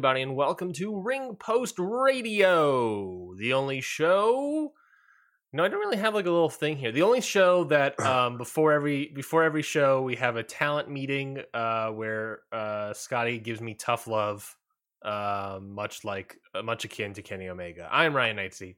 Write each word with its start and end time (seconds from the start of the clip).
Everybody, 0.00 0.22
and 0.22 0.34
welcome 0.34 0.72
to 0.72 0.98
Ring 0.98 1.36
Post 1.36 1.74
Radio, 1.78 3.34
the 3.36 3.52
only 3.52 3.82
show. 3.82 4.72
No, 5.52 5.62
I 5.62 5.68
don't 5.68 5.78
really 5.78 5.98
have 5.98 6.14
like 6.14 6.24
a 6.24 6.30
little 6.30 6.48
thing 6.48 6.78
here. 6.78 6.90
The 6.90 7.02
only 7.02 7.20
show 7.20 7.64
that 7.64 8.00
um, 8.06 8.38
before 8.38 8.72
every 8.72 9.08
before 9.08 9.44
every 9.44 9.60
show 9.60 10.00
we 10.00 10.16
have 10.16 10.36
a 10.36 10.42
talent 10.42 10.88
meeting 10.88 11.42
uh, 11.52 11.90
where 11.90 12.38
uh, 12.50 12.94
Scotty 12.94 13.38
gives 13.38 13.60
me 13.60 13.74
tough 13.74 14.06
love, 14.06 14.56
uh, 15.04 15.58
much 15.60 16.02
like 16.02 16.38
uh, 16.54 16.62
much 16.62 16.86
akin 16.86 17.12
to 17.12 17.20
Kenny 17.20 17.50
Omega. 17.50 17.86
I 17.92 18.06
am 18.06 18.16
Ryan 18.16 18.38
Knightsey. 18.38 18.76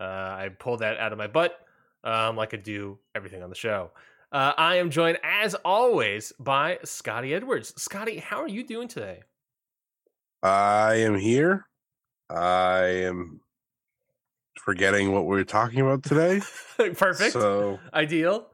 Uh, 0.00 0.04
I 0.04 0.48
pulled 0.58 0.80
that 0.80 0.96
out 0.96 1.12
of 1.12 1.18
my 1.18 1.26
butt, 1.26 1.54
um, 2.02 2.34
like 2.34 2.54
I 2.54 2.56
do 2.56 2.98
everything 3.14 3.42
on 3.42 3.50
the 3.50 3.54
show. 3.54 3.90
Uh, 4.32 4.54
I 4.56 4.76
am 4.76 4.88
joined, 4.88 5.18
as 5.22 5.54
always, 5.54 6.32
by 6.40 6.78
Scotty 6.82 7.34
Edwards. 7.34 7.74
Scotty, 7.76 8.16
how 8.16 8.38
are 8.38 8.48
you 8.48 8.64
doing 8.66 8.88
today? 8.88 9.20
I 10.42 10.94
am 10.96 11.16
here. 11.18 11.66
I 12.30 12.82
am 13.06 13.40
forgetting 14.58 15.12
what 15.12 15.26
we 15.26 15.40
are 15.40 15.44
talking 15.44 15.80
about 15.80 16.02
today. 16.02 16.40
Perfect. 16.94 17.32
So 17.32 17.78
Ideal. 17.92 18.46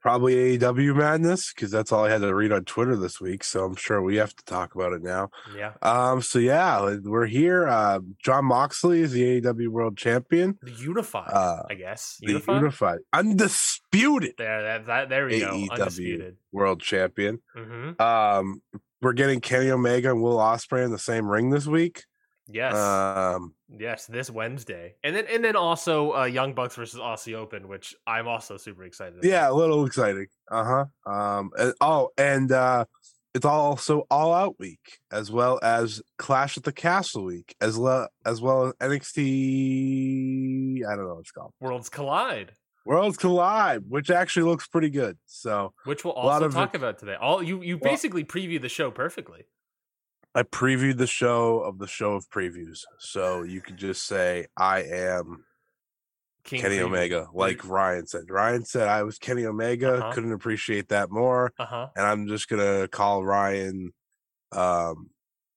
probably 0.00 0.58
AEW 0.58 0.96
madness 0.96 1.52
because 1.52 1.70
that's 1.70 1.92
all 1.92 2.04
I 2.04 2.10
had 2.10 2.22
to 2.22 2.34
read 2.34 2.52
on 2.52 2.64
Twitter 2.64 2.96
this 2.96 3.20
week. 3.20 3.44
So 3.44 3.64
I'm 3.64 3.74
sure 3.76 4.00
we 4.00 4.16
have 4.16 4.34
to 4.34 4.44
talk 4.44 4.74
about 4.74 4.92
it 4.92 5.02
now. 5.02 5.30
Yeah. 5.56 5.72
Um. 5.82 6.22
So 6.22 6.38
yeah, 6.38 6.96
we're 7.02 7.26
here. 7.26 7.68
Uh, 7.68 8.00
Jon 8.24 8.46
Moxley 8.46 9.00
is 9.02 9.12
the 9.12 9.40
AEW 9.40 9.68
World 9.68 9.96
Champion. 9.98 10.58
The 10.62 10.70
unified, 10.72 11.30
Uh, 11.32 11.62
I 11.68 11.74
guess. 11.74 12.16
The 12.20 12.28
Unified? 12.32 12.56
unified, 12.56 12.98
undisputed 13.12 14.34
there, 14.38 14.62
that, 14.62 14.86
that, 14.86 15.08
there 15.10 15.26
we 15.26 15.40
go. 15.40 15.50
AEW. 15.52 15.70
Undisputed. 15.70 16.36
World 16.52 16.80
Champion. 16.80 17.40
hmm 17.54 17.90
Um. 18.00 18.62
We're 19.02 19.12
getting 19.14 19.40
Kenny 19.40 19.70
Omega 19.70 20.10
and 20.10 20.22
Will 20.22 20.36
Ospreay 20.36 20.84
in 20.84 20.90
the 20.90 20.98
same 20.98 21.26
ring 21.26 21.50
this 21.50 21.66
week. 21.66 22.04
Yes. 22.52 22.74
Um. 22.74 23.54
yes, 23.78 24.06
this 24.06 24.28
Wednesday. 24.28 24.96
And 25.04 25.14
then 25.14 25.24
and 25.30 25.44
then 25.44 25.56
also 25.56 26.16
uh, 26.16 26.24
Young 26.24 26.52
Bucks 26.52 26.74
versus 26.74 27.00
Aussie 27.00 27.34
Open, 27.34 27.68
which 27.68 27.94
I'm 28.06 28.26
also 28.26 28.56
super 28.56 28.82
excited 28.84 29.14
about. 29.14 29.24
Yeah, 29.24 29.50
a 29.50 29.54
little 29.54 29.86
exciting. 29.86 30.26
Uh 30.50 30.84
huh. 31.06 31.10
Um. 31.10 31.50
and- 31.56 31.74
oh, 31.80 32.10
and 32.18 32.50
uh, 32.50 32.84
it's 33.34 33.44
also 33.46 34.04
All 34.10 34.34
Out 34.34 34.58
Week 34.58 34.98
as 35.12 35.30
well 35.30 35.60
as 35.62 36.02
Clash 36.18 36.56
at 36.58 36.64
the 36.64 36.72
Castle 36.72 37.24
Week 37.24 37.54
as 37.60 37.78
well 37.78 38.08
as 38.26 38.40
well 38.40 38.66
as 38.66 38.72
NXT. 38.80 40.84
I 40.84 40.96
don't 40.96 41.06
know 41.06 41.14
what 41.14 41.20
it's 41.20 41.30
called. 41.30 41.52
Worlds 41.60 41.88
Collide, 41.88 42.50
Worlds 42.90 43.16
Collide, 43.16 43.84
which 43.88 44.10
actually 44.10 44.42
looks 44.50 44.66
pretty 44.66 44.90
good. 44.90 45.16
So 45.24 45.72
which 45.84 46.04
we'll 46.04 46.12
also 46.14 46.48
talk 46.48 46.74
it- 46.74 46.78
about 46.78 46.98
today. 46.98 47.14
All 47.14 47.40
you 47.40 47.62
you 47.62 47.78
Well- 47.78 47.88
basically 47.92 48.24
previewed 48.24 48.62
the 48.62 48.68
show 48.68 48.90
perfectly. 48.90 49.44
I 50.34 50.42
previewed 50.42 50.96
the 50.98 51.06
show 51.06 51.60
of 51.60 51.78
the 51.78 51.86
show 51.86 52.14
of 52.14 52.28
previews. 52.30 52.80
So 52.98 53.42
you 53.44 53.60
could 53.60 53.76
just 53.76 54.06
say 54.06 54.46
I 54.56 54.82
am 54.82 55.44
King 56.42 56.62
Kenny 56.62 56.78
preview. 56.78 56.82
Omega, 56.86 57.28
like 57.32 57.64
Ryan 57.64 58.06
said. 58.08 58.28
Ryan 58.28 58.64
said 58.64 58.88
I 58.88 59.04
was 59.04 59.18
Kenny 59.18 59.44
Omega. 59.46 59.94
Uh-huh. 59.98 60.12
Couldn't 60.12 60.32
appreciate 60.32 60.88
that 60.88 61.10
more. 61.12 61.52
Uh-huh. 61.60 61.88
and 61.94 62.04
I'm 62.04 62.26
just 62.26 62.48
gonna 62.48 62.88
call 62.88 63.24
Ryan 63.24 63.92
um 64.52 65.10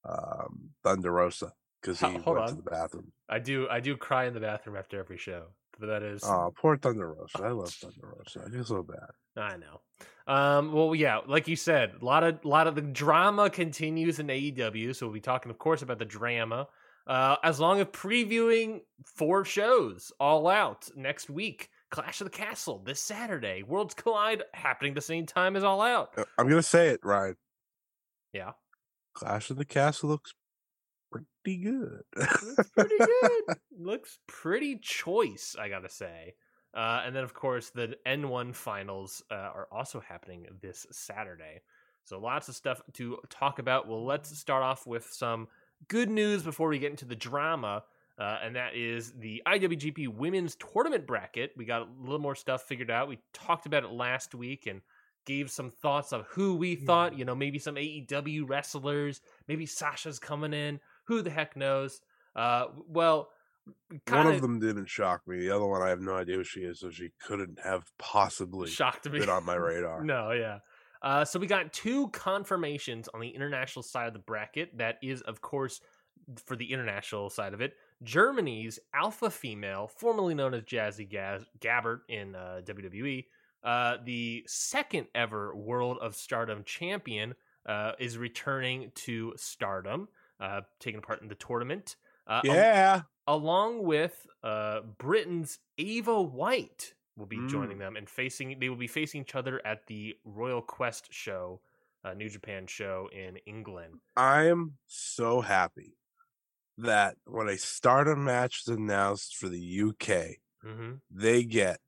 um 0.05 0.69
Thunder 0.83 1.11
Rosa 1.11 1.53
because 1.81 1.99
he 1.99 2.05
went 2.05 2.23
hold 2.23 2.47
to 2.47 2.53
the 2.55 2.61
bathroom. 2.61 3.11
I 3.27 3.39
do 3.39 3.67
I 3.69 3.79
do 3.79 3.97
cry 3.97 4.25
in 4.25 4.35
the 4.35 4.39
bathroom 4.39 4.75
after 4.75 4.99
every 4.99 5.17
show. 5.17 5.47
That 5.79 6.03
is 6.03 6.23
Oh, 6.23 6.53
poor 6.55 6.77
Thunder 6.77 7.13
Rosa. 7.13 7.43
I 7.43 7.49
love 7.51 7.69
Thunder 7.69 8.15
Rosa. 8.17 8.43
I 8.45 8.49
feel 8.49 8.63
so 8.63 8.83
bad. 8.83 9.09
I 9.35 9.57
know. 9.57 9.81
Um, 10.25 10.71
well, 10.71 10.95
yeah, 10.95 11.19
like 11.25 11.47
you 11.47 11.55
said, 11.55 11.93
a 12.01 12.05
lot 12.05 12.23
of 12.23 12.39
a 12.43 12.47
lot 12.47 12.67
of 12.67 12.75
the 12.75 12.81
drama 12.81 13.49
continues 13.49 14.19
in 14.19 14.27
AEW. 14.27 14.95
So 14.95 15.07
we'll 15.07 15.13
be 15.13 15.19
talking, 15.19 15.49
of 15.49 15.57
course, 15.57 15.81
about 15.81 15.99
the 15.99 16.05
drama. 16.05 16.67
Uh, 17.05 17.35
as 17.43 17.59
long 17.59 17.81
as 17.81 17.87
previewing 17.87 18.79
four 19.05 19.43
shows 19.43 20.11
all 20.19 20.47
out 20.47 20.89
next 20.95 21.29
week. 21.29 21.69
Clash 21.91 22.21
of 22.21 22.25
the 22.25 22.31
Castle 22.31 22.81
this 22.83 22.99
Saturday. 22.99 23.61
Worlds 23.61 23.93
Collide 23.93 24.41
happening 24.55 24.95
the 24.95 25.01
same 25.01 25.27
time 25.27 25.55
as 25.55 25.63
All 25.63 25.79
Out. 25.79 26.09
Uh, 26.17 26.23
I'm 26.39 26.49
gonna 26.49 26.63
say 26.63 26.87
it, 26.87 26.99
Ryan. 27.03 27.35
Yeah. 28.31 28.53
Clash 29.13 29.51
of 29.51 29.57
the 29.57 29.65
Castle 29.65 30.09
looks 30.09 30.33
pretty 31.13 31.57
good. 31.63 32.03
Looks 32.15 32.69
pretty 32.75 32.97
good. 32.97 33.57
Looks 33.77 34.19
pretty 34.27 34.77
choice, 34.77 35.55
I 35.59 35.69
gotta 35.69 35.89
say. 35.89 36.35
Uh, 36.73 37.03
and 37.05 37.15
then, 37.15 37.23
of 37.23 37.33
course, 37.33 37.69
the 37.69 37.95
N1 38.07 38.55
finals 38.55 39.23
uh, 39.29 39.35
are 39.35 39.67
also 39.71 39.99
happening 39.99 40.47
this 40.61 40.87
Saturday. 40.91 41.61
So 42.03 42.19
lots 42.19 42.49
of 42.49 42.55
stuff 42.55 42.81
to 42.93 43.17
talk 43.29 43.59
about. 43.59 43.87
Well, 43.87 44.03
let's 44.03 44.37
start 44.37 44.63
off 44.63 44.87
with 44.87 45.07
some 45.11 45.47
good 45.87 46.09
news 46.09 46.43
before 46.43 46.69
we 46.69 46.79
get 46.79 46.91
into 46.91 47.05
the 47.05 47.15
drama. 47.15 47.83
Uh, 48.17 48.37
and 48.43 48.55
that 48.55 48.75
is 48.75 49.11
the 49.13 49.41
IWGP 49.47 50.07
Women's 50.07 50.55
Tournament 50.55 51.07
bracket. 51.07 51.51
We 51.57 51.65
got 51.65 51.81
a 51.81 51.87
little 51.99 52.19
more 52.19 52.35
stuff 52.35 52.63
figured 52.63 52.91
out. 52.91 53.07
We 53.07 53.19
talked 53.33 53.65
about 53.65 53.83
it 53.83 53.91
last 53.91 54.35
week 54.35 54.67
and 54.67 54.81
gave 55.25 55.49
some 55.49 55.71
thoughts 55.71 56.11
of 56.11 56.25
who 56.27 56.55
we 56.55 56.75
thought, 56.75 57.17
you 57.17 57.25
know, 57.25 57.33
maybe 57.33 57.57
some 57.57 57.75
AEW 57.75 58.47
wrestlers, 58.47 59.21
maybe 59.47 59.65
Sasha's 59.65 60.19
coming 60.19 60.53
in. 60.53 60.79
Who 61.05 61.21
the 61.21 61.29
heck 61.29 61.55
knows? 61.55 62.01
Uh, 62.35 62.65
well, 62.87 63.29
one 63.89 64.01
kind 64.05 64.27
of 64.29 64.41
them 64.41 64.59
didn't 64.59 64.89
shock 64.89 65.21
me. 65.27 65.39
The 65.39 65.51
other 65.55 65.65
one, 65.65 65.81
I 65.81 65.89
have 65.89 66.01
no 66.01 66.15
idea 66.15 66.37
who 66.37 66.43
she 66.43 66.61
is, 66.61 66.79
so 66.79 66.89
she 66.89 67.11
couldn't 67.25 67.59
have 67.63 67.83
possibly 67.97 68.69
shocked 68.69 69.09
me. 69.09 69.19
been 69.19 69.29
on 69.29 69.45
my 69.45 69.55
radar. 69.55 70.03
no, 70.03 70.31
yeah. 70.31 70.59
Uh, 71.01 71.25
so 71.25 71.37
we 71.37 71.47
got 71.47 71.73
two 71.73 72.07
confirmations 72.09 73.09
on 73.13 73.19
the 73.19 73.27
international 73.29 73.83
side 73.83 74.07
of 74.07 74.13
the 74.13 74.19
bracket. 74.19 74.77
That 74.77 74.97
is, 75.03 75.21
of 75.21 75.41
course, 75.41 75.81
for 76.45 76.55
the 76.55 76.71
international 76.71 77.29
side 77.29 77.53
of 77.53 77.59
it, 77.59 77.73
Germany's 78.03 78.79
alpha 78.93 79.29
female, 79.29 79.87
formerly 79.87 80.33
known 80.33 80.53
as 80.53 80.63
Jazzy 80.63 81.09
Gaz- 81.09 81.45
Gabert 81.59 81.99
in 82.07 82.35
uh, 82.35 82.61
WWE, 82.63 83.25
uh, 83.65 83.97
the 84.05 84.43
second 84.47 85.07
ever 85.13 85.53
World 85.55 85.97
of 86.01 86.15
Stardom 86.15 86.63
champion, 86.63 87.35
uh, 87.65 87.91
is 87.99 88.17
returning 88.17 88.91
to 88.95 89.33
Stardom, 89.35 90.07
uh, 90.39 90.61
taking 90.79 91.01
part 91.01 91.21
in 91.21 91.27
the 91.27 91.35
tournament. 91.35 91.95
Uh, 92.27 92.41
al- 92.47 92.55
Yeah. 92.55 93.01
along 93.27 93.83
with 93.83 94.27
uh, 94.43 94.81
Britain's 94.81 95.59
Ava 95.77 96.21
White 96.21 96.95
will 97.15 97.25
be 97.27 97.37
joining 97.47 97.77
Mm. 97.77 97.79
them 97.79 97.95
and 97.95 98.09
facing. 98.09 98.59
They 98.59 98.69
will 98.69 98.75
be 98.77 98.87
facing 98.87 99.21
each 99.21 99.35
other 99.35 99.65
at 99.65 99.87
the 99.87 100.15
Royal 100.25 100.61
Quest 100.61 101.13
show, 101.13 101.61
uh, 102.03 102.13
New 102.13 102.29
Japan 102.29 102.67
show 102.67 103.09
in 103.13 103.37
England. 103.45 103.99
I 104.15 104.45
am 104.47 104.77
so 104.87 105.41
happy 105.41 105.97
that 106.77 107.17
when 107.25 107.47
a 107.49 107.57
stardom 107.57 108.23
match 108.25 108.61
is 108.65 108.67
announced 108.75 109.35
for 109.37 109.49
the 109.49 109.59
UK, 109.61 110.39
hmm 110.61 110.95
they 111.11 111.43
get 111.43 111.79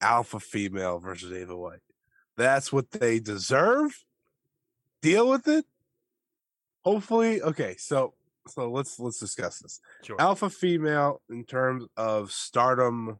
alpha 0.00 0.40
female 0.40 0.98
versus 0.98 1.32
Ava 1.32 1.56
White. 1.56 1.80
That's 2.36 2.72
what 2.72 2.90
they 2.90 3.20
deserve. 3.20 4.04
Deal 5.02 5.28
with 5.28 5.46
it. 5.48 5.66
Hopefully, 6.84 7.40
okay. 7.42 7.76
So, 7.78 8.14
so 8.48 8.70
let's 8.70 8.98
let's 8.98 9.18
discuss 9.18 9.60
this. 9.60 9.80
Sure. 10.02 10.20
Alpha 10.20 10.50
female 10.50 11.20
in 11.30 11.44
terms 11.44 11.84
of 11.96 12.32
stardom 12.32 13.18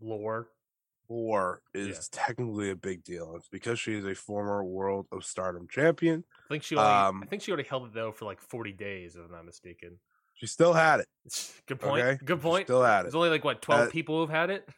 Lore. 0.00 0.48
war 1.08 1.62
is 1.74 2.08
technically 2.08 2.70
a 2.70 2.76
big 2.76 3.04
deal. 3.04 3.34
It's 3.36 3.48
because 3.48 3.78
she 3.78 3.94
is 3.94 4.04
a 4.04 4.14
former 4.14 4.64
World 4.64 5.06
of 5.12 5.24
Stardom 5.24 5.66
champion. 5.68 6.24
I 6.46 6.48
think 6.48 6.62
she. 6.62 6.76
Only, 6.76 6.88
I 6.88 7.08
Um, 7.08 7.24
think 7.28 7.42
she 7.42 7.50
already 7.52 7.68
held 7.68 7.86
it 7.88 7.94
though 7.94 8.12
for 8.12 8.24
like 8.24 8.40
forty 8.40 8.72
days, 8.72 9.16
if 9.16 9.22
I'm 9.24 9.32
not 9.32 9.44
mistaken. 9.44 9.98
She 10.34 10.46
still 10.46 10.72
had 10.72 11.00
it. 11.00 11.08
Good 11.66 11.80
point. 11.80 12.02
Okay, 12.04 12.24
Good 12.24 12.38
she 12.38 12.42
point. 12.42 12.66
Still 12.66 12.82
had 12.82 13.00
it 13.00 13.02
There's 13.04 13.14
only 13.14 13.28
like 13.28 13.44
what 13.44 13.60
twelve 13.62 13.88
Uh, 13.88 13.90
people 13.90 14.20
who've 14.20 14.30
had 14.30 14.50
it. 14.50 14.68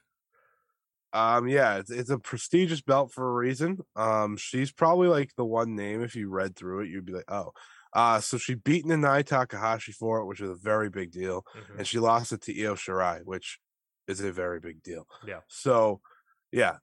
Um, 1.12 1.46
yeah, 1.46 1.76
it's, 1.76 1.92
it's 1.92 2.10
a 2.10 2.18
prestigious 2.18 2.80
belt 2.80 3.12
for 3.12 3.28
a 3.28 3.32
reason. 3.32 3.78
Um, 3.94 4.36
she's 4.36 4.72
probably 4.72 5.06
like 5.06 5.30
the 5.36 5.44
one 5.44 5.76
name 5.76 6.02
if 6.02 6.16
you 6.16 6.28
read 6.28 6.56
through 6.56 6.80
it, 6.80 6.88
you'd 6.88 7.04
be 7.04 7.12
like, 7.12 7.30
oh. 7.30 7.52
Uh, 7.94 8.20
so 8.20 8.36
she 8.38 8.54
beat 8.54 8.84
Nanae 8.84 9.24
Takahashi 9.24 9.92
for 9.92 10.20
it, 10.20 10.26
which 10.26 10.40
is 10.40 10.50
a 10.50 10.54
very 10.56 10.90
big 10.90 11.10
deal, 11.12 11.44
Mhm. 11.54 11.78
and 11.78 11.86
she 11.86 11.98
lost 11.98 12.32
it 12.32 12.40
to 12.42 12.52
Io 12.62 12.74
Shirai, 12.74 13.22
which 13.24 13.58
is 14.08 14.20
a 14.20 14.32
very 14.32 14.60
big 14.60 14.82
deal. 14.82 15.06
Yeah. 15.26 15.40
So, 15.48 16.00
yeah, 16.52 16.78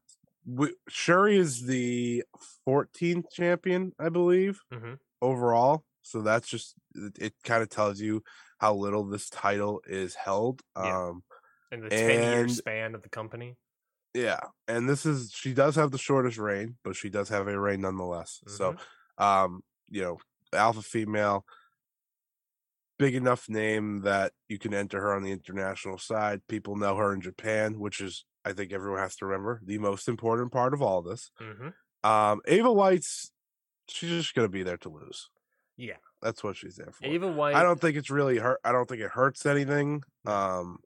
we, 0.46 0.75
Syuri 0.90 1.38
is 1.38 1.66
the 1.66 2.24
14th 2.66 3.31
champion, 3.31 3.94
I 4.00 4.10
believe, 4.10 4.60
Mhm. 4.72 5.00
overall. 5.22 5.86
So 6.02 6.22
that's 6.22 6.48
just 6.48 6.75
it, 6.96 7.18
it 7.19 7.34
kind 7.44 7.62
of 7.62 7.69
tells 7.69 8.00
you 8.02 8.24
how 8.60 8.74
little 8.74 9.06
this 9.06 9.30
title 9.30 9.81
is 9.86 10.16
held. 10.16 10.62
Yeah. 10.75 11.10
Um 11.10 11.24
In 11.72 11.81
the 11.81 11.90
ten 11.90 12.24
year 12.24 12.48
span 12.50 12.96
of 12.96 13.02
the 13.04 13.10
company. 13.10 13.58
yeah, 14.13 14.40
and 14.68 14.90
this 14.90 15.06
is 15.06 15.31
she 15.31 15.54
does 15.54 15.75
have 15.75 15.92
the 15.92 15.98
shortest 15.98 16.38
reign, 16.38 16.78
but 16.84 16.96
she 16.96 17.10
does 17.10 17.30
have 17.30 17.48
a 17.48 17.60
reign 17.60 17.81
nonetheless. 17.81 18.42
So 18.48 18.74
Mm-hmm. 18.74 19.24
um, 19.24 19.63
you 19.90 20.02
know, 20.02 20.18
alpha 20.53 20.81
female, 20.81 21.45
big 23.00 23.15
enough 23.15 23.50
name 23.50 24.01
that 24.01 24.31
you 24.48 24.59
can 24.59 24.74
enter 24.74 25.01
her 25.01 25.13
on 25.13 25.24
the 25.24 25.31
international 25.31 25.98
side. 25.98 26.42
People 26.48 26.75
know 26.75 26.95
her 26.95 27.13
in 27.13 27.21
Japan, 27.21 27.80
which 27.80 28.01
is 28.01 28.25
I 28.45 28.53
think 28.53 28.71
everyone 28.74 29.00
has 29.00 29.15
to 29.18 29.25
remember 29.25 29.62
the 29.63 29.77
most 29.77 30.07
important 30.07 30.51
part 30.51 30.74
of 30.74 30.81
all 30.81 31.01
this. 31.01 31.31
hmm 31.39 31.69
Um, 32.07 32.42
Ava 32.48 32.71
White's 32.71 33.31
she's 33.88 34.09
just 34.09 34.33
gonna 34.33 34.50
be 34.50 34.63
there 34.63 34.77
to 34.77 34.89
lose. 34.89 35.30
Yeah. 35.77 35.98
That's 36.21 36.44
what 36.44 36.56
she's 36.56 36.75
there 36.75 36.92
for. 36.92 37.06
Ava 37.06 37.31
White. 37.31 37.56
I 37.56 37.63
don't 37.63 37.81
think 37.81 37.98
it's 37.98 38.12
really 38.12 38.38
hurt. 38.38 38.59
I 38.63 38.71
don't 38.71 38.88
think 38.88 39.01
it 39.01 39.09
hurts 39.12 39.45
anything. 39.45 40.03
Um, 40.25 40.77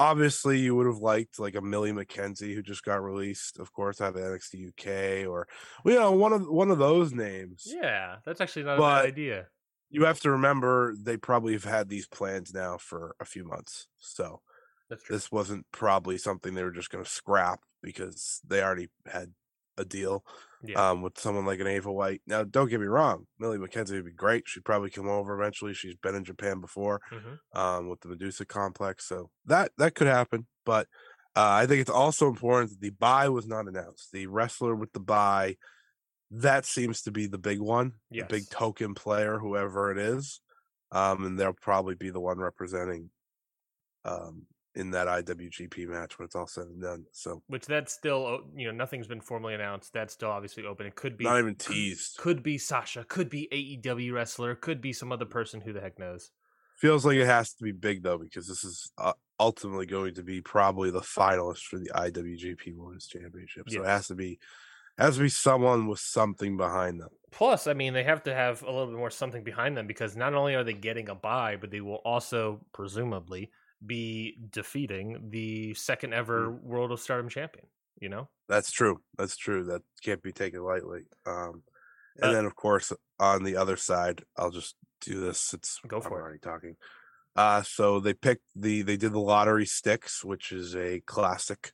obviously, 0.00 0.58
you 0.58 0.74
would 0.74 0.86
have 0.86 0.98
liked 0.98 1.38
like 1.38 1.54
a 1.54 1.60
Millie 1.60 1.92
McKenzie 1.92 2.54
who 2.54 2.62
just 2.62 2.82
got 2.82 3.02
released, 3.04 3.58
of 3.58 3.72
course, 3.72 4.00
out 4.00 4.16
of 4.16 4.20
NXT 4.22 4.68
UK, 4.70 5.28
or 5.30 5.46
well, 5.84 5.94
you 5.94 6.00
know, 6.00 6.12
one 6.12 6.32
of 6.32 6.48
one 6.48 6.70
of 6.70 6.78
those 6.78 7.12
names. 7.12 7.64
Yeah, 7.66 8.16
that's 8.24 8.40
actually 8.40 8.64
not 8.64 8.74
a 8.78 8.80
But- 8.80 9.02
bad 9.02 9.06
idea. 9.08 9.46
You 9.92 10.04
have 10.04 10.20
to 10.20 10.30
remember 10.30 10.94
they 10.96 11.16
probably 11.16 11.52
have 11.52 11.64
had 11.64 11.88
these 11.88 12.06
plans 12.06 12.54
now 12.54 12.78
for 12.78 13.16
a 13.20 13.24
few 13.24 13.44
months, 13.44 13.88
so 13.98 14.40
That's 14.88 15.02
true. 15.02 15.16
this 15.16 15.32
wasn't 15.32 15.66
probably 15.72 16.16
something 16.16 16.54
they 16.54 16.62
were 16.62 16.70
just 16.70 16.90
going 16.90 17.02
to 17.04 17.10
scrap 17.10 17.60
because 17.82 18.40
they 18.46 18.62
already 18.62 18.88
had 19.06 19.32
a 19.80 19.84
deal 19.84 20.24
Yeah. 20.62 20.90
um, 20.90 21.02
with 21.02 21.18
someone 21.18 21.46
like 21.46 21.60
an 21.60 21.66
Ava 21.66 21.90
White. 21.92 22.22
Now, 22.26 22.44
don't 22.44 22.68
get 22.68 22.80
me 22.80 22.86
wrong, 22.86 23.26
Millie 23.38 23.58
McKenzie 23.58 23.92
would 23.92 24.04
be 24.04 24.12
great. 24.12 24.46
She'd 24.46 24.64
probably 24.64 24.90
come 24.90 25.08
over 25.08 25.34
eventually. 25.40 25.74
She's 25.74 25.96
been 25.96 26.14
in 26.14 26.24
Japan 26.24 26.60
before. 26.60 27.00
hmm 27.10 27.34
um, 27.52 27.88
with 27.88 28.00
the 28.00 28.08
Medusa 28.08 28.44
complex. 28.46 29.06
So 29.08 29.30
that 29.46 29.72
that 29.78 29.94
could 29.96 30.06
happen, 30.06 30.46
but 30.64 30.86
uh, 31.36 31.50
I 31.62 31.66
think 31.66 31.80
it's 31.80 31.90
also 31.90 32.28
important 32.28 32.70
that 32.70 32.80
the 32.80 32.90
buy 32.90 33.28
was 33.28 33.46
not 33.48 33.66
announced. 33.68 34.12
The 34.12 34.26
wrestler 34.28 34.74
with 34.76 34.92
the 34.92 35.00
buy, 35.00 35.56
that 36.30 36.64
seems 36.64 37.02
to 37.02 37.10
be 37.10 37.26
the 37.26 37.38
big 37.38 37.60
one, 37.60 37.94
the 38.10 38.28
big 38.28 38.48
token 38.50 38.94
player, 38.94 39.38
whoever 39.38 39.90
it 39.90 39.98
is, 39.98 40.40
um, 40.92 41.24
and 41.24 41.38
they'll 41.38 41.52
probably 41.52 41.94
be 41.96 42.10
the 42.10 42.20
one 42.20 42.38
representing 42.38 43.10
um, 44.04 44.46
in 44.80 44.90
that 44.92 45.06
IWGP 45.06 45.86
match 45.86 46.18
when 46.18 46.24
it's 46.24 46.34
all 46.34 46.46
said 46.46 46.64
and 46.64 46.80
done. 46.80 47.04
So 47.12 47.42
Which 47.48 47.66
that's 47.66 47.92
still, 47.92 48.40
you 48.56 48.66
know, 48.66 48.72
nothing's 48.72 49.06
been 49.06 49.20
formally 49.20 49.54
announced. 49.54 49.92
That's 49.92 50.14
still 50.14 50.30
obviously 50.30 50.64
open. 50.64 50.86
It 50.86 50.94
could 50.94 51.18
be 51.18 51.24
not 51.24 51.38
even 51.38 51.54
teased. 51.54 52.16
Could 52.16 52.42
be 52.42 52.56
Sasha. 52.56 53.04
Could 53.04 53.28
be 53.28 53.48
AEW 53.52 54.12
wrestler. 54.12 54.54
Could 54.54 54.80
be 54.80 54.92
some 54.92 55.12
other 55.12 55.26
person. 55.26 55.60
Who 55.60 55.74
the 55.74 55.80
heck 55.80 55.98
knows? 55.98 56.30
Feels 56.78 57.04
like 57.04 57.16
it 57.16 57.26
has 57.26 57.52
to 57.52 57.62
be 57.62 57.72
big 57.72 58.02
though 58.02 58.16
because 58.16 58.48
this 58.48 58.64
is 58.64 58.90
uh, 58.96 59.12
ultimately 59.38 59.84
going 59.84 60.14
to 60.14 60.22
be 60.22 60.40
probably 60.40 60.90
the 60.90 61.00
finalist 61.00 61.64
for 61.64 61.78
the 61.78 61.90
IWGP 61.94 62.74
Women's 62.74 63.06
Championship. 63.06 63.68
So 63.68 63.82
it 63.82 63.86
has 63.86 64.06
to 64.06 64.14
be 64.14 64.38
has 64.96 65.16
to 65.16 65.22
be 65.22 65.28
someone 65.28 65.86
with 65.86 65.98
something 65.98 66.56
behind 66.56 67.00
them. 67.00 67.10
Plus, 67.30 67.66
I 67.66 67.74
mean, 67.74 67.92
they 67.92 68.04
have 68.04 68.22
to 68.24 68.34
have 68.34 68.62
a 68.62 68.66
little 68.66 68.86
bit 68.86 68.96
more 68.96 69.10
something 69.10 69.44
behind 69.44 69.76
them 69.76 69.86
because 69.86 70.16
not 70.16 70.34
only 70.34 70.54
are 70.54 70.64
they 70.64 70.72
getting 70.72 71.08
a 71.08 71.14
buy, 71.14 71.56
but 71.56 71.70
they 71.70 71.80
will 71.80 72.00
also 72.04 72.60
presumably 72.72 73.50
be 73.84 74.38
defeating 74.50 75.30
the 75.30 75.74
second 75.74 76.14
ever 76.14 76.50
World 76.52 76.92
of 76.92 77.00
Stardom 77.00 77.28
champion. 77.28 77.66
You 78.00 78.08
know, 78.08 78.30
That's 78.48 78.72
true. 78.72 79.02
That's 79.16 79.36
true. 79.36 79.64
That 79.64 79.82
can't 80.02 80.22
be 80.22 80.32
taken 80.32 80.62
lightly. 80.62 81.02
Um, 81.26 81.62
and 82.22 82.32
Uh, 82.32 82.34
then, 82.34 82.46
of 82.46 82.56
course, 82.56 82.92
on 83.18 83.44
the 83.44 83.56
other 83.56 83.76
side, 83.76 84.24
I'll 84.36 84.50
just 84.50 84.76
do 85.00 85.20
this. 85.20 85.54
It's 85.54 85.80
Go 85.86 86.00
I'm 86.04 86.08
for 86.08 86.20
it. 86.20 86.22
already 86.22 86.38
talking. 86.40 86.76
Uh, 87.36 87.62
so 87.62 88.00
they 88.00 88.14
picked 88.14 88.44
the 88.56 88.82
they 88.82 88.96
did 88.96 89.12
the 89.12 89.20
lottery 89.20 89.66
sticks, 89.66 90.24
which 90.24 90.52
is 90.52 90.76
a 90.76 91.00
classic 91.02 91.72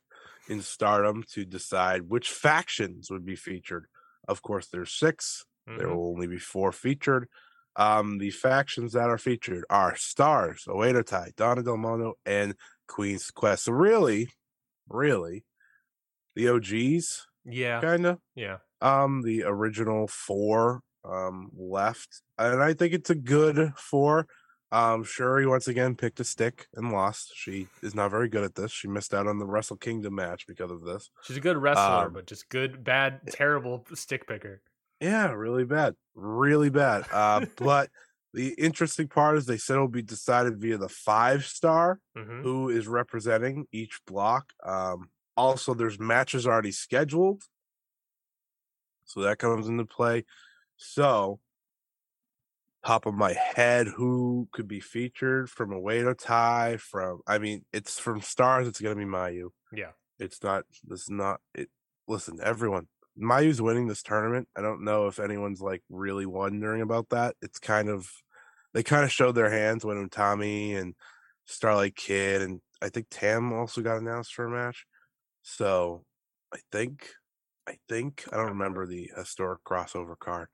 in 0.49 0.61
Stardom 0.61 1.23
to 1.33 1.45
decide 1.45 2.03
which 2.03 2.31
factions 2.31 3.09
would 3.11 3.25
be 3.25 3.35
featured. 3.35 3.87
Of 4.27 4.41
course, 4.41 4.67
there's 4.67 4.93
6 4.93 5.45
There 5.75 5.89
Mhm. 5.89 5.95
will 5.95 6.09
only 6.09 6.27
be 6.27 6.39
four 6.39 6.71
featured. 6.71 7.29
Um, 7.77 8.17
the 8.17 8.31
factions 8.31 8.93
that 8.93 9.09
are 9.09 9.19
featured 9.19 9.63
are 9.69 9.95
Stars, 9.95 10.65
Oedo 10.67 11.05
Tai, 11.05 11.31
Donna 11.37 11.61
Del 11.61 11.77
Mondo, 11.77 12.15
and 12.25 12.55
Queen's 12.87 13.29
Quest. 13.31 13.65
So 13.65 13.71
really, 13.71 14.29
really, 14.89 15.45
the 16.35 16.49
OGs, 16.49 17.27
yeah, 17.45 17.79
kind 17.79 18.05
of 18.05 18.19
yeah. 18.35 18.57
um 18.81 19.21
the 19.21 19.43
original 19.43 20.07
four 20.07 20.81
um 21.05 21.49
left 21.55 22.21
and 22.37 22.61
i 22.61 22.73
think 22.73 22.93
it's 22.93 23.09
a 23.09 23.15
good 23.15 23.71
four 23.77 24.27
um 24.73 25.05
syuri 25.05 25.47
once 25.47 25.69
again 25.69 25.95
picked 25.95 26.19
a 26.19 26.23
stick 26.25 26.67
and 26.73 26.91
lost 26.91 27.31
she 27.33 27.67
is 27.81 27.95
not 27.95 28.11
very 28.11 28.27
good 28.27 28.43
at 28.43 28.55
this 28.55 28.73
she 28.73 28.89
missed 28.89 29.13
out 29.13 29.25
on 29.25 29.39
the 29.39 29.45
wrestle 29.45 29.77
kingdom 29.77 30.15
match 30.15 30.45
because 30.47 30.69
of 30.69 30.83
this 30.83 31.09
She's 31.23 31.37
a 31.37 31.39
good 31.39 31.55
wrestler, 31.55 32.07
Um, 32.07 32.13
but 32.13 32.25
just 32.25 32.49
good, 32.49 32.83
bad, 32.83 33.21
terrible 33.31 33.85
stick 33.93 34.27
picker. 34.27 34.61
Yeah 34.99 35.31
really 35.31 35.65
bad 35.65 35.95
really 36.15 36.69
bad 36.69 37.05
uh 37.11 37.45
but 37.57 37.89
the 38.33 38.53
interesting 38.53 39.07
part 39.07 39.37
is 39.37 39.45
they 39.45 39.57
said 39.57 39.73
it'll 39.75 39.87
be 39.87 40.01
decided 40.01 40.59
via 40.59 40.77
the 40.77 40.89
five 40.89 41.45
star 41.45 41.99
hmm 42.15 42.41
who 42.41 42.69
is 42.69 42.87
representing 42.87 43.65
each 43.71 43.99
block. 44.05 44.53
Um, 44.63 45.09
also, 45.35 45.73
there's 45.73 45.99
matches 45.99 46.45
already 46.45 46.71
scheduled, 46.71 47.41
so 49.05 49.21
that 49.21 49.39
comes 49.39 49.67
into 49.67 49.85
play. 49.85 50.23
So, 50.77 51.39
top 52.85 53.05
of 53.05 53.15
my 53.15 53.33
head, 53.33 53.87
who 53.87 54.47
could 54.51 54.67
be 54.67 54.79
featured 54.79 55.49
from 55.49 55.71
Oedo 55.71 56.17
Tai? 56.17 56.77
From 56.77 57.21
I 57.27 57.39
mean, 57.39 57.65
it's 57.73 57.99
from 57.99 58.21
stars. 58.21 58.67
It's 58.67 58.79
gonna 58.79 58.95
be 58.95 59.03
Mayu. 59.03 59.49
Yeah. 59.73 59.91
It's 60.19 60.41
not. 60.43 60.65
This 60.83 61.01
is 61.01 61.09
not. 61.09 61.41
It. 61.55 61.69
Listen, 62.07 62.39
everyone. 62.41 62.87
Mayu's 63.17 63.61
winning 63.61 63.87
this 63.87 64.03
tournament. 64.03 64.47
I 64.55 64.61
don't 64.61 64.83
know 64.83 65.07
if 65.07 65.19
anyone's 65.19 65.61
like 65.61 65.81
really 65.89 66.25
wondering 66.25 66.81
about 66.81 67.09
that. 67.09 67.35
It's 67.41 67.59
kind 67.59 67.89
of 67.89 68.09
they 68.73 68.83
kind 68.83 69.03
of 69.03 69.11
showed 69.11 69.35
their 69.35 69.49
hands 69.49 69.83
when 69.83 70.09
Tommy 70.09 70.75
and 70.75 70.95
Starlight 71.45 71.95
Kid 71.95 72.41
and 72.41 72.61
I 72.81 72.89
think 72.89 73.07
Tam 73.09 73.53
also 73.53 73.81
got 73.81 73.97
announced 73.97 74.33
for 74.33 74.45
a 74.45 74.49
match. 74.49 74.85
So 75.41 76.03
I 76.53 76.59
think 76.71 77.09
I 77.67 77.77
think 77.89 78.25
I 78.31 78.37
don't 78.37 78.49
remember 78.49 78.85
the 78.85 79.11
historic 79.15 79.63
crossover 79.63 80.17
card. 80.17 80.49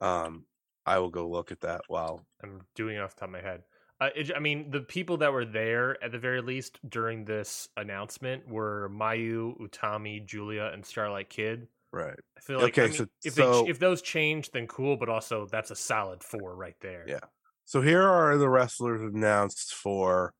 Um 0.00 0.46
I 0.84 0.98
will 0.98 1.10
go 1.10 1.28
look 1.28 1.52
at 1.52 1.60
that 1.60 1.82
while 1.88 2.26
I'm 2.42 2.62
doing 2.74 2.96
it 2.96 3.00
off 3.00 3.14
the 3.14 3.20
top 3.20 3.28
of 3.28 3.32
my 3.32 3.40
head. 3.40 3.62
Uh, 4.00 4.08
it, 4.16 4.32
I 4.34 4.40
mean, 4.40 4.72
the 4.72 4.80
people 4.80 5.18
that 5.18 5.32
were 5.32 5.44
there 5.44 6.02
at 6.02 6.10
the 6.10 6.18
very 6.18 6.42
least 6.42 6.80
during 6.88 7.24
this 7.24 7.68
announcement 7.76 8.48
were 8.48 8.90
Mayu, 8.92 9.56
Utami, 9.60 10.26
Giulia, 10.26 10.72
and 10.72 10.84
Starlight 10.84 11.30
Kid. 11.30 11.68
Right. 11.92 12.18
I 12.36 12.40
feel 12.40 12.58
like 12.58 12.72
Okay, 12.72 12.84
I 12.84 12.86
mean, 12.88 12.96
so- 12.96 13.06
if 13.24 13.34
they 13.34 13.42
so- 13.42 13.68
if 13.68 13.78
those 13.78 14.00
change, 14.02 14.50
then 14.50 14.66
cool. 14.66 14.96
But 14.96 15.08
also, 15.08 15.46
that's 15.46 15.70
a 15.70 15.76
solid 15.76 16.22
four 16.24 16.56
right 16.56 16.76
there. 16.80 17.04
Yeah. 17.06 17.20
So 17.64 17.80
here 17.82 18.02
are 18.02 18.36
the 18.38 18.48
wrestlers 18.48 19.00
announced 19.02 19.74
for 19.74 20.34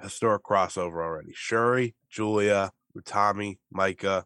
historic 0.00 0.42
crossover 0.44 1.02
already. 1.02 1.32
Syuri, 1.32 1.94
Giulia, 2.10 2.70
Utami, 2.96 3.58
Maika, 3.74 4.24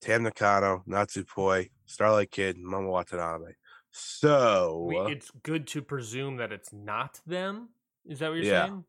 Tam 0.00 0.22
Nakano, 0.24 0.82
Natsupoi, 0.88 1.70
Starlight 1.86 2.30
Kid, 2.30 2.56
Momo 2.58 2.90
Watanabe. 2.90 3.52
So 3.90 4.86
We, 4.88 4.96
it's 5.12 5.30
good 5.42 5.66
to 5.68 5.82
presume 5.82 6.36
that 6.36 6.52
it's 6.52 6.72
not 6.72 7.20
them. 7.26 7.70
Is 8.06 8.18
that 8.20 8.28
what 8.28 8.36
you're 8.36 8.44
Yeah. 8.44 8.66
saying? 8.66 8.84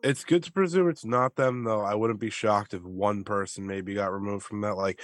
it's 0.00 0.24
good 0.24 0.44
to 0.44 0.52
presume 0.52 0.88
it's 0.88 1.04
not 1.04 1.34
them 1.34 1.64
though 1.64 1.80
i 1.80 1.92
wouldn't 1.92 2.20
be 2.20 2.30
shocked 2.30 2.72
if 2.72 2.80
one 2.84 3.24
person 3.24 3.66
maybe 3.66 3.94
got 3.94 4.12
removed 4.12 4.44
from 4.44 4.60
that 4.60 4.76
like 4.76 5.00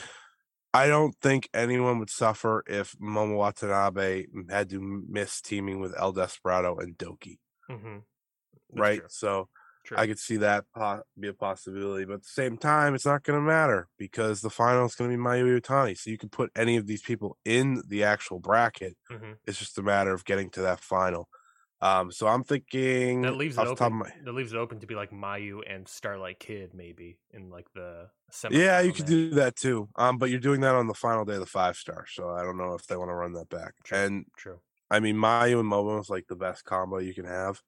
i 0.75 0.87
don't 0.87 1.17
think 1.21 1.49
anyone 1.55 1.99
would 1.99 2.11
suffer 2.11 2.63
if 2.67 2.93
momo 2.99 3.37
watanabe 3.39 4.27
had 4.51 4.69
to 4.71 4.81
miss 5.09 5.41
teaming 5.41 5.81
with 5.81 5.95
el 5.99 6.13
desperado 6.13 6.77
and 6.79 6.99
doki 6.99 7.39
Mm-hmm. 7.71 7.99
right 8.77 9.03
so 9.07 9.49
True. 9.85 9.99
i 9.99 10.07
could 10.07 10.19
see 10.19 10.37
that 10.39 10.65
be 11.19 11.29
a 11.29 11.35
possibility 11.35 12.05
but 12.05 12.15
at 12.15 12.23
the 12.23 12.29
same 12.29 12.57
time 12.59 12.95
it's 12.95 13.07
not 13.07 13.23
going 13.23 13.39
to 13.39 13.45
matter 13.47 13.89
because 13.99 14.41
the 14.41 14.51
final 14.51 14.85
is 14.87 14.95
going 14.95 15.11
to 15.11 15.17
be 15.17 15.23
mayu 15.23 15.61
iwatani 15.61 15.97
so 15.97 16.11
you 16.11 16.19
can 16.19 16.29
put 16.29 16.51
any 16.57 16.77
of 16.77 16.87
these 16.87 17.03
people 17.03 17.37
in 17.45 17.83
the 17.87 18.03
actual 18.03 18.41
bracket 18.41 18.97
Mhm. 19.11 19.39
it's 19.47 19.59
just 19.59 19.79
a 19.79 19.83
matter 19.83 20.13
of 20.13 20.25
getting 20.25 20.51
to 20.51 20.63
that 20.63 20.81
final 20.81 21.29
um 21.81 22.11
so 22.13 22.27
i'm 22.27 22.45
thinking 22.45 23.23
That 23.23 23.37
leaves 23.37 23.57
it 23.57 23.61
off 23.61 23.69
the 23.71 23.75
top 23.77 23.87
open. 23.89 23.99
my- 23.99 24.13
That 24.25 24.33
leaves 24.33 24.53
it 24.53 24.57
open 24.57 24.81
to 24.81 24.87
be 24.87 24.95
like 24.95 25.11
Mayu 25.11 25.63
and 25.67 25.87
Starlight 25.89 26.39
Kid, 26.41 26.73
maybe 26.75 27.19
in 27.31 27.51
like 27.51 27.73
the 27.75 28.11
semi. 28.31 28.57
Yeah, 28.59 28.81
you 28.81 28.93
could 28.93 29.07
do 29.07 29.31
that 29.31 29.57
too. 29.57 29.89
Um, 29.97 30.19
but 30.19 30.31
you're 30.31 30.41
doing 30.41 30.61
that 30.63 30.75
on 30.75 30.87
the 30.87 30.95
final 30.95 31.25
day 31.25 31.35
of 31.35 31.41
the 31.41 31.47
five 31.47 31.77
star, 31.77 32.07
so 32.07 32.31
I 32.31 32.43
don't 32.43 32.57
know 32.57 32.75
if 32.75 32.87
they 32.87 32.97
want 32.97 33.11
to 33.11 33.15
run 33.15 33.33
that 33.35 33.49
back. 33.49 33.75
True. 33.85 33.99
And 33.99 34.27
True. 34.37 34.61
I 34.91 35.01
mean, 35.01 35.17
Mayu 35.17 35.61
and 35.61 35.71
Momo 35.71 36.01
is 36.01 36.09
like 36.11 36.27
the 36.29 36.37
best 36.37 36.65
combo 36.65 36.99
you 36.99 37.15
can 37.15 37.25
have 37.27 37.61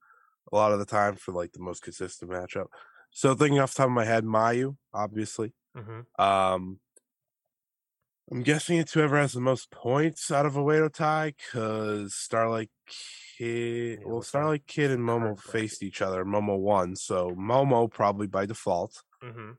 a 0.52 0.56
lot 0.56 0.72
of 0.72 0.78
the 0.78 0.86
time 0.86 1.16
for 1.16 1.32
like 1.32 1.52
the 1.52 1.60
most 1.60 1.82
consistent 1.82 2.30
matchup. 2.30 2.66
So 3.10 3.34
thinking 3.34 3.58
off 3.60 3.72
the 3.74 3.78
top 3.78 3.86
of 3.88 3.92
my 3.92 4.04
head, 4.04 4.24
Mayu, 4.24 4.76
obviously. 4.94 5.54
hmm 5.74 6.00
Um, 6.18 6.80
I'm 8.30 8.42
guessing 8.42 8.78
it's 8.78 8.92
whoever 8.92 9.16
has 9.18 9.32
the 9.34 9.40
most 9.40 9.70
points 9.70 10.30
out 10.32 10.46
of 10.46 10.54
Oedo 10.54 10.92
Tai, 10.92 11.32
because 11.36 12.14
Starlight 12.14 12.70
Kid, 13.36 14.00
Yeah, 14.00 14.06
well? 14.08 14.22
Starlight 14.22 14.66
Kid 14.66 14.90
and 14.90 15.00
Momo 15.02 15.38
faced 15.38 15.82
each 15.82 16.00
other. 16.02 16.24
Momo 16.24 16.58
won, 16.58 16.96
so 16.96 17.30
Momo 17.30 17.90
probably 17.90 18.26
by 18.26 18.46
default. 18.46 19.02
hmm 19.22 19.52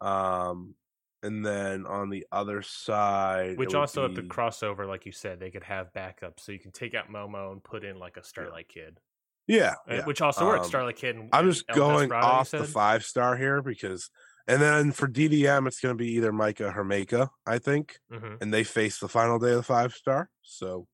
Um, 0.00 0.74
and 1.22 1.44
then 1.44 1.84
on 1.86 2.08
the 2.08 2.26
other 2.32 2.62
side, 2.62 3.58
Which 3.58 3.74
also 3.74 4.06
at 4.06 4.14
the 4.14 4.22
crossover, 4.22 4.86
like 4.88 5.04
you 5.04 5.12
said, 5.12 5.38
they 5.38 5.50
could 5.50 5.64
have 5.64 5.92
backups, 5.92 6.40
so 6.40 6.52
you 6.52 6.58
can 6.58 6.72
take 6.72 6.94
out 6.94 7.10
Momo 7.10 7.52
and 7.52 7.62
put 7.62 7.84
in 7.84 7.98
like 7.98 8.16
a 8.16 8.24
Starlight 8.24 8.68
Kid, 8.68 8.98
yeah, 9.46 9.74
uh, 9.90 9.94
yeah. 9.96 10.04
which 10.06 10.22
also 10.22 10.46
works. 10.46 10.64
Um, 10.64 10.68
Starlight 10.70 10.96
Kid. 10.96 11.16
And, 11.16 11.28
I'm 11.32 11.46
just 11.50 11.64
El 11.68 11.76
going 11.76 12.08
Desperado, 12.08 12.26
off 12.26 12.50
the 12.50 12.64
five 12.64 13.04
star 13.04 13.36
here 13.36 13.60
because, 13.60 14.08
and 14.48 14.62
then 14.62 14.92
for 14.92 15.06
DDM, 15.08 15.66
it's 15.66 15.80
going 15.80 15.94
to 15.94 16.02
be 16.02 16.12
either 16.12 16.32
Maika 16.32 16.74
or 16.74 16.84
Himeka, 16.84 17.28
I 17.46 17.58
think, 17.58 17.98
Mhm, 18.10 18.38
and 18.40 18.54
they 18.54 18.64
face 18.64 18.98
the 18.98 19.08
final 19.08 19.38
day 19.38 19.50
of 19.50 19.56
the 19.56 19.62
five 19.62 19.92
star, 19.92 20.30
so 20.40 20.86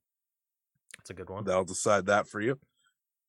That's 1.06 1.20
a 1.20 1.22
good 1.22 1.30
one. 1.30 1.44
that'll 1.44 1.64
decide 1.64 2.06
that 2.06 2.26
for 2.26 2.40
you. 2.40 2.58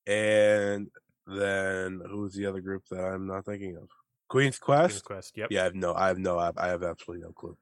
And 0.07 0.87
then 1.27 2.01
who's 2.09 2.33
the 2.33 2.47
other 2.47 2.59
group 2.59 2.85
that 2.89 3.03
I'm 3.03 3.27
not 3.27 3.45
thinking 3.45 3.77
of? 3.77 3.87
Queen's 4.29 4.57
Quest. 4.57 4.89
Queen's 4.93 5.01
Quest. 5.03 5.37
Yep. 5.37 5.49
Yeah, 5.51 5.61
I 5.61 5.63
have 5.65 5.75
no, 5.75 5.93
I 5.93 6.07
have 6.07 6.17
no, 6.17 6.39
I 6.39 6.67
have 6.67 6.81
absolutely 6.81 7.23
no 7.23 7.33
clue. 7.33 7.55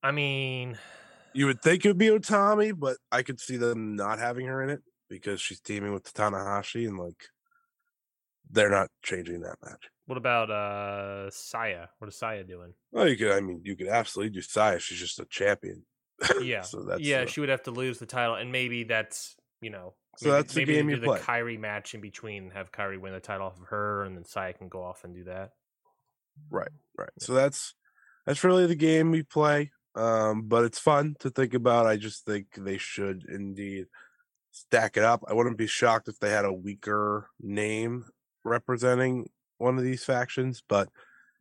I 0.00 0.12
mean, 0.12 0.78
You 1.34 1.46
would 1.46 1.60
think 1.60 1.84
it 1.84 1.88
would 1.88 1.98
be 1.98 2.06
Utami, 2.08 2.78
but 2.78 2.98
I 3.10 3.22
could 3.22 3.40
see 3.40 3.56
them 3.56 3.96
not 3.96 4.18
having 4.20 4.46
her 4.46 4.62
in 4.62 4.70
it 4.70 4.82
because 5.08 5.40
she's 5.40 5.60
teaming 5.60 5.92
with 5.92 6.12
Tanahashi, 6.12 6.86
and 6.86 6.98
like 6.98 7.24
they're 8.50 8.70
not 8.70 8.90
changing 9.02 9.40
that 9.40 9.56
match. 9.64 9.88
what 10.06 10.18
about 10.18 10.50
uh 10.50 11.30
Saya? 11.30 11.86
What 11.98 12.08
is 12.08 12.16
Saya 12.16 12.44
doing? 12.44 12.74
Well, 12.92 13.08
you 13.08 13.16
could, 13.16 13.32
I 13.32 13.40
mean, 13.40 13.62
you 13.64 13.74
could 13.74 13.88
absolutely 13.88 14.30
do 14.30 14.42
Saya. 14.42 14.78
She's 14.78 14.98
just 15.00 15.18
a 15.18 15.24
champion. 15.24 15.84
Yeah. 16.42 16.62
so 16.62 16.82
that's 16.82 17.00
yeah, 17.00 17.24
the- 17.24 17.30
she 17.30 17.40
would 17.40 17.48
have 17.48 17.62
to 17.64 17.70
lose 17.70 17.98
the 17.98 18.06
title, 18.06 18.34
and 18.34 18.50
maybe 18.52 18.84
that's 18.84 19.36
you 19.60 19.70
know. 19.70 19.94
So 20.18 20.28
maybe, 20.28 20.36
that's 20.42 20.54
the 20.54 20.60
maybe 20.60 20.74
game 20.74 20.86
do 20.88 20.94
you 20.94 21.00
the 21.00 21.06
play. 21.06 21.20
Kairi 21.20 21.58
match 21.58 21.94
in 21.94 22.00
between, 22.02 22.50
have 22.50 22.70
Kairi 22.70 22.98
win 23.00 23.12
the 23.14 23.20
title 23.20 23.46
off 23.46 23.58
of 23.58 23.66
her, 23.68 24.04
and 24.04 24.14
then 24.16 24.24
Saya 24.24 24.52
can 24.52 24.68
go 24.68 24.82
off 24.82 25.04
and 25.04 25.14
do 25.14 25.24
that. 25.24 25.52
right. 26.50 26.68
Right. 26.98 27.08
So 27.18 27.32
that's 27.32 27.74
that's 28.26 28.44
really 28.44 28.66
the 28.66 28.74
game 28.74 29.10
we 29.10 29.22
play. 29.22 29.70
Um, 29.94 30.42
but 30.48 30.64
it's 30.64 30.78
fun 30.78 31.16
to 31.20 31.30
think 31.30 31.54
about. 31.54 31.86
I 31.86 31.96
just 31.96 32.24
think 32.26 32.46
they 32.56 32.78
should 32.78 33.24
indeed 33.28 33.86
stack 34.50 34.96
it 34.98 35.02
up. 35.04 35.24
I 35.28 35.32
wouldn't 35.34 35.56
be 35.58 35.66
shocked 35.66 36.08
if 36.08 36.18
they 36.18 36.30
had 36.30 36.44
a 36.44 36.52
weaker 36.52 37.28
name 37.40 38.04
representing 38.44 39.30
one 39.58 39.78
of 39.78 39.84
these 39.84 40.04
factions, 40.04 40.62
but 40.68 40.88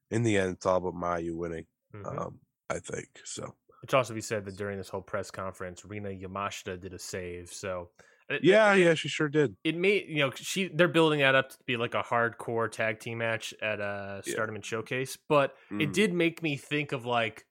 in 0.09 0.23
the 0.23 0.37
end, 0.37 0.53
it's 0.55 0.65
all 0.65 0.77
about 0.77 0.95
Mayu 0.95 1.35
winning. 1.35 1.65
Mhm. 1.93 2.17
Um, 2.19 2.39
I 2.69 2.79
think 2.79 3.07
so. 3.25 3.55
It 3.83 3.89
should 3.89 3.97
also 3.97 4.13
be 4.13 4.21
said 4.21 4.45
that 4.45 4.55
during 4.57 4.77
this 4.77 4.89
whole 4.89 5.01
press 5.01 5.31
conference, 5.31 5.83
Rina 5.85 6.09
Yamashita 6.09 6.79
did 6.79 6.93
a 6.93 6.99
save. 6.99 7.51
So 7.51 7.89
it, 8.29 8.43
Yeah, 8.43 8.73
it, 8.73 8.79
yeah, 8.79 8.93
she 8.93 9.07
sure 9.09 9.27
did. 9.27 9.55
it 9.63 9.75
may 9.75 10.05
you 10.07 10.19
know 10.19 10.31
she 10.35 10.67
they're 10.67 10.87
building 10.87 11.19
that 11.19 11.33
up 11.35 11.49
to 11.49 11.57
be 11.65 11.77
like 11.77 11.95
a 11.95 12.03
hardcore 12.03 12.71
tag 12.71 12.99
team 12.99 13.17
match 13.17 13.53
at 13.61 13.81
uh 13.81 14.21
Yeah. 14.25 14.33
Stardom 14.33 14.55
and 14.55 14.63
Showcase, 14.65 15.17
but 15.27 15.55
it 15.79 15.89
Mm. 15.89 15.93
did 15.93 16.13
make 16.13 16.41
me 16.43 16.57
think 16.57 16.91
of 16.91 17.05
like, 17.05 17.45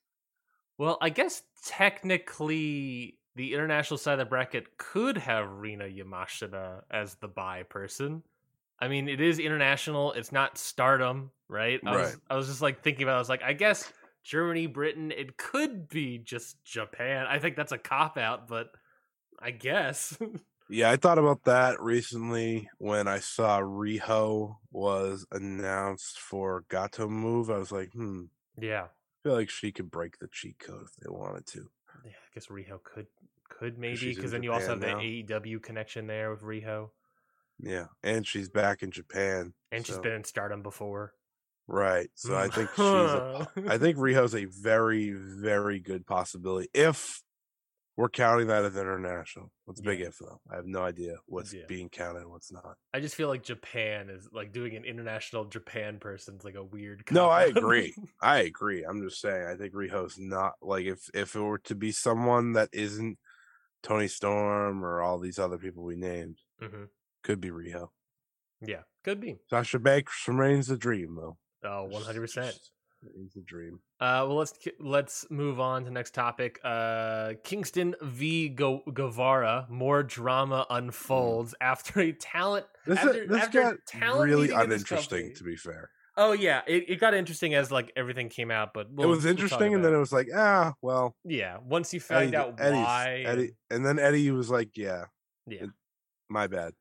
well, 0.78 0.98
I 1.00 1.10
guess 1.10 1.42
technically 1.66 3.18
the 3.36 3.54
international 3.54 3.98
side 3.98 4.14
of 4.14 4.18
the 4.20 4.24
bracket 4.24 4.76
could 4.78 5.16
have 5.18 5.50
Rina 5.50 5.84
Yamashita 5.84 6.82
as 6.90 7.14
the 7.16 7.28
buy 7.28 7.62
person. 7.64 8.22
I 8.78 8.88
mean, 8.88 9.08
it 9.08 9.20
is 9.20 9.38
international. 9.38 10.12
It's 10.12 10.32
not 10.32 10.56
Stardom, 10.56 11.30
right? 11.48 11.80
I 11.84 11.92
was, 11.92 12.00
Right. 12.12 12.16
I 12.30 12.36
was 12.36 12.46
just 12.46 12.62
like 12.62 12.82
thinking 12.82 13.02
about. 13.02 13.12
it. 13.12 13.16
I 13.16 13.18
was 13.18 13.28
like, 13.28 13.42
I 13.42 13.52
guess 13.52 13.92
Germany, 14.22 14.66
Britain. 14.66 15.12
It 15.12 15.36
could 15.36 15.88
be 15.88 16.18
just 16.18 16.62
Japan. 16.64 17.26
I 17.28 17.38
think 17.38 17.56
that's 17.56 17.72
a 17.72 17.78
cop 17.78 18.18
out, 18.18 18.48
but 18.48 18.70
I 19.38 19.50
guess. 19.50 20.16
Yeah, 20.72 20.88
I 20.88 20.94
thought 20.96 21.18
about 21.18 21.42
that 21.46 21.80
recently 21.82 22.70
when 22.78 23.08
I 23.08 23.18
saw 23.18 23.58
Riho 23.58 24.54
was 24.70 25.26
announced 25.32 26.20
for 26.20 26.64
Gatoh 26.70 27.08
Move. 27.08 27.50
I 27.50 27.58
was 27.58 27.72
like, 27.72 27.92
hmm, 27.92 28.26
yeah. 28.56 28.84
I 28.84 29.18
feel 29.24 29.32
like 29.32 29.50
she 29.50 29.72
could 29.72 29.90
break 29.90 30.20
the 30.20 30.28
cheat 30.28 30.60
code 30.60 30.84
if 30.84 30.94
they 30.94 31.10
wanted 31.10 31.46
to. 31.48 31.68
Yeah, 32.04 32.12
I 32.12 32.34
guess 32.34 32.46
Riho 32.46 32.80
could 32.84 33.08
could 33.48 33.78
maybe 33.78 34.14
because 34.14 34.30
then 34.30 34.44
you 34.44 34.52
also 34.52 34.78
have 34.78 34.80
Japan 34.80 34.98
the 34.98 35.24
AEW 35.24 35.60
connection 35.60 36.06
there 36.06 36.30
with 36.30 36.42
Riho, 36.42 36.90
Yeah, 37.58 37.86
and 38.04 38.24
she's 38.24 38.48
back 38.48 38.84
in 38.84 38.92
Japan, 38.92 39.54
and 39.72 39.84
she's 39.84 39.98
been 39.98 40.12
in 40.12 40.24
Stardom 40.24 40.62
before. 40.62 41.14
Right. 41.72 42.10
So 42.16 42.36
I 42.36 42.48
think 42.48 42.68
she's. 42.70 42.80
A, 42.84 43.48
I 43.68 43.78
think 43.78 43.96
Riho's 43.96 44.34
a 44.34 44.46
very, 44.46 45.12
very 45.12 45.78
good 45.78 46.04
possibility 46.04 46.68
if 46.74 47.22
we're 47.96 48.08
counting 48.08 48.48
that 48.48 48.64
as 48.64 48.76
international. 48.76 49.52
What's 49.66 49.78
a 49.78 49.84
big 49.84 50.00
Yeah. 50.00 50.06
if 50.06 50.18
though? 50.18 50.40
I 50.50 50.56
have 50.56 50.66
no 50.66 50.82
idea 50.82 51.16
what's 51.26 51.52
Yeah. 51.54 51.66
being 51.68 51.88
counted, 51.88 52.22
and 52.22 52.30
what's 52.30 52.50
not. 52.50 52.74
I 52.92 52.98
just 52.98 53.14
feel 53.14 53.28
like 53.28 53.44
Japan 53.44 54.10
is 54.10 54.28
like 54.32 54.52
doing 54.52 54.74
an 54.74 54.84
international 54.84 55.44
Japan 55.44 55.98
person's 56.00 56.42
like 56.44 56.56
a 56.56 56.64
weird. 56.64 57.04
No, 57.12 57.28
I 57.30 57.44
agree. 57.44 57.94
I 58.20 58.38
agree. 58.40 58.82
I'm 58.82 59.00
just 59.02 59.20
saying. 59.20 59.46
I 59.46 59.54
think 59.54 59.72
Riho's 59.72 60.18
not 60.18 60.54
like 60.60 60.86
if 60.86 61.08
if 61.14 61.36
it 61.36 61.40
were 61.40 61.58
to 61.58 61.76
be 61.76 61.92
someone 61.92 62.54
that 62.54 62.70
isn't 62.72 63.16
Toni 63.84 64.08
Storm 64.08 64.84
or 64.84 65.02
all 65.02 65.20
these 65.20 65.38
other 65.38 65.56
people 65.58 65.84
we 65.84 65.94
named, 65.94 66.38
Mhm. 66.60 66.88
could 67.22 67.40
be 67.40 67.50
Riho. 67.50 67.90
Yeah, 68.60 68.82
could 69.04 69.20
be. 69.20 69.38
Sasha 69.48 69.78
Banks 69.78 70.26
remains 70.26 70.66
the 70.66 70.76
dream 70.76 71.14
though. 71.14 71.38
Oh, 71.64 71.84
one 71.84 72.02
hundred 72.02 72.20
percent. 72.22 72.58
It's 73.24 73.36
a 73.36 73.40
dream. 73.40 73.80
Uh, 73.98 74.24
well, 74.28 74.36
let's 74.36 74.52
let's 74.78 75.26
move 75.30 75.58
on 75.58 75.84
to 75.86 75.90
next 75.90 76.12
topic. 76.12 76.60
Uh, 76.62 77.32
Kingston 77.44 77.94
v 78.02 78.50
Go- 78.50 78.82
Guevara. 78.92 79.66
More 79.70 80.02
drama 80.02 80.66
unfolds 80.68 81.54
after 81.62 82.00
a 82.00 82.12
talent. 82.12 82.66
This 82.86 82.98
after, 82.98 83.26
this 83.26 83.42
after 83.42 83.62
got 83.62 83.74
talent 83.86 84.28
really 84.30 84.48
meeting 84.48 84.60
in 84.60 84.68
this 84.68 84.82
uninteresting. 84.82 85.34
To 85.34 85.44
be 85.44 85.56
fair, 85.56 85.90
Oh 86.16 86.32
yeah, 86.32 86.60
it, 86.66 86.84
it 86.88 87.00
got 87.00 87.14
interesting 87.14 87.54
as 87.54 87.70
like 87.72 87.90
everything 87.96 88.28
came 88.28 88.50
out, 88.50 88.74
but 88.74 88.90
we'll, 88.90 89.06
it 89.06 89.10
was 89.10 89.24
we'll 89.24 89.30
interesting, 89.30 89.72
and 89.74 89.76
about 89.76 89.84
then 89.84 89.94
it 89.96 90.00
was 90.00 90.12
like, 90.12 90.28
ah, 90.36 90.74
well, 90.82 91.14
yeah. 91.24 91.56
Once 91.64 91.94
you 91.94 92.00
find 92.00 92.34
Eddie- 92.34 92.36
out 92.36 92.60
Eddie's- 92.60 92.84
why, 92.84 93.22
Eddie, 93.26 93.52
and 93.70 93.86
then 93.86 93.98
Eddie 93.98 94.30
was 94.30 94.50
like, 94.50 94.76
yeah, 94.76 95.04
yeah. 95.46 95.66
My 96.30 96.46
bad. 96.46 96.72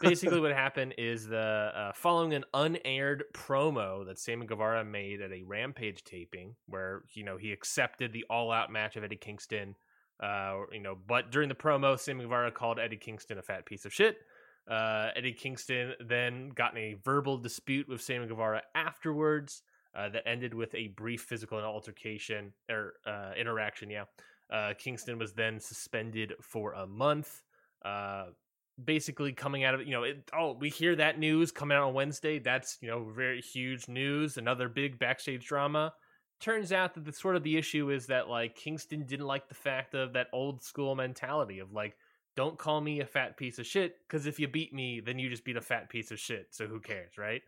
Basically, 0.00 0.40
what 0.40 0.52
happened 0.52 0.94
is 0.98 1.26
the 1.26 1.70
uh, 1.74 1.92
following 1.94 2.34
an 2.34 2.44
unaired 2.54 3.24
promo 3.34 4.04
that 4.06 4.18
Sammy 4.18 4.46
Guevara 4.46 4.84
made 4.84 5.20
at 5.20 5.32
a 5.32 5.42
Rampage 5.42 6.04
taping, 6.04 6.54
where 6.66 7.02
you 7.12 7.24
know 7.24 7.36
he 7.36 7.52
accepted 7.52 8.12
the 8.12 8.24
all-out 8.30 8.70
match 8.70 8.96
of 8.96 9.04
Eddie 9.04 9.16
Kingston. 9.16 9.74
Uh, 10.22 10.60
you 10.70 10.80
know, 10.80 10.96
but 11.08 11.30
during 11.30 11.48
the 11.48 11.54
promo, 11.54 11.98
Sammy 11.98 12.24
Guevara 12.24 12.52
called 12.52 12.78
Eddie 12.78 12.98
Kingston 12.98 13.38
a 13.38 13.42
fat 13.42 13.64
piece 13.64 13.86
of 13.86 13.92
shit. 13.92 14.18
Uh, 14.70 15.08
Eddie 15.16 15.32
Kingston 15.32 15.94
then 16.06 16.50
got 16.50 16.76
in 16.76 16.78
a 16.78 16.96
verbal 17.02 17.38
dispute 17.38 17.88
with 17.88 18.02
Sammy 18.02 18.26
Guevara 18.26 18.62
afterwards 18.74 19.62
uh, 19.96 20.08
that 20.10 20.28
ended 20.28 20.54
with 20.54 20.74
a 20.74 20.88
brief 20.88 21.22
physical 21.22 21.58
altercation 21.58 22.52
or 22.70 22.94
uh, 23.06 23.32
interaction. 23.36 23.90
Yeah, 23.90 24.04
uh, 24.52 24.74
Kingston 24.78 25.18
was 25.18 25.32
then 25.32 25.58
suspended 25.58 26.34
for 26.40 26.74
a 26.74 26.86
month. 26.86 27.42
Uh, 27.84 28.26
basically 28.84 29.32
coming 29.32 29.64
out 29.64 29.74
of 29.74 29.86
you 29.86 29.92
know 29.92 30.04
it, 30.04 30.30
oh 30.36 30.52
we 30.52 30.68
hear 30.68 30.96
that 30.96 31.18
news 31.18 31.50
coming 31.50 31.76
out 31.76 31.84
on 31.84 31.94
wednesday 31.94 32.38
that's 32.38 32.78
you 32.80 32.88
know 32.88 33.04
very 33.14 33.40
huge 33.40 33.88
news 33.88 34.36
another 34.36 34.68
big 34.68 34.98
backstage 34.98 35.46
drama. 35.46 35.92
Turns 36.40 36.72
out 36.72 36.94
that 36.94 37.04
the 37.04 37.12
sort 37.12 37.36
of 37.36 37.42
the 37.42 37.58
issue 37.58 37.90
is 37.90 38.06
that 38.06 38.28
like 38.28 38.54
kingston 38.56 39.04
didn't 39.04 39.26
like 39.26 39.48
the 39.48 39.54
fact 39.54 39.94
of 39.94 40.14
that 40.14 40.28
old 40.32 40.62
school 40.62 40.94
mentality 40.94 41.58
of 41.58 41.72
like 41.72 41.96
don't 42.36 42.58
call 42.58 42.80
me 42.80 43.00
a 43.00 43.06
fat 43.06 43.36
piece 43.36 43.58
of 43.58 43.66
shit 43.66 43.96
because 44.08 44.26
if 44.26 44.38
you 44.40 44.48
beat 44.48 44.72
me 44.72 45.00
then 45.00 45.18
you 45.18 45.28
just 45.28 45.44
beat 45.44 45.56
a 45.56 45.60
fat 45.60 45.88
piece 45.90 46.10
of 46.10 46.18
shit 46.18 46.46
so 46.50 46.66
who 46.66 46.80
cares 46.80 47.18
right? 47.18 47.42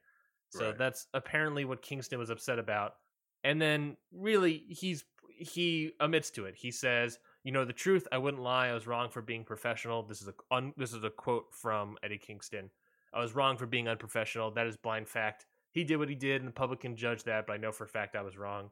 So 0.50 0.66
Right. 0.66 0.78
that's 0.78 1.06
apparently 1.14 1.64
what 1.64 1.80
kingston 1.80 2.18
was 2.18 2.28
upset 2.28 2.58
about. 2.58 2.96
And 3.44 3.60
then 3.60 3.96
really 4.12 4.64
he's 4.68 5.04
he 5.30 5.92
admits 5.98 6.30
to 6.32 6.44
it. 6.44 6.54
He 6.56 6.70
says 6.70 7.18
you 7.44 7.52
know 7.52 7.64
the 7.64 7.72
truth 7.72 8.06
i 8.12 8.18
wouldn't 8.18 8.42
lie 8.42 8.68
i 8.68 8.72
was 8.74 8.86
wrong 8.86 9.08
for 9.10 9.22
being 9.22 9.44
professional. 9.44 10.02
This 10.02 10.22
is 10.22 10.28
a 10.28 10.34
un, 10.50 10.72
this 10.76 10.92
is 10.92 11.02
a 11.04 11.10
quote 11.10 11.46
from 11.52 11.96
eddie 12.02 12.18
kingston. 12.18 12.70
I 13.12 13.20
was 13.20 13.34
wrong 13.34 13.56
for 13.58 13.66
being 13.66 13.88
unprofessional. 13.88 14.52
That 14.52 14.66
is 14.66 14.76
blind 14.76 15.06
fact. 15.08 15.44
He 15.72 15.84
did 15.84 15.96
what 15.96 16.08
he 16.08 16.14
did 16.14 16.40
and 16.40 16.48
the 16.48 16.52
public 16.52 16.80
can 16.80 16.96
judge 16.96 17.24
that 17.24 17.46
but 17.46 17.54
i 17.54 17.56
know 17.56 17.72
for 17.72 17.84
a 17.84 17.88
fact 17.88 18.16
i 18.16 18.22
was 18.22 18.36
wrong. 18.38 18.70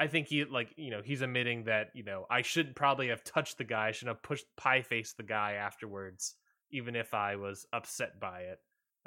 I 0.00 0.06
think 0.08 0.28
he 0.28 0.44
like 0.44 0.72
you 0.76 0.90
know 0.90 1.00
he's 1.04 1.22
admitting 1.22 1.64
that 1.64 1.88
you 1.94 2.02
know 2.04 2.26
i 2.30 2.42
should 2.42 2.74
probably 2.74 3.08
have 3.08 3.22
touched 3.24 3.58
the 3.58 3.64
guy 3.64 3.88
i 3.88 3.92
should 3.92 4.08
have 4.08 4.22
pushed 4.22 4.46
pie 4.56 4.82
faced 4.82 5.16
the 5.16 5.22
guy 5.22 5.52
afterwards 5.54 6.34
even 6.70 6.96
if 6.96 7.14
i 7.14 7.36
was 7.36 7.66
upset 7.72 8.18
by 8.20 8.40
it. 8.42 8.58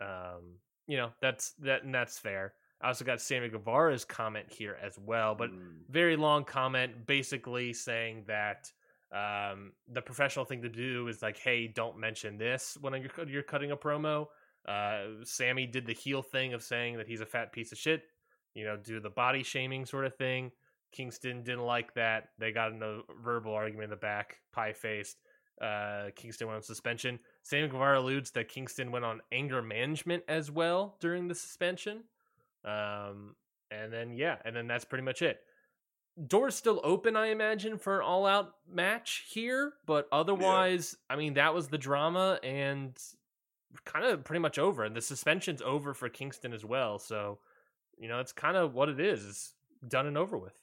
Um 0.02 0.60
you 0.88 0.98
know 0.98 1.10
that's 1.22 1.54
that 1.60 1.84
and 1.84 1.94
that's 1.94 2.18
fair. 2.20 2.54
I 2.82 2.90
also 2.90 3.06
got 3.06 3.22
sammy 3.22 3.50
guevara's 3.50 4.06
comment 4.06 4.52
here 4.52 4.78
as 4.82 4.98
well 5.00 5.36
but 5.36 5.50
Mm. 5.52 5.84
very 5.90 6.16
long 6.18 6.44
comment 6.44 7.08
basically 7.08 7.74
saying 7.74 8.26
that 8.28 8.72
um, 9.12 9.72
the 9.92 10.02
professional 10.02 10.46
thing 10.46 10.62
to 10.64 10.70
do 10.70 11.08
is 11.08 11.22
like, 11.22 11.38
hey, 11.38 11.68
don't 11.68 11.98
mention 11.98 12.38
this 12.38 12.78
when 12.82 12.94
you're, 12.94 13.28
you're 13.28 13.44
cutting 13.44 13.72
a 13.72 13.78
promo. 13.78 14.28
Uh, 14.68 15.24
Sammy 15.24 15.68
did 15.68 15.86
the 15.86 15.94
heel 15.94 16.22
thing 16.22 16.54
of 16.54 16.64
saying 16.64 16.98
that 16.98 17.08
he's 17.08 17.22
a 17.22 17.26
fat 17.26 17.54
piece 17.54 17.72
of 17.72 17.78
shit, 17.78 18.04
you 18.56 18.66
know, 18.66 18.78
do 18.78 19.00
the 19.00 19.10
body 19.10 19.44
shaming 19.44 19.86
sort 19.86 20.06
of 20.06 20.16
thing. 20.16 20.52
Kingston 20.92 21.44
didn't 21.44 21.66
like 21.66 21.94
that. 21.96 22.30
They 22.40 22.52
got 22.52 22.72
in 22.72 22.82
a 22.82 23.02
verbal 23.24 23.54
argument 23.54 23.86
in 23.86 23.90
the 23.90 23.96
back, 23.98 24.38
pie 24.54 24.74
faced. 24.74 25.18
Uh, 25.62 26.06
Kingston 26.16 26.48
went 26.48 26.58
on 26.58 26.64
suspension. 26.64 27.20
Sammy 27.44 27.68
Guevara 27.68 28.00
alludes 28.00 28.32
that 28.32 28.50
Kingston 28.50 28.92
went 28.92 29.06
on 29.06 29.22
anger 29.32 29.62
management 29.62 30.24
as 30.28 30.50
well 30.50 30.96
during 31.00 31.28
the 31.28 31.36
suspension. 31.36 32.04
Um, 32.64 33.36
and 33.72 33.92
then, 33.92 34.14
yeah, 34.14 34.38
and 34.46 34.56
then 34.56 34.68
that's 34.68 34.86
pretty 34.86 35.04
much 35.04 35.22
it. 35.22 35.40
Doors 36.28 36.56
still 36.56 36.80
open, 36.84 37.18
I 37.18 37.28
imagine, 37.28 37.78
for 37.78 38.00
an 38.00 38.06
all 38.06 38.26
out 38.26 38.56
match 38.72 39.26
here, 39.28 39.74
but 39.86 40.08
otherwise, 40.12 40.96
I 41.10 41.18
mean, 41.18 41.34
that 41.34 41.54
was 41.54 41.68
the 41.68 41.78
drama 41.78 42.40
and 42.42 42.98
kind 43.84 44.06
of 44.06 44.24
pretty 44.24 44.40
much 44.40 44.58
over. 44.58 44.86
And 44.86 44.96
the 44.96 45.02
suspension's 45.02 45.62
over 45.62 45.94
for 45.94 46.08
Kingston 46.08 46.54
as 46.54 46.64
well. 46.64 47.00
So, 47.00 47.40
you 47.98 48.08
know, 48.08 48.20
it's 48.20 48.32
kind 48.32 48.56
of 48.56 48.74
what 48.74 48.88
it 48.88 49.00
is. 49.00 49.26
It's 49.26 49.54
done 49.86 50.08
and 50.08 50.18
over 50.18 50.38
with. 50.38 50.58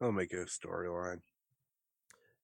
I'll 0.00 0.12
make 0.12 0.32
it 0.32 0.38
a 0.38 0.44
storyline. 0.44 1.20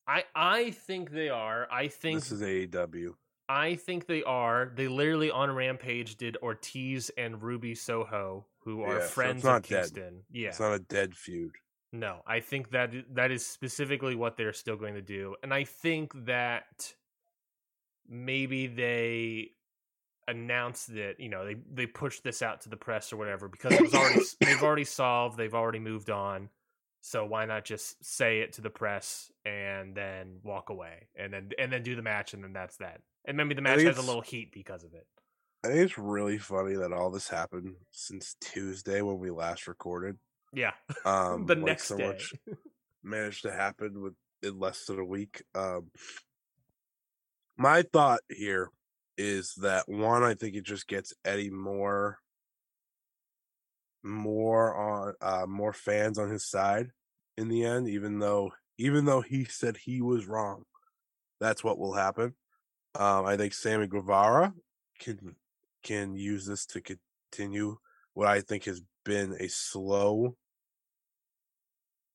I 0.07 0.25
I 0.35 0.71
think 0.71 1.11
they 1.11 1.29
are. 1.29 1.69
I 1.71 1.89
think 1.89 2.21
This 2.21 2.33
is 2.33 2.43
AEW. 2.43 3.15
I 3.53 3.75
think 3.75 4.07
they 4.07 4.23
are. 4.23 4.73
They 4.75 4.89
literally 4.89 5.31
on 5.31 5.51
Rampage 5.51 6.17
did 6.17 6.39
Ortiz 6.39 7.11
and 7.19 7.43
Ruby 7.43 7.75
Soho, 7.75 8.47
who 8.65 8.83
are 8.83 8.95
Yeah, 8.95 8.99
so 8.99 9.05
it's 9.05 9.13
friends 9.13 9.45
not 9.45 9.57
of 9.57 9.63
dead. 9.65 9.77
Kingston. 9.77 10.23
Yeah. 10.31 10.49
It's 10.49 10.61
not 10.61 10.73
a 10.73 10.79
dead 10.79 11.15
feud. 11.15 11.53
No, 11.93 12.23
I 12.27 12.41
think 12.41 12.71
that 12.71 12.93
that 13.13 13.31
is 13.31 13.45
specifically 13.45 14.15
what 14.15 14.39
they're 14.39 14.55
still 14.55 14.77
going 14.77 14.95
to 14.95 15.03
do, 15.03 15.37
and 15.43 15.53
I 15.53 15.65
think 15.65 16.13
that 16.25 16.95
maybe 18.09 18.67
they 18.69 19.51
announced 20.27 20.95
that 20.95 21.17
you 21.19 21.29
know 21.29 21.45
they 21.45 21.57
they 21.71 21.85
pushed 21.85 22.25
this 22.25 22.41
out 22.41 22.63
to 22.63 22.71
the 22.71 22.77
press 22.79 23.13
or 23.13 23.19
whatever 23.19 23.49
because 23.49 23.75
it 23.75 23.83
was 23.83 23.93
already 23.95 24.21
they've 24.41 24.63
already 24.63 24.85
solved, 24.85 25.37
they've 25.37 25.55
already 25.55 25.81
moved 25.81 26.09
on. 26.09 26.49
So 27.03 27.27
why 27.27 27.45
not 27.45 27.67
just 27.67 28.03
say 28.03 28.41
it 28.41 28.55
to 28.55 28.63
the 28.63 28.71
press 28.71 29.31
and 29.45 29.95
then 29.95 30.39
walk 30.43 30.71
away 30.71 31.09
and 31.15 31.31
then 31.31 31.51
and 31.59 31.71
then 31.71 31.83
do 31.83 31.95
the 31.95 32.03
match 32.03 32.33
and 32.33 32.43
then 32.43 32.55
that's 32.55 32.79
that. 32.79 33.03
And 33.25 33.37
maybe 33.37 33.55
the 33.55 33.63
match 33.63 33.83
has 33.83 33.99
a 33.99 34.03
little 34.03 34.21
heat 34.21 34.53
because 34.53 34.85
of 34.85 34.95
it. 34.95 35.07
I 35.65 35.69
think 35.69 35.81
it's 35.81 35.99
really 35.99 36.39
funny 36.39 36.75
that 36.75 36.93
all 36.93 37.11
this 37.11 37.29
happened 37.29 37.77
since 37.93 38.37
Tuesday 38.41 39.01
when 39.01 39.19
we 39.19 39.31
last 39.31 39.69
recorded. 39.69 40.19
Yeah, 40.53 40.73
Um, 41.05 41.47
the 41.47 41.55
like 41.55 41.65
next 41.65 41.85
so 41.85 41.97
day. 41.97 42.09
much 42.09 42.35
managed 43.03 43.43
to 43.43 43.53
happen 43.53 44.03
with 44.03 44.15
in 44.43 44.59
less 44.59 44.85
than 44.87 44.99
a 44.99 45.05
week. 45.05 45.43
Um, 45.55 45.91
my 47.57 47.83
thought 47.83 48.21
here 48.29 48.71
is 49.17 49.55
that 49.63 49.89
one, 49.89 50.25
I 50.25 50.35
think 50.35 50.57
it 50.57 50.65
just 50.65 50.89
gets 50.89 51.15
Eddie 51.25 51.51
more, 51.51 52.19
more 54.03 54.75
on, 54.75 55.15
uh, 55.21 55.47
more 55.47 55.73
fans 55.73 56.19
on 56.19 56.29
his 56.31 56.45
side 56.45 56.91
in 57.37 57.49
the 57.49 57.65
end. 57.65 57.89
Even 57.89 58.19
though, 58.19 58.53
even 58.79 59.05
though 59.05 59.21
he 59.21 59.45
said 59.45 59.77
he 59.77 60.01
was 60.03 60.27
wrong, 60.27 60.65
that's 61.41 61.63
what 61.63 61.79
will 61.79 61.95
happen. 61.95 62.35
Um, 62.95 63.27
I 63.27 63.37
think 63.37 63.55
Sammy 63.55 63.87
Guevara 63.87 64.53
can 64.99 65.37
can 65.83 66.15
use 66.15 66.47
this 66.47 66.67
to 66.67 66.81
continue 66.81 67.77
what 68.15 68.29
I 68.29 68.41
think 68.41 68.65
has 68.65 68.83
been 69.05 69.35
a 69.41 69.49
slow 69.49 70.37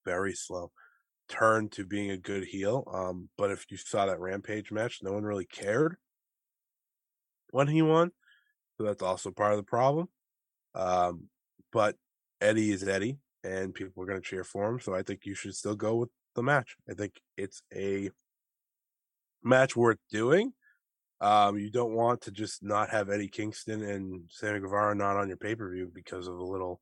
very 0.06 0.34
slow 0.34 0.72
turn 1.28 1.68
to 1.68 1.86
being 1.86 2.12
a 2.12 2.18
good 2.18 2.46
heel. 2.46 2.86
Um, 2.92 3.30
but 3.38 3.52
if 3.52 3.66
you 3.70 3.78
saw 3.78 4.06
that 4.06 4.20
Rampage 4.20 4.72
match, 4.72 5.00
no 5.04 5.12
one 5.12 5.24
really 5.24 5.46
cared 5.46 5.98
when 7.52 7.68
he 7.68 7.82
won. 7.82 8.12
So 8.78 8.86
that's 8.86 9.04
also 9.04 9.32
part 9.32 9.52
of 9.52 9.58
the 9.58 9.64
problem. 9.64 10.08
Um, 10.76 11.24
but 11.74 11.96
Eddie 12.40 12.72
is 12.72 12.88
Eddie, 12.88 13.18
and 13.44 13.74
people 13.74 14.02
are 14.02 14.06
going 14.06 14.22
to 14.22 14.28
cheer 14.28 14.44
for 14.44 14.70
him. 14.70 14.80
So 14.80 14.94
I 14.94 15.02
think 15.02 15.26
you 15.26 15.36
should 15.36 15.56
still 15.56 15.76
go 15.76 15.96
with 15.96 16.10
the 16.36 16.44
match. 16.44 16.78
I 16.90 16.94
think 16.94 17.20
it's 17.36 17.62
a 17.76 18.10
match 19.44 19.76
worth 19.76 19.98
doing. 20.10 20.54
Um, 21.20 21.58
you 21.58 21.72
don't 21.72 21.94
want 21.94 22.22
to 22.22 22.32
just 22.32 22.64
not 22.64 22.90
have 22.90 23.10
Eddie 23.10 23.28
Kingston 23.28 23.82
and 23.84 24.30
Sammy 24.30 24.60
Guevara 24.60 24.94
not 24.96 25.18
on 25.18 25.28
your 25.28 25.38
pay 25.38 25.56
per 25.56 25.72
view 25.72 25.92
because 25.94 26.28
of 26.28 26.38
a 26.38 26.44
little 26.46 26.80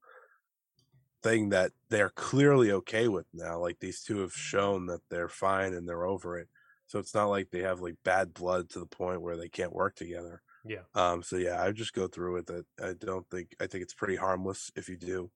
thing 1.23 1.49
that 1.49 1.71
they're 1.89 2.11
clearly 2.11 2.71
okay 2.71 3.07
with 3.07 3.25
now. 3.33 3.59
Like 3.59 3.79
these 3.79 4.01
two 4.03 4.19
have 4.19 4.33
shown 4.33 4.87
that 4.87 5.01
they're 5.09 5.29
fine 5.29 5.73
and 5.73 5.87
they're 5.87 6.05
over 6.05 6.37
it. 6.37 6.49
So 6.85 6.99
it's 6.99 7.15
not 7.15 7.29
like 7.29 7.49
they 7.49 7.61
have 7.61 7.81
like 7.81 7.95
bad 8.03 8.33
blood 8.33 8.69
to 8.71 8.79
the 8.79 8.85
point 8.85 9.21
where 9.21 9.37
they 9.37 9.49
can't 9.49 9.73
work 9.73 9.95
together. 9.95 10.41
Yeah. 10.63 10.81
Um. 10.93 11.23
So 11.23 11.37
yeah, 11.37 11.63
I 11.63 11.71
just 11.71 11.93
go 11.93 12.07
through 12.07 12.33
with 12.33 12.49
it. 12.49 12.65
I 12.81 12.93
don't 12.93 13.27
think 13.29 13.55
I 13.59 13.67
think 13.67 13.83
it's 13.83 13.93
pretty 13.93 14.15
harmless 14.15 14.71
if 14.75 14.89
you 14.89 14.97
do, 14.97 15.31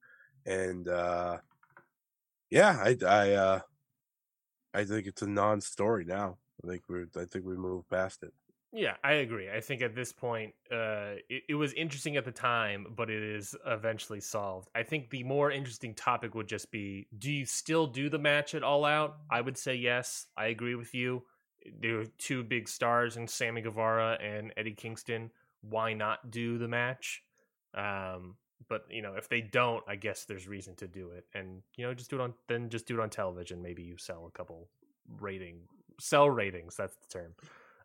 and 0.46 0.88
uh 0.88 1.38
yeah, 2.50 2.78
I 2.84 2.98
I 3.06 3.32
uh 3.34 3.60
I 4.74 4.84
think 4.86 5.08
it's 5.08 5.22
a 5.22 5.28
non-story 5.28 6.06
now. 6.06 6.38
I 6.64 6.68
think 6.68 6.84
we're 6.88 7.08
I 7.16 7.26
think 7.26 7.46
we 7.46 7.56
moved 7.56 7.90
past 7.90 8.24
it. 8.24 8.34
Yeah, 8.72 8.96
I 9.04 9.14
agree. 9.14 9.50
I 9.50 9.62
think 9.62 9.82
at 9.82 9.96
this 9.96 10.12
point, 10.12 10.54
uh, 10.72 11.18
it, 11.28 11.44
it 11.50 11.56
was 11.56 11.74
interesting 11.74 12.18
at 12.18 12.26
the 12.26 12.32
time, 12.32 12.86
but 12.96 13.10
it 13.10 13.24
is 13.24 13.56
eventually 13.66 14.20
solved. 14.20 14.70
I 14.76 14.84
think 14.84 15.10
the 15.10 15.24
more 15.24 15.50
interesting 15.50 15.96
topic 15.96 16.36
would 16.36 16.48
just 16.48 16.70
be: 16.70 17.08
Do 17.18 17.32
you 17.32 17.46
still 17.48 17.88
do 17.88 18.10
the 18.10 18.20
match 18.20 18.54
at 18.54 18.64
All 18.64 18.86
Out? 18.86 19.18
I 19.32 19.42
would 19.42 19.58
say 19.58 19.74
yes. 19.74 20.28
I 20.38 20.48
agree 20.48 20.76
with 20.76 20.94
you. 20.94 21.24
There 21.82 22.00
are 22.02 22.06
two 22.20 22.44
big 22.44 22.68
stars 22.70 23.18
in 23.18 23.28
Sammy 23.28 23.62
Guevara 23.62 24.20
and 24.22 24.54
Eddie 24.56 24.76
Kingston. 24.76 25.32
Why 25.62 25.94
not 25.94 26.30
do 26.30 26.60
the 26.60 26.68
match? 26.68 27.24
Um, 27.74 28.36
but 28.68 28.86
you 28.92 29.02
know, 29.02 29.16
if 29.16 29.30
they 29.30 29.42
don't, 29.42 29.84
I 29.88 29.96
guess 29.96 30.26
there's 30.26 30.48
reason 30.48 30.76
to 30.76 30.88
do 30.88 31.10
it, 31.10 31.26
and 31.34 31.64
you 31.76 31.88
know, 31.88 31.96
just 31.96 32.12
do 32.12 32.18
it 32.18 32.22
on 32.22 32.36
then 32.48 32.70
just 32.70 32.86
do 32.86 33.00
it 33.00 33.02
on 33.02 33.10
television. 33.10 33.64
Maybe 33.64 33.82
you 33.82 33.98
sell 33.98 34.28
a 34.28 34.38
couple 34.38 34.70
rating 35.20 35.62
sell 36.00 36.30
ratings. 36.30 36.76
That's 36.76 36.96
the 36.96 37.08
term. 37.20 37.34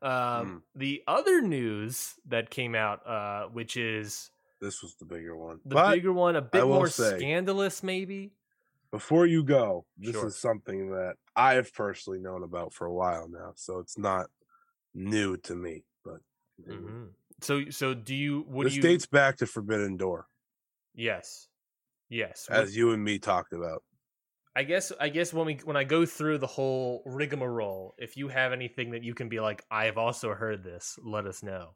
Um, 0.05 0.63
The 0.75 1.03
other 1.07 1.41
news 1.41 2.15
that 2.27 2.51
came 2.51 2.75
out, 2.75 3.07
uh, 3.07 3.49
which 3.49 3.77
is 3.77 4.31
This 4.61 4.83
was 4.83 4.95
the 4.97 5.05
bigger 5.05 5.37
one. 5.37 5.61
the 5.65 5.75
but 5.75 5.95
bigger 5.95 6.13
one, 6.13 6.37
a 6.37 6.43
bit 6.43 6.65
more 6.65 6.89
say- 6.89 7.19
scandalous, 7.19 7.83
maybe. 7.83 8.33
before 8.91 9.27
you 9.27 9.43
go, 9.43 9.87
this 9.97 10.13
Sure. 10.15 10.27
is 10.29 10.37
something 10.37 10.91
that 10.91 11.17
I've 11.35 11.73
personally 11.75 12.21
known 12.21 12.43
about 12.45 12.73
for 12.73 12.87
a 12.87 12.93
while 12.93 13.29
now, 13.29 13.53
so 13.57 13.79
it's 13.81 13.99
not 13.99 14.31
new 14.95 15.37
to 15.39 15.55
me. 15.57 15.85
But. 16.05 16.21
Mhm. 16.61 17.15
So, 17.41 17.69
so 17.71 17.95
do 17.95 18.15
you? 18.15 18.43
What 18.43 18.65
this 18.65 18.75
do 18.75 18.77
you? 18.77 18.83
dates 18.83 19.07
back 19.07 19.39
to 19.39 19.47
Forbidden 19.47 19.97
Door, 19.97 20.29
yes, 20.95 21.49
yes. 22.09 22.49
What- 22.49 22.61
as 22.61 22.77
you 22.77 22.93
and 22.93 23.03
me 23.03 23.19
talked 23.19 23.53
about. 23.53 23.83
I 24.57 24.63
guess 24.63 24.93
I 25.01 25.09
guess 25.09 25.33
when 25.33 25.47
we 25.47 25.55
when 25.65 25.77
I 25.77 25.85
go 25.85 26.07
through 26.07 26.39
the 26.39 26.47
whole 26.47 27.03
rigmarole, 27.07 27.95
if 27.99 28.17
you 28.17 28.29
have 28.29 28.53
anything 28.53 28.93
that 28.93 29.03
you 29.03 29.15
can 29.15 29.29
be 29.29 29.41
like, 29.41 29.65
I 29.71 29.87
have 29.87 29.99
also 29.99 30.33
heard 30.33 30.63
this, 30.63 30.97
let 31.03 31.27
us 31.27 31.43
know, 31.43 31.71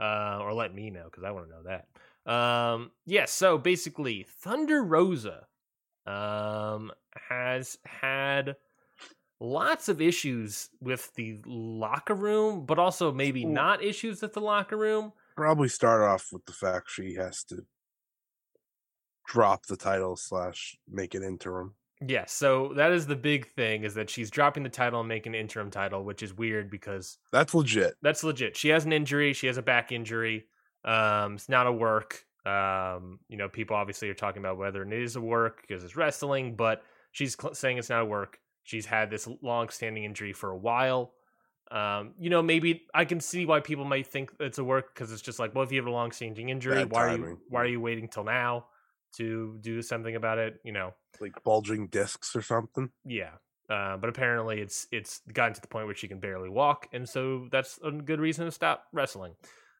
uh, 0.00 0.38
or 0.40 0.54
let 0.54 0.74
me 0.74 0.90
know 0.90 1.04
because 1.04 1.24
I 1.24 1.30
want 1.30 1.46
to 1.46 1.52
know 1.52 1.62
that. 1.64 2.32
Um, 2.32 2.92
yeah. 3.04 3.26
So 3.26 3.58
basically, 3.58 4.26
Thunder 4.40 4.82
Rosa 4.82 5.46
um, 6.06 6.90
has 7.28 7.76
had 7.84 8.56
lots 9.38 9.88
of 9.88 10.00
issues 10.00 10.70
with 10.80 11.12
the 11.16 11.40
locker 11.44 12.14
room, 12.14 12.64
but 12.64 12.78
also 12.78 13.12
maybe 13.12 13.44
not 13.44 13.84
issues 13.84 14.22
with 14.22 14.32
the 14.32 14.40
locker 14.40 14.76
room. 14.76 15.12
Probably 15.36 15.68
start 15.68 16.00
off 16.00 16.28
with 16.32 16.46
the 16.46 16.52
fact 16.52 16.90
she 16.90 17.14
has 17.14 17.44
to 17.44 17.66
drop 19.26 19.66
the 19.66 19.76
title 19.76 20.16
slash 20.16 20.76
make 20.90 21.14
it 21.14 21.22
interim. 21.22 21.74
Yes, 22.06 22.32
so 22.32 22.72
that 22.76 22.92
is 22.92 23.06
the 23.06 23.16
big 23.16 23.46
thing 23.48 23.84
is 23.84 23.94
that 23.94 24.10
she's 24.10 24.30
dropping 24.30 24.62
the 24.62 24.68
title 24.68 25.00
and 25.00 25.08
making 25.08 25.34
an 25.34 25.40
interim 25.40 25.70
title, 25.70 26.04
which 26.04 26.22
is 26.22 26.34
weird 26.34 26.70
because 26.70 27.18
That's 27.32 27.54
legit. 27.54 27.94
that's 28.02 28.24
legit. 28.24 28.56
She 28.56 28.70
has 28.70 28.84
an 28.84 28.92
injury. 28.92 29.32
She 29.32 29.46
has 29.46 29.56
a 29.56 29.62
back 29.62 29.92
injury. 29.92 30.46
Um, 30.84 31.34
it's 31.34 31.48
not 31.48 31.66
a 31.66 31.72
work. 31.72 32.24
Um, 32.44 33.20
you 33.28 33.36
know, 33.36 33.48
people 33.48 33.76
obviously 33.76 34.08
are 34.10 34.14
talking 34.14 34.42
about 34.42 34.58
whether 34.58 34.82
it 34.82 34.92
is 34.92 35.16
a 35.16 35.20
work 35.20 35.60
because 35.62 35.84
it's 35.84 35.94
wrestling, 35.96 36.56
but 36.56 36.82
she's 37.12 37.36
cl- 37.40 37.54
saying 37.54 37.78
it's 37.78 37.88
not 37.88 38.02
a 38.02 38.04
work. 38.04 38.38
She's 38.64 38.86
had 38.86 39.10
this 39.10 39.28
long-standing 39.42 40.02
injury 40.04 40.32
for 40.32 40.50
a 40.50 40.56
while. 40.56 41.12
Um, 41.70 42.14
you 42.18 42.30
know, 42.30 42.42
maybe 42.42 42.82
I 42.92 43.04
can 43.04 43.20
see 43.20 43.46
why 43.46 43.60
people 43.60 43.84
might 43.84 44.06
think 44.06 44.32
it's 44.40 44.58
a 44.58 44.64
work 44.64 44.92
because 44.92 45.12
it's 45.12 45.22
just 45.22 45.38
like, 45.38 45.54
well, 45.54 45.64
if 45.64 45.72
you 45.72 45.78
have 45.78 45.86
a 45.86 45.92
long-standing 45.92 46.48
injury, 46.48 46.84
Bad 46.84 46.92
why 46.92 47.06
are 47.06 47.16
you 47.16 47.38
why 47.48 47.60
are 47.62 47.66
you 47.66 47.80
waiting 47.80 48.08
till 48.08 48.24
now 48.24 48.66
to 49.16 49.58
do 49.60 49.82
something 49.82 50.16
about 50.16 50.38
it? 50.38 50.60
You 50.64 50.72
know, 50.72 50.94
Like 51.20 51.42
bulging 51.44 51.86
discs 51.88 52.34
or 52.36 52.42
something. 52.42 52.90
yeah. 53.04 53.32
Uh, 53.70 53.96
but 53.96 54.10
apparently 54.10 54.60
it's 54.60 54.86
it's 54.92 55.20
gotten 55.32 55.54
to 55.54 55.60
the 55.60 55.68
point 55.68 55.86
where 55.86 55.94
she 55.94 56.08
can 56.08 56.18
barely 56.18 56.50
walk, 56.50 56.88
and 56.92 57.08
so 57.08 57.48
that's 57.50 57.78
a 57.82 57.90
good 57.90 58.20
reason 58.20 58.44
to 58.44 58.50
stop 58.50 58.84
wrestling. 58.92 59.34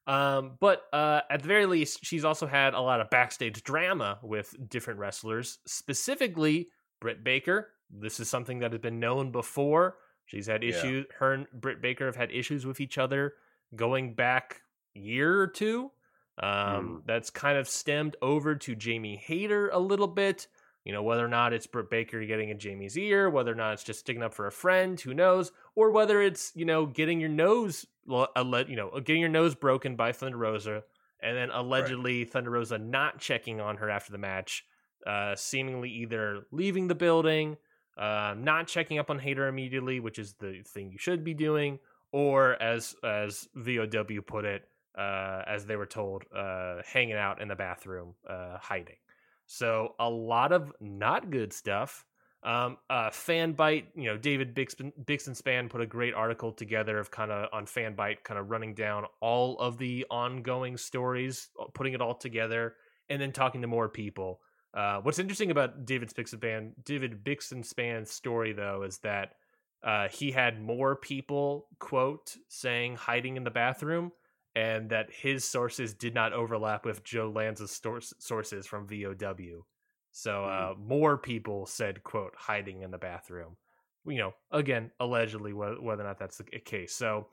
Um, 0.07 0.57
but 0.59 0.83
uh, 0.91 1.21
at 1.29 1.41
the 1.43 1.47
very 1.47 1.65
least, 1.65 2.03
she's 2.03 2.25
also 2.25 2.47
had 2.47 2.73
a 2.73 2.79
lot 2.81 3.01
of 3.01 3.09
backstage 3.09 3.61
drama 3.63 4.19
with 4.23 4.55
different 4.69 4.99
wrestlers, 4.99 5.59
specifically 5.67 6.69
Britt 7.01 7.23
Baker. 7.23 7.69
This 7.91 8.19
is 8.19 8.29
something 8.29 8.59
that 8.59 8.71
has 8.71 8.81
been 8.81 8.99
known 8.99 9.31
before. 9.31 9.97
She's 10.25 10.47
had 10.47 10.63
Yeah. 10.63 10.69
issues. 10.69 11.05
Her 11.19 11.33
and 11.33 11.47
Britt 11.53 11.81
Baker 11.81 12.05
have 12.05 12.15
had 12.15 12.31
issues 12.31 12.65
with 12.65 12.79
each 12.79 12.97
other 12.97 13.33
going 13.75 14.15
back 14.15 14.61
year 14.95 15.39
or 15.39 15.47
two. 15.47 15.91
Um, 16.37 16.49
Mm. 16.49 17.01
That's 17.05 17.29
kind 17.29 17.57
of 17.57 17.67
stemmed 17.67 18.15
over 18.21 18.55
to 18.55 18.75
Jamie 18.75 19.17
Hayter 19.17 19.69
a 19.69 19.79
little 19.79 20.07
bit. 20.07 20.47
You 20.83 20.91
know, 20.91 21.03
whether 21.03 21.23
or 21.23 21.29
not 21.29 21.53
it's 21.53 21.67
Britt 21.67 21.89
Baker 21.89 22.25
getting 22.25 22.49
in 22.49 22.59
Jamie's 22.59 22.97
ear, 22.97 23.29
whether 23.29 23.51
or 23.51 23.55
not 23.55 23.73
it's 23.73 23.83
just 23.83 24.01
sticking 24.01 24.21
up 24.21 24.33
for 24.33 24.47
a 24.47 24.51
friend, 24.51 24.99
who 24.99 25.13
knows, 25.13 25.51
or 25.75 25.91
whether 25.91 26.21
it's 26.21 26.51
you 26.55 26.65
know 26.65 26.85
getting 26.85 27.21
your 27.21 27.29
nose, 27.29 27.85
you 28.05 28.75
know, 28.75 28.99
getting 28.99 29.21
your 29.21 29.29
nose 29.29 29.55
broken 29.55 29.95
by 29.95 30.11
Thunder 30.11 30.37
Rosa, 30.37 30.83
and 31.21 31.37
then 31.37 31.51
allegedly 31.51 32.23
right. 32.23 32.31
Thunder 32.31 32.49
Rosa 32.49 32.77
not 32.77 33.19
checking 33.19 33.61
on 33.61 33.77
her 33.77 33.89
after 33.89 34.11
the 34.11 34.17
match, 34.17 34.65
uh, 35.07 35.35
seemingly 35.35 35.89
either 35.89 36.47
leaving 36.51 36.89
the 36.89 36.95
building, 36.95 37.55
uh, 37.97 38.35
not 38.37 38.67
checking 38.67 38.99
up 38.99 39.09
on 39.09 39.19
Hayter 39.19 39.47
immediately, 39.47 40.01
which 40.01 40.19
is 40.19 40.33
the 40.33 40.63
thing 40.67 40.91
you 40.91 40.97
should 40.97 41.23
be 41.23 41.33
doing, 41.33 41.79
or 42.11 42.61
as 42.61 42.93
as 43.05 43.47
VOW 43.55 44.21
put 44.25 44.43
it, 44.43 44.67
uh, 44.97 45.41
as 45.47 45.65
they 45.65 45.75
were 45.75 45.85
told, 45.85 46.23
uh, 46.35 46.77
hanging 46.85 47.15
out 47.15 47.41
in 47.41 47.47
the 47.47 47.55
bathroom, 47.55 48.13
uh, 48.29 48.57
hiding. 48.59 48.97
So 49.45 49.95
a 49.99 50.09
lot 50.09 50.51
of 50.51 50.71
not 50.79 51.29
good 51.29 51.53
stuff. 51.53 52.05
Um, 52.43 52.77
uh, 52.89 53.09
you 53.25 53.85
know, 53.95 54.17
David 54.17 54.53
Bixen, 54.53 55.35
Span 55.35 55.69
put 55.69 55.79
a 55.79 55.85
great 55.85 56.13
article 56.13 56.51
together 56.51 56.97
of 56.99 57.09
kind 57.09 57.31
of 57.31 57.47
on 57.53 57.65
Fanbyte, 57.65 58.23
kind 58.23 58.37
of 58.37 58.49
running 58.49 58.73
down 58.73 59.05
all 59.21 59.57
of 59.59 59.77
the 59.77 60.05
ongoing 60.11 60.75
stories, 60.75 61.49
uh, 61.59 61.65
putting 61.73 61.93
it 61.93 62.01
all 62.01 62.15
together, 62.15 62.75
and 63.09 63.21
then 63.21 63.31
talking 63.31 63.61
to 63.61 63.67
more 63.67 63.87
people. 63.87 64.41
Uh, 64.73 64.99
what's 65.01 65.19
interesting 65.19 65.51
about 65.51 65.85
David 65.85 66.09
Bixenspan, 66.09 66.71
David 66.83 67.23
Bixenspan's 67.23 68.11
story, 68.11 68.51
though, 68.51 68.83
is 68.83 68.97
that 68.99 69.35
uh, 69.83 70.07
he 70.09 70.31
had 70.31 70.61
more 70.61 70.95
people 70.95 71.67
quote 71.79 72.35
saying 72.49 72.95
hiding 72.95 73.37
in 73.37 73.43
the 73.43 73.51
bathroom 73.51 74.11
and 74.55 74.89
that 74.89 75.11
his 75.11 75.43
sources 75.43 75.93
did 75.93 76.13
not 76.13 76.33
overlap 76.33 76.85
with 76.85 77.03
Joe 77.03 77.31
Lanza's 77.33 77.81
sources 78.19 78.67
from 78.67 78.87
VOW. 78.87 79.65
So 80.11 80.43
hmm. 80.43 80.49
uh, 80.49 80.73
more 80.79 81.17
people 81.17 81.65
said, 81.65 82.03
"quote 82.03 82.33
hiding 82.37 82.81
in 82.81 82.91
the 82.91 82.97
bathroom." 82.97 83.57
You 84.05 84.17
know, 84.17 84.33
again, 84.51 84.91
allegedly, 84.99 85.53
whether, 85.53 85.81
whether 85.81 86.03
or 86.03 86.07
not 86.07 86.19
that's 86.19 86.37
the 86.37 86.43
case. 86.43 86.93
So 86.93 87.27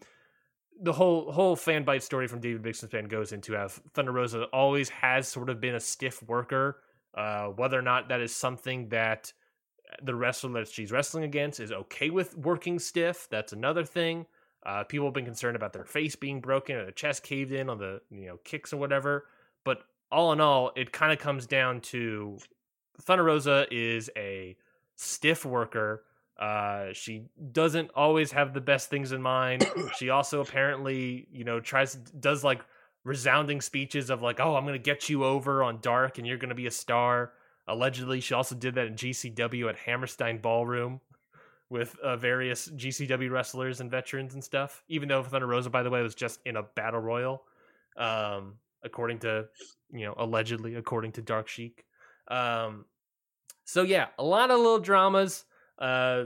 the 0.80 0.92
whole 0.92 1.30
whole 1.30 1.56
Fanbyte 1.56 2.02
story 2.02 2.26
from 2.26 2.40
David 2.40 2.62
Bixenspan 2.62 3.08
goes 3.08 3.32
into 3.32 3.54
how 3.54 3.68
Thunder 3.68 4.12
Rosa 4.12 4.44
always 4.44 4.88
has 4.88 5.28
sort 5.28 5.50
of 5.50 5.60
been 5.60 5.74
a 5.74 5.80
stiff 5.80 6.22
worker. 6.22 6.78
Uh, 7.14 7.48
whether 7.48 7.78
or 7.78 7.82
not 7.82 8.08
that 8.08 8.20
is 8.20 8.34
something 8.34 8.88
that 8.90 9.32
the 10.02 10.14
wrestler 10.14 10.52
that 10.52 10.68
she's 10.68 10.92
wrestling 10.92 11.24
against 11.24 11.60
is 11.60 11.72
okay 11.72 12.08
with 12.10 12.36
working 12.36 12.78
stiff, 12.78 13.26
that's 13.30 13.52
another 13.52 13.84
thing. 13.84 14.26
Uh, 14.64 14.84
people 14.84 15.06
have 15.06 15.14
been 15.14 15.24
concerned 15.24 15.56
about 15.56 15.72
their 15.72 15.84
face 15.84 16.16
being 16.16 16.40
broken 16.40 16.76
or 16.76 16.82
their 16.82 16.92
chest 16.92 17.22
caved 17.22 17.52
in 17.52 17.70
on 17.70 17.78
the 17.78 18.00
you 18.10 18.26
know 18.26 18.38
kicks 18.44 18.72
or 18.72 18.76
whatever. 18.76 19.26
But 19.64 19.82
all 20.12 20.32
in 20.32 20.40
all, 20.40 20.72
it 20.76 20.92
kind 20.92 21.12
of 21.12 21.18
comes 21.18 21.46
down 21.46 21.80
to 21.82 22.38
Thunder 23.00 23.24
Rosa 23.24 23.66
is 23.70 24.10
a 24.16 24.56
stiff 24.96 25.44
worker. 25.44 26.04
Uh, 26.38 26.92
she 26.92 27.26
doesn't 27.52 27.90
always 27.94 28.32
have 28.32 28.54
the 28.54 28.60
best 28.60 28.90
things 28.90 29.12
in 29.12 29.22
mind. 29.22 29.66
she 29.96 30.10
also 30.10 30.40
apparently, 30.40 31.26
you 31.30 31.44
know, 31.44 31.60
tries 31.60 31.94
does 31.94 32.44
like 32.44 32.60
resounding 33.04 33.60
speeches 33.60 34.10
of 34.10 34.20
like, 34.20 34.40
"Oh, 34.40 34.56
I'm 34.56 34.66
gonna 34.66 34.78
get 34.78 35.08
you 35.08 35.24
over 35.24 35.62
on 35.62 35.80
Dark, 35.80 36.18
and 36.18 36.26
you're 36.26 36.38
gonna 36.38 36.54
be 36.54 36.66
a 36.66 36.70
star." 36.70 37.32
Allegedly, 37.66 38.20
she 38.20 38.34
also 38.34 38.54
did 38.54 38.74
that 38.74 38.88
in 38.88 38.94
GCW 38.96 39.68
at 39.68 39.76
Hammerstein 39.76 40.38
Ballroom 40.38 41.00
with 41.70 41.96
uh, 42.00 42.16
various 42.16 42.68
GCW 42.68 43.30
wrestlers 43.30 43.80
and 43.80 43.90
veterans 43.90 44.34
and 44.34 44.42
stuff. 44.42 44.82
Even 44.88 45.08
though 45.08 45.22
Thunder 45.22 45.46
Rosa, 45.46 45.70
by 45.70 45.82
the 45.82 45.90
way, 45.90 46.02
was 46.02 46.14
just 46.14 46.40
in 46.44 46.56
a 46.56 46.62
battle 46.62 47.00
royal, 47.00 47.44
um, 47.96 48.54
according 48.84 49.20
to 49.20 49.46
you 49.92 50.04
know 50.04 50.14
allegedly 50.18 50.74
according 50.74 51.12
to 51.12 51.22
Dark 51.22 51.48
Sheik. 51.48 51.84
Um, 52.28 52.84
so 53.64 53.82
yeah, 53.82 54.08
a 54.18 54.24
lot 54.24 54.50
of 54.50 54.58
little 54.58 54.80
dramas. 54.80 55.44
Uh, 55.78 56.24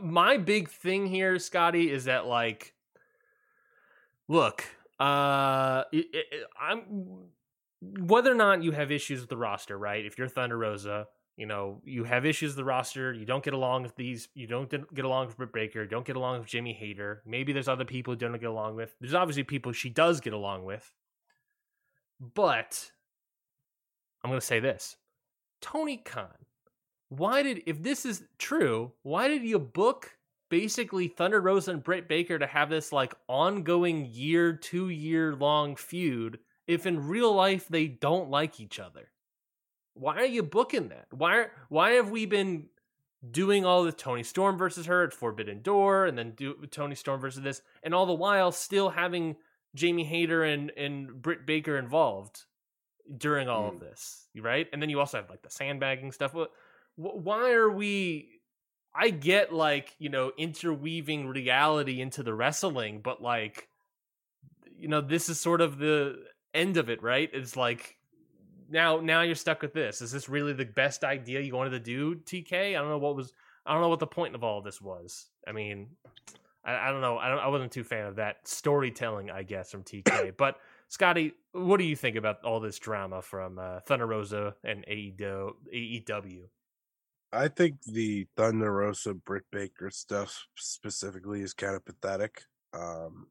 my 0.00 0.36
big 0.36 0.68
thing 0.68 1.06
here, 1.06 1.38
Scotty, 1.38 1.90
is 1.90 2.04
that 2.04 2.26
like, 2.26 2.74
look, 4.26 4.64
uh, 4.98 5.84
it, 5.92 6.06
it, 6.12 6.26
I'm 6.60 7.28
whether 7.80 8.32
or 8.32 8.34
not 8.34 8.62
you 8.62 8.72
have 8.72 8.90
issues 8.90 9.20
with 9.20 9.28
the 9.28 9.36
roster, 9.36 9.78
right? 9.78 10.04
If 10.04 10.18
you're 10.18 10.28
Thunder 10.28 10.58
Rosa, 10.58 11.06
you 11.38 11.46
know, 11.46 11.80
you 11.84 12.02
have 12.02 12.26
issues 12.26 12.50
with 12.50 12.56
the 12.56 12.64
roster. 12.64 13.12
You 13.12 13.24
don't 13.24 13.44
get 13.44 13.54
along 13.54 13.84
with 13.84 13.94
these. 13.94 14.26
You 14.34 14.48
don't 14.48 14.68
get 14.68 15.04
along 15.04 15.28
with 15.28 15.36
Britt 15.36 15.52
Baker. 15.52 15.86
Don't 15.86 16.04
get 16.04 16.16
along 16.16 16.40
with 16.40 16.48
Jimmy 16.48 16.72
Hayter. 16.72 17.22
Maybe 17.24 17.52
there's 17.52 17.68
other 17.68 17.84
people 17.84 18.12
who 18.12 18.18
don't 18.18 18.32
get 18.32 18.50
along 18.50 18.74
with. 18.74 18.96
There's 19.00 19.14
obviously 19.14 19.44
people 19.44 19.70
she 19.70 19.88
does 19.88 20.20
get 20.20 20.32
along 20.32 20.64
with. 20.64 20.92
But 22.34 22.90
I'm 24.24 24.30
going 24.30 24.40
to 24.40 24.44
say 24.44 24.58
this 24.58 24.96
Tony 25.60 25.98
Khan, 25.98 26.34
why 27.08 27.44
did, 27.44 27.62
if 27.66 27.84
this 27.84 28.04
is 28.04 28.24
true, 28.38 28.90
why 29.04 29.28
did 29.28 29.44
you 29.44 29.60
book 29.60 30.16
basically 30.48 31.06
Thunder 31.06 31.40
Rosa 31.40 31.70
and 31.70 31.84
Britt 31.84 32.08
Baker 32.08 32.40
to 32.40 32.48
have 32.48 32.68
this 32.68 32.92
like 32.92 33.14
ongoing 33.28 34.08
year, 34.10 34.54
two 34.54 34.88
year 34.88 35.36
long 35.36 35.76
feud 35.76 36.40
if 36.66 36.84
in 36.84 37.06
real 37.06 37.32
life 37.32 37.68
they 37.68 37.86
don't 37.86 38.28
like 38.28 38.58
each 38.58 38.80
other? 38.80 39.12
Why 39.98 40.16
are 40.16 40.26
you 40.26 40.42
booking 40.42 40.88
that? 40.88 41.06
Why 41.10 41.46
why 41.68 41.92
have 41.92 42.10
we 42.10 42.26
been 42.26 42.66
doing 43.28 43.64
all 43.64 43.84
the 43.84 43.92
Toni 43.92 44.22
Storm 44.22 44.56
versus 44.56 44.86
her 44.86 45.04
at 45.04 45.12
Forbidden 45.12 45.62
Door, 45.62 46.06
and 46.06 46.16
then 46.16 46.32
do 46.36 46.54
Toni 46.70 46.94
Storm 46.94 47.20
versus 47.20 47.42
this, 47.42 47.62
and 47.82 47.94
all 47.94 48.06
the 48.06 48.12
while 48.12 48.52
still 48.52 48.90
having 48.90 49.36
Jamie 49.74 50.04
Hayter 50.04 50.44
and 50.44 50.70
and 50.76 51.20
Britt 51.20 51.46
Baker 51.46 51.76
involved 51.76 52.44
during 53.16 53.48
all 53.48 53.70
mm. 53.70 53.74
of 53.74 53.80
this, 53.80 54.28
right? 54.40 54.66
And 54.72 54.80
then 54.80 54.90
you 54.90 55.00
also 55.00 55.18
have 55.18 55.30
like 55.30 55.42
the 55.42 55.50
sandbagging 55.50 56.12
stuff. 56.12 56.34
Why 56.96 57.52
are 57.52 57.70
we? 57.70 58.40
I 58.94 59.10
get 59.10 59.52
like 59.52 59.94
you 59.98 60.08
know 60.08 60.32
interweaving 60.38 61.28
reality 61.28 62.00
into 62.00 62.22
the 62.22 62.34
wrestling, 62.34 63.00
but 63.02 63.22
like 63.22 63.68
you 64.76 64.88
know 64.88 65.00
this 65.00 65.28
is 65.28 65.40
sort 65.40 65.60
of 65.60 65.78
the 65.78 66.24
end 66.54 66.76
of 66.76 66.88
it, 66.88 67.02
right? 67.02 67.28
It's 67.32 67.56
like 67.56 67.97
now 68.68 69.00
now 69.00 69.22
you're 69.22 69.34
stuck 69.34 69.62
with 69.62 69.72
this. 69.72 70.00
Is 70.00 70.12
this 70.12 70.28
really 70.28 70.52
the 70.52 70.64
best 70.64 71.04
idea 71.04 71.40
you 71.40 71.54
wanted 71.54 71.70
to 71.70 71.80
do, 71.80 72.16
TK? 72.16 72.52
I 72.52 72.72
don't 72.72 72.88
know 72.88 72.98
what 72.98 73.16
was 73.16 73.32
I 73.66 73.72
don't 73.72 73.82
know 73.82 73.88
what 73.88 74.00
the 74.00 74.06
point 74.06 74.34
of 74.34 74.42
all 74.42 74.58
of 74.58 74.64
this 74.64 74.80
was. 74.80 75.26
I 75.46 75.52
mean, 75.52 75.88
I, 76.64 76.88
I 76.88 76.90
don't 76.90 77.00
know. 77.00 77.18
I 77.18 77.28
don't, 77.28 77.38
I 77.38 77.48
wasn't 77.48 77.72
too 77.72 77.84
fan 77.84 78.06
of 78.06 78.16
that 78.16 78.46
storytelling, 78.46 79.30
I 79.30 79.42
guess, 79.42 79.70
from 79.70 79.82
TK. 79.82 80.34
but 80.38 80.56
Scotty, 80.88 81.32
what 81.52 81.78
do 81.78 81.84
you 81.84 81.96
think 81.96 82.16
about 82.16 82.44
all 82.44 82.60
this 82.60 82.78
drama 82.78 83.20
from 83.20 83.58
uh, 83.58 83.80
Thunder 83.80 84.06
Rosa 84.06 84.54
and 84.64 84.84
AEW? 84.86 86.42
I 87.30 87.48
think 87.48 87.82
the 87.82 88.26
Thunder 88.36 88.72
Rosa 88.72 89.12
Britt 89.12 89.44
Baker 89.52 89.90
stuff 89.90 90.46
specifically 90.56 91.42
is 91.42 91.52
kind 91.52 91.74
of 91.74 91.84
pathetic. 91.84 92.42
Um, 92.72 93.26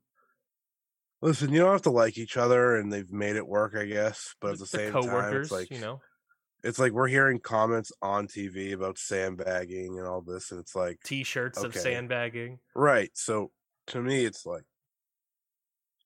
Listen, 1.21 1.51
you 1.51 1.59
don't 1.59 1.71
have 1.71 1.81
to 1.83 1.89
like 1.89 2.17
each 2.17 2.37
other, 2.37 2.75
and 2.75 2.93
they've 2.93 3.11
made 3.11 3.35
it 3.35 3.47
work, 3.47 3.75
I 3.75 3.85
guess. 3.85 4.35
But 4.39 4.51
at 4.51 4.53
the, 4.59 4.63
the 4.63 4.67
same 4.67 4.93
time, 4.93 5.35
it's 5.35 5.51
like 5.51 5.71
you 5.71 5.79
know, 5.79 5.99
it's 6.63 6.79
like 6.79 6.91
we're 6.91 7.07
hearing 7.07 7.39
comments 7.39 7.91
on 8.01 8.27
TV 8.27 8.73
about 8.73 8.97
sandbagging 8.97 9.97
and 9.97 10.07
all 10.07 10.21
this, 10.21 10.51
and 10.51 10.59
it's 10.59 10.75
like 10.75 10.99
t-shirts 11.03 11.57
okay. 11.57 11.67
of 11.67 11.75
sandbagging, 11.75 12.59
right? 12.75 13.09
So 13.13 13.51
to 13.87 14.01
me, 14.01 14.25
it's 14.25 14.45
like 14.45 14.63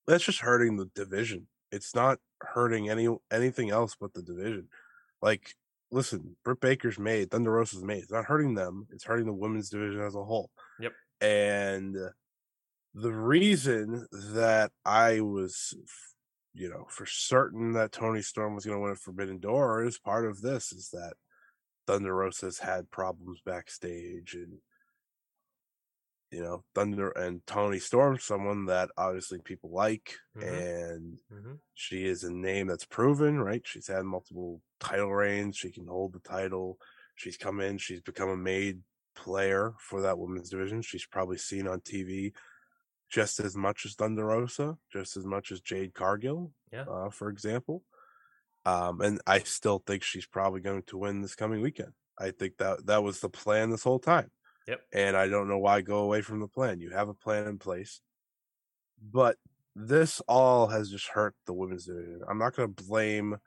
that's 0.08 0.24
just 0.24 0.40
hurting 0.40 0.78
the 0.78 0.90
division. 0.96 1.48
It's 1.72 1.96
not 1.96 2.20
hurting 2.42 2.90
any 2.90 3.08
anything 3.32 3.70
else 3.70 3.96
but 4.00 4.14
the 4.14 4.22
division. 4.22 4.68
Like, 5.22 5.56
listen, 5.92 6.36
Britt 6.44 6.62
Baker's 6.62 7.00
made, 7.00 7.32
Thunder 7.32 7.52
Rosa's 7.52 7.84
made. 7.84 8.04
It's 8.04 8.12
not 8.12 8.26
hurting 8.26 8.56
them. 8.56 8.88
It's 8.92 9.06
hurting 9.06 9.26
the 9.26 9.34
women's 9.34 9.70
division 9.70 10.02
as 10.02 10.16
a 10.16 10.24
whole. 10.24 10.50
Yep. 10.80 10.94
And 11.22 11.96
the 12.94 13.12
reason 13.12 14.08
that 14.12 14.72
I 14.86 15.22
was, 15.22 15.74
you 16.54 16.70
know, 16.70 16.86
for 16.90 17.06
certain 17.06 17.74
that 17.74 17.92
Toni 17.92 18.22
Storm 18.22 18.56
was 18.56 18.66
going 18.66 18.78
to 18.78 18.82
win 18.82 18.92
a 18.92 18.96
Forbidden 18.96 19.40
Door 19.40 19.86
is 19.86 19.98
part 19.98 20.26
of 20.26 20.42
this 20.42 20.72
is 20.72 20.90
that 20.92 21.14
Thunder 21.88 22.16
Rosa's 22.16 22.60
had 22.60 22.92
problems 22.92 23.42
backstage 23.46 24.34
and 24.34 24.58
you 26.32 26.42
know 26.42 26.64
Thunder 26.74 27.10
and 27.10 27.46
toni 27.46 27.80
Storm 27.80 28.18
someone 28.18 28.66
that 28.66 28.90
obviously 28.98 29.40
people 29.40 29.70
like 29.72 30.16
mm-hmm. 30.38 30.48
and 30.48 31.20
mm-hmm. 31.32 31.54
she 31.74 32.06
is 32.06 32.24
a 32.24 32.32
name 32.32 32.68
that's 32.68 32.86
proven 32.86 33.40
right 33.40 33.62
she's 33.66 33.88
had 33.88 34.06
multiple 34.06 34.62
title 34.80 35.14
reigns 35.14 35.58
she 35.58 35.72
can 35.72 35.88
hold 35.88 36.14
the 36.14 36.20
title 36.20 36.78
she's 37.16 37.36
come 37.36 37.60
in 37.60 37.78
she's 37.78 38.02
become 38.02 38.30
a 38.30 38.38
made 38.38 38.80
player 39.14 39.74
for 39.78 40.02
that 40.02 40.18
women's 40.18 40.50
division 40.50 40.82
she's 40.82 41.06
probably 41.06 41.38
seen 41.38 41.68
on 41.68 41.82
TV 41.82 42.32
just 43.12 43.40
as 43.40 43.56
much 43.56 43.86
as 43.86 43.94
Thunder 43.94 44.26
Rosa, 44.26 44.78
just 44.92 45.18
as 45.18 45.26
much 45.26 45.52
as 45.52 45.60
Jade 45.60 45.94
Cargill, 45.94 46.52
yeah. 46.72 46.86
Uh, 46.90 47.10
for 47.10 47.30
example. 47.30 47.84
Um, 48.66 49.02
and 49.02 49.20
I 49.28 49.40
still 49.40 49.84
think 49.86 50.04
she's 50.04 50.26
probably 50.26 50.62
going 50.62 50.84
to 50.88 50.98
win 50.98 51.22
this 51.22 51.36
coming 51.36 51.62
weekend. 51.62 51.92
I 52.18 52.32
think 52.32 52.58
that 52.58 52.86
that 52.86 53.04
was 53.04 53.20
the 53.20 53.30
plan 53.30 53.70
this 53.70 53.84
whole 53.84 54.00
time. 54.00 54.32
Yep. 54.68 54.82
And 54.94 55.18
I 55.18 55.28
don't 55.28 55.50
know 55.50 55.58
why 55.58 55.82
go 55.82 56.00
away 56.00 56.22
from 56.22 56.40
the 56.40 56.48
plan. 56.48 56.80
You 56.80 56.92
have 56.92 57.10
a 57.10 57.14
plan 57.14 57.48
in 57.48 57.58
place. 57.58 58.00
But 59.02 59.38
this 59.76 60.22
all 60.28 60.68
has 60.68 60.92
just 60.92 61.08
hurt 61.08 61.36
the 61.48 61.54
women's 61.54 61.86
division. 61.86 62.22
I'm 62.30 62.38
not 62.38 62.56
going 62.56 62.74
to 62.74 62.84
blame 62.84 63.38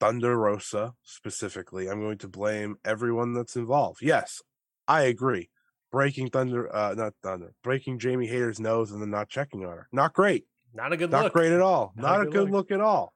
Thunder 0.00 0.36
Rosa 0.36 0.94
specifically. 1.02 1.88
I'm 1.88 2.00
going 2.00 2.18
to 2.18 2.28
blame 2.28 2.76
everyone 2.84 3.34
that's 3.34 3.56
involved. 3.56 4.00
Yes, 4.00 4.40
I 4.86 5.02
agree. 5.02 5.50
Breaking 5.90 6.28
Thunder, 6.28 6.74
uh, 6.74 6.94
not 6.94 7.14
Thunder, 7.22 7.54
breaking 7.62 7.98
Jamie 7.98 8.26
Hayter's 8.26 8.60
nose 8.60 8.90
and 8.92 9.00
then 9.00 9.10
not 9.10 9.28
checking 9.28 9.64
on 9.64 9.72
her. 9.72 9.88
Not 9.92 10.12
great. 10.12 10.44
Not 10.74 10.92
a 10.92 10.96
good 10.96 11.10
Not 11.10 11.24
look. 11.24 11.32
great 11.32 11.52
at 11.52 11.60
all. 11.62 11.92
Not 11.96 12.02
Not, 12.02 12.20
a 12.20 12.24
good 12.24 12.32
good 12.32 12.40
look. 12.44 12.50
look 12.52 12.70
at 12.72 12.80
all. 12.80 13.14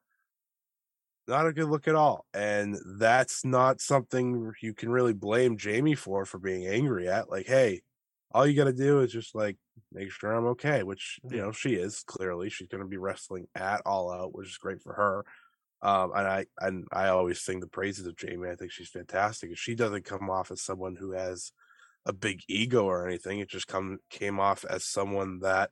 Not 1.28 1.46
a 1.46 1.52
good 1.52 1.68
look 1.68 1.86
at 1.86 1.94
all. 1.94 2.26
And 2.34 2.76
that's 2.98 3.44
not 3.44 3.80
something 3.80 4.52
you 4.60 4.74
can 4.74 4.90
really 4.90 5.12
blame 5.12 5.56
Jamie 5.56 5.94
for 5.94 6.24
for 6.24 6.38
being 6.38 6.66
angry 6.66 7.08
at. 7.08 7.30
Like, 7.30 7.46
hey, 7.46 7.82
all 8.32 8.46
you 8.46 8.56
got 8.56 8.64
to 8.64 8.72
do 8.72 9.00
is 9.00 9.12
just 9.12 9.34
like 9.34 9.56
make 9.92 10.10
sure 10.10 10.32
I'm 10.32 10.46
okay, 10.46 10.82
which 10.82 11.20
you 11.30 11.36
know 11.36 11.52
she 11.52 11.74
is 11.74 12.02
clearly. 12.06 12.48
She's 12.48 12.68
going 12.68 12.82
to 12.82 12.88
be 12.88 12.96
wrestling 12.96 13.46
at 13.54 13.82
All 13.84 14.10
Out, 14.10 14.34
which 14.34 14.48
is 14.48 14.56
great 14.58 14.82
for 14.82 14.94
her. 14.94 15.24
Um, 15.82 16.12
and 16.14 16.26
I 16.26 16.46
and 16.60 16.86
I 16.92 17.08
always 17.08 17.40
sing 17.40 17.60
the 17.60 17.66
praises 17.66 18.06
of 18.06 18.16
Jamie. 18.16 18.48
I 18.48 18.56
think 18.56 18.72
she's 18.72 18.88
fantastic. 18.88 19.56
She 19.56 19.74
doesn't 19.74 20.04
come 20.04 20.30
off 20.30 20.50
as 20.50 20.62
someone 20.62 20.96
who 20.96 21.12
has 21.12 21.52
a 22.06 22.12
big 22.12 22.40
ego 22.48 22.84
or 22.84 23.06
anything. 23.06 23.38
It 23.38 23.48
just 23.48 23.66
come 23.68 23.98
came 24.10 24.40
off 24.40 24.64
as 24.68 24.84
someone 24.84 25.40
that 25.40 25.70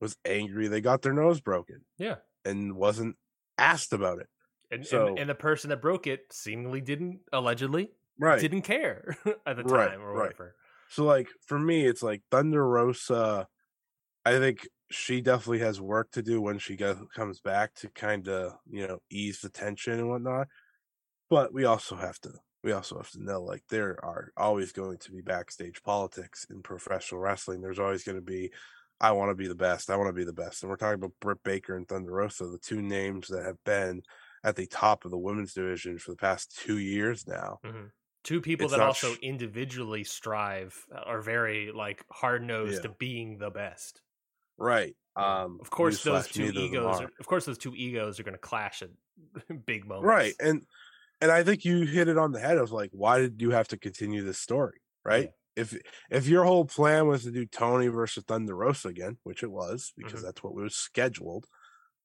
was 0.00 0.16
angry 0.24 0.68
they 0.68 0.80
got 0.80 1.02
their 1.02 1.12
nose 1.12 1.40
broken 1.40 1.84
Yeah. 1.98 2.16
and 2.44 2.76
wasn't 2.76 3.16
asked 3.58 3.92
about 3.92 4.20
it. 4.20 4.28
And, 4.70 4.86
So- 4.86 5.08
and 5.08 5.18
and 5.18 5.30
the 5.30 5.34
person 5.34 5.70
that 5.70 5.82
broke 5.82 6.06
it 6.06 6.20
seemingly 6.32 6.80
didn't 6.80 7.20
allegedly 7.32 7.90
Right. 8.18 8.40
didn't 8.40 8.62
care 8.62 9.16
at 9.46 9.56
the 9.56 9.64
Right, 9.64 9.88
time 9.90 10.00
or 10.02 10.12
right. 10.12 10.24
whatever. 10.26 10.54
So 10.90 11.04
like 11.04 11.28
for 11.46 11.58
me, 11.58 11.84
it's 11.86 12.02
like 12.02 12.22
Thunder 12.30 12.66
Rosa. 12.66 13.46
I 14.24 14.38
think 14.38 14.66
she 14.90 15.20
definitely 15.20 15.58
has 15.60 15.80
work 15.80 16.10
to 16.12 16.22
do 16.22 16.40
when 16.40 16.58
she 16.58 16.76
go- 16.76 17.06
comes 17.14 17.40
back 17.40 17.74
to 17.74 17.90
kind 17.90 18.28
of 18.28 18.54
you 18.70 18.86
know 18.86 19.00
ease 19.10 19.40
the 19.40 19.50
tension 19.50 19.98
and 19.98 20.08
whatnot. 20.08 20.48
But 21.30 21.52
we 21.52 21.64
also 21.64 21.96
have 21.96 22.18
to 22.20 22.30
we 22.68 22.74
also 22.74 22.98
have 22.98 23.10
to 23.12 23.22
know 23.24 23.40
like 23.42 23.62
there 23.70 23.98
are 24.04 24.30
always 24.36 24.72
going 24.72 24.98
to 24.98 25.10
be 25.10 25.22
backstage 25.22 25.82
politics 25.82 26.46
in 26.50 26.60
professional 26.60 27.18
wrestling. 27.18 27.62
There's 27.62 27.78
always 27.78 28.04
going 28.04 28.18
to 28.18 28.22
be 28.22 28.50
I 29.00 29.12
want 29.12 29.30
to 29.30 29.34
be 29.34 29.48
the 29.48 29.54
best. 29.54 29.88
I 29.88 29.96
want 29.96 30.08
to 30.08 30.12
be 30.12 30.24
the 30.24 30.34
best. 30.34 30.62
And 30.62 30.68
we're 30.68 30.76
talking 30.76 30.96
about 30.96 31.12
Britt 31.20 31.42
Baker 31.44 31.76
and 31.76 31.88
Thunder 31.88 32.12
Rosa, 32.12 32.44
the 32.46 32.58
two 32.58 32.82
names 32.82 33.28
that 33.28 33.44
have 33.46 33.56
been 33.64 34.02
at 34.44 34.54
the 34.56 34.66
top 34.66 35.06
of 35.06 35.10
the 35.10 35.16
women's 35.16 35.54
division 35.54 35.96
for 35.96 36.10
the 36.10 36.16
past 36.18 36.58
two 36.58 36.76
years 36.78 37.26
now. 37.26 37.58
Two 38.24 38.42
people 38.42 38.66
It's 38.66 38.74
that 38.74 38.82
also 38.82 39.14
sh- 39.14 39.18
individually 39.22 40.04
strive 40.04 40.76
uh, 40.94 40.98
are 41.06 41.22
very 41.22 41.72
like 41.72 42.04
hard 42.12 42.42
nosed 42.42 42.82
Yeah. 42.84 42.90
to 42.90 42.96
being 42.98 43.38
the 43.38 43.50
best. 43.50 44.02
Right. 44.58 44.94
Um 45.16 45.58
of 45.62 45.70
course, 45.70 46.02
those 46.02 46.28
two 46.28 46.50
egos. 46.54 47.00
are. 47.00 47.04
Are, 47.04 47.10
of 47.18 47.26
course, 47.26 47.46
those 47.46 47.56
two 47.58 47.74
egos 47.74 48.20
are 48.20 48.24
going 48.24 48.34
to 48.34 48.38
clash 48.38 48.82
at 48.82 48.90
big 49.66 49.86
moments. 49.86 50.06
right 50.06 50.34
and 50.38 50.66
and 51.20 51.30
i 51.30 51.42
think 51.42 51.64
you 51.64 51.84
hit 51.84 52.08
it 52.08 52.18
on 52.18 52.32
the 52.32 52.40
head 52.40 52.58
of 52.58 52.70
like 52.72 52.90
why 52.92 53.18
did 53.18 53.40
you 53.40 53.50
have 53.50 53.68
to 53.68 53.76
continue 53.76 54.22
this 54.24 54.38
story 54.38 54.80
right 55.04 55.30
if 55.56 55.76
if 56.10 56.26
your 56.28 56.44
whole 56.44 56.64
plan 56.64 57.06
was 57.06 57.24
to 57.24 57.30
do 57.30 57.44
toni 57.46 57.88
versus 57.88 58.24
thunder 58.26 58.54
rosa 58.54 58.88
again 58.88 59.18
which 59.24 59.42
it 59.42 59.50
was 59.50 59.92
because 59.96 60.20
Mhm. 60.20 60.24
that's 60.24 60.42
what 60.42 60.54
was 60.54 60.74
scheduled 60.74 61.46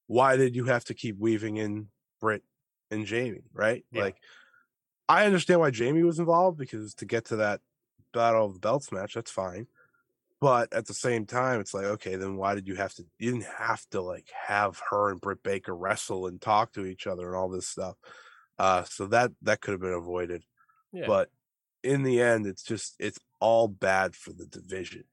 why 0.07 0.35
did 0.37 0.55
you 0.55 0.65
have 0.65 0.83
to 0.85 0.93
keep 0.93 1.17
weaving 1.17 1.57
in 1.57 1.89
Britt 2.19 2.43
and 2.91 3.05
jamie 3.05 3.43
right 3.53 3.85
Yeah. 3.91 4.03
like 4.03 4.17
i 5.09 5.25
understand 5.25 5.59
why 5.59 5.71
jamie 5.71 6.03
was 6.03 6.19
involved 6.19 6.57
because 6.57 6.93
to 6.95 7.05
get 7.05 7.25
to 7.25 7.37
that 7.37 7.61
battle 8.13 8.45
of 8.45 8.53
the 8.53 8.59
belts 8.59 8.91
match 8.91 9.13
that's 9.15 9.31
fine 9.31 9.67
but 10.39 10.71
at 10.73 10.85
the 10.85 10.93
same 10.93 11.25
time 11.25 11.59
it's 11.59 11.73
like 11.73 11.85
okay 11.85 12.15
then 12.15 12.35
why 12.35 12.53
did 12.53 12.67
you 12.67 12.75
have 12.75 12.93
to 12.93 13.03
you 13.17 13.31
didn't 13.31 13.47
have 13.57 13.85
to 13.89 14.01
like 14.01 14.29
have 14.47 14.79
her 14.89 15.09
and 15.09 15.21
Britt 15.21 15.41
Baker 15.41 15.75
wrestle 15.75 16.27
and 16.27 16.39
talk 16.41 16.73
to 16.73 16.85
each 16.85 17.07
other 17.07 17.27
and 17.27 17.35
all 17.35 17.49
this 17.49 17.67
stuff 17.67 17.95
uh 18.59 18.83
so 18.83 19.05
that 19.07 19.31
that 19.41 19.61
could 19.61 19.71
have 19.71 19.81
been 19.81 19.93
avoided 19.93 20.43
Yeah. 20.91 21.07
but 21.07 21.29
in 21.83 22.03
the 22.03 22.21
end 22.21 22.45
it's 22.45 22.63
just 22.63 22.95
it's 22.99 23.19
all 23.39 23.67
bad 23.67 24.15
for 24.15 24.31
the 24.31 24.45
division 24.45 25.03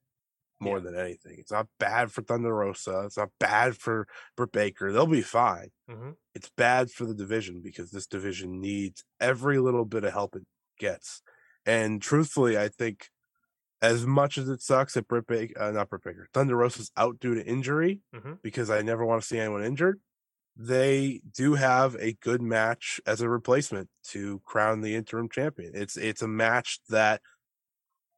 more 0.61 0.77
Yeah. 0.79 0.85
than 0.85 0.95
anything 0.97 1.37
it's 1.39 1.51
not 1.53 1.69
bad 1.79 2.13
for 2.13 2.23
Thunder 2.23 2.55
Rosa 2.55 3.03
it's 3.07 3.17
not 3.17 3.31
bad 3.41 3.77
for 3.77 4.07
Britt 4.37 4.53
Baker 4.53 4.93
they'll 4.93 5.07
be 5.07 5.23
fine 5.23 5.71
Mhm. 5.91 6.17
it's 6.35 6.51
bad 6.57 6.91
for 6.91 7.07
the 7.07 7.15
division 7.15 7.61
because 7.63 7.91
this 7.91 8.07
division 8.07 8.61
needs 8.61 9.05
every 9.21 9.59
little 9.59 9.85
bit 9.87 10.05
of 10.05 10.13
help 10.13 10.37
it 10.37 10.47
gets 10.79 11.23
and 11.67 12.01
truthfully 12.03 12.57
I 12.59 12.69
think 12.69 13.09
as 13.83 14.05
much 14.07 14.37
as 14.37 14.47
it 14.51 14.61
sucks 14.61 14.93
that 14.93 15.09
Britt 15.09 15.27
Baker, 15.27 15.59
uh, 15.59 15.71
not 15.71 15.89
Britt 15.89 16.03
Baker, 16.05 16.29
Thunder 16.35 16.55
Rosa's 16.55 16.91
out 16.99 17.19
due 17.19 17.35
to 17.35 17.43
injury, 17.47 18.03
Mhm. 18.15 18.43
because 18.43 18.69
I 18.69 18.83
never 18.83 19.07
want 19.07 19.23
to 19.23 19.27
see 19.27 19.39
anyone 19.39 19.65
injured. 19.65 20.03
They 20.57 21.23
do 21.35 21.55
have 21.55 21.95
a 21.97 22.13
good 22.15 22.43
match 22.43 23.01
as 23.07 23.21
a 23.21 23.29
replacement 23.29 23.89
to 24.09 24.41
crown 24.45 24.81
the 24.81 24.95
interim 24.95 25.29
champion. 25.29 25.73
It's 25.75 25.97
it's 25.97 26.23
a 26.23 26.29
match 26.29 26.81
that, 26.91 27.23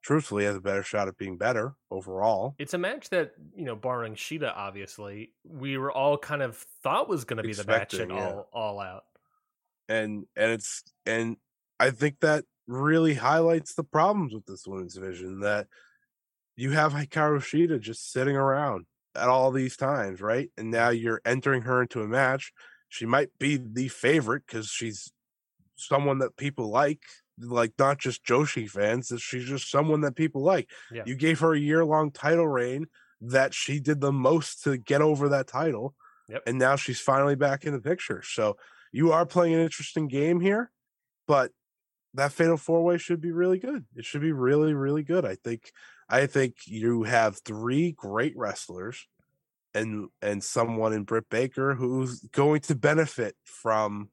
truthfully, 0.02 0.44
has 0.44 0.56
a 0.56 0.60
better 0.60 0.82
shot 0.82 1.08
at 1.08 1.16
being 1.16 1.36
better 1.36 1.74
overall. 1.90 2.54
It's 2.58 2.74
a 2.74 2.78
match 2.78 3.10
that 3.10 3.32
you 3.54 3.64
know, 3.64 3.76
barring 3.76 4.14
Shida, 4.14 4.52
obviously, 4.56 5.32
we 5.44 5.78
were 5.78 5.92
all 5.92 6.18
kind 6.18 6.42
of 6.42 6.56
thought 6.82 7.08
was 7.08 7.24
going 7.24 7.36
to 7.36 7.42
be 7.42 7.52
the 7.52 7.64
match 7.64 7.94
at 7.94 8.08
yeah. 8.08 8.14
all 8.14 8.48
all 8.52 8.80
out. 8.80 9.04
and 9.88 10.24
and 10.34 10.52
it's 10.52 10.82
and 11.06 11.36
I 11.78 11.90
think 11.90 12.20
that 12.20 12.44
really 12.66 13.14
highlights 13.14 13.74
the 13.74 13.84
problems 13.84 14.32
with 14.32 14.46
this 14.46 14.66
women's 14.66 14.94
division 14.94 15.40
that 15.40 15.66
you 16.56 16.70
have 16.70 16.92
Hikaru 16.92 17.38
Shida 17.38 17.80
just 17.80 18.12
sitting 18.12 18.36
around 18.36 18.86
at 19.14 19.28
all 19.28 19.50
these 19.50 19.76
times, 19.76 20.20
right? 20.20 20.50
And 20.56 20.70
now 20.70 20.90
you're 20.90 21.20
entering 21.24 21.62
her 21.62 21.82
into 21.82 22.02
a 22.02 22.08
match. 22.08 22.52
She 22.88 23.06
might 23.06 23.30
be 23.38 23.56
the 23.56 23.88
favorite 23.88 24.44
because 24.46 24.68
she's 24.68 25.12
someone 25.76 26.18
that 26.18 26.36
people 26.36 26.70
like, 26.70 27.00
like 27.38 27.72
not 27.78 27.98
just 27.98 28.24
Joshi 28.24 28.68
fans. 28.68 29.08
that 29.08 29.20
She's 29.20 29.44
just 29.44 29.70
someone 29.70 30.02
that 30.02 30.16
people 30.16 30.42
like. 30.42 30.68
Yeah. 30.90 31.02
You 31.06 31.14
gave 31.14 31.40
her 31.40 31.54
a 31.54 31.58
year 31.58 31.84
long 31.84 32.10
title 32.10 32.46
reign 32.46 32.86
that 33.22 33.54
she 33.54 33.80
did 33.80 34.00
the 34.00 34.12
most 34.12 34.64
to 34.64 34.76
get 34.76 35.00
over 35.00 35.28
that 35.30 35.46
title. 35.46 35.94
Yep. 36.28 36.42
And 36.46 36.58
now 36.58 36.76
she's 36.76 37.00
finally 37.00 37.34
back 37.34 37.64
in 37.64 37.72
the 37.72 37.80
picture. 37.80 38.22
So 38.24 38.56
you 38.92 39.12
are 39.12 39.26
playing 39.26 39.54
an 39.54 39.60
interesting 39.60 40.08
game 40.08 40.40
here, 40.40 40.70
but 41.26 41.50
that 42.14 42.32
fatal 42.32 42.56
four 42.56 42.84
way 42.84 42.98
should 42.98 43.20
be 43.20 43.32
really 43.32 43.58
good. 43.58 43.84
It 43.96 44.04
should 44.04 44.20
be 44.20 44.32
really, 44.32 44.74
really 44.74 45.02
good. 45.02 45.24
I 45.24 45.36
think 45.36 45.72
I 46.12 46.26
think 46.26 46.56
you 46.66 47.04
have 47.04 47.38
three 47.38 47.92
great 47.92 48.34
wrestlers 48.36 49.08
and 49.74 50.08
and 50.20 50.44
someone 50.44 50.92
in 50.92 51.04
Britt 51.04 51.30
Baker 51.30 51.74
who's 51.74 52.20
going 52.32 52.60
to 52.62 52.74
benefit 52.74 53.34
from 53.44 54.10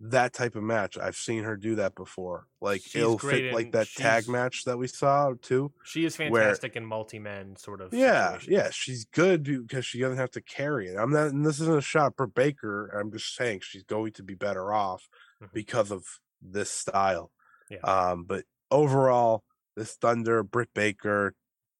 that 0.00 0.32
type 0.34 0.56
of 0.56 0.62
match. 0.62 0.98
I've 0.98 1.16
seen 1.16 1.44
her 1.44 1.56
do 1.56 1.74
that 1.76 1.94
before. 1.94 2.46
Like 2.60 2.82
She's 2.82 2.96
it'll 2.96 3.18
fit 3.18 3.52
like 3.54 3.72
that 3.72 3.88
tag 3.96 4.28
match 4.28 4.64
that 4.64 4.76
we 4.78 4.86
saw 4.88 5.32
too. 5.40 5.72
She 5.84 6.04
is 6.04 6.18
Where- 6.18 6.30
fantastic 6.30 6.76
in 6.76 6.84
multi 6.84 7.18
men 7.18 7.56
sort 7.56 7.80
of. 7.80 7.92
Yeah, 7.94 8.32
situations. 8.38 8.48
yeah, 8.52 8.68
she's 8.72 9.04
good 9.06 9.42
because 9.44 9.86
she 9.86 10.00
doesn't 10.00 10.18
have 10.18 10.30
to 10.32 10.40
carry 10.42 10.88
it. 10.88 10.96
I'm 10.98 11.12
not, 11.12 11.28
and 11.28 11.44
this 11.46 11.60
isn't 11.60 11.78
a 11.78 11.82
shot 11.82 12.14
for 12.16 12.26
Baker. 12.26 12.88
I'm 12.88 13.10
just 13.12 13.34
saying 13.34 13.60
she's 13.62 13.84
going 13.84 14.12
to 14.12 14.22
be 14.22 14.34
better 14.34 14.72
off 14.72 15.08
Mhm. 15.42 15.52
because 15.54 15.90
of 15.90 16.04
this 16.42 16.70
style. 16.70 17.30
Yeah. 17.70 17.78
Um, 17.78 18.24
but 18.24 18.44
overall, 18.70 19.44
this 19.76 19.94
Thunder, 19.94 20.42
Britt 20.42 20.70
Baker, 20.74 21.34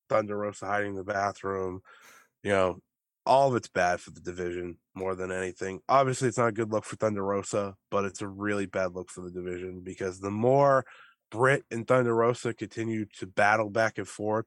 Thunder 0.09 0.37
Rosa 0.37 0.67
hiding 0.67 0.91
in 0.91 0.97
the 0.97 1.05
bathroom, 1.05 1.81
you 2.43 2.51
know, 2.51 2.79
all 3.25 3.49
of 3.49 3.57
it's 3.57 3.69
bad 3.69 4.01
for 4.01 4.11
the 4.11 4.21
division 4.21 4.79
more 4.95 5.17
than 5.17 5.33
anything. 5.33 5.81
Obviously, 5.89 6.29
it's 6.29 6.39
not 6.39 6.49
a 6.49 6.53
good 6.53 6.71
look 6.71 6.85
for 6.85 6.97
Thunder 6.97 7.25
Rosa, 7.25 7.75
but 7.91 8.05
it's 8.05 8.23
a 8.23 8.29
really 8.29 8.67
bad 8.67 8.95
look 8.95 9.11
for 9.11 9.23
the 9.23 9.33
division 9.33 9.81
because 9.83 10.21
the 10.21 10.31
more 10.31 10.85
Britt 11.33 11.65
and 11.73 11.89
Thunder 11.89 12.15
Rosa 12.15 12.55
continue 12.55 13.07
to 13.19 13.27
battle 13.27 13.69
back 13.69 13.99
and 13.99 14.07
forth, 14.07 14.47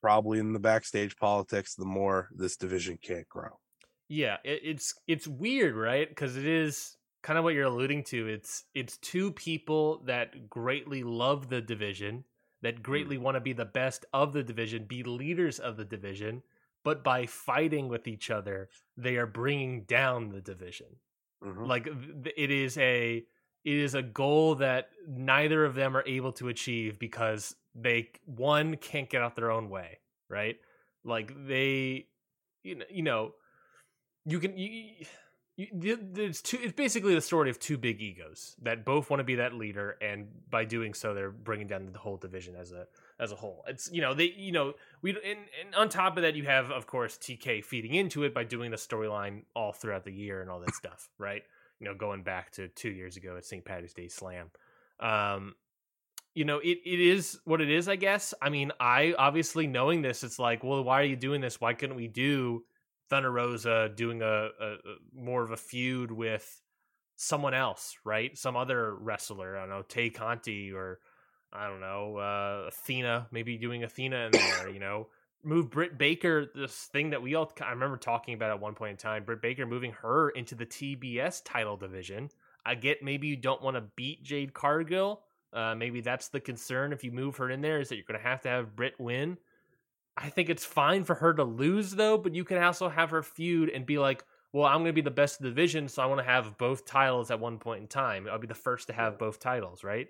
probably 0.00 0.40
in 0.40 0.52
the 0.52 0.58
backstage 0.58 1.16
politics, 1.16 1.76
the 1.76 1.84
more 1.84 2.28
this 2.34 2.56
division 2.56 2.98
can't 3.00 3.28
grow. 3.28 3.60
yeah 4.08 4.38
it's 4.44 4.94
it's 5.06 5.28
weird 5.28 5.76
right 5.76 6.08
because 6.08 6.36
it 6.36 6.44
is 6.44 6.96
kind 7.22 7.38
of 7.38 7.44
what 7.44 7.54
you're 7.54 7.66
alluding 7.66 8.02
to 8.02 8.26
it's 8.26 8.64
it's 8.74 8.96
two 8.98 9.32
people 9.32 9.98
that 10.04 10.48
greatly 10.50 11.02
love 11.02 11.48
the 11.48 11.60
division 11.60 12.24
that 12.62 12.82
greatly 12.82 13.18
want 13.18 13.34
to 13.34 13.40
be 13.40 13.52
the 13.52 13.64
best 13.64 14.04
of 14.12 14.32
the 14.32 14.42
division 14.42 14.84
be 14.84 15.02
leaders 15.02 15.58
of 15.58 15.76
the 15.76 15.84
division 15.84 16.42
but 16.84 17.04
by 17.04 17.24
fighting 17.26 17.88
with 17.88 18.06
each 18.08 18.30
other 18.30 18.68
they 18.96 19.16
are 19.16 19.26
bringing 19.26 19.82
down 19.84 20.28
the 20.30 20.40
division. 20.40 20.86
Mhm. 21.42 21.66
like 21.66 21.88
it 22.36 22.50
is 22.50 22.78
a 22.78 23.24
it 23.64 23.74
is 23.74 23.94
a 23.94 24.02
goal 24.02 24.56
that 24.56 24.90
neither 25.08 25.64
of 25.64 25.74
them 25.74 25.96
are 25.96 26.04
able 26.06 26.32
to 26.32 26.48
achieve 26.48 26.98
because 26.98 27.54
they 27.74 28.10
one 28.26 28.76
can't 28.76 29.10
get 29.10 29.22
out 29.22 29.34
their 29.36 29.50
own 29.50 29.68
way 29.68 29.98
right? 30.28 30.56
Like 31.04 31.32
they 31.46 32.06
you 32.62 32.76
know 32.76 32.86
you 32.90 33.02
know 33.02 33.34
you 34.24 34.38
can 34.40 34.56
you, 34.56 35.04
there's 35.72 36.40
two 36.40 36.58
it's 36.62 36.72
basically 36.72 37.14
the 37.14 37.20
story 37.20 37.50
of 37.50 37.58
two 37.58 37.76
big 37.76 38.00
egos 38.00 38.56
that 38.62 38.86
both 38.86 39.10
want 39.10 39.20
to 39.20 39.24
be 39.24 39.34
that 39.34 39.52
leader 39.52 39.96
and 40.00 40.26
by 40.48 40.64
doing 40.64 40.94
so 40.94 41.12
they're 41.12 41.30
bringing 41.30 41.66
down 41.66 41.86
the 41.92 41.98
whole 41.98 42.16
division 42.16 42.56
as 42.56 42.72
a 42.72 42.86
as 43.20 43.32
a 43.32 43.36
whole 43.36 43.62
it's 43.68 43.90
you 43.92 44.00
know 44.00 44.14
they 44.14 44.32
you 44.34 44.50
know 44.50 44.72
we 45.02 45.10
and, 45.10 45.38
and 45.62 45.74
on 45.76 45.90
top 45.90 46.16
of 46.16 46.22
that 46.22 46.34
you 46.34 46.44
have 46.44 46.70
of 46.70 46.86
course 46.86 47.18
tk 47.18 47.62
feeding 47.62 47.94
into 47.94 48.22
it 48.22 48.32
by 48.32 48.42
doing 48.44 48.70
the 48.70 48.78
storyline 48.78 49.42
all 49.54 49.72
throughout 49.72 50.04
the 50.04 50.12
year 50.12 50.40
and 50.40 50.50
all 50.50 50.58
that 50.58 50.74
stuff 50.74 51.10
right 51.18 51.42
you 51.82 51.88
know, 51.88 51.94
going 51.96 52.22
back 52.22 52.52
to 52.52 52.68
two 52.68 52.90
years 52.90 53.16
ago 53.16 53.36
at 53.36 53.44
St. 53.44 53.64
Patty's 53.64 53.92
Day 53.92 54.06
Slam. 54.06 54.52
Um, 55.00 55.56
you 56.32 56.44
know, 56.44 56.58
it, 56.58 56.78
it 56.86 57.00
is 57.00 57.40
what 57.44 57.60
it 57.60 57.68
is, 57.68 57.88
I 57.88 57.96
guess. 57.96 58.32
I 58.40 58.50
mean, 58.50 58.70
I 58.78 59.14
obviously 59.18 59.66
knowing 59.66 60.00
this, 60.00 60.22
it's 60.22 60.38
like, 60.38 60.62
well, 60.62 60.84
why 60.84 61.00
are 61.00 61.04
you 61.04 61.16
doing 61.16 61.40
this? 61.40 61.60
Why 61.60 61.74
couldn't 61.74 61.96
we 61.96 62.06
do 62.06 62.62
Thunder 63.12 63.30
Rosa 63.30 63.90
doing 63.94 64.22
a, 64.22 64.48
a, 64.58 64.66
a 64.72 64.76
more 65.14 65.42
of 65.42 65.50
a 65.50 65.56
feud 65.58 66.10
with 66.10 66.62
someone 67.14 67.52
else, 67.52 67.94
right? 68.06 68.38
Some 68.38 68.56
other 68.56 68.94
wrestler, 68.94 69.54
I 69.54 69.60
don't 69.60 69.68
know, 69.68 69.82
Tay 69.82 70.08
Conti 70.08 70.72
or 70.72 70.98
I 71.52 71.68
don't 71.68 71.82
know, 71.82 72.16
uh, 72.16 72.68
Athena, 72.68 73.26
maybe 73.30 73.58
doing 73.58 73.84
Athena 73.84 74.16
in 74.16 74.32
there, 74.32 74.70
you 74.70 74.78
know. 74.78 75.08
Move 75.44 75.68
Britt 75.70 75.98
Baker, 75.98 76.46
this 76.54 76.88
thing 76.90 77.10
that 77.10 77.20
we 77.20 77.34
all, 77.34 77.52
I 77.60 77.72
remember 77.72 77.98
talking 77.98 78.32
about 78.32 78.48
at 78.48 78.60
one 78.60 78.74
point 78.74 78.92
in 78.92 78.96
time, 78.96 79.24
Britt 79.24 79.42
Baker 79.42 79.66
moving 79.66 79.92
her 80.00 80.30
into 80.30 80.54
the 80.54 80.64
TBS 80.64 81.42
title 81.44 81.76
division. 81.76 82.30
I 82.64 82.76
get 82.76 83.02
maybe 83.02 83.26
you 83.26 83.36
don't 83.36 83.60
want 83.60 83.76
to 83.76 83.82
beat 83.94 84.22
Jade 84.22 84.54
Cargill. 84.54 85.20
Uh, 85.52 85.74
maybe 85.74 86.00
that's 86.00 86.28
the 86.28 86.40
concern 86.40 86.94
if 86.94 87.04
you 87.04 87.12
move 87.12 87.36
her 87.36 87.50
in 87.50 87.60
there 87.60 87.78
is 87.78 87.90
that 87.90 87.96
you're 87.96 88.06
going 88.08 88.18
to 88.18 88.26
have 88.26 88.40
to 88.40 88.48
have 88.48 88.74
Britt 88.74 88.98
win. 88.98 89.36
I 90.16 90.28
think 90.28 90.50
it's 90.50 90.64
fine 90.64 91.04
for 91.04 91.14
her 91.14 91.32
to 91.34 91.44
lose 91.44 91.92
though, 91.92 92.18
but 92.18 92.34
you 92.34 92.44
can 92.44 92.58
also 92.58 92.88
have 92.88 93.10
her 93.10 93.22
feud 93.22 93.70
and 93.70 93.86
be 93.86 93.98
like, 93.98 94.24
well, 94.52 94.66
I'm 94.66 94.78
going 94.78 94.86
to 94.86 94.92
be 94.92 95.00
the 95.00 95.10
best 95.10 95.40
of 95.40 95.44
the 95.44 95.48
division, 95.48 95.88
so 95.88 96.02
I 96.02 96.06
want 96.06 96.20
to 96.20 96.26
have 96.26 96.58
both 96.58 96.84
titles 96.84 97.30
at 97.30 97.40
one 97.40 97.58
point 97.58 97.80
in 97.80 97.88
time. 97.88 98.28
I'll 98.30 98.38
be 98.38 98.46
the 98.46 98.54
first 98.54 98.88
to 98.88 98.92
have 98.92 99.18
both 99.18 99.40
titles, 99.40 99.82
right? 99.82 100.08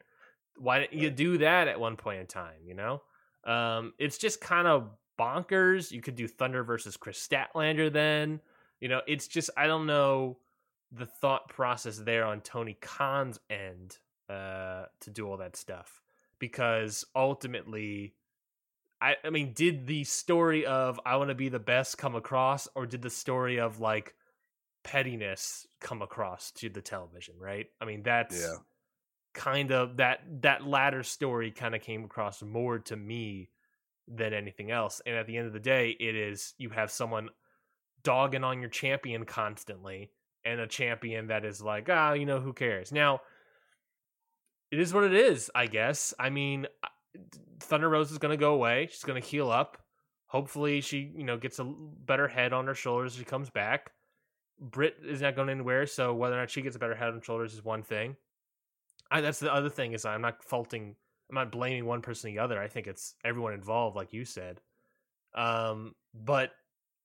Why 0.57 0.81
didn't 0.81 1.01
you 1.01 1.11
do 1.11 1.39
that 1.39 1.69
at 1.69 1.79
one 1.79 1.97
point 1.97 2.21
in 2.21 2.27
time? 2.27 2.59
You 2.67 2.75
know, 2.75 3.03
um, 3.45 3.93
it's 3.99 4.19
just 4.19 4.41
kind 4.41 4.67
of 4.67 4.91
bonkers. 5.19 5.93
You 5.93 6.03
could 6.03 6.17
do 6.17 6.27
Thunder 6.27 6.65
versus 6.65 6.97
Kris 6.97 7.25
Statlander 7.25 7.93
then. 7.93 8.41
You 8.81 8.89
know, 8.89 9.01
it's 9.07 9.29
just 9.29 9.51
I 9.57 9.69
don't 9.69 9.87
know 9.87 10.39
the 10.91 11.07
thought 11.07 11.49
process 11.49 11.99
there 11.99 12.25
on 12.25 12.41
Tony 12.41 12.77
Khan's 12.81 13.39
end 13.49 13.99
uh, 14.29 14.87
to 15.01 15.11
do 15.11 15.29
all 15.29 15.37
that 15.37 15.57
stuff 15.57 16.03
because 16.41 17.05
ultimately. 17.15 18.15
I, 19.03 19.17
I 19.25 19.31
mean, 19.31 19.53
did 19.53 19.87
the 19.87 20.05
story 20.05 20.65
of 20.65 21.01
I 21.05 21.17
want 21.17 21.31
to 21.31 21.35
be 21.35 21.49
the 21.49 21.59
best 21.59 21.99
come 21.99 22.15
across, 22.15 22.69
or 22.77 22.87
did 22.87 23.03
the 23.03 23.11
story 23.11 23.59
of 23.59 23.81
like 23.81 24.15
pettiness 24.85 25.67
come 25.81 26.03
across 26.03 26.53
to 26.53 26.69
the 26.69 26.81
television? 26.81 27.35
Right? 27.39 27.67
I 27.81 27.85
mean, 27.85 28.03
that's 28.05 28.41
Yeah. 28.41 28.57
kind 29.35 29.73
of 29.73 29.97
that 29.97 30.21
that 30.43 30.67
latter 30.67 31.03
story 31.03 31.51
kind 31.51 31.75
of 31.75 31.81
came 31.83 32.05
across 32.05 32.43
more 32.43 32.79
to 32.79 32.97
me 32.97 33.51
than 34.09 34.35
anything 34.35 34.71
else 34.71 35.01
and 35.07 35.17
at 35.17 35.27
the 35.27 35.37
end 35.37 35.47
of 35.47 35.53
the 35.53 35.61
day 35.61 35.91
it 35.99 36.15
is 36.15 36.55
you 36.59 36.69
have 36.69 36.91
someone 36.91 37.31
dogging 38.03 38.45
on 38.45 38.61
your 38.61 38.69
champion 38.69 39.25
constantly 39.25 40.11
and 40.45 40.61
a 40.61 40.67
champion 40.67 41.29
that 41.29 41.45
is 41.45 41.63
like 41.63 41.89
ah 41.89 42.13
you 42.13 42.27
know 42.27 42.41
who 42.41 42.53
cares 42.53 42.93
now 42.93 43.21
it 44.71 44.79
is 44.81 44.93
what 44.93 45.05
it 45.05 45.15
is 45.15 45.51
i 45.55 45.67
guess 45.67 46.13
i 46.19 46.29
mean 46.29 46.67
I- 46.83 46.89
thunder 47.61 47.89
rosa 47.89 48.13
is 48.13 48.19
going 48.19 48.31
to 48.31 48.41
go 48.41 48.55
away 48.55 48.89
she's 48.91 49.05
going 49.05 49.21
to 49.21 49.27
heal 49.27 49.51
up 49.51 49.79
hopefully 50.27 50.81
she 50.81 51.13
you 51.15 51.25
know 51.25 51.37
gets 51.37 51.59
a 51.59 51.65
better 51.65 52.29
head 52.29 52.53
on 52.53 52.67
her 52.67 52.75
shoulders 52.75 53.15
she 53.15 53.25
comes 53.25 53.51
back 53.51 53.93
Britt 54.63 54.97
is 55.05 55.21
not 55.21 55.35
going 55.35 55.49
anywhere, 55.49 55.87
so 55.87 56.15
whether 56.15 56.37
or 56.37 56.39
not 56.39 56.51
she 56.51 56.63
gets 56.63 56.77
a 56.77 56.79
better 56.79 56.95
head 56.95 57.09
on 57.09 57.21
shoulders 57.21 57.53
is 57.53 57.65
one 57.65 57.83
thing. 57.83 58.17
I, 59.11 59.21
that's 59.21 59.41
the 59.41 59.53
other 59.53 59.69
thing 59.69 59.93
is 59.93 60.05
I'm 60.05 60.23
not 60.23 60.43
faulting, 60.45 60.95
I'm 61.29 61.35
not 61.35 61.51
blaming 61.51 61.85
one 61.85 62.01
person 62.01 62.31
or 62.31 62.33
the 62.33 62.39
other. 62.39 62.61
I 62.63 62.69
think 62.69 62.87
it's 62.87 63.17
everyone 63.25 63.55
involved, 63.55 63.97
like 63.97 64.13
you 64.13 64.25
said. 64.25 64.61
Um, 65.35 65.95
but 66.15 66.51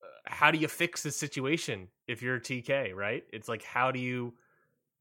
uh, 0.03 0.07
how 0.25 0.51
do 0.51 0.59
you 0.59 0.67
fix 0.67 1.01
the 1.01 1.11
situation 1.11 1.87
if 2.07 2.21
you're 2.21 2.39
TK, 2.39 2.93
right? 2.93 3.23
It's 3.33 3.49
like 3.49 3.63
how 3.63 3.91
do 3.91 3.99
you 3.99 4.35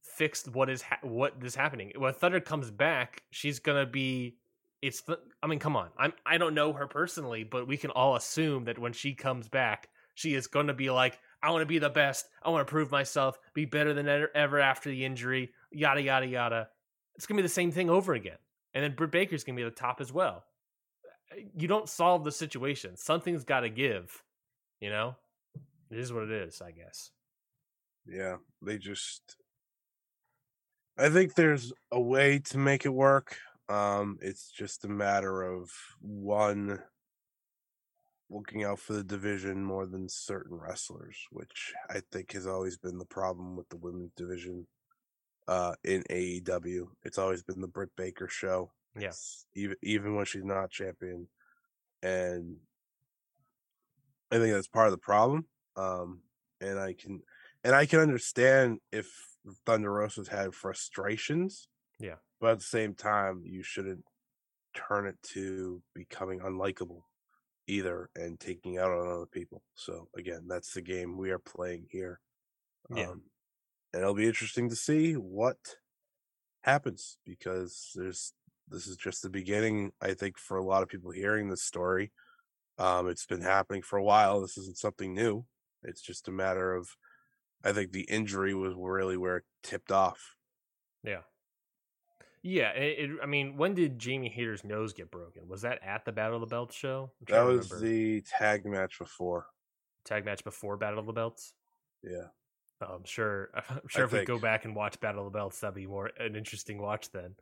fix 0.03 0.47
what 0.47 0.71
is 0.71 0.81
ha- 0.81 0.99
what 1.03 1.35
is 1.43 1.55
happening? 1.55 1.93
When 1.95 2.15
Thunder 2.15 2.41
comes 2.41 2.71
back, 2.71 3.23
she's 3.31 3.59
gonna 3.59 3.87
be. 3.87 4.37
It's. 4.83 5.01
The, 5.03 5.19
I 5.43 5.47
mean, 5.47 5.59
come 5.59 5.77
on. 5.77 5.89
I'm. 5.99 6.13
I 6.25 6.39
don't 6.39 6.55
know 6.55 6.73
her 6.73 6.87
personally, 6.87 7.45
but 7.45 7.67
we 7.67 7.77
can 7.77 7.91
all 7.91 8.17
assume 8.17 8.65
that 8.65 8.79
when 8.79 8.93
she 8.93 9.15
comes 9.15 9.49
back, 9.49 9.89
she 10.15 10.35
is 10.35 10.47
going 10.47 10.67
to 10.67 10.75
be 10.75 10.91
like, 10.91 11.19
I 11.43 11.51
want 11.51 11.63
to 11.63 11.67
be 11.67 11.79
the 11.79 11.91
best. 11.91 12.27
I 12.43 12.51
want 12.51 12.67
to 12.67 12.71
prove 12.71 12.91
myself, 12.91 13.39
be 13.55 13.67
better 13.67 13.95
than 13.95 14.09
ever- 14.09 14.61
after 14.61 14.89
the 14.89 15.05
injury. 15.05 15.51
Yada 15.71 16.03
yada 16.03 16.27
yada. 16.27 16.69
It's 17.15 17.27
gonna 17.27 17.39
be 17.39 17.43
the 17.43 17.49
same 17.49 17.71
thing 17.71 17.89
over 17.89 18.15
again, 18.15 18.39
and 18.75 18.83
then 18.83 18.95
Britt 18.95 19.11
Baker's 19.11 19.45
gonna 19.45 19.57
be 19.57 19.63
at 19.63 19.75
the 19.75 19.81
top 19.81 20.01
as 20.01 20.13
well. 20.13 20.45
Eh, 21.33 21.45
you 21.57 21.69
don't 21.69 21.89
solve 21.89 22.25
the 22.25 22.33
situation. 22.33 22.97
Something's 22.97 23.45
got 23.45 23.61
to 23.61 23.71
give. 23.71 24.23
You 24.81 24.91
know, 24.91 25.17
it 25.91 25.99
is 25.99 26.13
what 26.13 26.25
it 26.25 26.31
is. 26.31 26.61
I 26.61 26.73
guess. 26.73 27.11
Yeah, 28.07 28.37
they 28.63 28.79
just. 28.79 29.37
I 30.99 31.11
think 31.11 31.35
there's 31.35 31.73
a 31.93 32.01
way 32.01 32.39
to 32.39 32.59
make 32.59 32.87
it 32.87 32.95
work. 32.95 33.39
Um, 33.69 34.19
it's 34.21 34.51
just 34.51 34.85
a 34.85 34.89
matter 34.89 35.43
of 35.43 35.71
one 36.01 36.83
looking 38.29 38.65
out 38.65 38.79
for 38.79 38.93
the 38.93 39.05
division 39.05 39.63
more 39.63 39.87
than 39.87 40.09
certain 40.09 40.57
wrestlers, 40.57 41.17
which 41.31 41.73
I 41.89 42.01
think 42.13 42.33
has 42.33 42.47
always 42.47 42.77
been 42.77 42.99
the 42.99 43.05
problem 43.05 43.57
with 43.57 43.69
the 43.69 43.77
women's 43.77 44.13
division 44.17 44.67
uh 45.49 45.75
in 45.85 46.03
AEW. 46.11 46.89
It's 47.05 47.19
always 47.19 47.43
been 47.43 47.61
the 47.61 47.69
Britt 47.69 47.91
Baker 47.97 48.29
show. 48.29 48.73
Yeah. 48.99 49.13
Even 49.55 49.77
even 49.83 50.17
when 50.17 50.25
she's 50.25 50.45
not 50.45 50.71
champion. 50.71 51.29
And 52.03 52.57
I 54.33 54.39
think 54.39 54.53
that's 54.53 54.69
part 54.69 54.89
of 54.89 54.93
the 54.93 54.99
problem. 54.99 55.47
Um 55.77 56.23
and 56.61 56.79
I 56.79 56.95
can 56.95 57.21
and 57.63 57.75
I 57.75 57.87
can 57.87 58.01
understand 58.01 58.79
if 58.91 59.09
Thunder 59.65 59.93
Rosa's 59.93 60.29
had 60.29 60.55
frustrations. 60.55 61.69
Yeah. 62.01 62.17
But 62.41 62.51
at 62.53 62.59
the 62.59 62.65
same 62.65 62.95
time, 62.95 63.43
you 63.45 63.63
shouldn't 63.63 64.05
turn 64.75 65.07
it 65.07 65.17
to 65.23 65.83
becoming 65.95 66.41
unlikable 66.41 67.03
either 67.67 68.11
and 68.15 68.39
taking 68.39 68.79
out 68.79 68.93
on 68.93 69.09
other 69.09 69.27
people. 69.27 69.63
So 69.75 70.09
again, 70.17 70.47
that's 70.49 70.73
the 70.73 70.83
game 70.83 71.17
we 71.17 71.31
are 71.31 71.39
playing 71.39 71.87
here. 71.91 72.21
Yeah. 72.95 73.09
Um, 73.09 73.23
and 73.93 74.03
it'll 74.03 74.15
be 74.15 74.27
interesting 74.27 74.69
to 74.69 74.77
see 74.77 75.15
what 75.15 75.57
happens 76.63 77.19
because 77.25 77.93
there's 77.95 78.35
this 78.69 78.87
is 78.87 78.97
just 78.97 79.23
the 79.23 79.31
beginning. 79.31 79.93
I 80.01 80.15
think 80.15 80.39
for 80.39 80.57
a 80.57 80.65
lot 80.65 80.83
of 80.83 80.89
people 80.89 81.13
hearing 81.13 81.49
this 81.49 81.63
story, 81.63 82.13
um, 82.79 83.09
it's 83.09 83.27
been 83.27 83.41
happening 83.41 83.83
for 83.83 83.97
a 83.97 84.05
while. 84.05 84.41
This 84.41 84.59
isn't 84.59 84.79
something 84.79 85.15
new. 85.15 85.47
It's 85.83 86.03
just 86.03 86.29
a 86.29 86.33
matter 86.33 86.75
of, 86.75 86.89
I 87.65 87.73
think 87.73 87.93
the 87.93 88.03
injury 88.03 88.55
was 88.55 88.75
really 88.77 89.17
where 89.17 89.39
it 89.39 89.45
tipped 89.63 89.93
off. 89.93 90.35
Yeah. 91.05 91.23
Yeah, 92.47 92.71
it, 92.71 93.11
it, 93.11 93.11
I 93.21 93.27
mean, 93.27 93.57
when 93.57 93.75
did 93.75 93.99
Jamie 93.99 94.29
Hayter's 94.29 94.63
nose 94.63 94.93
get 94.93 95.11
broken? 95.11 95.49
Was 95.49 95.63
that 95.63 95.81
at 95.83 96.05
the 96.05 96.13
Battle 96.13 96.37
of 96.37 96.41
the 96.43 96.47
Belts 96.47 96.77
show? 96.77 97.11
That 97.29 97.43
was 97.43 97.69
the 97.81 98.21
tag 98.21 98.65
match 98.65 99.01
before. 99.01 99.47
tag 100.05 100.25
match 100.25 100.45
before 100.45 100.77
Battle 100.77 101.01
of 101.01 101.07
the 101.07 101.13
Belts. 101.13 101.55
Yeah. 102.05 102.29
Oh, 102.81 102.95
I'm 102.95 103.05
sure. 103.05 103.51
I'm 103.69 103.89
sure 103.89 104.05
if 104.05 104.13
we 104.13 104.25
go 104.25 104.39
back 104.39 104.65
and 104.65 104.77
watch 104.77 105.01
Battle 105.01 105.27
of 105.27 105.33
the 105.33 105.37
Belts, 105.37 105.59
that'd 105.59 105.75
be 105.75 105.89
more 105.89 106.13
an 106.21 106.37
interesting 106.37 106.81
watch 106.81 107.11
then. 107.11 107.35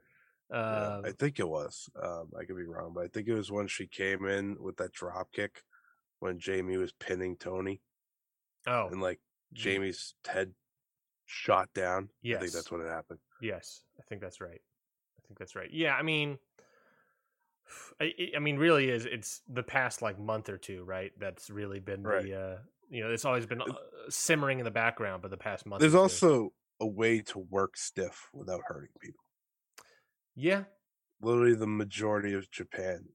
Yeah, 0.50 0.96
Um, 0.96 1.04
I 1.04 1.10
think 1.10 1.38
it 1.38 1.48
was. 1.48 1.86
Um, 2.02 2.30
I 2.40 2.44
could 2.44 2.56
be 2.56 2.64
wrong, 2.64 2.92
but 2.94 3.04
I 3.04 3.08
think 3.08 3.28
it 3.28 3.34
was 3.34 3.52
when 3.52 3.66
she 3.66 3.86
came 3.86 4.24
in 4.24 4.56
with 4.58 4.78
that 4.78 4.92
drop 4.92 5.30
kick 5.32 5.62
when 6.20 6.38
Jamie 6.38 6.78
was 6.78 6.92
pinning 6.92 7.36
Toni 7.36 7.82
oh, 8.66 8.88
and 8.88 9.02
like 9.02 9.20
Jamie's 9.52 10.14
head 10.26 10.54
shot 11.26 11.68
down. 11.74 12.08
Yes. 12.22 12.38
I 12.38 12.40
think 12.40 12.52
that's 12.54 12.72
when 12.72 12.80
it 12.80 12.88
happened. 12.88 13.18
Yes, 13.42 13.82
I 13.98 14.02
think 14.08 14.22
that's 14.22 14.40
right. 14.40 14.62
I 15.24 15.26
think 15.26 15.38
that's 15.38 15.56
right. 15.56 15.70
Yeah, 15.72 15.94
I 15.94 16.02
mean, 16.02 16.38
I, 18.00 18.12
I 18.36 18.38
mean, 18.38 18.56
really 18.58 18.90
is 18.90 19.06
it's 19.06 19.40
the 19.48 19.62
past 19.62 20.02
like 20.02 20.18
month 20.18 20.48
or 20.48 20.58
two, 20.58 20.84
right? 20.84 21.12
That's 21.18 21.50
really 21.50 21.80
been 21.80 22.02
Right. 22.02 22.24
the 22.24 22.34
uh, 22.34 22.56
you 22.90 23.02
know 23.02 23.10
it's 23.10 23.24
always 23.24 23.46
been 23.46 23.62
uh, 23.62 23.66
simmering 24.08 24.58
in 24.58 24.64
the 24.64 24.70
background, 24.70 25.22
but 25.22 25.30
the 25.30 25.36
past 25.36 25.66
month. 25.66 25.80
There's 25.80 25.94
also 25.94 26.52
a 26.80 26.86
way 26.86 27.20
to 27.20 27.38
work 27.38 27.76
stiff 27.76 28.28
without 28.32 28.60
hurting 28.66 28.90
people. 29.00 29.24
yeah, 30.34 30.64
Literally, 31.20 31.54
the 31.54 31.66
majority 31.66 32.34
of 32.34 32.50
Japan, 32.50 33.06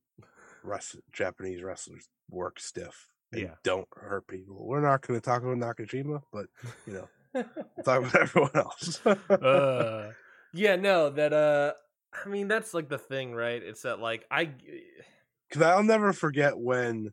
Japanese 1.11 1.61
wrestlers 1.61 2.10
work 2.29 2.60
stiff 2.60 3.07
and 3.31 3.41
Yeah. 3.41 3.55
don't 3.63 3.87
hurt 3.93 4.27
people. 4.27 4.65
We're 4.65 4.81
not 4.81 5.05
going 5.05 5.19
to 5.19 5.23
talk 5.23 5.43
about 5.43 5.57
Nakajima, 5.57 6.21
but 6.31 6.47
you 6.87 6.93
know, 6.93 7.10
we'll 7.33 7.83
talk 7.83 7.99
about 8.03 8.15
everyone 8.21 8.51
else. 8.55 9.05
uh, 9.05 10.13
yeah, 10.53 10.75
no, 10.77 11.10
that 11.12 11.33
uh, 11.33 11.73
I 12.13 12.27
mean 12.29 12.47
that's 12.47 12.73
like 12.73 12.89
the 12.89 12.97
thing, 12.97 13.33
right? 13.33 13.62
It's 13.62 13.83
that 13.83 13.99
like 13.99 14.25
I, 14.31 14.51
Because 15.47 15.62
I'll 15.63 15.83
never 15.83 16.13
forget 16.13 16.57
when 16.57 17.12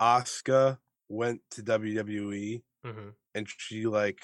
Asuka 0.00 0.78
went 1.08 1.40
to 1.52 1.62
WWE 1.62 2.62
Mhm. 2.84 3.12
and 3.34 3.48
she 3.58 3.86
like 3.86 4.20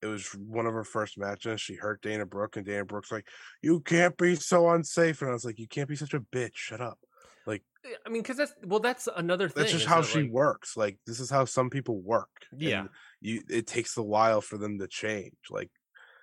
it 0.00 0.06
was 0.06 0.28
one 0.34 0.66
of 0.66 0.74
her 0.74 0.84
first 0.84 1.18
matches. 1.18 1.60
She 1.60 1.74
hurt 1.74 2.00
Dana 2.02 2.24
Brooke, 2.24 2.56
and 2.56 2.64
Dana 2.64 2.84
Brooke's 2.84 3.10
like, 3.10 3.26
"You 3.62 3.80
can't 3.80 4.16
be 4.16 4.36
so 4.36 4.68
unsafe." 4.70 5.20
And 5.22 5.30
I 5.30 5.32
was 5.34 5.44
like, 5.44 5.58
"You 5.58 5.66
can't 5.66 5.88
be 5.88 5.96
such 5.96 6.14
a 6.14 6.20
bitch. 6.20 6.54
Shut 6.54 6.80
up." 6.80 7.00
Like, 7.46 7.64
I 8.06 8.08
mean, 8.08 8.22
because 8.22 8.36
that's 8.36 8.52
well, 8.62 8.78
that's 8.78 9.08
another 9.16 9.48
thing. 9.48 9.62
That's 9.62 9.72
just 9.72 9.86
how 9.86 10.02
that, 10.02 10.06
she 10.06 10.22
like- 10.22 10.30
works. 10.30 10.76
Like 10.76 10.98
this 11.04 11.18
is 11.18 11.30
how 11.30 11.46
some 11.46 11.68
people 11.68 12.00
work. 12.00 12.30
Yeah. 12.56 12.86
you. 13.20 13.42
It 13.50 13.66
takes 13.66 13.96
a 13.96 14.02
while 14.02 14.40
for 14.40 14.56
them 14.56 14.78
to 14.78 14.86
change. 14.86 15.34
Like 15.50 15.70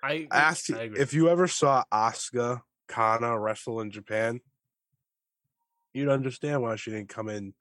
I 0.02 0.26
I 0.30 0.54
agree. 0.70 0.98
if 0.98 1.12
you 1.12 1.28
ever 1.28 1.46
saw 1.46 1.84
Asuka 1.92 2.62
Kana 2.88 3.38
wrestle 3.38 3.80
in 3.80 3.90
Japan, 3.90 4.40
you'd 5.94 6.08
understand 6.08 6.62
why 6.62 6.76
she 6.76 6.90
didn't 6.90 7.08
come 7.08 7.28
in 7.28 7.54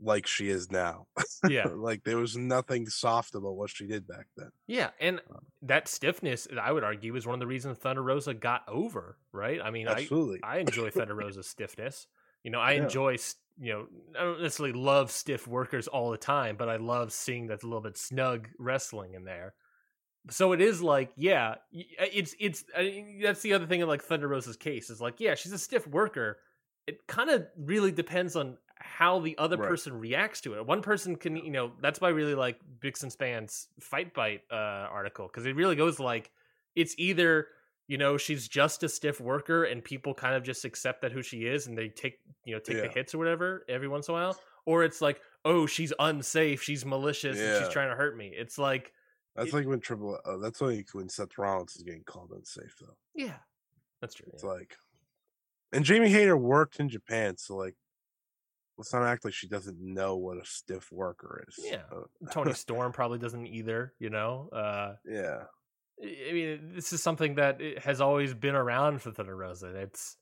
like 0.00 0.26
she 0.26 0.48
is 0.48 0.70
now. 0.70 1.06
yeah, 1.48 1.66
like 1.74 2.04
there 2.04 2.16
was 2.16 2.36
nothing 2.36 2.86
soft 2.86 3.34
about 3.34 3.56
what 3.56 3.70
she 3.70 3.86
did 3.86 4.06
back 4.06 4.26
then. 4.36 4.50
yeah, 4.66 4.90
and 5.00 5.20
um, 5.30 5.46
that 5.62 5.88
stiffness, 5.88 6.48
I 6.60 6.72
would 6.72 6.84
argue, 6.84 7.14
is 7.16 7.26
one 7.26 7.34
of 7.34 7.40
the 7.40 7.46
reasons 7.46 7.78
Thunder 7.78 8.02
Rosa 8.02 8.34
got 8.34 8.62
over. 8.68 9.18
Right? 9.32 9.60
I 9.62 9.70
mean, 9.70 9.88
Absolutely. 9.88 10.40
I 10.42 10.58
enjoy 10.58 10.90
Thunder 10.90 11.14
Rosa's 11.14 11.48
stiffness. 11.48 12.06
You 12.42 12.50
know, 12.50 12.60
I 12.60 12.72
Yeah. 12.72 12.84
enjoy, 12.84 13.18
you 13.60 13.72
know, 13.72 13.86
I 14.18 14.22
don't 14.22 14.42
necessarily 14.42 14.72
love 14.72 15.10
stiff 15.10 15.46
workers 15.46 15.86
all 15.88 16.10
the 16.10 16.16
time, 16.18 16.56
but 16.56 16.70
I 16.70 16.76
love 16.76 17.12
seeing 17.12 17.46
that's 17.46 17.62
a 17.64 17.66
little 17.66 17.82
bit 17.82 17.98
snug 17.98 18.48
wrestling 18.58 19.12
in 19.14 19.24
there. 19.24 19.54
So 20.28 20.52
it 20.52 20.60
is 20.60 20.82
like, 20.82 21.12
yeah, 21.16 21.50
uh, 21.50 21.54
it's 22.12 22.34
it's 22.38 22.64
I 22.76 22.82
mean, 22.82 23.20
that's 23.22 23.40
the 23.40 23.54
other 23.54 23.66
thing 23.66 23.80
in 23.80 23.88
like 23.88 24.02
Thunder 24.02 24.28
Rosa's 24.28 24.56
case 24.56 24.90
is 24.90 25.00
like, 25.00 25.18
yeah, 25.18 25.34
she's 25.34 25.52
a 25.52 25.58
stiff 25.58 25.86
worker. 25.86 26.38
It 26.86 27.06
kind 27.06 27.30
of 27.30 27.46
really 27.56 27.92
depends 27.92 28.36
on 28.36 28.58
how 28.76 29.20
the 29.20 29.36
other 29.38 29.56
Right. 29.56 29.68
person 29.68 29.98
reacts 29.98 30.40
to 30.42 30.54
it. 30.54 30.66
One 30.66 30.82
person 30.82 31.16
can, 31.16 31.36
you 31.36 31.50
know, 31.50 31.72
that's 31.80 32.00
why 32.00 32.08
I 32.08 32.12
really 32.12 32.34
like 32.34 32.58
bix 32.80 33.02
and 33.02 33.12
Span's 33.12 33.68
Fanbyte 33.80 34.40
uh, 34.50 34.54
article 34.54 35.26
because 35.26 35.46
it 35.46 35.56
really 35.56 35.76
goes 35.76 35.98
like, 35.98 36.30
it's 36.74 36.94
either 36.98 37.48
you 37.88 37.98
know 37.98 38.16
she's 38.16 38.46
just 38.46 38.84
a 38.84 38.88
stiff 38.88 39.20
worker 39.20 39.64
and 39.64 39.82
people 39.82 40.14
kind 40.14 40.36
of 40.36 40.44
just 40.44 40.64
accept 40.64 41.02
that 41.02 41.10
who 41.10 41.22
she 41.22 41.38
is 41.46 41.66
and 41.66 41.76
they 41.76 41.88
take 41.88 42.20
you 42.44 42.54
know 42.54 42.60
take 42.60 42.76
the 42.82 42.88
hits 42.88 43.14
or 43.14 43.18
whatever 43.18 43.64
every 43.68 43.88
once 43.88 44.06
in 44.06 44.14
a 44.14 44.16
while 44.16 44.38
or 44.64 44.84
it's 44.84 45.00
like 45.00 45.20
oh 45.44 45.66
she's 45.66 45.92
unsafe 45.98 46.62
she's 46.62 46.86
malicious 46.86 47.36
and 47.40 47.56
she's 47.58 47.68
trying 47.72 47.90
to 47.90 47.96
hurt 47.96 48.16
me 48.16 48.30
it's 48.32 48.58
like 48.58 48.92
That's 49.44 49.52
it- 49.52 49.56
like 49.56 49.66
when 49.66 49.80
Triple. 49.80 50.18
Uh, 50.24 50.36
that's 50.38 50.60
like 50.60 50.88
when 50.92 51.08
Seth 51.08 51.36
Rollins 51.38 51.76
is 51.76 51.82
getting 51.82 52.04
called 52.04 52.30
unsafe, 52.34 52.74
though. 52.80 52.96
yeah 53.14 53.36
that's 54.00 54.14
true 54.14 54.28
It's 54.32 54.42
yeah. 54.42 54.50
like, 54.50 54.76
and 55.72 55.84
Jamie 55.84 56.08
Hayter 56.10 56.36
worked 56.36 56.80
in 56.80 56.88
Japan, 56.88 57.36
so 57.36 57.56
like, 57.56 57.74
let's 58.78 58.92
not 58.94 59.02
act 59.02 59.24
like 59.26 59.34
she 59.34 59.46
doesn't 59.46 59.78
know 59.78 60.16
what 60.16 60.38
a 60.38 60.44
stiff 60.44 60.90
worker 60.90 61.44
is. 61.48 61.56
Yeah. 61.62 61.82
Uh, 61.92 62.30
toni 62.30 62.52
storm 62.54 62.92
probably 62.92 63.18
doesn't 63.18 63.46
either 63.46 63.92
you 63.98 64.08
know 64.08 64.48
uh 64.52 64.94
yeah. 65.04 65.42
i 66.02 66.32
mean 66.32 66.72
this 66.74 66.92
is 66.94 67.02
something 67.02 67.34
that 67.34 67.60
has 67.82 68.00
always 68.00 68.32
been 68.32 68.54
around 68.54 69.02
for 69.02 69.10
thunder 69.10 69.36
rosa 69.36 69.66
it's 69.76 70.16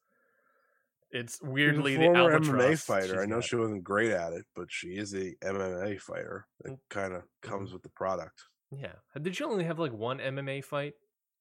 it's 1.13 1.35
She's 1.35 1.49
a 1.49 1.51
weirdly 1.51 1.97
the 1.97 2.05
former 2.07 2.39
MMA 2.41 2.79
fighter. 2.85 3.07
she's 3.07 3.17
I 3.23 3.27
know 3.27 3.37
got. 3.37 3.45
she 3.45 3.57
wasn't 3.57 3.83
great 3.85 4.11
at 4.11 4.33
it, 4.35 4.45
but 4.55 4.67
she 4.71 4.89
is 4.89 5.15
a 5.15 5.35
MMA 5.43 5.99
fighter. 6.01 6.47
It 6.67 6.73
Mm. 6.73 6.79
kind 6.91 7.15
of 7.15 7.23
comes 7.43 7.73
with 7.73 7.83
the 7.83 7.89
product. 7.89 8.43
Yeah 8.71 8.93
did 9.21 9.35
she 9.37 9.45
only 9.45 9.65
have 9.65 9.79
like 9.79 9.93
one 9.93 10.19
mma 10.19 10.63
fight 10.65 10.95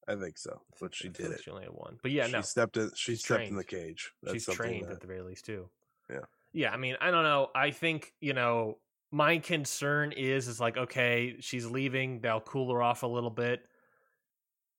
I 0.10 0.16
think 0.16 0.38
so, 0.38 0.62
I 0.72 0.76
but 0.80 0.96
she 0.96 1.10
did 1.10 1.32
it. 1.32 1.42
She 1.44 1.52
only 1.52 1.64
had 1.66 1.74
one, 1.74 1.98
but 2.02 2.12
yeah, 2.12 2.28
she 2.28 2.32
no, 2.32 2.40
stepped 2.40 2.78
in. 2.78 2.90
She 2.96 3.12
she's 3.12 3.26
stepped 3.26 3.44
in 3.50 3.58
the 3.58 3.64
cage. 3.66 4.14
That's 4.24 4.36
she's 4.46 4.56
trained 4.56 4.86
that- 4.88 4.94
at 4.94 5.02
the 5.02 5.08
very 5.08 5.22
least 5.22 5.44
too. 5.46 5.70
Yeah. 6.10 6.20
yeah. 6.54 6.72
I 6.72 6.78
mean, 6.78 6.96
I 7.02 7.12
don't 7.12 7.24
know. 7.24 7.50
I 7.54 7.72
think 7.72 8.14
you 8.22 8.32
know 8.32 8.78
my 9.12 9.40
concern 9.40 10.14
is 10.14 10.48
is 10.48 10.62
like 10.62 10.78
okay, 10.78 11.36
she's 11.42 11.66
leaving. 11.66 12.22
They'll 12.22 12.40
cool 12.40 12.72
her 12.72 12.82
off 12.82 13.04
a 13.04 13.08
little 13.08 13.30
bit. 13.30 13.66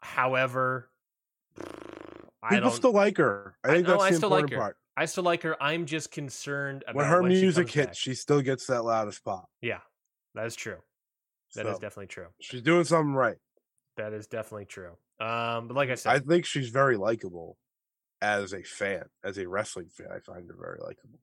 However, 0.01 0.89
I 2.43 2.49
People 2.55 2.61
don't. 2.71 2.73
still 2.77 2.93
like 2.93 3.19
her. 3.19 3.57
I 3.65 3.69
I 3.69 3.73
think 3.75 3.87
know, 3.87 3.93
that's 3.95 4.05
I 4.05 4.11
the 4.13 4.17
still 4.17 4.31
like 4.31 4.45
important 4.45 4.53
her. 4.53 4.65
part. 4.65 4.77
I 4.97 5.05
still 5.05 5.25
like 5.25 5.43
her. 5.43 5.63
I'm 5.63 5.85
just 5.85 6.11
concerned 6.11 6.85
about 6.87 6.97
When 6.97 7.07
her 7.07 7.23
when 7.23 7.33
she 7.33 7.43
music 7.43 7.67
comes 7.67 7.75
hits, 7.75 7.87
back. 7.89 7.97
she 7.97 8.15
still 8.15 8.41
gets 8.41 8.67
that 8.69 8.83
loudest 8.83 9.23
pop. 9.25 9.51
Yeah, 9.61 9.81
that 10.35 10.47
is 10.47 10.57
true. 10.57 10.79
That 11.55 11.67
is 11.67 11.77
So, 11.77 11.81
definitely 11.81 12.07
true. 12.09 12.27
she's 12.41 12.63
doing 12.63 12.85
something 12.85 13.15
right. 13.15 13.37
That 13.97 14.13
is 14.13 14.27
definitely 14.27 14.67
true. 14.67 14.93
Um, 15.21 15.69
but 15.69 15.75
like 15.77 15.91
I 15.91 15.95
said, 15.97 16.13
I 16.15 16.19
think 16.21 16.45
she's 16.47 16.69
very 16.71 16.97
likable 16.97 17.57
as 18.21 18.53
a 18.53 18.63
fan, 18.63 19.05
as 19.25 19.39
a 19.39 19.49
wrestling 19.49 19.89
fan. 19.89 20.09
I 20.15 20.21
find 20.21 20.49
her 20.49 20.57
very 20.59 20.79
likable. 20.81 21.19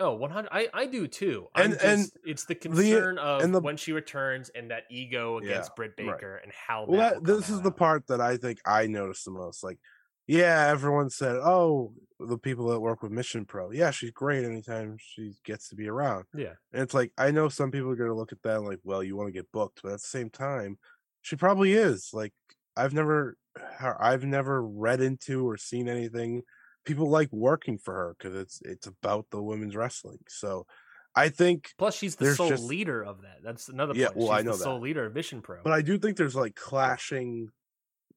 Oh, 0.00 0.14
100 0.14 0.48
I 0.50 0.68
I 0.72 0.86
do 0.86 1.06
too. 1.06 1.48
I'm 1.54 1.64
And- 1.64 1.72
just, 1.74 1.84
and 1.84 2.06
it's 2.24 2.44
the 2.46 2.54
concern 2.54 3.18
of 3.18 3.42
and 3.42 3.54
the- 3.54 3.60
when 3.60 3.76
she 3.76 3.92
returns 3.92 4.48
and 4.48 4.70
that 4.70 4.84
ego 4.90 5.36
against 5.38 5.70
Yeah, 5.70 5.74
Britt 5.76 5.94
right. 5.98 6.06
Baker 6.16 6.36
and 6.36 6.50
how 6.52 6.86
Well, 6.86 6.98
that, 6.98 7.14
that, 7.22 7.24
this 7.24 7.50
is 7.50 7.60
the 7.60 7.70
part 7.70 8.06
that 8.08 8.20
I 8.20 8.36
think 8.36 8.58
I 8.66 8.86
noticed 8.86 9.24
the 9.26 9.30
most. 9.32 9.62
Like, 9.62 9.78
yeah, 10.26 10.66
everyone 10.68 11.10
said, 11.10 11.36
"Oh, 11.36 11.94
the 12.20 12.38
people 12.38 12.68
that 12.68 12.80
work 12.80 13.02
with 13.02 13.12
Mission 13.12 13.44
Pro, 13.44 13.70
yeah, 13.72 13.90
she's 13.90 14.10
great 14.12 14.44
anytime 14.44 14.96
she 14.98 15.34
gets 15.44 15.68
to 15.68 15.76
be 15.76 15.88
around." 15.88 16.24
Yeah. 16.34 16.54
And 16.72 16.82
it's 16.82 16.94
like 16.94 17.12
I 17.18 17.30
know 17.30 17.48
some 17.48 17.70
people 17.70 17.90
are 17.90 17.96
going 17.96 18.10
to 18.10 18.16
look 18.16 18.32
at 18.32 18.42
that 18.42 18.58
and 18.58 18.66
like, 18.66 18.80
"Well, 18.84 19.02
you 19.02 19.16
want 19.16 19.28
to 19.28 19.32
get 19.32 19.50
booked," 19.52 19.80
but 19.82 19.90
at 19.92 20.00
the 20.00 20.06
same 20.06 20.30
time, 20.30 20.78
she 21.22 21.36
probably 21.36 21.72
is. 21.72 22.10
Like, 22.12 22.32
I've 22.76 22.94
never, 22.94 23.36
I've 23.80 24.24
never 24.24 24.62
read 24.66 25.00
into 25.00 25.46
or 25.48 25.56
seen 25.56 25.88
anything. 25.88 26.42
People 26.84 27.08
like 27.08 27.32
working 27.32 27.78
for 27.78 27.94
her 27.94 28.16
because 28.18 28.34
it's 28.34 28.60
it's 28.64 28.86
about 28.86 29.26
the 29.30 29.42
women's 29.42 29.76
wrestling. 29.76 30.18
So, 30.28 30.66
I 31.14 31.28
think 31.28 31.70
Plus 31.78 31.94
she's 31.96 32.16
the 32.16 32.34
sole 32.34 32.48
just- 32.48 32.64
leader 32.64 33.02
of 33.04 33.22
that. 33.22 33.38
That's 33.44 33.68
another 33.68 33.94
Yeah, 33.94 34.06
point. 34.08 34.16
well, 34.18 34.26
she's 34.28 34.38
I 34.38 34.42
know 34.42 34.52
the 34.52 34.58
sole 34.64 34.74
that. 34.78 34.84
leader 34.84 35.04
of 35.06 35.14
Mission 35.14 35.42
Pro. 35.42 35.62
but 35.62 35.72
I 35.72 35.82
do 35.82 35.98
think 35.98 36.16
there's 36.16 36.34
like 36.34 36.54
clashing 36.56 37.50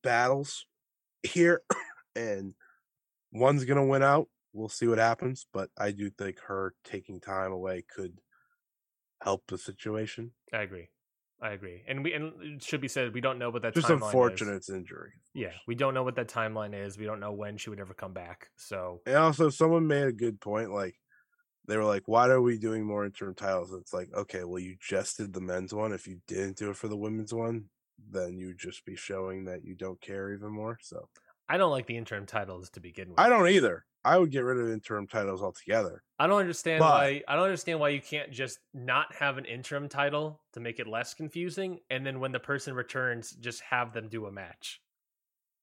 battles 0.01 0.66
here, 1.24 1.62
and 2.16 2.55
one's 3.32 3.66
gonna 3.66 3.86
win 3.86 4.03
out. 4.03 4.30
We'll 4.53 4.70
see 4.70 4.88
what 4.88 4.99
happens, 4.99 5.47
but 5.53 5.72
I 5.78 5.91
do 5.91 6.09
think 6.09 6.39
her 6.41 6.76
taking 6.84 7.22
time 7.22 7.51
away 7.51 7.84
could 7.84 8.22
help 9.22 9.47
the 9.47 9.57
situation. 9.57 10.34
I 10.53 10.61
agree. 10.61 10.89
I 11.41 11.51
agree. 11.51 11.84
And 11.88 12.03
we 12.03 12.13
and 12.13 12.41
it 12.41 12.63
should 12.63 12.82
be 12.82 12.88
said 12.88 13.13
we 13.13 13.22
don't 13.22 13.38
know 13.38 13.49
what 13.49 13.61
that 13.63 13.76
Just 13.76 13.89
unfortunate 13.89 14.63
is. 14.63 14.70
injury. 14.70 15.13
Yeah, 15.34 15.53
we 15.68 15.76
don't 15.76 15.93
know 15.93 16.03
what 16.03 16.16
that 16.16 16.30
timeline 16.30 16.74
is. 16.74 16.97
We 16.97 17.05
don't 17.05 17.20
know 17.20 17.34
when 17.34 17.57
she 17.57 17.70
would 17.70 17.80
ever 17.80 17.93
come 17.93 18.13
back. 18.13 18.49
So 18.55 19.01
And 19.05 19.16
also, 19.18 19.49
someone 19.49 19.88
made 19.88 20.07
a 20.07 20.13
good 20.13 20.39
point. 20.39 20.72
Like 20.72 20.95
they 21.68 21.78
were 21.78 21.86
like, 21.86 22.07
"Why 22.07 22.30
are 22.30 22.41
we 22.41 22.57
doing 22.59 22.86
more 22.86 23.05
interim 23.05 23.36
titles?" 23.36 23.74
It's 23.74 23.93
like, 23.93 24.13
okay, 24.13 24.43
well, 24.45 24.59
you 24.59 24.78
just 24.80 25.18
did 25.18 25.34
the 25.34 25.41
men's 25.41 25.74
one. 25.74 25.93
If 25.93 26.07
you 26.07 26.22
didn't 26.28 26.57
do 26.57 26.72
it 26.72 26.78
for 26.78 26.88
the 26.88 26.97
women's 26.97 27.34
one, 27.34 27.70
then 27.99 28.38
you'd 28.38 28.59
just 28.59 28.86
be 28.86 28.95
showing 28.95 29.45
that 29.45 29.63
you 29.66 29.76
don't 29.76 30.01
care 30.01 30.34
even 30.34 30.51
more. 30.51 30.80
So 30.82 31.09
I 31.48 31.58
don't 31.58 31.72
like 31.72 31.86
the 31.88 31.98
interim 31.98 32.26
titles 32.26 32.70
to 32.72 32.80
begin 32.80 33.10
with. 33.10 33.20
I 33.20 33.30
don't 33.30 33.48
either. 33.50 33.86
I 34.04 34.18
would 34.18 34.32
get 34.32 34.43
rid 34.43 34.60
of 34.60 34.70
interim 34.70 35.08
titles 35.08 35.41
altogether. 35.41 36.04
I 36.20 36.28
don't 36.28 36.39
understand 36.39 36.80
But- 36.80 36.89
why 36.89 37.24
I 37.28 37.36
don't 37.36 37.46
understand 37.46 37.80
why 37.80 37.89
you 37.89 38.02
can't 38.02 38.32
just 38.32 38.60
not 38.74 39.14
have 39.16 39.38
an 39.38 39.46
interim 39.46 39.89
title 39.89 40.41
to 40.54 40.60
make 40.60 40.80
it 40.80 40.88
less 40.88 41.14
confusing 41.14 41.80
and 41.89 42.06
then 42.06 42.20
when 42.20 42.32
the 42.32 42.39
person 42.39 42.74
returns 42.76 43.32
just 43.32 43.62
have 43.62 43.93
them 43.93 44.08
do 44.10 44.26
a 44.28 44.32
match. 44.32 44.80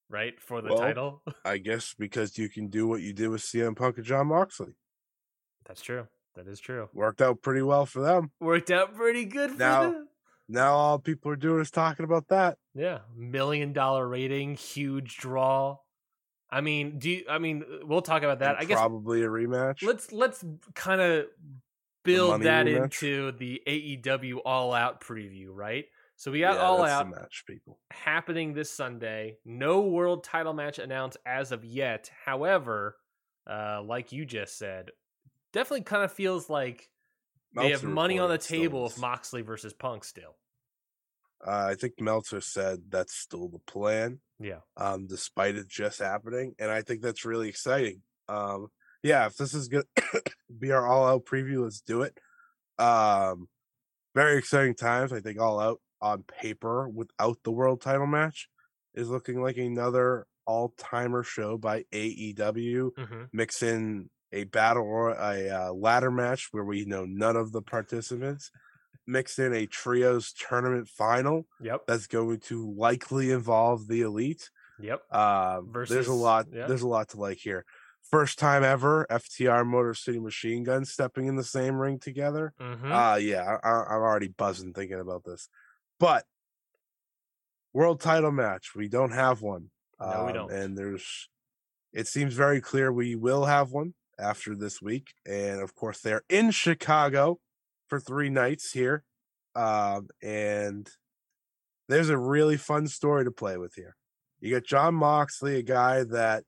Right? 0.08 0.38
For 0.40 0.60
the 0.60 0.70
Well, 0.70 0.78
title. 0.78 1.22
I 1.44 1.58
guess 1.58 1.94
because 1.98 2.36
you 2.36 2.48
can 2.48 2.68
do 2.68 2.86
what 2.86 3.00
you 3.00 3.12
did 3.12 3.28
with 3.28 3.42
CM 3.42 3.74
Punk 3.76 3.96
and 3.96 4.04
Jon 4.06 4.26
Moxley. 4.26 4.74
That's 5.66 5.82
true. 5.82 6.08
That 6.34 6.48
is 6.48 6.58
true. 6.60 6.88
Worked 6.92 7.22
out 7.22 7.42
pretty 7.42 7.62
well 7.62 7.86
for 7.86 8.00
them. 8.00 8.32
Worked 8.40 8.70
out 8.70 8.94
pretty 8.94 9.24
good 9.24 9.52
for 9.52 9.58
Now- 9.58 9.82
them. 9.92 10.08
Now 10.48 10.74
all 10.74 10.98
people 10.98 11.30
are 11.30 11.36
doing 11.36 11.60
is 11.60 11.70
talking 11.70 12.04
about 12.04 12.28
that. 12.28 12.58
Yeah, 12.74 12.98
million 13.16 13.72
dollar 13.72 14.06
rating, 14.06 14.54
huge 14.54 15.16
draw. 15.16 15.78
I 16.50 16.60
mean, 16.60 16.98
do 16.98 17.10
you, 17.10 17.24
I 17.28 17.38
mean 17.38 17.64
we'll 17.84 18.02
talk 18.02 18.22
about 18.22 18.40
that. 18.40 18.56
and 18.56 18.58
I 18.58 18.64
guess 18.64 18.76
probably 18.78 19.22
a 19.22 19.28
rematch. 19.28 19.82
let's 19.82 20.12
let's 20.12 20.44
kind 20.74 21.00
of 21.00 21.26
build 22.04 22.42
that 22.42 22.66
rematch? 22.66 22.84
into 22.84 23.32
the 23.32 23.62
AEW 23.66 24.38
All 24.44 24.72
Out 24.74 25.00
preview, 25.00 25.46
right? 25.50 25.86
So 26.16 26.30
we 26.30 26.40
got 26.40 26.56
Yeah, 26.56 26.62
All 26.62 26.82
Out 26.84 27.10
match, 27.10 27.44
people. 27.46 27.78
happening 27.90 28.52
this 28.54 28.70
Sunday. 28.70 29.38
No 29.44 29.80
world 29.80 30.24
title 30.24 30.52
match 30.52 30.78
announced 30.78 31.16
as 31.24 31.52
of 31.52 31.64
yet. 31.64 32.10
However, 32.24 32.96
uh, 33.50 33.82
like 33.82 34.12
you 34.12 34.24
just 34.26 34.56
said, 34.58 34.90
definitely 35.52 35.82
kind 35.82 36.04
of 36.04 36.12
feels 36.12 36.48
like 36.50 36.88
they 37.54 37.70
have 37.70 37.84
money 37.84 38.18
on 38.18 38.30
the 38.30 38.38
table 38.38 38.86
is. 38.86 38.94
of 38.94 39.00
Moxley 39.00 39.42
versus 39.42 39.72
Punk 39.72 40.04
still. 40.04 40.36
Uh, 41.44 41.66
I 41.70 41.74
think 41.74 41.94
Meltzer 42.00 42.40
said 42.40 42.82
that's 42.88 43.14
still 43.14 43.48
the 43.48 43.58
plan, 43.58 44.20
Yeah. 44.38 44.60
um, 44.76 45.06
despite 45.08 45.56
it 45.56 45.66
just 45.68 45.98
happening, 45.98 46.54
and 46.58 46.70
I 46.70 46.82
think 46.82 47.02
that's 47.02 47.24
really 47.24 47.48
exciting. 47.48 48.02
Um, 48.28 48.68
yeah, 49.02 49.26
if 49.26 49.36
this 49.36 49.52
is 49.52 49.66
gonna 49.68 49.84
be 50.58 50.70
our 50.70 50.86
all 50.86 51.06
out 51.06 51.24
preview, 51.24 51.64
let's 51.64 51.80
do 51.80 52.02
it. 52.02 52.16
Um, 52.78 53.48
very 54.14 54.38
exciting 54.38 54.74
times. 54.76 55.12
I 55.12 55.20
think 55.20 55.40
all 55.40 55.58
out 55.58 55.80
on 56.00 56.22
paper 56.22 56.88
without 56.88 57.38
the 57.42 57.50
world 57.50 57.80
title 57.80 58.06
match 58.06 58.48
is 58.94 59.08
looking 59.08 59.42
like 59.42 59.56
another 59.56 60.26
all 60.46 60.74
timer 60.78 61.22
show 61.24 61.56
by 61.58 61.84
AEW. 61.92 62.90
Mm-hmm. 62.92 63.22
Mix 63.32 63.62
in 63.62 64.10
a 64.32 64.44
battle 64.44 64.84
or 64.84 65.10
a 65.10 65.48
uh, 65.50 65.72
ladder 65.72 66.10
match 66.10 66.48
where 66.52 66.64
we 66.64 66.84
know 66.84 67.04
none 67.04 67.36
of 67.36 67.52
the 67.52 67.62
participants. 67.62 68.50
mixed 69.06 69.38
in 69.40 69.52
a 69.52 69.66
trios 69.66 70.32
tournament 70.32 70.86
final 70.88 71.44
Yep. 71.60 71.82
that's 71.88 72.06
going 72.06 72.38
to 72.38 72.72
likely 72.76 73.32
involve 73.32 73.88
the 73.88 74.02
elite. 74.02 74.48
Yep. 74.80 75.12
Um, 75.12 75.72
there's 75.88 76.06
a 76.06 76.12
lot. 76.12 76.46
yeah. 76.52 76.66
There's 76.68 76.82
a 76.82 76.88
lot 76.88 77.08
to 77.10 77.16
like 77.20 77.38
here. 77.38 77.64
First 78.10 78.38
time 78.38 78.62
ever, 78.62 79.06
FTR 79.10 79.66
Motor 79.66 79.94
City 79.94 80.20
Machine 80.20 80.62
Gun 80.64 80.84
stepping 80.84 81.26
in 81.26 81.34
the 81.36 81.42
same 81.44 81.76
ring 81.76 81.98
together. 81.98 82.52
Mm-hmm. 82.60 82.92
Uh 82.92 83.16
yeah, 83.16 83.56
I, 83.64 83.68
I'm 83.68 84.02
already 84.02 84.28
buzzing 84.28 84.72
thinking 84.72 85.00
about 85.00 85.24
this. 85.24 85.48
But 85.98 86.24
world 87.72 88.00
title 88.00 88.30
match. 88.32 88.74
We 88.76 88.88
don't 88.88 89.12
have 89.12 89.42
one. 89.42 89.70
No, 90.00 90.06
we 90.26 90.30
Um, 90.30 90.34
don't. 90.34 90.52
And 90.52 90.76
there's, 90.78 91.28
it 91.92 92.06
seems 92.06 92.34
very 92.34 92.60
clear 92.60 92.92
we 92.92 93.14
will 93.14 93.44
have 93.46 93.70
one 93.72 93.94
after 94.22 94.54
this 94.54 94.80
week. 94.80 95.12
And 95.26 95.60
of 95.60 95.74
course, 95.74 96.00
they're 96.00 96.22
in 96.28 96.50
Chicago 96.50 97.40
for 97.88 97.98
three 98.00 98.30
nights 98.30 98.72
here. 98.72 99.04
Um, 99.54 100.08
and 100.22 100.88
there's 101.88 102.08
a 102.08 102.16
really 102.16 102.56
fun 102.56 102.86
story 102.86 103.24
to 103.24 103.30
play 103.30 103.58
with 103.58 103.74
here. 103.74 103.96
You 104.40 104.54
got 104.54 104.64
Jon 104.64 104.94
Moxley, 104.94 105.56
a 105.58 105.62
guy 105.62 106.04
that 106.04 106.44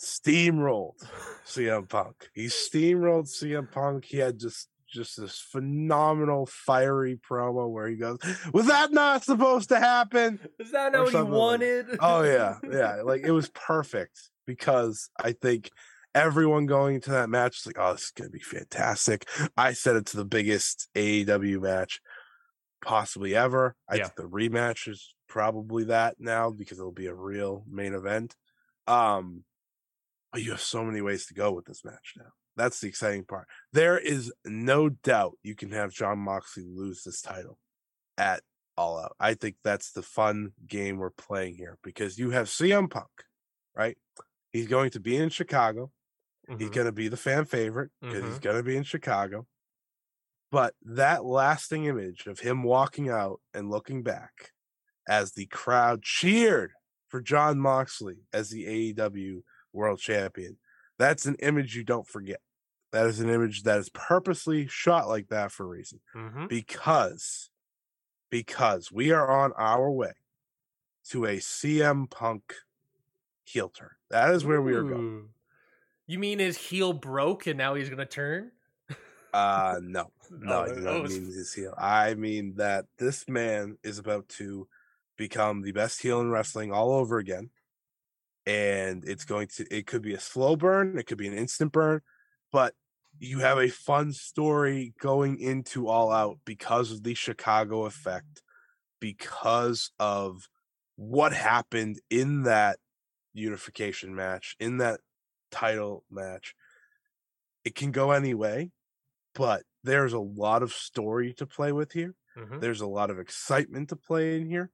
steamrolled 0.00 1.04
CM 1.46 1.88
Punk. 1.88 2.28
He 2.34 2.46
steamrolled 2.46 3.26
CM 3.28 3.70
Punk. 3.70 4.04
He 4.04 4.18
had 4.18 4.38
just 4.38 4.68
just 4.90 5.20
this 5.20 5.38
phenomenal 5.38 6.46
fiery 6.46 7.18
promo 7.28 7.68
where 7.70 7.88
he 7.88 7.96
goes, 7.96 8.18
"Was 8.54 8.66
that 8.68 8.90
not 8.92 9.24
supposed 9.24 9.68
to 9.70 9.78
happen?" 9.78 10.38
Is 10.58 10.70
that 10.72 10.92
not 10.92 11.00
what 11.00 11.06
you 11.06 11.12
something 11.12 11.32
like- 11.32 11.38
wanted? 11.38 11.86
Oh 12.00 12.22
yeah, 12.22 12.56
yeah. 12.70 13.02
Like 13.02 13.22
it 13.24 13.32
was 13.32 13.48
perfect 13.50 14.30
because 14.46 15.10
I 15.18 15.32
think 15.32 15.70
everyone 16.18 16.66
going 16.66 16.96
into 16.96 17.10
that 17.10 17.30
match 17.30 17.58
is 17.60 17.66
like, 17.66 17.78
"Oh, 17.78 17.92
this 17.92 18.04
is 18.04 18.10
gonna 18.10 18.30
be 18.30 18.40
fantastic." 18.40 19.28
I 19.56 19.72
said 19.72 19.96
it's 19.96 20.12
the 20.12 20.24
biggest 20.24 20.88
AEW 20.94 21.60
match 21.60 22.00
possibly 22.82 23.34
ever. 23.34 23.76
I 23.88 23.96
Yeah. 23.96 24.04
think 24.04 24.16
the 24.16 24.28
rematch 24.28 24.88
is 24.88 25.14
probably 25.28 25.84
that 25.84 26.16
now 26.18 26.50
because 26.50 26.78
it'll 26.78 26.92
be 26.92 27.06
a 27.06 27.14
real 27.14 27.64
main 27.68 27.94
event. 27.94 28.36
Um, 28.86 29.44
but 30.32 30.42
you 30.42 30.50
have 30.52 30.60
so 30.60 30.84
many 30.84 31.00
ways 31.00 31.26
to 31.26 31.34
go 31.34 31.52
with 31.52 31.64
this 31.66 31.84
match 31.84 32.14
now. 32.16 32.32
That's 32.56 32.80
the 32.80 32.88
exciting 32.88 33.24
part. 33.24 33.46
There 33.72 33.98
is 33.98 34.32
no 34.44 34.88
doubt 34.88 35.38
you 35.42 35.54
can 35.54 35.70
have 35.70 35.92
Jon 35.92 36.18
Moxley 36.18 36.64
lose 36.64 37.02
this 37.04 37.20
title 37.20 37.58
at 38.16 38.42
All 38.76 38.98
Out. 38.98 39.14
I 39.20 39.34
think 39.34 39.56
that's 39.62 39.92
the 39.92 40.02
fun 40.02 40.52
game 40.66 40.96
we're 40.98 41.10
playing 41.10 41.54
here 41.56 41.78
because 41.82 42.18
you 42.18 42.30
have 42.30 42.48
CM 42.48 42.88
Punk, 42.90 43.10
right? 43.74 43.96
He's 44.52 44.66
going 44.66 44.90
to 44.90 45.00
be 45.00 45.16
in 45.16 45.28
Chicago. 45.28 45.92
He's 46.56 46.70
Mhm. 46.70 46.72
going 46.72 46.86
to 46.86 46.92
be 46.92 47.08
the 47.08 47.16
fan 47.16 47.44
favorite 47.44 47.90
because 48.00 48.24
he's 48.24 48.38
Mhm. 48.38 48.42
going 48.42 48.56
to 48.56 48.62
be 48.62 48.76
in 48.76 48.84
Chicago. 48.84 49.46
But 50.50 50.74
that 50.82 51.24
lasting 51.24 51.84
image 51.84 52.26
of 52.26 52.40
him 52.40 52.62
walking 52.62 53.08
out 53.08 53.40
and 53.52 53.70
looking 53.70 54.02
back 54.02 54.52
as 55.08 55.32
the 55.32 55.46
crowd 55.46 56.02
cheered 56.02 56.72
for 57.08 57.20
Jon 57.20 57.58
Moxley 57.58 58.26
as 58.32 58.50
the 58.50 58.66
AEW 58.66 59.44
world 59.72 60.00
champion, 60.00 60.58
that's 60.98 61.26
an 61.26 61.36
image 61.36 61.76
you 61.76 61.84
don't 61.84 62.08
forget. 62.08 62.40
That 62.92 63.06
is 63.06 63.20
an 63.20 63.28
image 63.28 63.64
that 63.64 63.78
is 63.78 63.90
purposely 63.90 64.66
shot 64.68 65.08
like 65.08 65.28
that 65.28 65.52
for 65.52 65.64
a 65.64 65.68
reason 65.68 66.00
Mhm. 66.14 66.48
because 66.48 67.50
because 68.30 68.92
we 68.92 69.10
are 69.12 69.30
on 69.30 69.52
our 69.54 69.90
way 69.90 70.12
to 71.04 71.26
a 71.26 71.40
CM 71.40 72.06
Punk 72.06 72.54
heel 73.44 73.70
turn. 73.70 73.96
That 74.10 74.32
is 74.34 74.44
where 74.44 74.62
we 74.62 74.74
are 74.74 74.82
going. 74.84 75.34
You 76.08 76.18
mean 76.18 76.40
his 76.40 76.56
heel 76.56 76.92
broke 76.92 77.46
and 77.46 77.56
now 77.58 77.74
he's 77.74 77.88
gonna 77.90 78.06
turn? 78.06 78.52
Uh 79.32 79.78
no. 79.82 80.10
No, 80.30 80.62
I 80.62 80.68
Oh, 80.68 80.74
do 80.74 80.80
I 80.88 80.94
not 80.94 81.02
was- 81.02 81.20
mean 81.20 81.26
his 81.26 81.52
heel. 81.52 81.74
I 81.76 82.14
mean 82.14 82.54
that 82.56 82.86
this 82.96 83.28
man 83.28 83.76
is 83.82 83.98
about 83.98 84.26
to 84.40 84.68
become 85.18 85.60
the 85.62 85.72
best 85.72 86.00
heel 86.00 86.20
in 86.20 86.30
wrestling 86.30 86.72
all 86.72 86.92
over 86.92 87.18
again. 87.18 87.50
And 88.46 89.04
it's 89.06 89.24
going 89.26 89.48
to 89.56 89.66
it 89.70 89.86
could 89.86 90.02
be 90.02 90.14
a 90.14 90.20
slow 90.20 90.56
burn, 90.56 90.98
it 90.98 91.06
could 91.06 91.18
be 91.18 91.28
an 91.28 91.34
instant 91.36 91.72
burn, 91.72 92.00
but 92.52 92.74
you 93.18 93.40
have 93.40 93.58
a 93.58 93.68
fun 93.68 94.12
story 94.12 94.94
going 95.00 95.38
into 95.40 95.88
all 95.88 96.10
out 96.12 96.38
because 96.46 96.92
of 96.92 97.02
the 97.02 97.14
Chicago 97.14 97.84
effect, 97.86 98.42
because 99.00 99.92
of 100.00 100.48
what 100.96 101.32
happened 101.32 102.00
in 102.10 102.44
that 102.44 102.78
unification 103.34 104.14
match, 104.14 104.56
in 104.60 104.78
that 104.78 105.00
title 105.50 106.04
match. 106.10 106.54
It 107.64 107.74
can 107.74 107.92
go 107.92 108.12
any 108.12 108.34
way, 108.34 108.70
but 109.34 109.62
there's 109.84 110.12
a 110.12 110.18
lot 110.20 110.62
of 110.62 110.72
story 110.72 111.34
to 111.34 111.46
play 111.46 111.72
with 111.72 111.92
here. 111.92 112.14
Mhm. 112.36 112.60
There's 112.60 112.80
a 112.80 112.86
lot 112.86 113.10
of 113.10 113.18
excitement 113.18 113.88
to 113.90 113.96
play 113.96 114.36
in 114.36 114.46
here. 114.46 114.70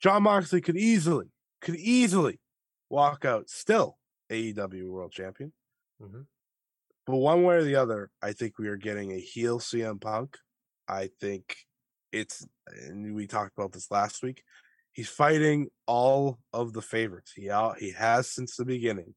Jon 0.00 0.22
Moxley 0.22 0.60
could 0.60 0.76
easily, 0.76 1.32
could 1.60 1.76
easily 1.76 2.40
walk 2.88 3.24
out 3.24 3.50
still 3.50 3.98
AEW 4.30 4.90
world 4.90 5.12
champion. 5.12 5.52
Mhm. 6.00 6.26
But 7.06 7.16
one 7.16 7.42
way 7.42 7.56
or 7.56 7.64
the 7.64 7.76
other, 7.76 8.10
I 8.22 8.32
think 8.32 8.58
we 8.58 8.68
are 8.68 8.76
getting 8.76 9.12
a 9.12 9.20
heel 9.20 9.58
CM 9.58 9.98
Punk. 9.98 10.38
I 10.86 11.08
think 11.20 11.56
it's, 12.12 12.46
and 12.66 13.14
we 13.14 13.26
talked 13.26 13.56
about 13.56 13.72
this 13.72 13.90
last 13.90 14.22
week. 14.22 14.44
He's 14.92 15.08
fighting 15.08 15.70
all 15.86 16.38
of 16.52 16.72
the 16.72 16.82
favorites. 16.82 17.32
He 17.32 17.50
out, 17.50 17.78
he 17.78 17.92
has 17.92 18.30
since 18.30 18.56
the 18.56 18.64
beginning, 18.64 19.14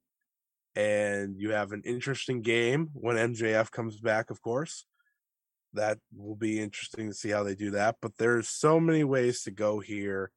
and 0.76 1.36
you 1.38 1.52
have 1.52 1.72
an 1.72 1.82
interesting 1.86 2.42
game 2.42 2.90
when 2.94 3.16
MJF 3.16 3.72
comes 3.72 4.00
back. 4.00 4.30
Of 4.30 4.42
course, 4.42 4.86
that 5.74 6.00
will 6.16 6.36
be 6.36 6.60
interesting 6.60 7.08
to 7.10 7.14
see 7.14 7.30
how 7.30 7.44
they 7.44 7.56
do 7.56 7.72
that. 7.72 7.98
But 8.02 8.18
there's 8.18 8.50
so 8.50 8.80
many 8.80 9.04
ways 9.04 9.44
to 9.44 9.52
go 9.52 9.80
here. 9.80 10.32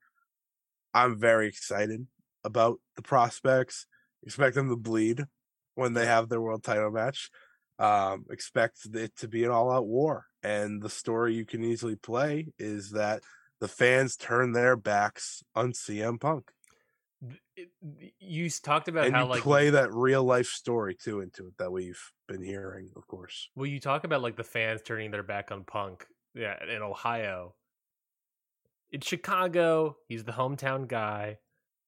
I'm 0.92 1.18
very 1.18 1.48
excited 1.48 2.06
about 2.44 2.80
the 2.96 3.02
prospects. 3.02 3.86
Expect 4.22 4.54
them 4.54 4.68
to 4.68 4.76
bleed 4.76 5.24
when 5.74 5.92
they 5.92 6.06
have 6.06 6.28
their 6.28 6.40
world 6.40 6.62
title 6.62 6.90
match. 6.90 7.30
Um, 7.78 8.26
expect 8.30 8.78
it 8.92 9.16
to 9.16 9.28
be 9.28 9.44
an 9.44 9.50
all 9.50 9.70
out 9.70 9.86
war. 9.86 10.26
And 10.42 10.80
the 10.82 10.90
story 10.90 11.34
you 11.34 11.44
can 11.44 11.64
easily 11.64 11.96
play 11.96 12.48
is 12.58 12.90
that 12.90 13.22
the 13.60 13.68
fans 13.68 14.16
turn 14.16 14.52
their 14.52 14.76
backs 14.76 15.42
on 15.54 15.72
CM 15.72 16.20
Punk. 16.20 16.50
You 18.18 18.50
talked 18.50 18.88
about 18.88 19.06
And 19.06 19.14
how 19.14 19.24
you 19.24 19.30
like 19.30 19.42
play 19.42 19.70
that 19.70 19.92
real 19.92 20.24
life 20.24 20.46
story 20.46 20.94
too 20.94 21.20
into 21.20 21.46
it 21.46 21.56
that 21.58 21.70
we've 21.70 22.00
been 22.28 22.42
hearing, 22.42 22.90
of 22.96 23.06
course. 23.06 23.48
well, 23.54 23.66
you 23.66 23.78
talk 23.80 24.04
about 24.04 24.22
like 24.22 24.36
the 24.36 24.44
fans 24.44 24.80
turning 24.82 25.10
their 25.10 25.22
back 25.22 25.50
on 25.52 25.64
Punk. 25.64 26.06
Yeah, 26.34 26.56
in 26.64 26.82
Ohio. 26.82 27.54
In 28.90 29.00
Chicago, 29.00 29.96
he's 30.08 30.24
the 30.24 30.32
hometown 30.32 30.88
guy. 30.88 31.38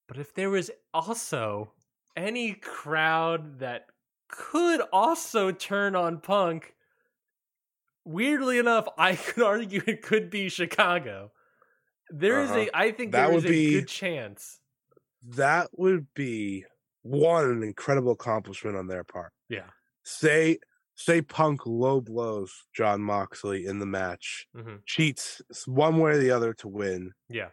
But 0.08 0.18
if 0.18 0.34
there 0.34 0.50
was 0.50 0.70
also 0.94 1.72
any 2.16 2.52
crowd 2.54 3.58
that 3.58 3.86
could 4.28 4.80
also 4.92 5.50
turn 5.50 5.96
on 5.96 6.18
Punk, 6.20 6.74
weirdly 8.04 8.58
enough, 8.58 8.86
I 8.98 9.16
could 9.16 9.42
argue 9.42 9.82
it 9.86 10.02
could 10.02 10.30
be 10.30 10.48
Chicago. 10.48 11.32
There 12.10 12.40
is 12.40 12.50
Uh-huh. 12.50 12.60
a, 12.60 12.70
I 12.72 12.92
think 12.92 13.12
That 13.12 13.26
there 13.26 13.34
would 13.34 13.44
is 13.44 13.50
a 13.50 13.52
be- 13.52 13.70
good 13.72 13.88
chance. 13.88 14.60
That 15.28 15.68
would 15.72 16.06
be 16.14 16.64
one 17.02 17.44
an 17.50 17.62
incredible 17.62 18.12
accomplishment 18.12 18.76
on 18.76 18.86
their 18.86 19.04
part. 19.04 19.32
Yeah. 19.48 19.66
Say 20.04 20.58
say 20.94 21.20
Punk 21.20 21.66
low 21.66 22.00
blows 22.00 22.52
Jon 22.74 23.02
Moxley 23.02 23.66
in 23.66 23.78
the 23.80 23.86
match, 23.86 24.46
hmm 24.56 24.76
cheats 24.86 25.42
one 25.66 25.98
way 25.98 26.12
or 26.12 26.18
the 26.18 26.30
other 26.30 26.54
to 26.54 26.68
win, 26.68 27.12
Yeah. 27.28 27.50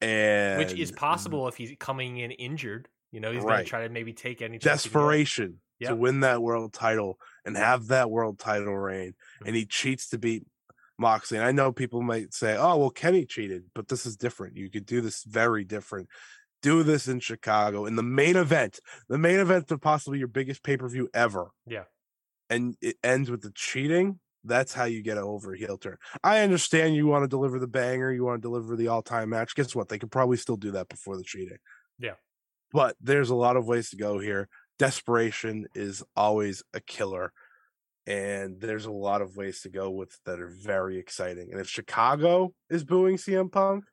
and 0.00 0.58
Which 0.58 0.72
is 0.72 0.90
possible 0.90 1.46
if 1.48 1.56
he's 1.56 1.74
coming 1.78 2.18
in 2.18 2.30
injured. 2.32 2.88
You 3.12 3.20
know, 3.20 3.30
he's 3.30 3.44
going 3.44 3.58
to 3.58 3.64
try 3.64 3.82
to 3.86 3.90
maybe 3.90 4.12
take 4.14 4.40
any 4.42 4.58
desperation 4.58 5.60
Yep. 5.80 5.90
to 5.90 5.96
win 5.96 6.20
that 6.20 6.40
world 6.42 6.72
title 6.72 7.18
and 7.44 7.56
have 7.56 7.88
that 7.88 8.10
world 8.10 8.38
title 8.38 8.76
reign, 8.76 9.10
Mm-hmm. 9.12 9.46
and 9.46 9.56
he 9.56 9.66
cheats 9.66 10.08
to 10.10 10.18
beat 10.18 10.44
Moxley. 10.98 11.38
And 11.38 11.46
I 11.46 11.52
know 11.52 11.72
people 11.72 12.02
might 12.02 12.32
say, 12.32 12.56
"Oh, 12.56 12.76
well, 12.78 12.90
Kenny 12.90 13.26
cheated," 13.26 13.64
but 13.74 13.88
this 13.88 14.06
is 14.06 14.16
different. 14.16 14.56
You 14.56 14.70
could 14.70 14.86
do 14.86 15.00
this 15.00 15.24
very 15.24 15.64
different. 15.64 16.08
Do 16.62 16.82
this 16.82 17.08
in 17.08 17.20
Chicago 17.20 17.86
in 17.86 17.96
the 17.96 18.02
main 18.02 18.36
event, 18.36 18.78
the 19.08 19.18
main 19.18 19.40
event 19.40 19.70
of 19.72 19.80
possibly 19.80 20.18
your 20.18 20.28
biggest 20.28 20.62
pay 20.62 20.76
per 20.76 20.88
view 20.88 21.08
ever. 21.12 21.48
Yeah. 21.66 21.84
and 22.50 22.76
it 22.80 22.96
ends 23.02 23.30
with 23.30 23.42
the 23.42 23.50
cheating. 23.54 24.20
That's 24.44 24.72
how 24.72 24.84
you 24.84 25.02
get 25.02 25.18
an 25.18 25.24
over 25.24 25.54
heel 25.54 25.78
turn. 25.78 25.96
I 26.24 26.40
understand 26.40 26.94
you 26.96 27.06
want 27.06 27.22
to 27.24 27.28
deliver 27.28 27.58
the 27.58 27.66
banger, 27.68 28.12
you 28.12 28.24
want 28.24 28.42
to 28.42 28.46
deliver 28.46 28.76
the 28.76 28.88
all 28.88 29.02
time 29.02 29.30
match. 29.30 29.54
Guess 29.54 29.74
what? 29.74 29.88
They 29.88 29.98
could 29.98 30.10
probably 30.10 30.36
still 30.36 30.56
do 30.56 30.72
that 30.72 30.88
before 30.88 31.16
the 31.16 31.22
cheating. 31.24 31.58
Yeah. 31.98 32.14
But 32.72 32.96
there's 33.00 33.30
a 33.30 33.34
lot 33.34 33.56
of 33.56 33.66
ways 33.66 33.90
to 33.90 33.96
go 33.96 34.18
here. 34.18 34.48
Desperation 34.78 35.66
is 35.74 36.02
always 36.16 36.62
a 36.74 36.80
killer. 36.80 37.32
And 38.06 38.60
there's 38.60 38.86
a 38.86 38.90
lot 38.90 39.22
of 39.22 39.36
ways 39.36 39.60
to 39.60 39.68
go 39.70 39.90
with 39.90 40.18
that 40.26 40.40
are 40.40 40.50
very 40.50 40.98
exciting. 40.98 41.50
And 41.52 41.60
if 41.60 41.68
Chicago 41.68 42.52
is 42.68 42.82
booing 42.82 43.16
CM 43.16 43.52
Punk, 43.52 43.84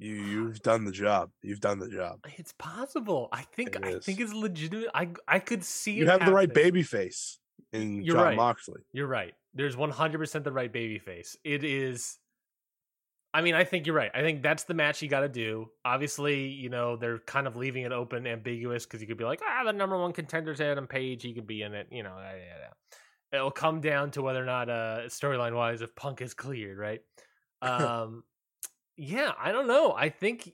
you 0.00 0.14
you've 0.14 0.62
done 0.62 0.84
the 0.84 0.92
job. 0.92 1.30
You've 1.42 1.60
done 1.60 1.78
the 1.78 1.88
job. 1.88 2.20
It's 2.36 2.52
possible. 2.52 3.28
I 3.32 3.42
think 3.42 3.76
I 3.84 3.98
think 3.98 4.18
it's 4.18 4.32
legitimate. 4.32 4.88
I 4.94 5.10
I 5.28 5.38
could 5.38 5.62
see 5.62 5.92
You 5.92 6.08
have 6.08 6.24
the 6.24 6.32
right 6.32 6.52
baby 6.52 6.82
face 6.82 7.38
in 7.72 8.02
You're 8.02 8.16
Jon 8.16 8.24
right. 8.24 8.36
Moxley. 8.36 8.80
You're 8.92 9.06
right. 9.06 9.34
There's 9.52 9.76
100% 9.76 10.44
the 10.44 10.52
right 10.52 10.72
baby 10.72 10.98
face. 10.98 11.36
It 11.44 11.64
is 11.64 12.18
I 13.32 13.42
mean, 13.42 13.54
I 13.54 13.62
think 13.62 13.86
you're 13.86 13.94
right. 13.94 14.10
I 14.12 14.22
think 14.22 14.42
that's 14.42 14.64
the 14.64 14.74
match 14.74 15.02
you 15.02 15.08
got 15.08 15.20
to 15.20 15.28
do. 15.28 15.68
Obviously, 15.84 16.48
you 16.48 16.68
know, 16.68 16.96
they're 16.96 17.20
kind 17.20 17.46
of 17.46 17.54
leaving 17.54 17.84
it 17.84 17.92
open, 17.92 18.26
ambiguous 18.26 18.86
because 18.86 19.00
you 19.00 19.06
could 19.06 19.18
be 19.18 19.24
like, 19.24 19.40
ah, 19.46 19.62
the 19.64 19.72
number 19.72 19.96
one 19.96 20.12
contender's 20.12 20.60
Adam 20.60 20.86
Page. 20.86 21.22
He 21.22 21.32
could 21.32 21.46
be 21.46 21.62
in 21.62 21.74
it. 21.74 21.86
You 21.92 22.02
know, 22.02 22.16
yeah, 22.18 22.34
yeah. 22.36 23.38
it'll 23.38 23.52
come 23.52 23.80
down 23.80 24.10
to 24.12 24.22
whether 24.22 24.42
or 24.42 24.46
not, 24.46 24.68
uh, 24.68 25.02
storyline 25.06 25.54
wise, 25.54 25.80
if 25.80 25.94
Punk 25.94 26.22
is 26.22 26.34
cleared, 26.34 26.78
right? 26.78 27.00
Um, 27.62 28.24
Yeah, 29.02 29.32
I 29.38 29.50
don't 29.50 29.66
know. 29.66 29.92
I 29.92 30.10
think 30.10 30.52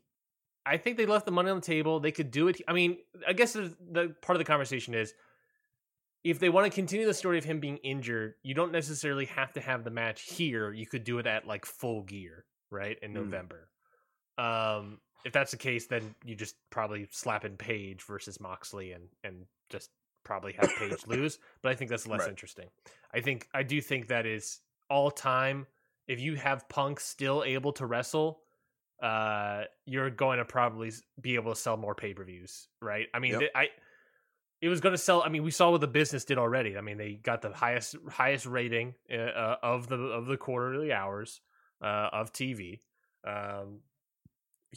I 0.64 0.76
think 0.76 0.96
they 0.96 1.06
left 1.06 1.26
the 1.26 1.32
money 1.32 1.50
on 1.50 1.56
the 1.56 1.66
table. 1.66 1.98
They 1.98 2.12
could 2.12 2.30
do 2.30 2.46
it. 2.48 2.60
I 2.68 2.72
mean, 2.72 2.98
I 3.26 3.32
guess 3.32 3.52
the, 3.54 3.74
the 3.90 4.14
part 4.22 4.36
of 4.36 4.38
the 4.38 4.44
conversation 4.44 4.94
is 4.94 5.14
if 6.22 6.38
they 6.38 6.48
want 6.48 6.64
to 6.64 6.70
continue 6.74 7.06
the 7.06 7.14
story 7.14 7.38
of 7.38 7.44
him 7.44 7.58
being 7.60 7.78
injured, 7.78 8.34
you 8.44 8.54
don't 8.54 8.70
necessarily 8.72 9.24
have 9.26 9.52
to 9.54 9.60
have 9.60 9.82
the 9.84 9.90
match 9.90 10.22
here. 10.22 10.72
You 10.72 10.86
could 10.86 11.02
do 11.04 11.18
it 11.18 11.26
at 11.26 11.46
like 11.46 11.64
full 11.66 12.02
gear, 12.02 12.44
right? 12.70 12.96
In 13.02 13.10
Mm. 13.10 13.14
November. 13.14 13.68
Um 14.38 15.00
if 15.24 15.32
that's 15.32 15.50
the 15.50 15.56
case, 15.56 15.88
then 15.88 16.14
you 16.24 16.36
just 16.36 16.54
probably 16.70 17.08
slap 17.10 17.44
in 17.44 17.56
Page 17.56 18.02
versus 18.04 18.38
Moxley 18.40 18.92
and 18.92 19.08
and 19.24 19.46
just 19.70 19.90
probably 20.24 20.52
have 20.52 20.70
Page 20.78 20.98
lose. 21.08 21.38
But 21.62 21.72
I 21.72 21.74
think 21.74 21.90
that's 21.90 22.06
less 22.06 22.20
Right. 22.20 22.28
interesting. 22.30 22.68
I 23.12 23.20
think 23.20 23.48
I 23.54 23.62
do 23.64 23.80
think 23.80 24.06
that 24.08 24.24
is 24.26 24.60
all 24.88 25.10
time. 25.10 25.66
If 26.08 26.20
you 26.20 26.36
have 26.36 26.68
Punk 26.68 27.00
still 27.00 27.42
able 27.44 27.72
to 27.74 27.86
wrestle, 27.86 28.40
uh, 29.02 29.64
you're 29.84 30.10
going 30.10 30.38
to 30.38 30.44
probably 30.44 30.92
be 31.20 31.34
able 31.34 31.52
to 31.52 31.60
sell 31.60 31.76
more 31.76 31.94
pay 31.94 32.14
per 32.14 32.24
views, 32.24 32.68
right? 32.80 33.06
I 33.12 33.18
mean, 33.18 33.32
Yep. 33.32 33.40
th- 33.40 33.52
I 33.54 33.68
it 34.62 34.68
was 34.68 34.80
going 34.80 34.94
to 34.94 34.98
sell. 34.98 35.22
I 35.22 35.28
mean, 35.28 35.42
we 35.42 35.50
saw 35.50 35.70
what 35.70 35.80
the 35.82 35.86
business 35.86 36.24
did 36.24 36.38
already. 36.38 36.78
I 36.78 36.80
mean, 36.80 36.96
they 36.96 37.12
got 37.14 37.42
the 37.42 37.50
highest 37.50 37.96
highest 38.08 38.46
rating 38.46 38.94
uh, 39.12 39.16
uh, 39.16 39.56
of 39.62 39.88
the 39.88 39.96
of 39.96 40.26
the 40.26 40.36
quarterly 40.36 40.92
hours 40.92 41.40
uh, 41.82 42.08
of 42.12 42.32
TV. 42.32 42.80
Um, 43.26 43.80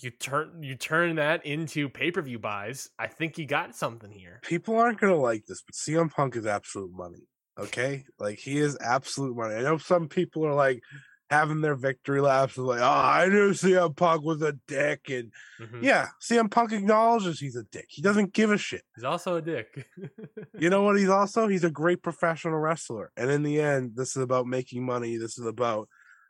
you 0.02 0.12
turn 0.12 0.64
you 0.64 0.76
turn 0.76 1.16
that 1.16 1.46
into 1.46 1.90
pay 1.90 2.12
per 2.12 2.22
view 2.22 2.40
buys. 2.40 2.90
I 3.00 3.08
think 3.08 3.38
you 3.38 3.46
got 3.46 3.76
something 3.76 4.12
here. 4.12 4.40
People 4.44 4.76
aren't 4.78 5.00
gonna 5.00 5.16
like 5.16 5.46
this, 5.46 5.62
but 5.62 5.76
CM 5.76 6.12
Punk 6.12 6.36
is 6.36 6.46
absolute 6.46 6.92
money. 6.92 7.28
Okay, 7.58 8.06
like 8.20 8.40
he 8.40 8.58
is 8.58 8.78
absolute 8.82 9.36
money. 9.36 9.56
I 9.56 9.62
know 9.62 9.78
some 9.78 10.08
people 10.08 10.46
are 10.46 10.54
like 10.54 10.82
having 11.30 11.62
their 11.62 11.76
victory 11.76 12.22
laps, 12.22 12.58
and 12.58 12.66
like, 12.66 12.80
oh, 12.82 12.84
I 12.84 13.28
knew 13.28 13.52
CM 13.52 13.96
Punk 13.96 14.24
was 14.24 14.42
a 14.42 14.54
dick, 14.68 15.10
and 15.10 15.32
Mhm. 15.60 15.84
yeah, 15.84 16.08
CM 16.22 16.50
Punk 16.50 16.72
acknowledges 16.72 17.40
he's 17.40 17.56
a 17.56 17.64
dick. 17.64 17.86
He 17.90 18.02
doesn't 18.02 18.34
give 18.34 18.52
a 18.52 18.58
shit. 18.58 18.84
He's 18.96 19.04
also 19.04 19.36
a 19.36 19.42
dick. 19.42 19.88
You 20.60 20.70
know 20.70 20.82
what? 20.82 20.98
He's 20.98 21.10
also 21.10 21.48
he's 21.48 21.64
a 21.64 21.70
great 21.72 22.02
professional 22.04 22.58
wrestler, 22.60 23.12
and 23.16 23.30
in 23.32 23.44
the 23.44 23.62
end, 23.62 23.96
this 23.96 24.16
is 24.18 24.24
about 24.24 24.46
making 24.48 24.86
money. 24.86 25.18
This 25.18 25.38
is 25.38 25.46
about 25.46 25.88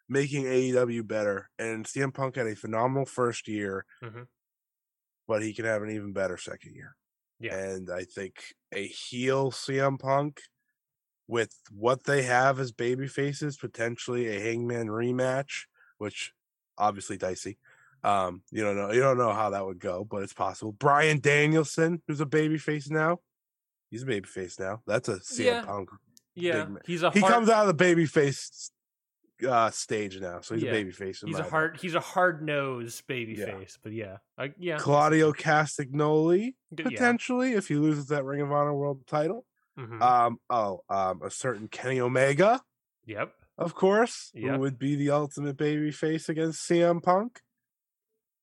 making 0.07 0.43
AEW 0.45 1.03
better. 1.07 1.49
And 1.57 1.85
CM 1.85 2.11
Punk 2.13 2.35
had 2.35 2.47
a 2.47 2.55
phenomenal 2.55 3.05
first 3.05 3.47
year, 3.47 3.85
Mhm. 4.03 4.27
but 5.27 5.41
he 5.41 5.53
can 5.53 5.65
have 5.65 5.81
an 5.83 5.89
even 5.91 6.13
better 6.13 6.37
second 6.37 6.75
year. 6.75 6.95
Yeah. 7.39 7.55
And 7.57 7.89
I 7.89 8.03
think 8.03 8.53
a 8.73 8.85
heel 8.87 9.51
CM 9.51 9.97
Punk 9.97 10.41
with 11.29 11.53
what 11.71 12.05
they 12.05 12.23
have 12.23 12.59
as 12.59 12.71
baby 12.71 13.07
faces, 13.07 13.55
potentially 13.55 14.27
a 14.35 14.39
hangman 14.41 14.87
rematch, 14.87 15.65
which 15.99 16.33
obviously 16.75 17.17
dicey. 17.17 17.59
Um, 18.03 18.41
you 18.51 18.63
don't 18.63 18.75
know 18.75 18.91
you 18.91 18.99
don't 18.99 19.17
know 19.19 19.31
how 19.31 19.51
that 19.51 19.63
would 19.65 19.79
go, 19.79 20.03
but 20.03 20.23
it's 20.23 20.33
possible. 20.33 20.71
Bryan 20.71 21.19
Danielson, 21.19 22.01
who's 22.07 22.19
a 22.19 22.25
baby 22.25 22.57
face 22.57 22.89
now. 22.89 23.19
He's 23.91 24.03
a 24.03 24.07
baby 24.07 24.25
face 24.27 24.57
now. 24.59 24.81
That's 24.87 25.07
a 25.07 25.17
CM 25.19 25.45
Yeah. 25.45 25.65
Punk. 25.65 25.89
yeah, 26.33 26.67
he's 26.85 27.03
a 27.03 27.11
He 27.11 27.21
comes 27.21 27.47
out 27.47 27.61
of 27.61 27.67
the 27.67 27.73
baby 27.75 28.05
face 28.07 28.71
uh 29.47 29.69
stage 29.69 30.19
now, 30.19 30.41
so 30.41 30.55
he's 30.55 30.63
Yeah. 30.63 30.71
a 30.71 30.73
baby 30.73 30.91
face. 30.91 31.21
He's 31.23 31.37
a 31.37 31.43
hard 31.43 31.77
he's 31.79 31.93
a 31.95 31.99
hard 31.99 32.41
nosed 32.41 33.05
baby 33.05 33.33
Yeah. 33.33 33.45
face, 33.57 33.77
but 33.83 33.91
yeah, 33.91 34.17
I, 34.37 34.51
yeah, 34.57 34.77
Claudio 34.79 35.31
Castagnoli, 35.31 36.55
potentially, 36.75 37.53
if 37.53 37.67
he 37.67 37.75
loses 37.75 38.07
that 38.07 38.23
Ring 38.25 38.41
of 38.41 38.51
Honor 38.51 38.73
world 38.73 39.05
title. 39.05 39.45
Mhm. 39.79 40.01
Um, 40.01 40.39
oh, 40.49 40.81
um, 40.89 41.21
a 41.23 41.31
certain 41.31 41.67
Kenny 41.69 41.99
Omega, 42.01 42.61
yep. 43.05 43.33
of 43.57 43.73
course, 43.75 44.31
Yep. 44.33 44.43
who 44.55 44.59
would 44.59 44.77
be 44.79 44.95
the 44.95 45.11
ultimate 45.11 45.57
baby 45.57 45.91
face 45.91 46.27
against 46.29 46.65
CM 46.67 47.01
Punk. 47.01 47.41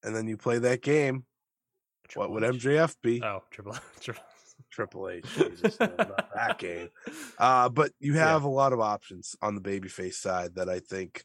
And 0.03 0.15
then 0.15 0.27
you 0.29 0.37
play 0.37 0.59
that 0.59 0.83
game. 0.83 1.27
what 2.15 2.31
would 2.31 2.43
Triple 2.43 2.59
MJF 2.59 2.97
be? 3.03 3.23
Oh, 3.23 3.43
triple 3.51 3.73
triple. 4.01 4.23
Triple 4.71 5.09
H. 5.11 5.25
Jesus, 5.35 5.79
no, 5.81 5.87
not 5.87 6.31
that 6.35 6.59
game. 6.59 6.89
Uh, 7.39 7.69
but 7.69 7.93
you 8.01 8.15
Yeah. 8.15 8.21
have 8.21 8.45
a 8.45 8.49
lot 8.49 8.73
of 8.73 8.81
options 8.81 9.37
on 9.43 9.55
the 9.55 9.61
babyface 9.61 10.15
side 10.15 10.55
that 10.55 10.69
I 10.71 10.81
think, 10.81 11.25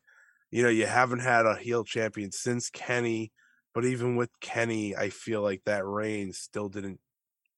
you 0.52 0.64
know, 0.64 0.70
you 0.70 0.86
haven't 0.86 1.20
had 1.20 1.46
a 1.46 1.56
heel 1.56 1.84
champion 1.86 2.32
since 2.34 2.70
Kenny. 2.70 3.32
But 3.74 3.86
even 3.86 4.18
with 4.18 4.32
Kenny, 4.42 4.96
I 4.98 5.10
feel 5.10 5.42
like 5.42 5.64
that 5.66 5.86
reign 5.86 6.34
still 6.34 6.68
didn't. 6.68 7.00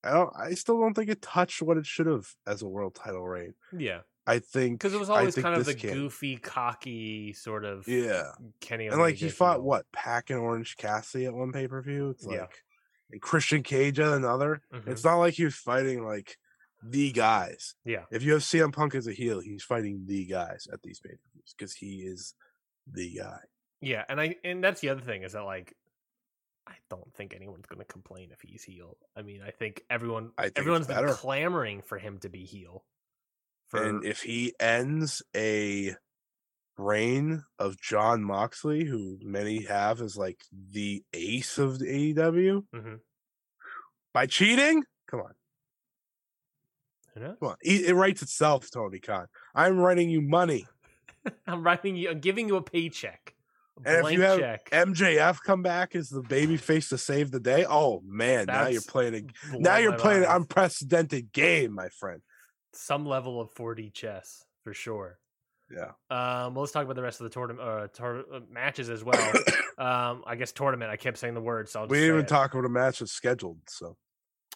I 0.04 0.12
don't. 0.12 0.34
I 0.38 0.54
still 0.54 0.80
don't 0.80 0.94
think 0.94 1.10
it 1.10 1.22
touched 1.22 1.62
what 1.62 1.78
it 1.78 1.86
should 1.86 2.08
have 2.08 2.28
as 2.46 2.62
a 2.62 2.68
world 2.68 2.96
title 2.96 3.26
reign. 3.26 3.54
Yeah, 3.78 4.02
I 4.28 4.40
think 4.40 4.80
because 4.80 4.94
it 4.94 5.00
was 5.00 5.10
always 5.10 5.36
kind 5.36 5.56
of 5.56 5.66
the 5.66 5.74
can. 5.76 5.94
goofy, 5.94 6.38
cocky 6.38 7.34
sort 7.34 7.66
of 7.66 7.88
Yeah, 7.88 8.32
Kenny. 8.60 8.88
and 8.88 9.00
like 9.00 9.16
he 9.16 9.30
fought 9.30 9.64
what 9.64 9.86
Pac 9.92 10.30
and 10.30 10.40
Orange 10.40 10.76
Cassidy 10.78 11.26
at 11.26 11.34
one 11.34 11.52
pay 11.52 11.68
per 11.68 11.82
view. 11.82 12.10
It's 12.10 12.26
like 12.26 12.38
Yeah. 12.38 12.46
and 13.12 13.22
Christian 13.22 13.64
Cage 13.64 14.00
at 14.00 14.12
another. 14.14 14.62
Mhm. 14.74 14.88
It's 14.88 15.04
not 15.04 15.18
like 15.18 15.36
he 15.36 15.46
was 15.46 15.56
fighting 15.56 16.04
like 16.06 16.38
the 16.86 17.12
guys. 17.14 17.76
Yeah. 17.86 18.04
If 18.12 18.24
you 18.24 18.34
have 18.34 18.42
CM 18.44 18.74
Punk 18.74 18.94
as 18.96 19.08
a 19.08 19.14
heel, 19.14 19.40
he's 19.40 19.64
fighting 19.64 20.04
the 20.06 20.26
guys 20.26 20.68
at 20.74 20.82
these 20.84 21.00
pay 21.00 21.12
per 21.12 21.20
views 21.34 21.56
because 21.58 21.76
he 21.76 22.02
is 22.02 22.34
the 22.86 23.16
guy. 23.18 23.40
Yeah, 23.80 24.04
and 24.10 24.20
I 24.20 24.36
and 24.44 24.62
that's 24.64 24.82
the 24.82 24.90
other 24.90 25.02
thing 25.02 25.24
is 25.24 25.32
that 25.34 25.44
like 25.44 25.74
I 26.68 26.74
don't 26.90 27.14
think 27.14 27.34
anyone's 27.36 27.66
going 27.66 27.80
to 27.80 27.86
complain 27.86 28.30
if 28.32 28.42
he's 28.42 28.64
heel. 28.64 28.98
I 29.16 29.22
mean, 29.22 29.42
I 29.46 29.52
think 29.52 29.84
everyone 29.90 30.32
I 30.38 30.44
think 30.44 30.60
everyone's 30.60 30.88
been 30.88 31.08
clamoring 31.10 31.82
for 31.82 31.98
him 31.98 32.20
to 32.20 32.30
be 32.30 32.46
heel. 32.46 32.86
For 33.68 33.84
And 33.84 34.06
if 34.06 34.22
he 34.22 34.54
ends 34.60 35.22
a 35.36 35.96
reign 36.78 37.44
of 37.60 37.80
Jon 37.80 38.24
Moxley, 38.24 38.86
who 38.86 39.20
many 39.22 39.64
have 39.66 40.02
as 40.02 40.16
like 40.18 40.42
the 40.52 41.04
ace 41.14 41.58
of 41.58 41.80
the 41.80 41.88
AEW, 42.14 42.66
Mhm. 42.74 43.00
by 44.14 44.26
cheating, 44.26 44.84
come 45.08 45.20
on, 45.22 45.34
come 47.14 47.36
on, 47.42 47.58
it, 47.62 47.90
it 47.90 47.94
writes 47.96 48.22
itself, 48.22 48.70
Tony 48.72 49.00
Khan. 49.00 49.28
I'm 49.54 49.78
writing 49.78 50.10
you 50.10 50.22
money. 50.22 50.68
I'm 51.48 51.64
writing 51.64 51.96
you, 51.96 52.10
I'm 52.10 52.20
giving 52.20 52.48
you 52.48 52.56
a 52.56 52.62
paycheck, 52.62 53.33
And 53.86 54.06
if 54.06 54.14
you 54.14 54.22
have 54.22 54.40
check. 54.40 54.70
MJF 54.72 55.40
come 55.44 55.62
back 55.64 55.96
as 55.96 56.10
the 56.10 56.22
baby 56.22 56.58
face 56.58 56.90
to 56.90 56.98
save 56.98 57.32
the 57.32 57.40
day. 57.40 57.66
Oh 57.68 58.02
man, 58.06 58.46
now 58.46 58.68
you're 58.68 58.82
playing 58.82 59.16
a 59.52 59.58
now 59.58 59.78
you're 59.78 59.98
playing 59.98 60.24
an 60.24 60.30
unprecedented 60.30 61.32
game, 61.32 61.74
my 61.74 61.90
friend. 61.90 62.22
some 62.74 63.06
level 63.06 63.42
of 63.42 63.54
4D 63.56 63.94
chess 63.94 64.44
for 64.64 64.74
sure. 64.74 65.18
Yeah. 65.72 65.92
Um, 66.12 66.54
well, 66.54 66.62
let's 66.64 66.72
talk 66.72 66.84
about 66.84 66.96
the 66.96 67.02
rest 67.02 67.20
of 67.20 67.24
the 67.24 67.30
tournament 67.32 67.68
uh, 67.68 67.88
tour- 67.88 68.26
uh, 68.32 68.42
matches 68.52 68.90
as 68.90 69.04
well. 69.04 69.34
um, 69.80 70.24
I 70.28 70.36
guess 70.38 70.52
tournament. 70.52 70.92
I 70.92 70.96
kept 70.98 71.18
saying 71.18 71.34
the 71.34 71.42
word, 71.42 71.68
so 71.68 71.80
I'll 71.80 71.86
just 71.86 71.92
we 71.92 71.98
didn't 72.00 72.16
even 72.16 72.26
it. 72.26 72.28
talk 72.28 72.54
about 72.54 72.66
a 72.66 72.70
match 72.70 73.00
that's 73.00 73.12
scheduled. 73.14 73.58
So 73.68 73.98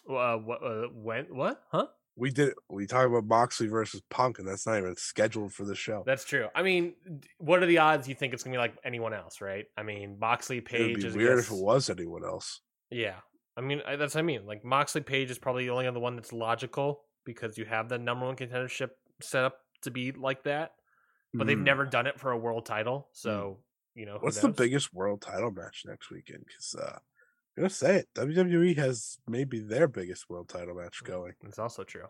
Uh, 0.08 0.36
what? 0.36 0.62
Uh, 0.62 0.86
when? 0.94 1.24
What? 1.30 1.60
Huh? 1.72 1.86
We 2.18 2.30
did 2.30 2.54
we 2.68 2.86
talked 2.86 3.06
about 3.06 3.24
Moxley 3.24 3.68
versus 3.68 4.02
Punk, 4.10 4.38
and 4.38 4.48
that's 4.48 4.66
not 4.66 4.78
even 4.78 4.96
scheduled 4.96 5.52
for 5.52 5.64
the 5.64 5.74
show. 5.74 6.02
That's 6.04 6.24
true. 6.24 6.48
I 6.54 6.62
mean, 6.62 6.94
what 7.38 7.62
are 7.62 7.66
the 7.66 7.78
odds 7.78 8.08
you 8.08 8.14
think 8.14 8.34
it's 8.34 8.42
gonna 8.42 8.54
be 8.54 8.58
like 8.58 8.74
anyone 8.84 9.14
else, 9.14 9.40
right? 9.40 9.66
I 9.76 9.82
mean, 9.84 10.18
Moxley 10.18 10.56
It'd 10.58 10.66
Page 10.66 10.96
be 10.96 11.06
is 11.06 11.14
weird 11.14 11.38
if 11.38 11.50
it 11.50 11.56
was 11.56 11.88
anyone 11.88 12.24
else. 12.24 12.60
Yeah, 12.90 13.16
I 13.56 13.60
mean 13.60 13.82
I, 13.86 13.96
that's 13.96 14.14
what 14.14 14.20
I 14.20 14.24
mean. 14.24 14.46
Like 14.46 14.64
Moxley 14.64 15.00
Page 15.00 15.30
is 15.30 15.38
probably 15.38 15.64
the 15.64 15.70
only 15.70 15.86
other 15.86 16.00
one 16.00 16.16
that's 16.16 16.32
logical 16.32 17.02
because 17.24 17.56
you 17.56 17.64
have 17.66 17.88
the 17.88 17.98
number 17.98 18.26
one 18.26 18.36
contendership 18.36 18.90
set 19.20 19.44
up 19.44 19.58
to 19.82 19.90
be 19.90 20.12
like 20.12 20.42
that, 20.44 20.72
but 21.34 21.46
they've 21.46 21.56
Hmm. 21.56 21.64
never 21.64 21.84
done 21.84 22.06
it 22.06 22.18
for 22.18 22.32
a 22.32 22.38
world 22.38 22.66
title. 22.66 23.08
So 23.12 23.58
you 23.94 24.06
know, 24.06 24.18
who 24.18 24.26
What's 24.26 24.40
the 24.40 24.48
biggest 24.48 24.92
world 24.94 25.22
title 25.22 25.50
match 25.50 25.82
next 25.86 26.10
weekend? 26.10 26.44
Because 26.46 26.74
uh, 26.74 26.98
Gonna 27.58 27.70
say 27.70 27.96
it, 27.96 28.08
WWE 28.14 28.76
has 28.78 29.18
maybe 29.26 29.58
their 29.60 29.88
biggest 29.88 30.30
world 30.30 30.48
title 30.48 30.76
match 30.76 31.02
going. 31.02 31.32
It's 31.44 31.58
also 31.58 31.82
true. 31.82 32.04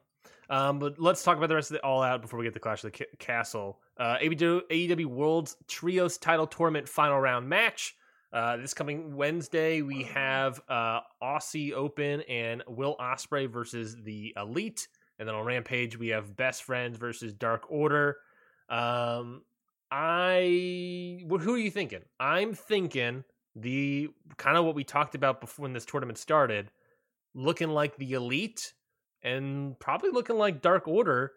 Um, 0.51 0.79
but 0.79 0.99
let's 0.99 1.23
talk 1.23 1.37
about 1.37 1.49
the 1.49 1.55
rest 1.55 1.71
of 1.71 1.77
the 1.77 1.85
All 1.85 2.03
Out 2.03 2.23
before 2.23 2.39
we 2.39 2.45
get 2.45 2.55
to 2.55 2.61
Clash 2.61 2.85
of 2.85 2.93
the 2.93 2.99
Ca- 2.99 3.17
Castle. 3.19 3.81
Uh, 3.99 4.17
AEW, 4.19 4.63
AEW 4.71 5.07
World's 5.07 5.57
Trios 5.67 6.19
Title 6.19 6.47
Tournament 6.47 6.89
Final 6.89 7.19
Round 7.19 7.49
match. 7.49 7.95
Uh, 8.33 8.59
this 8.59 8.75
coming 8.75 9.17
Wednesday, 9.17 9.81
we 9.81 10.03
have 10.05 10.61
uh, 10.69 11.01
Aussie 11.23 11.73
Open 11.73 12.21
and 12.23 12.63
Will 12.67 12.97
Ospreay 13.01 13.51
versus 13.51 13.97
the 14.03 14.35
Elite, 14.37 14.87
and 15.19 15.27
then 15.27 15.35
on 15.35 15.47
Rampage 15.47 15.99
we 15.99 16.09
have 16.09 16.37
Best 16.37 16.65
Friends 16.65 16.99
versus 16.99 17.33
Dark 17.33 17.65
Order. 17.71 18.19
Um, 18.69 19.43
I 19.91 21.25
who 21.27 21.55
are 21.55 21.59
you 21.59 21.71
thinking? 21.71 22.03
I'm 22.21 22.53
thinking 22.53 23.25
the 23.55 24.09
kind 24.37 24.57
of 24.57 24.65
what 24.65 24.75
we 24.75 24.85
talked 24.85 25.15
about 25.15 25.41
before 25.41 25.65
when 25.65 25.73
this 25.73 25.85
tournament 25.85 26.19
started, 26.19 26.71
looking 27.35 27.69
like 27.69 27.97
the 27.97 28.13
Elite 28.13 28.73
and 29.23 29.79
probably 29.79 30.11
looking 30.11 30.37
like 30.37 30.63
Dark 30.63 30.87
Order. 30.87 31.33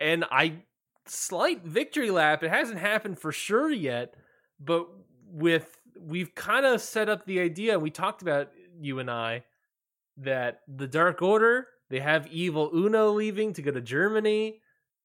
And 0.00 0.24
I 0.30 0.62
slight 1.06 1.64
victory 1.64 2.10
lap. 2.10 2.42
It 2.42 2.50
hasn't 2.50 2.78
happened 2.78 3.18
for 3.18 3.32
sure 3.32 3.70
yet, 3.70 4.14
but 4.60 4.88
with 5.26 5.80
we've 5.98 6.34
kind 6.34 6.64
of 6.64 6.80
set 6.80 7.08
up 7.08 7.26
the 7.26 7.40
idea. 7.40 7.78
We 7.78 7.90
talked 7.90 8.22
about 8.22 8.50
you 8.80 9.00
and 9.00 9.10
I 9.10 9.44
that 10.18 10.60
the 10.68 10.86
Dark 10.86 11.22
Order 11.22 11.66
they 11.90 12.00
have 12.00 12.26
Evil 12.28 12.70
Uno 12.74 13.10
leaving 13.12 13.52
to 13.54 13.62
go 13.62 13.70
to 13.70 13.80
Germany. 13.80 14.60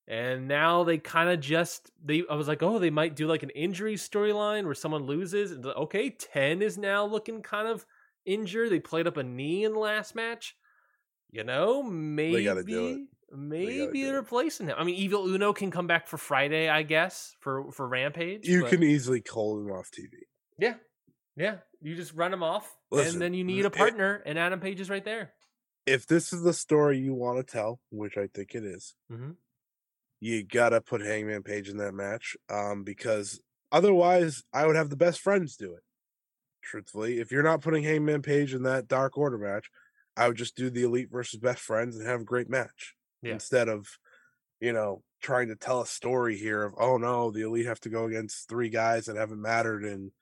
And 0.07 0.49
now 0.49 0.83
they 0.83 0.97
kind 0.97 1.29
of 1.29 1.39
just 1.39 1.89
they 2.03 2.23
I 2.29 2.35
was 2.35 2.47
like, 2.47 2.61
"Oh, 2.61 2.77
they 2.77 2.89
might 2.89 3.15
do 3.15 3.27
like 3.27 3.43
an 3.43 3.51
injury 3.51 3.95
storyline 3.95 4.65
where 4.65 4.73
someone 4.73 5.03
loses." 5.03 5.51
And 5.51 5.65
okay, 5.65 6.09
10 6.09 6.61
is 6.61 6.77
now 6.77 7.05
looking 7.05 7.41
kind 7.41 7.67
of 7.67 7.85
injured. 8.25 8.69
They 8.69 8.79
played 8.79 9.07
up 9.07 9.17
a 9.17 9.23
knee 9.23 9.63
in 9.63 9.73
the 9.73 9.79
last 9.79 10.13
match. 10.13 10.55
You 11.31 11.43
know, 11.43 11.81
maybe 11.81 13.07
maybe 13.31 14.03
they're 14.03 14.15
replacing 14.15 14.67
him. 14.67 14.75
I 14.77 14.83
mean, 14.83 14.95
Evil 14.95 15.27
Uno 15.27 15.53
can 15.53 15.71
come 15.71 15.87
back 15.87 16.07
for 16.07 16.17
Friday, 16.17 16.69
I 16.69 16.83
guess, 16.83 17.35
for 17.39 17.71
for 17.71 17.87
Rampage. 17.87 18.47
You 18.47 18.61
but... 18.61 18.71
can 18.71 18.83
easily 18.83 19.21
call 19.21 19.57
him 19.59 19.71
off 19.71 19.89
TV. 19.89 20.09
Yeah, 20.59 20.75
yeah. 21.35 21.57
You 21.81 21.95
just 21.95 22.13
run 22.13 22.33
him 22.33 22.43
off, 22.43 22.71
Listen, 22.91 23.13
and 23.13 23.21
then 23.21 23.33
you 23.33 23.43
need 23.43 23.65
a 23.65 23.69
partner, 23.69 24.17
it, 24.17 24.23
and 24.25 24.39
Adam 24.39 24.59
Page 24.59 24.79
is 24.79 24.89
right 24.89 25.03
there. 25.03 25.33
If 25.85 26.07
this 26.07 26.31
is 26.31 26.43
the 26.43 26.53
story 26.53 26.99
you 26.99 27.13
want 27.13 27.45
to 27.45 27.51
tell, 27.51 27.81
which 27.89 28.17
I 28.17 28.27
think 28.27 28.55
it 28.55 28.63
is, 28.63 28.95
mm-hmm. 29.11 29.31
You 30.23 30.41
gotta 30.41 30.79
put 30.79 31.01
Hangman 31.01 31.43
Page 31.43 31.67
in 31.67 31.75
that 31.77 31.93
match, 31.93 32.37
um, 32.49 32.83
because 32.85 33.41
otherwise, 33.73 34.41
I 34.53 34.65
would 34.65 34.77
have 34.77 34.89
the 34.89 34.95
best 34.95 35.19
friends 35.19 35.57
do 35.57 35.73
it. 35.73 35.83
Truthfully, 36.61 37.19
if 37.19 37.29
you're 37.29 37.43
not 37.43 37.61
putting 37.61 37.83
Hangman 37.83 38.21
Page 38.21 38.53
in 38.53 38.63
that 38.63 38.87
Dark 38.87 39.17
Order 39.17 39.37
match, 39.37 39.69
I 40.15 40.29
would 40.29 40.37
just 40.37 40.55
do 40.55 40.69
the 40.69 40.83
Elite 40.83 41.09
versus 41.11 41.41
Best 41.41 41.59
Friends 41.59 41.97
and 41.97 42.07
have 42.07 42.21
a 42.21 42.25
great 42.25 42.49
match 42.49 42.95
yeah. 43.21 43.33
instead 43.33 43.67
of, 43.67 43.85
you 44.61 44.71
know, 44.71 45.03
trying 45.21 45.49
to 45.49 45.57
tell 45.57 45.81
a 45.81 45.85
story 45.85 46.37
here 46.37 46.63
of 46.63 46.73
oh 46.79 46.95
no, 46.95 47.29
the 47.29 47.41
Elite 47.41 47.65
have 47.65 47.81
to 47.81 47.89
go 47.89 48.05
against 48.05 48.47
three 48.47 48.69
guys 48.69 49.07
that 49.07 49.17
haven't 49.17 49.41
mattered 49.41 49.83
in 49.83 50.13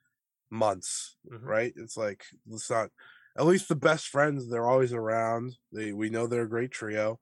months, 0.50 1.16
mm-hmm. 1.32 1.46
right? 1.46 1.72
It's 1.76 1.96
like 1.96 2.24
it's 2.50 2.68
not. 2.68 2.90
At 3.38 3.46
least 3.46 3.68
the 3.68 3.76
best 3.76 4.08
friends, 4.08 4.50
they're 4.50 4.66
always 4.66 4.92
around. 4.92 5.54
They 5.72 5.92
we 5.92 6.10
know 6.10 6.26
they're 6.26 6.42
a 6.42 6.48
great 6.48 6.72
trio. 6.72 7.20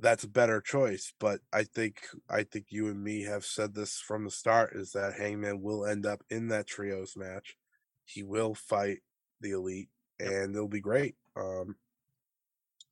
That's 0.00 0.24
a 0.24 0.28
better 0.28 0.60
choice. 0.60 1.12
But 1.18 1.40
I 1.52 1.64
think 1.64 2.00
I 2.30 2.44
think 2.44 2.66
you 2.70 2.88
and 2.88 3.02
me 3.02 3.24
have 3.24 3.44
said 3.44 3.74
this 3.74 3.98
from 3.98 4.24
the 4.24 4.30
start 4.30 4.76
is 4.76 4.92
that 4.92 5.14
Hangman 5.14 5.60
will 5.60 5.84
end 5.84 6.06
up 6.06 6.22
in 6.30 6.48
that 6.48 6.66
trios 6.66 7.16
match. 7.16 7.56
He 8.04 8.22
will 8.22 8.54
fight 8.54 8.98
the 9.40 9.50
elite 9.50 9.88
and 10.20 10.54
it'll 10.54 10.68
be 10.68 10.80
great. 10.80 11.16
Um 11.36 11.76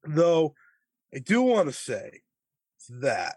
Though 0.04 0.54
I 1.14 1.20
do 1.20 1.42
want 1.42 1.68
to 1.68 1.72
say 1.72 2.22
that 2.88 3.36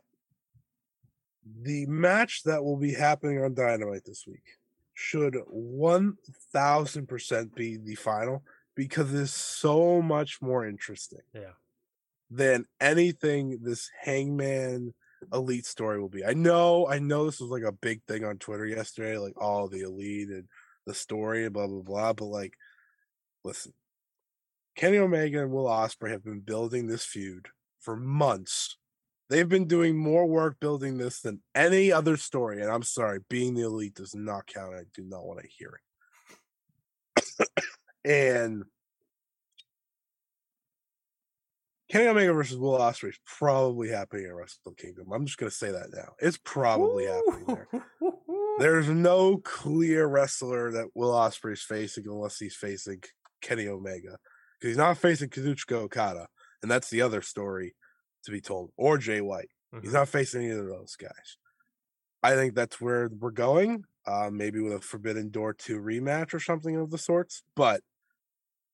the 1.62 1.86
match 1.88 2.44
that 2.44 2.64
will 2.64 2.78
be 2.78 2.94
happening 2.94 3.44
on 3.44 3.54
Dynamite 3.54 4.06
this 4.06 4.26
week 4.28 4.58
should 4.94 5.34
1000% 5.34 7.56
be 7.56 7.78
the 7.78 7.96
final 7.96 8.44
because 8.76 9.14
it's 9.14 9.32
so 9.32 10.02
much 10.02 10.42
more 10.42 10.68
interesting. 10.68 11.22
Yeah. 11.34 11.54
Than 12.32 12.66
anything 12.80 13.60
this 13.64 13.90
Hangman 14.02 14.94
Elite 15.34 15.66
story 15.66 16.00
will 16.00 16.10
be. 16.10 16.24
I 16.24 16.34
know, 16.34 16.88
I 16.88 17.00
know 17.00 17.26
this 17.26 17.40
was 17.40 17.50
like 17.50 17.64
a 17.64 17.72
big 17.72 18.04
thing 18.08 18.24
on 18.24 18.38
Twitter 18.38 18.66
yesterday, 18.66 19.18
like 19.18 19.42
all 19.42 19.68
the 19.68 19.82
Elite 19.82 20.30
and 20.30 20.46
the 20.86 20.94
story 20.94 21.46
and 21.46 21.54
blah 21.54 21.68
blah 21.68 21.82
blah. 21.82 22.14
But 22.14 22.26
like, 22.26 22.54
listen, 23.44 23.74
Kenny 24.76 24.98
Omega 24.98 25.42
and 25.42 25.52
Will 25.52 25.66
Ospreay 25.66 26.12
have 26.12 26.24
been 26.24 26.40
building 26.40 26.88
this 26.88 27.04
feud 27.04 27.50
for 27.82 27.96
months. 27.96 28.78
They've 29.30 29.48
been 29.48 29.68
doing 29.68 29.98
more 29.98 30.26
work 30.26 30.60
building 30.60 30.98
this 30.98 31.22
than 31.22 31.42
any 31.54 31.92
other 31.92 32.18
story. 32.18 32.62
And 32.62 32.72
I'm 32.72 32.84
sorry, 32.84 33.20
being 33.30 33.54
the 33.54 33.64
elite 33.64 33.96
does 33.96 34.16
not 34.16 34.48
count. 34.48 34.76
I 34.76 34.84
do 34.94 35.04
not 35.04 35.26
want 35.26 35.42
to 35.42 35.48
hear 35.48 35.80
it. 37.38 37.50
and 38.06 38.64
Kenny 41.90 42.08
Omega 42.08 42.34
versus 42.34 42.58
Will 42.58 42.78
Ospreay 42.78 43.10
is 43.10 43.20
probably 43.26 43.90
happening 43.90 44.28
at 44.28 44.36
Wrestle 44.36 44.74
Kingdom. 44.78 45.12
I'm 45.12 45.26
just 45.26 45.40
gonna 45.40 45.50
say 45.50 45.72
that 45.72 45.88
now. 45.92 46.14
It's 46.20 46.38
probably 46.38 47.06
happening 47.06 47.46
there. 47.48 47.68
There's 48.60 48.90
no 48.90 49.38
clear 49.38 50.06
wrestler 50.08 50.72
that 50.72 50.90
Will 50.94 51.12
Ospreay 51.12 51.54
is 51.54 51.64
facing 51.64 52.06
unless 52.08 52.38
he's 52.38 52.56
facing 52.56 53.02
Kenny 53.42 53.68
Omega 53.68 54.18
because 54.60 54.72
he's 54.72 54.78
not 54.78 54.98
facing 54.98 55.30
Kazuchika 55.30 55.74
Okada, 55.74 56.28
and 56.62 56.70
that's 56.70 56.90
the 56.90 57.02
other 57.02 57.22
story 57.22 57.76
to 58.24 58.32
be 58.32 58.42
told, 58.42 58.72
or 58.78 58.98
Jay 58.98 59.22
White. 59.22 59.50
Mm-hmm. 59.74 59.84
He's 59.84 59.94
not 59.94 60.10
facing 60.10 60.44
either 60.44 60.70
of 60.70 60.78
those 60.80 60.96
guys. 60.96 61.38
I 62.22 62.36
think 62.36 62.54
that's 62.54 62.80
where 62.80 63.10
we're 63.20 63.32
going. 63.32 63.86
Uh, 64.06 64.30
maybe 64.32 64.60
with 64.60 64.74
a 64.74 64.80
Forbidden 64.80 65.30
Door 65.30 65.54
2 65.56 65.80
rematch 65.80 66.34
or 66.34 66.40
something 66.40 66.76
of 66.76 66.90
the 66.90 66.98
sorts. 66.98 67.44
But 67.56 67.82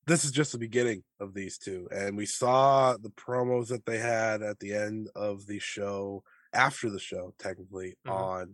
this 0.07 0.23
is 0.23 0.31
just 0.31 0.51
the 0.51 0.57
beginning 0.57 1.03
of 1.19 1.33
these 1.33 1.57
two. 1.57 1.87
And 1.91 2.15
we 2.15 2.25
saw 2.25 2.95
the 2.97 3.09
promos 3.09 3.67
that 3.69 3.85
they 3.85 3.97
had 3.97 4.41
at 4.41 4.59
the 4.59 4.73
end 4.73 5.09
of 5.15 5.47
the 5.47 5.59
show, 5.59 6.23
after 6.53 6.89
the 6.89 6.99
show, 6.99 7.33
technically, 7.39 7.97
mm-hmm. 8.05 8.11
on 8.11 8.53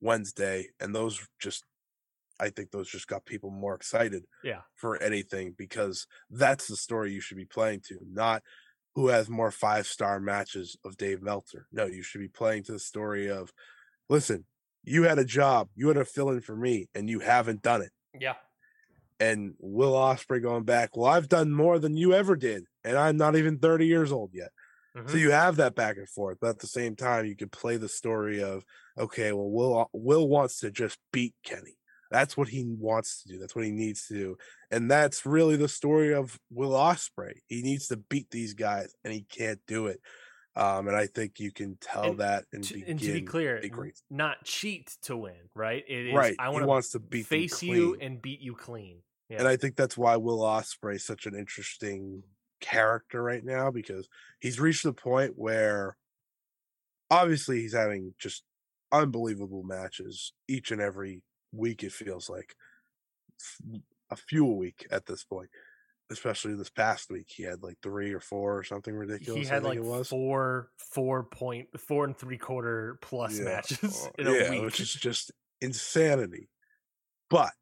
Wednesday. 0.00 0.68
And 0.80 0.94
those 0.94 1.26
just 1.38 1.64
I 2.38 2.50
think 2.50 2.70
those 2.70 2.88
just 2.88 3.08
got 3.08 3.24
people 3.24 3.50
more 3.50 3.74
excited 3.74 4.24
yeah. 4.44 4.60
for 4.74 5.02
anything 5.02 5.54
because 5.56 6.06
that's 6.30 6.68
the 6.68 6.76
story 6.76 7.12
you 7.12 7.20
should 7.20 7.38
be 7.38 7.46
playing 7.46 7.80
to, 7.88 7.98
not 8.06 8.42
who 8.94 9.08
has 9.08 9.28
more 9.28 9.50
five 9.50 9.86
star 9.86 10.20
matches 10.20 10.76
of 10.84 10.96
Dave 10.96 11.22
Meltzer. 11.22 11.66
No, 11.72 11.86
you 11.86 12.02
should 12.02 12.20
be 12.20 12.28
playing 12.28 12.64
to 12.64 12.72
the 12.72 12.78
story 12.78 13.30
of 13.30 13.52
listen, 14.08 14.44
you 14.84 15.04
had 15.04 15.18
a 15.18 15.24
job, 15.24 15.68
you 15.74 15.88
had 15.88 15.96
a 15.96 16.04
fill 16.04 16.30
in 16.30 16.40
for 16.40 16.56
me, 16.56 16.88
and 16.94 17.08
you 17.08 17.20
haven't 17.20 17.62
done 17.62 17.82
it. 17.82 17.90
Yeah. 18.18 18.34
And 19.18 19.54
Will 19.58 19.92
Ospreay 19.92 20.42
going 20.42 20.64
back, 20.64 20.96
well, 20.96 21.10
I've 21.10 21.28
done 21.28 21.50
more 21.50 21.78
than 21.78 21.96
you 21.96 22.12
ever 22.12 22.36
did, 22.36 22.64
and 22.84 22.98
I'm 22.98 23.16
not 23.16 23.36
even 23.36 23.58
30 23.58 23.86
years 23.86 24.12
old 24.12 24.30
yet. 24.34 24.50
Mm-hmm. 24.96 25.08
So 25.08 25.16
you 25.16 25.30
have 25.30 25.56
that 25.56 25.74
back 25.74 25.96
and 25.96 26.08
forth, 26.08 26.38
but 26.40 26.50
at 26.50 26.58
the 26.58 26.66
same 26.66 26.96
time, 26.96 27.26
you 27.26 27.36
could 27.36 27.52
play 27.52 27.76
the 27.76 27.88
story 27.88 28.42
of, 28.42 28.64
okay, 28.98 29.32
well, 29.32 29.50
Will 29.50 29.90
Will 29.92 30.28
wants 30.28 30.60
to 30.60 30.70
just 30.70 30.98
beat 31.12 31.34
Kenny. 31.44 31.76
That's 32.10 32.36
what 32.36 32.48
he 32.48 32.64
wants 32.66 33.22
to 33.22 33.28
do. 33.28 33.38
That's 33.38 33.54
what 33.54 33.64
he 33.64 33.72
needs 33.72 34.06
to 34.06 34.14
do. 34.14 34.36
And 34.70 34.90
that's 34.90 35.26
really 35.26 35.56
the 35.56 35.68
story 35.68 36.14
of 36.14 36.38
Will 36.50 36.70
Ospreay. 36.70 37.40
He 37.48 37.62
needs 37.62 37.88
to 37.88 37.96
beat 37.96 38.30
these 38.30 38.54
guys 38.54 38.94
and 39.04 39.12
he 39.12 39.22
can't 39.22 39.60
do 39.66 39.86
it. 39.86 40.00
Um, 40.54 40.88
and 40.88 40.96
I 40.96 41.06
think 41.06 41.38
you 41.38 41.52
can 41.52 41.76
tell 41.80 42.04
and 42.04 42.20
that 42.20 42.44
and, 42.52 42.64
to, 42.64 42.82
and 42.86 42.98
to 42.98 43.12
be 43.12 43.22
clear, 43.22 43.62
not 44.08 44.42
cheat 44.44 44.90
to 45.02 45.14
win, 45.14 45.34
right? 45.54 45.84
It 45.86 46.06
is, 46.06 46.14
right. 46.14 46.34
I 46.38 46.48
want 46.48 46.66
wants 46.66 46.92
to 46.92 46.98
beat 46.98 47.26
face 47.26 47.62
you 47.62 47.98
and 48.00 48.22
beat 48.22 48.40
you 48.40 48.54
clean. 48.54 49.00
Yeah. 49.28 49.38
And 49.40 49.48
I 49.48 49.56
think 49.56 49.76
that's 49.76 49.96
why 49.96 50.16
Will 50.16 50.38
Ospreay 50.38 50.96
is 50.96 51.04
such 51.04 51.26
an 51.26 51.34
interesting 51.34 52.22
character 52.60 53.22
right 53.22 53.44
now 53.44 53.70
because 53.70 54.08
he's 54.40 54.60
reached 54.60 54.84
the 54.84 54.92
point 54.92 55.32
where 55.36 55.96
obviously 57.10 57.60
he's 57.60 57.74
having 57.74 58.14
just 58.18 58.42
unbelievable 58.92 59.62
matches 59.62 60.32
each 60.48 60.70
and 60.70 60.80
every 60.80 61.22
week 61.52 61.82
it 61.82 61.92
feels 61.92 62.30
like 62.30 62.54
a 64.10 64.16
few 64.16 64.46
a 64.46 64.54
week 64.54 64.86
at 64.90 65.06
this 65.06 65.24
point 65.24 65.48
especially 66.10 66.54
this 66.54 66.70
past 66.70 67.10
week 67.10 67.26
he 67.28 67.42
had 67.42 67.62
like 67.62 67.76
three 67.82 68.12
or 68.12 68.20
four 68.20 68.56
or 68.56 68.62
something 68.62 68.94
ridiculous 68.94 69.42
he 69.42 69.46
had 69.46 69.64
like 69.64 69.82
four 70.04 70.70
four 70.78 71.24
point 71.24 71.68
four 71.80 72.04
and 72.04 72.16
three 72.16 72.38
quarter 72.38 72.98
plus 73.02 73.38
yeah. 73.38 73.44
matches 73.44 74.08
oh, 74.08 74.10
in 74.18 74.26
yeah, 74.26 74.46
a 74.46 74.50
week 74.50 74.62
which 74.62 74.80
is 74.80 74.92
just 74.92 75.32
insanity 75.60 76.48
but 77.28 77.52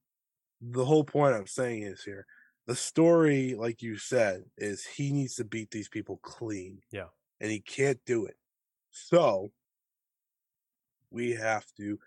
the 0.71 0.85
whole 0.85 1.05
point 1.05 1.35
i'm 1.35 1.47
saying 1.47 1.83
is 1.83 2.03
here 2.03 2.27
the 2.67 2.75
story 2.75 3.55
like 3.55 3.83
you 3.83 3.97
said 3.97 4.43
is 4.57 4.85
he 4.85 5.13
needs 5.13 5.35
to 5.35 5.45
beat 5.45 5.71
these 5.71 5.89
people 5.89 6.19
clean 6.23 6.79
yeah 6.91 7.07
and 7.41 7.51
he 7.51 7.61
can't 7.61 8.01
do 8.07 8.25
it 8.27 8.37
so 8.91 9.51
we 11.11 11.33
have 11.33 11.65
to 11.77 11.99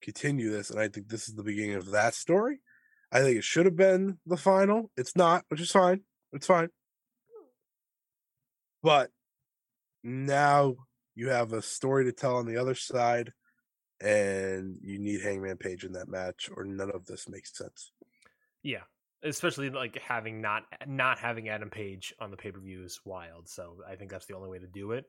continue 0.00 0.50
this, 0.50 0.70
and 0.70 0.80
I 0.80 0.88
think 0.88 1.08
this 1.08 1.28
is 1.28 1.34
the 1.34 1.42
beginning 1.42 1.74
of 1.74 1.90
that 1.90 2.14
story. 2.14 2.60
I 3.12 3.20
think 3.20 3.38
it 3.38 3.44
should 3.44 3.66
have 3.66 3.76
been 3.76 4.18
the 4.26 4.36
final. 4.36 4.90
It's 4.96 5.16
not, 5.16 5.44
which 5.48 5.60
is 5.60 5.70
fine. 5.70 6.02
It's 6.32 6.46
fine. 6.46 6.68
But 8.82 9.10
now 10.02 10.76
you 11.14 11.28
have 11.28 11.52
a 11.52 11.62
story 11.62 12.04
to 12.04 12.12
tell 12.12 12.36
on 12.36 12.46
the 12.46 12.56
other 12.56 12.74
side, 12.74 13.32
and 14.00 14.76
you 14.82 14.98
need 14.98 15.20
Hangman 15.20 15.56
Page 15.56 15.84
in 15.84 15.92
that 15.92 16.08
match, 16.08 16.50
or 16.56 16.64
none 16.64 16.90
of 16.90 17.06
this 17.06 17.28
makes 17.28 17.56
sense. 17.56 17.92
Yeah, 18.62 18.82
especially 19.22 19.70
like 19.70 19.98
having 19.98 20.40
not 20.40 20.62
not 20.86 21.18
having 21.18 21.48
Adam 21.48 21.70
Page 21.70 22.14
on 22.18 22.30
the 22.30 22.36
pay 22.36 22.50
per 22.50 22.60
view 22.60 22.82
is 22.84 23.00
wild. 23.04 23.48
So 23.48 23.76
I 23.88 23.96
think 23.96 24.10
that's 24.10 24.26
the 24.26 24.36
only 24.36 24.48
way 24.48 24.58
to 24.58 24.66
do 24.66 24.92
it. 24.92 25.06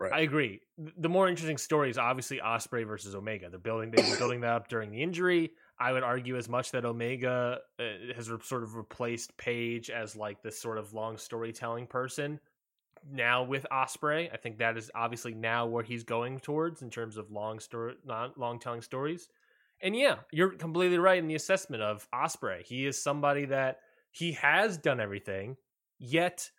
Right. 0.00 0.12
I 0.12 0.20
agree. 0.20 0.60
The 0.98 1.08
more 1.08 1.28
interesting 1.28 1.58
story 1.58 1.88
is 1.88 1.96
obviously 1.96 2.40
Ospreay 2.44 2.84
versus 2.84 3.14
Omega. 3.14 3.48
They're 3.48 3.60
building 3.60 3.92
they've 3.92 4.04
been 4.04 4.18
building 4.18 4.40
that 4.40 4.50
up 4.50 4.68
during 4.68 4.90
the 4.90 5.00
injury. 5.00 5.52
I 5.78 5.92
would 5.92 6.02
argue 6.02 6.36
as 6.36 6.48
much 6.48 6.72
that 6.72 6.84
Omega 6.84 7.58
uh, 7.78 8.14
has 8.16 8.28
re- 8.28 8.38
sort 8.42 8.64
of 8.64 8.74
replaced 8.74 9.36
Page 9.36 9.90
as 9.90 10.16
like 10.16 10.42
this 10.42 10.60
sort 10.60 10.78
of 10.78 10.92
long 10.92 11.16
storytelling 11.16 11.86
person. 11.86 12.40
Now 13.10 13.42
with 13.42 13.66
Ospreay. 13.72 14.32
I 14.32 14.36
think 14.36 14.58
that 14.58 14.76
is 14.76 14.90
obviously 14.94 15.34
now 15.34 15.66
where 15.66 15.84
he's 15.84 16.04
going 16.04 16.40
towards 16.40 16.82
in 16.82 16.90
terms 16.90 17.16
of 17.16 17.30
long 17.30 17.60
story, 17.60 17.94
not 18.04 18.38
long 18.38 18.58
telling 18.58 18.82
stories. 18.82 19.28
And 19.80 19.96
yeah, 19.96 20.16
you're 20.30 20.50
completely 20.50 20.98
right 20.98 21.18
in 21.18 21.26
the 21.26 21.34
assessment 21.34 21.82
of 21.82 22.06
Ospreay. 22.14 22.62
He 22.64 22.86
is 22.86 23.02
somebody 23.02 23.46
that 23.46 23.80
he 24.12 24.32
has 24.32 24.78
done 24.78 25.00
everything, 25.00 25.56
yet 25.98 26.50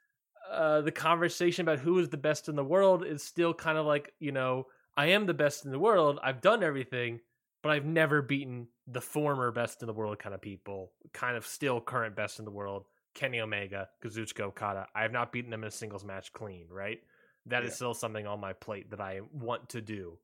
uh, 0.51 0.81
the 0.81 0.91
conversation 0.91 1.61
about 1.61 1.79
who 1.79 1.99
is 1.99 2.09
the 2.09 2.17
best 2.17 2.49
in 2.49 2.55
the 2.55 2.63
world 2.63 3.05
is 3.05 3.23
still 3.23 3.53
kind 3.53 3.77
of 3.77 3.85
like 3.85 4.13
you 4.19 4.31
know 4.31 4.67
I 4.97 5.07
am 5.07 5.25
the 5.25 5.33
best 5.33 5.65
in 5.65 5.71
the 5.71 5.79
world. 5.79 6.19
I've 6.21 6.41
done 6.41 6.63
everything, 6.63 7.21
but 7.61 7.71
I've 7.71 7.85
never 7.85 8.21
beaten 8.21 8.67
the 8.87 9.01
former 9.01 9.51
best 9.51 9.81
in 9.81 9.87
the 9.87 9.93
world 9.93 10.19
kind 10.19 10.35
of 10.35 10.41
people, 10.41 10.91
kind 11.13 11.37
of 11.37 11.45
still 11.47 11.79
current 11.79 12.15
best 12.15 12.39
in 12.39 12.45
the 12.45 12.51
world, 12.51 12.85
Kenny 13.13 13.39
Omega, 13.39 13.89
Kazuchika 14.03 14.41
Okada. 14.41 14.87
I 14.95 15.01
have 15.01 15.11
not 15.11 15.31
beaten 15.31 15.51
them 15.51 15.63
in 15.63 15.67
a 15.67 15.71
singles 15.71 16.03
match 16.03 16.33
clean, 16.33 16.67
right? 16.69 16.99
That 17.45 17.63
is 17.63 17.71
Yeah. 17.71 17.75
still 17.75 17.93
something 17.93 18.25
on 18.25 18.39
my 18.39 18.53
plate 18.53 18.89
that 18.91 19.01
I 19.01 19.21
want 19.31 19.69
to 19.69 19.81
do. 19.81 20.17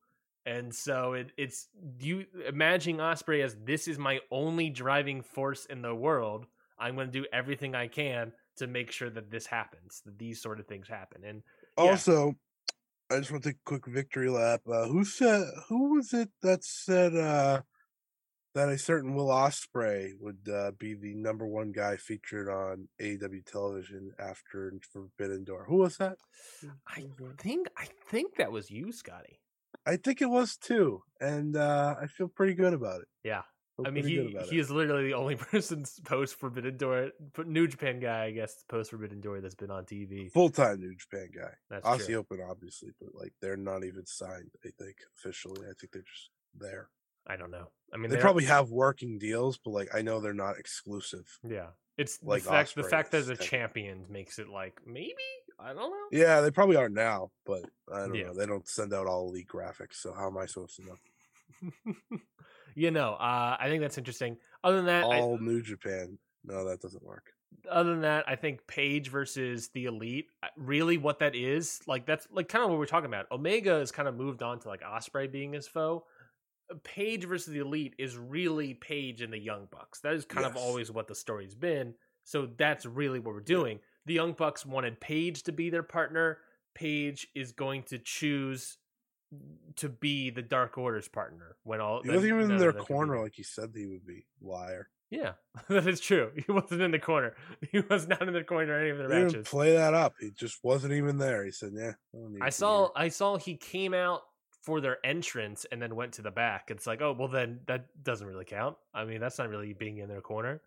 And 0.46 0.74
so 0.74 1.12
it, 1.12 1.32
it's 1.36 1.68
you 2.00 2.24
imagining 2.46 2.96
Ospreay 2.96 3.44
as 3.44 3.56
this 3.64 3.86
is 3.86 3.98
my 3.98 4.20
only 4.30 4.70
driving 4.70 5.22
force 5.22 5.66
in 5.66 5.82
the 5.82 5.94
world. 5.94 6.46
I'm 6.78 6.94
going 6.94 7.08
to 7.08 7.12
do 7.12 7.26
everything 7.32 7.74
I 7.74 7.88
can 7.88 8.32
to 8.56 8.66
make 8.66 8.90
sure 8.90 9.10
that 9.10 9.30
this 9.30 9.46
happens, 9.46 10.00
that 10.06 10.18
these 10.18 10.40
sort 10.40 10.58
of 10.58 10.66
things 10.66 10.88
happen. 10.88 11.24
And 11.24 11.42
Yeah. 11.76 11.90
Also, 11.92 12.36
I 13.10 13.18
just 13.18 13.30
want 13.30 13.42
to 13.42 13.50
take 13.50 13.58
a 13.58 13.64
quick 13.64 13.86
victory 13.86 14.30
lap. 14.30 14.62
Uh, 14.66 14.86
who 14.86 15.04
said? 15.04 15.44
Who 15.68 15.94
was 15.94 16.12
it 16.14 16.30
that 16.42 16.64
said 16.64 17.14
uh, 17.14 17.62
that 18.54 18.68
a 18.68 18.78
certain 18.78 19.14
Will 19.14 19.28
Ospreay 19.28 20.12
would 20.18 20.48
uh, 20.52 20.72
be 20.78 20.94
the 20.94 21.14
number 21.14 21.46
one 21.46 21.72
guy 21.72 21.96
featured 21.96 22.48
on 22.48 22.88
AEW 23.00 23.44
television 23.46 24.12
after 24.18 24.72
Forbidden 24.92 25.44
Door? 25.44 25.66
Who 25.68 25.76
was 25.76 25.96
that? 25.98 26.16
I 26.88 27.06
think 27.38 27.68
I 27.76 27.86
think 28.08 28.36
that 28.36 28.52
was 28.52 28.70
you, 28.70 28.92
Scotty. 28.92 29.40
I 29.86 29.96
think 29.96 30.20
it 30.20 30.28
was 30.28 30.56
too, 30.56 31.02
and 31.20 31.56
uh, 31.56 31.94
I 32.00 32.06
feel 32.06 32.28
pretty 32.28 32.54
good 32.54 32.74
about 32.74 33.00
it. 33.02 33.08
Yeah. 33.24 33.42
I 33.86 33.90
mean, 33.90 34.04
he 34.04 34.36
he 34.50 34.56
it. 34.56 34.60
is 34.60 34.70
literally 34.70 35.04
the 35.04 35.14
only 35.14 35.36
person 35.36 35.84
post 36.04 36.34
Forbidden 36.34 36.76
Door, 36.76 37.12
New 37.46 37.66
Japan 37.66 37.98
guy, 37.98 38.24
I 38.24 38.30
guess, 38.30 38.54
post 38.68 38.90
Forbidden 38.90 39.20
Door 39.20 39.40
that's 39.40 39.54
been 39.54 39.70
on 39.70 39.84
TV. 39.84 40.30
full 40.30 40.50
time 40.50 40.80
New 40.80 40.94
Japan 40.96 41.28
guy. 41.34 41.52
That's 41.70 41.86
Aussie 41.86 42.06
true. 42.06 42.16
Open, 42.16 42.40
obviously, 42.48 42.90
but 43.00 43.14
like 43.14 43.32
they're 43.40 43.56
not 43.56 43.84
even 43.84 44.04
signed. 44.06 44.50
I 44.64 44.70
think 44.78 44.96
officially. 45.16 45.62
I 45.62 45.72
think 45.80 45.92
they're 45.92 46.02
just 46.02 46.30
there. 46.58 46.88
I 47.30 47.36
don't 47.36 47.50
know. 47.50 47.68
I 47.92 47.96
mean, 47.96 48.10
They 48.10 48.16
they're- 48.16 48.22
probably 48.22 48.44
have 48.44 48.70
working 48.70 49.18
deals, 49.18 49.58
but 49.64 49.70
like 49.70 49.94
I 49.94 50.02
know 50.02 50.20
they're 50.20 50.32
not 50.34 50.58
exclusive. 50.58 51.26
yeah. 51.42 51.68
It's 51.98 52.18
like 52.22 52.42
the 52.44 52.48
fact 52.48 52.74
the 52.76 52.82
fact 52.84 53.10
that 53.12 53.26
the 53.26 53.36
champions 53.36 54.08
makes 54.08 54.38
it 54.38 54.48
like 54.48 54.80
maybe 54.86 55.14
I 55.58 55.74
don't 55.74 55.90
know. 55.90 56.06
Yeah, 56.10 56.40
they 56.40 56.50
probably 56.50 56.76
are 56.76 56.88
now, 56.88 57.30
but 57.44 57.62
I 57.92 58.00
don't 58.06 58.14
Yeah. 58.14 58.26
know. 58.28 58.34
They 58.34 58.46
don't 58.46 58.66
send 58.66 58.94
out 58.94 59.06
all 59.06 59.28
elite 59.28 59.48
graphics, 59.48 59.94
so 59.96 60.12
how 60.14 60.26
am 60.28 60.38
I 60.38 60.46
supposed 60.46 60.76
to 60.76 60.82
know? 60.86 60.96
you 62.74 62.90
know, 62.90 63.14
uh, 63.14 63.56
I 63.60 63.68
think 63.68 63.82
that's 63.82 63.98
interesting. 63.98 64.36
Other 64.64 64.76
than 64.78 64.86
that, 64.86 65.04
I- 65.04 65.20
All 65.20 65.38
New 65.38 65.60
Japan. 65.62 66.18
No, 66.44 66.64
that 66.68 66.80
doesn't 66.80 67.02
work. 67.04 67.26
other 67.68 67.90
than 67.90 68.00
that, 68.02 68.26
I 68.28 68.36
think 68.36 68.66
Page 68.66 69.08
versus 69.10 69.68
the 69.74 69.84
Elite, 69.86 70.28
uh, 70.42 70.46
really 70.56 70.96
what 70.96 71.18
that 71.18 71.34
is, 71.34 71.80
like 71.86 72.06
that's 72.06 72.26
like 72.30 72.48
kind 72.48 72.64
of 72.64 72.70
what 72.70 72.78
we're 72.78 72.86
talking 72.86 73.10
about. 73.10 73.26
Omega 73.30 73.78
has 73.80 73.90
kind 73.92 74.08
of 74.08 74.14
moved 74.16 74.42
on 74.42 74.58
to 74.60 74.68
like 74.68 74.80
Ospreay 74.82 75.30
being 75.30 75.52
his 75.52 75.66
foe. 75.68 76.06
Page 76.84 77.24
versus 77.24 77.52
the 77.52 77.60
Elite 77.60 77.94
is 77.98 78.16
really 78.16 78.74
Page 78.74 79.22
and 79.22 79.32
the 79.32 79.38
Young 79.38 79.66
Bucks. 79.70 80.00
That 80.00 80.14
is 80.14 80.24
kind 80.24 80.46
of 80.46 80.56
always 80.56 80.90
what 80.90 81.08
the 81.08 81.14
story's 81.14 81.54
been. 81.54 81.94
So 82.24 82.48
that's 82.56 82.86
really 82.86 83.18
what 83.18 83.34
we're 83.34 83.40
doing. 83.40 83.80
The 84.06 84.14
Young 84.14 84.32
Bucks 84.32 84.64
wanted 84.64 85.00
Page 85.00 85.42
to 85.44 85.52
be 85.52 85.70
their 85.70 85.82
partner. 85.82 86.38
Page 86.74 87.28
is 87.34 87.52
going 87.52 87.82
to 87.84 87.98
choose 87.98 88.78
to 89.76 89.88
be 89.88 90.30
the 90.30 90.42
Dark 90.42 90.76
Order's 90.78 91.08
partner 91.08 91.56
when 91.62 91.80
all 91.80 92.02
He 92.02 92.10
wasn't 92.10 92.26
even 92.26 92.50
in 92.52 92.58
their 92.58 92.72
be 92.72 92.80
corner 92.80 93.20
like 93.20 93.34
he 93.34 93.42
said 93.42 93.70
he 93.74 93.86
would 93.86 94.06
be. 94.06 94.26
Liar. 94.40 94.88
Yeah, 95.10 95.32
that 95.68 95.86
is 95.88 96.00
true. 96.00 96.30
He 96.34 96.50
wasn't 96.52 96.82
in 96.82 96.92
the 96.92 96.98
corner. 97.00 97.34
He 97.72 97.80
was 97.80 98.06
not 98.06 98.22
in 98.26 98.32
the 98.32 98.44
corner 98.44 98.78
any 98.78 98.90
of 98.90 98.96
He 98.96 99.02
their 99.02 99.08
didn't 99.08 99.22
even 99.30 99.32
matches. 99.40 99.48
play 99.48 99.72
that 99.74 99.92
up. 99.94 100.14
He 100.20 100.30
just 100.30 100.58
wasn't 100.62 100.92
even 100.92 101.18
there. 101.18 101.44
He 101.44 101.50
said, 101.50 101.72
"Yeah." 101.74 101.92
I, 102.14 102.44
I 102.44 102.46
you 102.46 102.50
saw 102.52 102.78
here." 102.82 102.90
I 102.94 103.08
saw 103.08 103.36
he 103.36 103.56
came 103.56 103.92
out 103.92 104.22
for 104.62 104.80
their 104.80 104.98
entrance 105.04 105.66
and 105.70 105.80
then 105.80 105.96
went 105.96 106.12
to 106.14 106.22
the 106.22 106.30
back. 106.30 106.70
It's 106.70 106.86
like, 106.86 107.00
oh 107.02 107.14
well 107.18 107.28
then 107.28 107.60
that 107.66 107.86
doesn't 108.02 108.26
really 108.26 108.44
count. 108.44 108.76
I 108.94 109.04
mean, 109.04 109.20
that's 109.20 109.38
not 109.38 109.48
really 109.48 109.72
being 109.72 109.98
in 109.98 110.08
their 110.08 110.20
corner. 110.20 110.60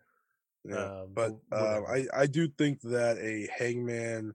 Yeah, 0.64 0.76
um, 0.76 1.08
but 1.12 1.30
um. 1.52 1.84
I 1.88 2.06
I 2.14 2.26
do 2.26 2.48
think 2.48 2.80
that 2.82 3.18
a 3.18 3.48
Hangman, 3.56 4.34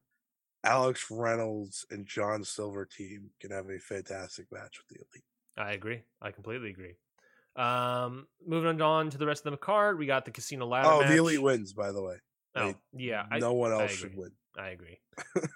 Alex 0.63 1.07
Reynolds, 1.09 1.85
and 1.89 2.05
John 2.05 2.43
Silver 2.43 2.85
team 2.85 3.31
can 3.39 3.51
have 3.51 3.69
a 3.69 3.79
fantastic 3.79 4.47
match 4.51 4.77
with 4.77 4.87
the 4.89 4.95
Elite. 4.95 5.25
I 5.57 5.73
agree. 5.73 6.01
I 6.21 6.31
completely 6.31 6.69
agree. 6.69 6.95
Um, 7.55 8.27
moving 8.45 8.81
on 8.81 9.09
to 9.09 9.17
the 9.17 9.25
rest 9.25 9.45
of 9.45 9.51
the 9.51 9.57
card, 9.57 9.99
we 9.99 10.05
got 10.05 10.23
the 10.23 10.31
casino 10.31 10.65
ladder. 10.65 10.87
Oh, 10.87 10.99
match. 11.01 11.09
the 11.09 11.17
Elite 11.17 11.41
wins, 11.41 11.73
by 11.73 11.91
the 11.91 12.01
way. 12.01 12.15
Oh, 12.55 12.73
yeah. 12.93 13.25
I, 13.29 13.39
no 13.39 13.53
one 13.53 13.71
I 13.71 13.81
else 13.81 13.91
should 13.91 14.15
win. 14.15 14.31
I 14.59 14.69
agree. 14.69 14.99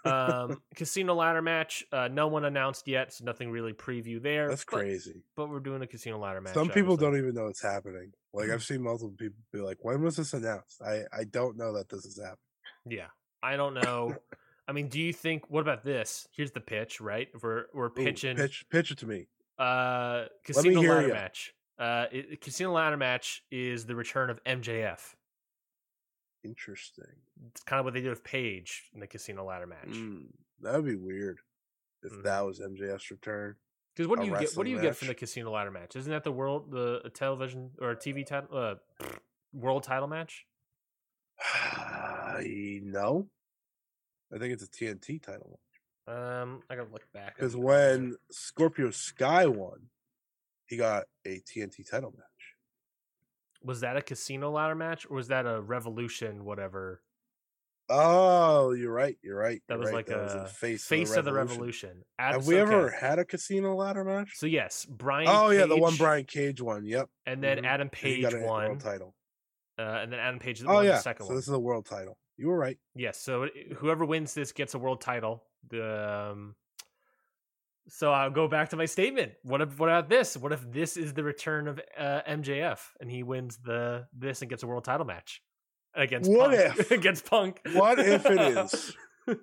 Um, 0.05 0.61
casino 0.75 1.13
ladder 1.13 1.41
match. 1.41 1.83
Uh, 1.91 2.07
no 2.07 2.27
one 2.27 2.45
announced 2.45 2.87
yet, 2.87 3.11
so 3.13 3.25
nothing 3.25 3.51
really 3.51 3.73
preview 3.73 4.21
there. 4.21 4.47
That's 4.47 4.63
but- 4.63 4.79
crazy. 4.79 5.23
But, 5.35 5.49
we're 5.49 5.59
doing 5.59 5.81
a 5.81 5.87
casino 5.87 6.17
ladder 6.19 6.39
match. 6.39 6.53
Some 6.53 6.69
people 6.69 6.93
obviously. 6.93 7.17
don't 7.17 7.17
even 7.17 7.35
know 7.35 7.47
it's 7.47 7.61
happening. 7.61 8.13
Like 8.33 8.49
I've 8.49 8.63
seen 8.69 8.81
multiple 8.81 9.13
people 9.17 9.37
be 9.51 9.59
like, 9.59 9.77
"When 9.81 10.01
was 10.01 10.15
this 10.15 10.33
announced?" 10.33 10.81
I 10.81 11.01
I 11.11 11.25
don't 11.25 11.57
know 11.57 11.73
that 11.73 11.89
this 11.89 12.05
is 12.05 12.17
happening. 12.17 12.37
Yeah, 12.85 13.07
I 13.41 13.57
don't 13.57 13.73
know. 13.73 14.15
I 14.67 14.71
mean, 14.71 14.87
do 14.87 15.01
you 15.01 15.11
think? 15.11 15.49
What 15.49 15.61
about 15.61 15.83
this? 15.83 16.27
Here's 16.31 16.51
the 16.51 16.61
pitch, 16.61 17.01
right? 17.01 17.27
We're 17.41 17.65
we're 17.73 17.87
Ooh, 17.87 17.89
pitching 17.89 18.37
pitch 18.37 18.65
pitch 18.71 18.91
it 18.91 18.99
to 18.99 19.05
me. 19.05 19.27
uh 19.59 20.25
casino 20.45 20.81
ladder 20.81 21.07
ya. 21.09 21.13
match. 21.13 21.53
Uh, 21.77 22.05
it, 22.11 22.39
casino 22.39 22.71
ladder 22.71 22.97
match 22.97 23.43
is 23.51 23.85
the 23.85 23.95
return 23.95 24.29
of 24.29 24.41
MJF. 24.45 24.99
Interesting. 26.43 27.05
It's 27.47 27.63
kind 27.63 27.79
of 27.79 27.85
what 27.85 27.93
they 27.93 28.01
did 28.01 28.09
with 28.09 28.23
Page 28.23 28.89
in 28.93 28.99
the 28.99 29.07
casino 29.07 29.45
ladder 29.45 29.65
match. 29.67 29.87
Mm, 29.87 30.27
that 30.61 30.75
would 30.75 30.85
be 30.85 30.95
weird 30.95 31.39
if 32.01 32.11
Mhm. 32.11 32.23
that 32.23 32.41
was 32.41 32.59
MJF's 32.59 33.09
return. 33.11 33.55
Because 33.95 34.07
what 34.09 34.19
do 34.19 34.25
you 34.25 34.31
get? 34.37 34.53
What 34.57 34.63
do 34.65 34.69
you 34.71 34.77
wrestling 34.77 34.89
get 34.91 34.97
from 34.97 35.07
the 35.07 35.15
casino 35.15 35.51
ladder 35.51 35.71
match? 35.71 35.95
Isn't 35.95 36.11
that 36.11 36.23
the 36.23 36.31
world, 36.31 36.71
the 36.71 37.01
a 37.05 37.09
television 37.09 37.71
or 37.79 37.91
a 37.91 37.95
TV 37.95 38.23
title, 38.25 38.57
uh, 38.57 38.75
world 39.53 39.83
title 39.83 40.07
match? 40.07 40.45
no. 42.83 43.29
I 44.33 44.39
think 44.39 44.53
it's 44.53 44.63
a 44.63 44.67
TNT 44.67 45.19
title 45.21 45.59
Um, 46.07 46.63
I 46.69 46.75
gotta 46.75 46.89
look 46.91 47.09
back 47.13 47.35
because 47.35 47.53
on 47.55 47.61
the 47.61 47.67
calendar. 47.67 48.03
when 48.09 48.17
Scorpio 48.31 48.89
Sky 48.91 49.45
won, 49.45 49.89
he 50.67 50.75
got 50.75 51.05
a 51.25 51.39
TNT 51.41 51.83
title 51.87 52.11
match. 52.17 52.32
Was 53.63 53.81
that 53.81 53.97
a 53.97 54.01
casino 54.01 54.51
ladder 54.51 54.75
match 54.75 55.05
or 55.09 55.15
was 55.15 55.27
that 55.29 55.45
a 55.45 55.61
Revolution 55.61 56.45
whatever? 56.45 57.01
Oh, 57.89 58.71
you're 58.71 58.93
right. 58.93 59.17
You're 59.21 59.37
right. 59.37 59.61
That 59.67 59.73
you're 59.75 59.79
was 59.79 59.87
right, 59.87 59.95
like 59.95 60.05
that 60.07 60.21
was 60.23 60.33
a 60.33 60.41
in 60.41 60.47
face, 60.47 60.85
face 60.85 61.15
of 61.15 61.25
the 61.25 61.33
Revolution. 61.33 61.89
Revolution. 61.89 62.03
Have 62.17 62.47
we 62.47 62.57
ever 62.57 62.87
okay. 62.87 62.95
had 62.99 63.19
a 63.19 63.25
casino 63.25 63.75
ladder 63.75 64.03
match? 64.05 64.31
So 64.35 64.45
yes, 64.45 64.85
Brian. 64.89 65.27
oh 65.29 65.49
yeah, 65.49 65.65
the 65.65 65.77
one 65.77 65.95
Brian 65.97 66.23
Cage 66.25 66.61
one. 66.61 66.85
Yep. 66.85 67.09
and 67.25 67.43
then 67.43 67.57
Mhm. 67.59 67.65
Adam 67.65 67.89
And 67.91 67.95
he 67.97 68.21
got 68.21 68.31
Page 68.31 68.41
a 68.41 68.45
won, 68.45 68.65
world 68.67 68.79
title. 68.79 69.15
uh, 69.77 69.81
and 70.01 70.11
then 70.13 70.19
Adam 70.19 70.39
Page 70.39 70.63
Oh 70.65 70.75
won 70.75 70.85
yeah, 70.85 70.91
the 70.93 70.97
second 70.99 71.25
so 71.25 71.29
one. 71.29 71.35
this 71.35 71.47
is 71.47 71.53
a 71.53 71.59
world 71.59 71.85
title. 71.85 72.17
You 72.37 72.47
were 72.47 72.57
right. 72.57 72.77
Yes, 72.95 73.19
so 73.21 73.47
whoever 73.75 74.05
wins 74.05 74.33
this 74.33 74.53
gets 74.53 74.73
a 74.73 74.79
world 74.79 75.01
title. 75.01 75.43
The 75.69 76.29
um, 76.31 76.55
so 77.87 78.11
I'll 78.11 78.29
go 78.31 78.47
back 78.47 78.69
to 78.69 78.75
my 78.75 78.85
statement. 78.85 79.33
What 79.43 79.61
if 79.61 79.77
what 79.79 79.89
about 79.89 80.09
this? 80.09 80.37
What 80.37 80.51
if 80.53 80.69
this 80.71 80.95
is 80.97 81.13
the 81.13 81.23
return 81.23 81.67
of 81.67 81.79
uh, 81.97 82.21
MJF 82.27 82.79
and 82.99 83.09
he 83.11 83.23
wins 83.23 83.57
the 83.63 84.07
this 84.17 84.41
and 84.41 84.49
gets 84.49 84.63
a 84.63 84.67
world 84.67 84.83
title 84.85 85.05
match 85.05 85.41
against 85.95 86.29
What 86.31 86.51
Punk. 86.51 86.79
if? 86.79 86.91
against 86.99 87.25
Punk? 87.29 87.59
What 87.73 87.99
if 87.99 88.25
it 88.25 88.39
is? 88.39 88.95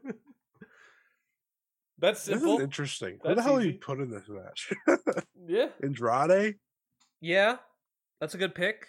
That's 1.99 2.24
This 2.24 2.34
simple. 2.41 2.57
is 2.57 2.62
interesting. 2.64 3.18
What 3.20 3.36
the 3.36 3.43
hell 3.43 3.57
are 3.57 3.61
easy. 3.61 3.72
you 3.72 3.78
put 3.78 4.01
in 4.01 4.11
this 4.11 4.26
match? 4.28 4.72
yeah, 5.47 5.66
Andrade, 5.82 6.55
yeah, 7.20 7.57
that's 8.20 8.34
a 8.34 8.38
good 8.38 8.55
pick. 8.55 8.86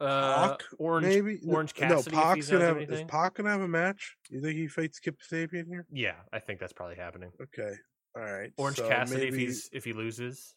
Uh, 0.00 0.48
Pac, 0.50 0.62
Orange, 0.78 1.06
maybe. 1.06 1.40
Orange 1.46 1.74
no, 1.78 1.88
Cassidy. 1.88 2.16
if 2.16 2.22
Pac's 2.22 2.50
gonna 2.50 2.64
have. 2.64 2.78
Is. 2.80 3.02
Pac 3.06 3.34
gonna 3.34 3.50
have 3.50 3.60
a 3.60 3.68
match? 3.68 4.16
You 4.30 4.40
think 4.40 4.56
he 4.56 4.66
fights 4.66 4.98
Kip 4.98 5.16
Sabian 5.30 5.66
here? 5.66 5.84
Yeah, 5.92 6.14
I 6.32 6.38
think 6.38 6.58
that's 6.60 6.72
probably 6.72 6.96
happening. 6.96 7.32
Okay. 7.42 7.74
All 8.18 8.24
right. 8.32 8.52
Orange 8.56 8.78
so 8.78 8.88
Cassidy 8.88 9.28
if 9.28 9.34
he's 9.34 9.70
if 9.72 9.84
he 9.84 9.92
loses. 9.92 10.54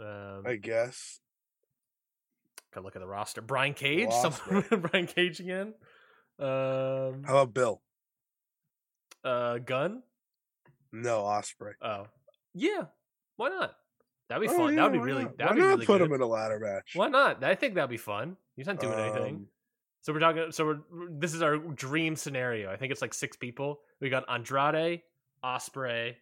Um, 0.00 0.42
I 0.46 0.56
guess. 0.56 1.20
Gotta 2.74 2.84
look 2.84 2.96
at 2.96 3.00
the 3.00 3.08
roster. 3.08 3.40
Brian 3.40 3.72
Cage, 3.74 4.10
Brian 4.70 5.06
Cage 5.06 5.40
again. 5.40 5.72
Um, 6.38 7.24
How 7.24 7.38
about 7.38 7.54
Bill? 7.54 7.80
uh, 9.24 9.58
Gun. 9.58 10.02
No, 10.92 11.22
Ospreay. 11.22 11.72
Oh, 11.82 12.06
yeah. 12.54 12.84
Why 13.36 13.48
not? 13.48 13.74
That'd 14.28 14.42
be 14.42 14.54
Oh, 14.54 14.56
fun. 14.56 14.74
yeah, 14.74 14.82
that'd 14.82 14.92
be 14.92 14.98
really. 14.98 15.24
not? 15.24 15.38
That'd 15.38 15.50
why 15.50 15.54
be 15.56 15.60
not 15.62 15.68
really 15.68 15.86
put 15.86 15.98
good. 15.98 16.06
him 16.08 16.12
in 16.14 16.20
a 16.20 16.26
ladder 16.26 16.58
match? 16.60 16.92
Why 16.94 17.08
not? 17.08 17.42
I 17.42 17.54
think 17.54 17.74
that'd 17.74 17.90
be 17.90 17.96
fun. 17.96 18.36
He's 18.56 18.66
not 18.66 18.78
doing 18.80 18.98
anything. 18.98 19.34
Um, 19.36 19.46
So 20.02 20.12
we're 20.12 20.20
talking. 20.20 20.52
So 20.52 20.64
we're. 20.66 21.08
This 21.10 21.34
is 21.34 21.42
our 21.42 21.56
dream 21.56 22.14
scenario. 22.16 22.70
I 22.70 22.76
think 22.76 22.92
it's 22.92 23.02
like 23.02 23.14
six 23.14 23.36
people. 23.36 23.80
We 24.00 24.10
got 24.10 24.24
Andrade, 24.28 25.02
Ospreay. 25.44 26.14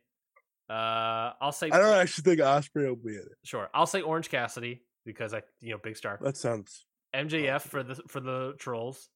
Uh, 0.69 1.33
I'll 1.41 1.53
say 1.53 1.71
I 1.71 1.79
don't 1.79 1.95
actually 1.95 2.23
think 2.23 2.41
Ospreay 2.41 2.89
will 2.89 2.97
be 2.97 3.15
in 3.15 3.21
it. 3.21 3.39
sure. 3.45 3.69
I'll 3.73 3.87
say 3.87 4.01
Orange 4.01 4.29
Cassidy 4.31 4.83
because 5.05 5.33
I, 5.33 5.43
you 5.61 5.71
know, 5.71 5.79
big 5.79 5.97
star. 5.97 6.19
That 6.21 6.37
sounds. 6.37 6.87
MJF 7.15 7.63
for 7.63 7.83
the 7.83 7.95
for 8.09 8.21
the 8.21 8.55
trolls. 8.59 9.09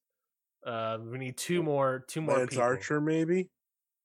Uh, 0.65 0.97
we 1.03 1.17
need 1.17 1.37
two 1.37 1.61
more. 1.61 2.05
Two 2.07 2.21
more. 2.21 2.37
Lance 2.37 2.51
people. 2.51 2.63
Archer, 2.63 3.01
maybe. 3.01 3.49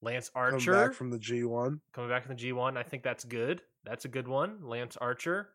Lance 0.03 0.31
Archer 0.35 0.73
back 0.73 0.95
from 0.95 1.11
the 1.11 1.19
G1. 1.19 1.79
coming 1.93 2.11
back 2.11 2.29
in 2.29 2.37
the 2.37 2.43
G1. 2.43 2.77
I 2.77 2.83
think 2.83 3.03
that's 3.03 3.25
good. 3.25 3.63
That's 3.85 4.05
a 4.05 4.09
good 4.09 4.29
one. 4.29 4.59
Lance 4.63 4.97
Archer. 4.97 5.49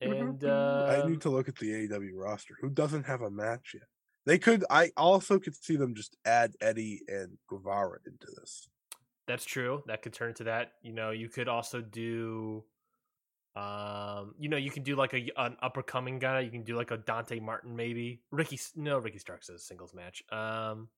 And 0.00 0.44
I 0.44 1.00
um, 1.00 1.10
need 1.10 1.20
to 1.22 1.30
look 1.30 1.48
at 1.48 1.56
the 1.56 1.70
AEW 1.70 2.10
roster. 2.14 2.56
Who 2.60 2.70
doesn't 2.70 3.04
have 3.04 3.22
a 3.22 3.30
match 3.30 3.72
yet? 3.74 3.84
They 4.26 4.38
could. 4.38 4.64
I 4.70 4.90
also 4.96 5.38
could 5.38 5.54
see 5.54 5.76
them 5.76 5.94
just 5.94 6.16
add 6.24 6.54
Eddie 6.60 7.02
and 7.08 7.38
Guevara 7.48 7.98
into 8.06 8.26
this. 8.38 8.68
That's 9.26 9.44
true. 9.44 9.82
That 9.86 10.02
could 10.02 10.12
turn 10.12 10.30
into 10.30 10.44
that. 10.44 10.72
You 10.82 10.92
know, 10.92 11.10
you 11.10 11.28
could 11.28 11.48
also 11.48 11.80
do 11.80 12.64
um, 13.56 14.34
you 14.36 14.48
know, 14.48 14.56
you 14.56 14.70
can 14.70 14.82
do 14.82 14.96
like 14.96 15.14
a 15.14 15.30
an 15.36 15.56
upper 15.62 15.82
coming 15.82 16.18
guy. 16.18 16.40
You 16.40 16.50
can 16.50 16.64
do 16.64 16.76
like 16.76 16.90
a 16.90 16.96
Dante 16.96 17.38
Martin 17.38 17.76
maybe. 17.76 18.20
Ricky 18.30 18.58
no, 18.74 18.98
Ricky 18.98 19.18
Starks 19.18 19.48
is 19.48 19.60
a 19.60 19.64
singles 19.64 19.94
match. 19.94 20.22
Um 20.32 20.88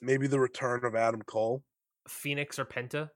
Maybe 0.00 0.26
the 0.26 0.38
return 0.38 0.84
of 0.84 0.94
Adam 0.94 1.22
Cole. 1.22 1.64
Fenix 2.06 2.58
or 2.58 2.64
Penta. 2.64 3.10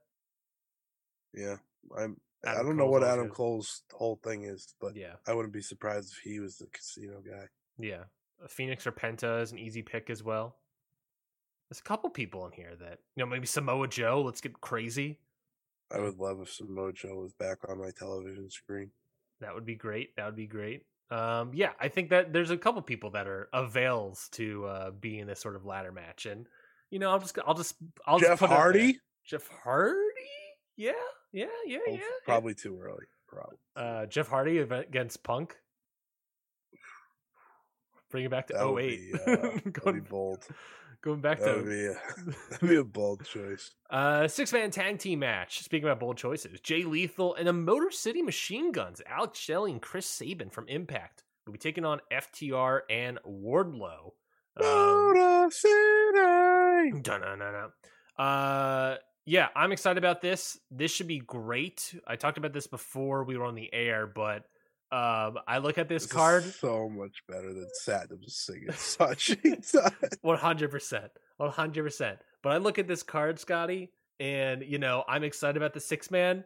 Yeah, 1.35 1.57
I'm. 1.97 2.17
I 2.47 2.55
don't 2.63 2.77
know 2.77 2.87
what 2.87 3.05
Adam 3.05 3.27
good. 3.27 3.35
Cole's 3.35 3.83
whole 3.93 4.19
thing 4.25 4.45
is, 4.45 4.75
but 4.81 4.97
Yeah. 4.97 5.15
I 5.27 5.35
wouldn't 5.35 5.53
be 5.53 5.61
surprised 5.61 6.13
if 6.13 6.19
he 6.19 6.41
was 6.41 6.57
the 6.57 6.67
casino 6.69 7.21
guy. 7.21 7.47
Yeah. 7.79 8.05
Fenix 8.49 8.87
or 8.87 8.93
Penta 8.93 9.43
is 9.43 9.53
an 9.53 9.59
easy 9.59 9.83
pick 9.83 10.09
as 10.09 10.23
well. 10.23 10.57
There's 11.69 11.81
a 11.81 11.85
couple 11.85 12.09
people 12.11 12.47
in 12.47 12.53
here 12.53 12.73
that 12.81 12.99
you 13.17 13.25
know, 13.25 13.27
maybe 13.27 13.47
Samoa 13.47 13.89
Joe, 13.89 14.23
let's 14.25 14.41
get 14.41 14.61
crazy. 14.61 15.19
I 15.93 16.01
would 16.01 16.19
love 16.19 16.41
if 16.41 16.51
Samoa 16.51 16.93
Joe 16.93 17.17
was 17.17 17.33
back 17.33 17.59
on 17.69 17.79
my 17.79 17.91
television 17.91 18.51
screen. 18.51 18.91
That 19.41 19.55
would 19.55 19.65
be 19.67 19.75
great. 19.75 20.17
That 20.17 20.27
would 20.27 20.37
be 20.37 20.47
great. 20.47 20.83
Um, 21.11 21.53
yeah, 21.55 21.71
I 21.81 21.89
think 21.89 22.11
that 22.11 22.33
there's 22.33 22.51
a 22.51 22.57
couple 22.59 22.83
people 22.83 23.11
that 23.13 23.27
are 23.27 23.49
avails 23.55 24.29
to 24.33 24.67
uh, 24.67 24.91
be 24.91 25.19
in 25.19 25.27
this 25.27 25.41
sort 25.41 25.57
of 25.57 25.65
ladder 25.65 25.93
match, 25.93 26.27
and 26.27 26.47
you 26.91 26.99
know, 26.99 27.11
I'll 27.11 27.19
just, 27.19 27.39
I'll 27.47 27.55
just, 27.55 27.77
I'll 28.07 28.19
just 28.19 28.31
Jeff 28.31 28.39
put 28.41 28.47
it 28.47 28.53
out 28.53 28.55
there. 28.55 28.59
Hardy? 28.63 29.01
Jeff 29.25 29.49
Hardy, 29.63 29.97
yeah, 30.77 30.93
yeah, 31.33 31.47
yeah, 31.67 31.79
Oh, 31.87 31.93
yeah. 31.93 32.01
Probably 32.25 32.55
too 32.55 32.79
early. 32.83 33.05
Probably. 33.27 33.57
Uh, 33.77 34.07
Jeff 34.07 34.29
Hardy 34.29 34.59
against 34.59 35.23
Punk. 35.23 35.57
Bring 38.11 38.25
it 38.25 38.31
back 38.31 38.47
to 38.49 38.55
That 38.55 38.67
would 38.73 38.85
08. 38.85 39.13
be, 39.13 39.19
uh, 39.27 39.71
going, 39.73 40.01
bold. 40.01 40.47
Going 41.03 41.21
back 41.21 41.39
That 41.41 41.47
to 41.47 41.57
would 41.57 41.67
be 41.67 41.87
a, 41.87 41.95
that'd 42.51 42.69
be 42.69 42.77
a 42.77 42.85
bold 42.85 43.25
choice. 43.25 43.71
Uh, 43.91 44.29
six 44.29 44.53
man 44.53 44.71
tag 44.71 44.99
team 44.99 45.21
match. 45.21 45.61
Speaking 45.63 45.89
about 45.89 46.01
bold 46.01 46.17
choices, 46.17 46.61
Jay 46.61 46.85
Lethal 46.85 47.35
and 47.35 47.47
the 47.47 47.53
Motor 47.53 47.91
City 47.91 48.23
Machine 48.23 48.73
Guns, 48.73 49.01
Alex 49.07 49.39
Shelley 49.39 49.73
and 49.73 49.83
Chris 49.83 50.07
Sabin 50.07 50.51
from 50.51 50.69
Impact 50.69 51.23
will 51.47 51.53
be 51.53 51.59
taking 51.59 51.85
on 51.85 52.01
FTR 52.13 52.81
and 52.91 53.19
Wardlow. 53.27 54.13
Um, 54.61 54.67
Motor 54.67 55.51
City. 55.51 57.01
dun-dun-dun-dun. 57.03 57.71
uh, 58.19 58.97
yeah, 59.25 59.49
I'm 59.55 59.73
excited 59.73 59.99
about 59.99 60.21
this. 60.23 60.59
This 60.71 60.91
should 60.91 61.07
be 61.07 61.19
great. 61.19 61.95
I 62.07 62.17
talked 62.17 62.39
about 62.39 62.53
this 62.53 62.67
before 62.67 63.25
we 63.25 63.37
were 63.37 63.45
on 63.45 63.55
the 63.55 63.73
air, 63.75 64.07
but 64.07 64.45
um, 64.91 65.39
I 65.47 65.59
look 65.59 65.77
at 65.79 65.89
this, 65.89 66.05
This 66.05 66.11
is 66.13 66.17
card. 66.17 66.45
so 66.45 66.89
much 66.89 67.23
better 67.29 67.53
than 67.53 67.67
Satnam 67.87 68.25
singing 68.29 68.71
such. 68.75 69.37
One 70.23 70.39
hundred 70.39 70.71
percent, 70.71 71.11
one 71.37 71.51
hundred 71.51 71.85
percent. 71.85 72.19
But 72.43 72.53
I 72.53 72.57
look 72.59 72.79
at 72.79 72.87
this 72.89 73.03
card, 73.03 73.39
Scotty, 73.39 73.91
and 74.21 74.63
you 74.63 74.79
know 74.79 75.05
I'm 75.09 75.25
excited 75.25 75.57
about 75.57 75.75
the 75.75 75.81
six 75.81 76.11
man, 76.11 76.45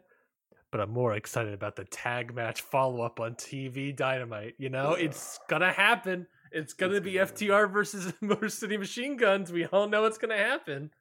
but 0.71 0.81
I'm 0.81 0.91
more 0.91 1.13
excited 1.13 1.53
about 1.53 1.75
the 1.75 1.85
tag 1.85 2.33
match 2.35 2.61
follow 2.61 3.01
up 3.01 3.19
on 3.19 3.35
TV 3.35 3.95
Dynamite. 3.95 4.55
You 4.57 4.69
know, 4.69 4.93
it's 4.93 5.39
gonna 5.47 5.71
happen. 5.71 6.27
It's 6.51 6.73
gonna 6.73 6.95
It's 6.95 7.05
be 7.05 7.13
gonna 7.13 7.27
FTR 7.31 7.71
versus 7.71 8.13
Motor 8.21 8.49
City 8.49 8.75
Machine 8.77 9.15
Guns. 9.17 9.51
We 9.51 9.65
all 9.67 9.87
know 9.87 10.05
it's 10.05 10.17
gonna 10.17 10.37
happen. 10.37 10.91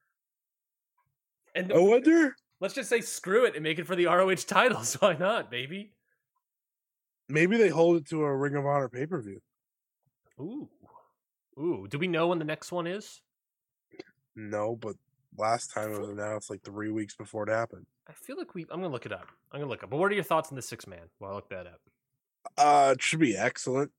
And 1.55 1.73
I 1.73 1.79
wonder. 1.79 2.35
let's 2.61 2.75
just 2.75 2.89
say 2.89 3.01
screw 3.03 3.45
it 3.45 3.55
and 3.55 3.63
make 3.63 3.79
it 3.79 3.87
for 3.87 3.97
the 3.97 4.07
ROH 4.07 4.35
titles. 4.47 4.95
Why 5.01 5.15
not, 5.15 5.51
baby? 5.51 5.93
Maybe 7.33 7.57
they 7.57 7.71
hold 7.71 7.97
it 7.97 8.07
to 8.11 8.25
a 8.25 8.37
Ring 8.37 8.57
of 8.57 8.67
Honor 8.67 8.91
pay 8.91 9.07
per 9.07 9.19
view. 9.23 9.41
Ooh, 10.39 10.69
ooh. 11.59 11.87
Do 11.89 11.99
we 11.99 12.07
know 12.07 12.29
when 12.29 12.39
the 12.39 12.45
next 12.45 12.71
one 12.71 12.87
is? 12.87 13.23
No, 14.37 14.77
but 14.77 14.97
last 15.39 15.73
time 15.73 15.95
it 15.95 15.99
was 15.99 16.11
announced 16.11 16.51
like 16.51 16.63
three 16.63 16.91
weeks 16.91 17.17
before 17.17 17.49
it 17.49 17.51
happened. 17.51 17.87
I 18.07 18.13
feel 18.13 18.37
like 18.37 18.55
we. 18.55 18.67
I'm 18.71 18.83
gonna 18.83 18.93
look 18.93 19.07
it 19.07 19.13
up. 19.13 19.29
I'm 19.51 19.61
gonna 19.61 19.71
look 19.71 19.83
up. 19.83 19.89
But 19.89 19.97
what 19.97 20.13
are 20.13 20.15
your 20.15 20.25
thoughts 20.25 20.51
on 20.51 20.57
the 20.57 20.63
six 20.63 20.87
man? 20.87 21.09
While 21.21 21.33
I 21.33 21.35
look 21.37 21.49
that 21.49 21.67
up. 21.67 21.81
Uh, 22.59 22.93
it 22.93 23.03
should 23.03 23.21
be 23.21 23.35
excellent. 23.35 23.93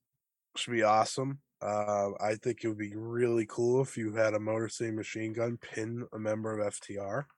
Should 0.55 0.73
be 0.73 0.83
awesome. 0.83 1.39
Uh, 1.59 2.11
I 2.21 2.35
think 2.35 2.59
it 2.63 2.67
would 2.67 2.77
be 2.77 2.93
really 2.95 3.47
cool 3.49 3.81
if 3.81 3.97
you 3.97 4.13
had 4.13 4.35
a 4.35 4.39
Motor 4.39 4.69
City 4.69 4.91
Machine 4.91 5.33
Gun 5.33 5.57
pin 5.57 6.05
a 6.13 6.19
member 6.19 6.59
of 6.59 6.73
FTR. 6.73 7.25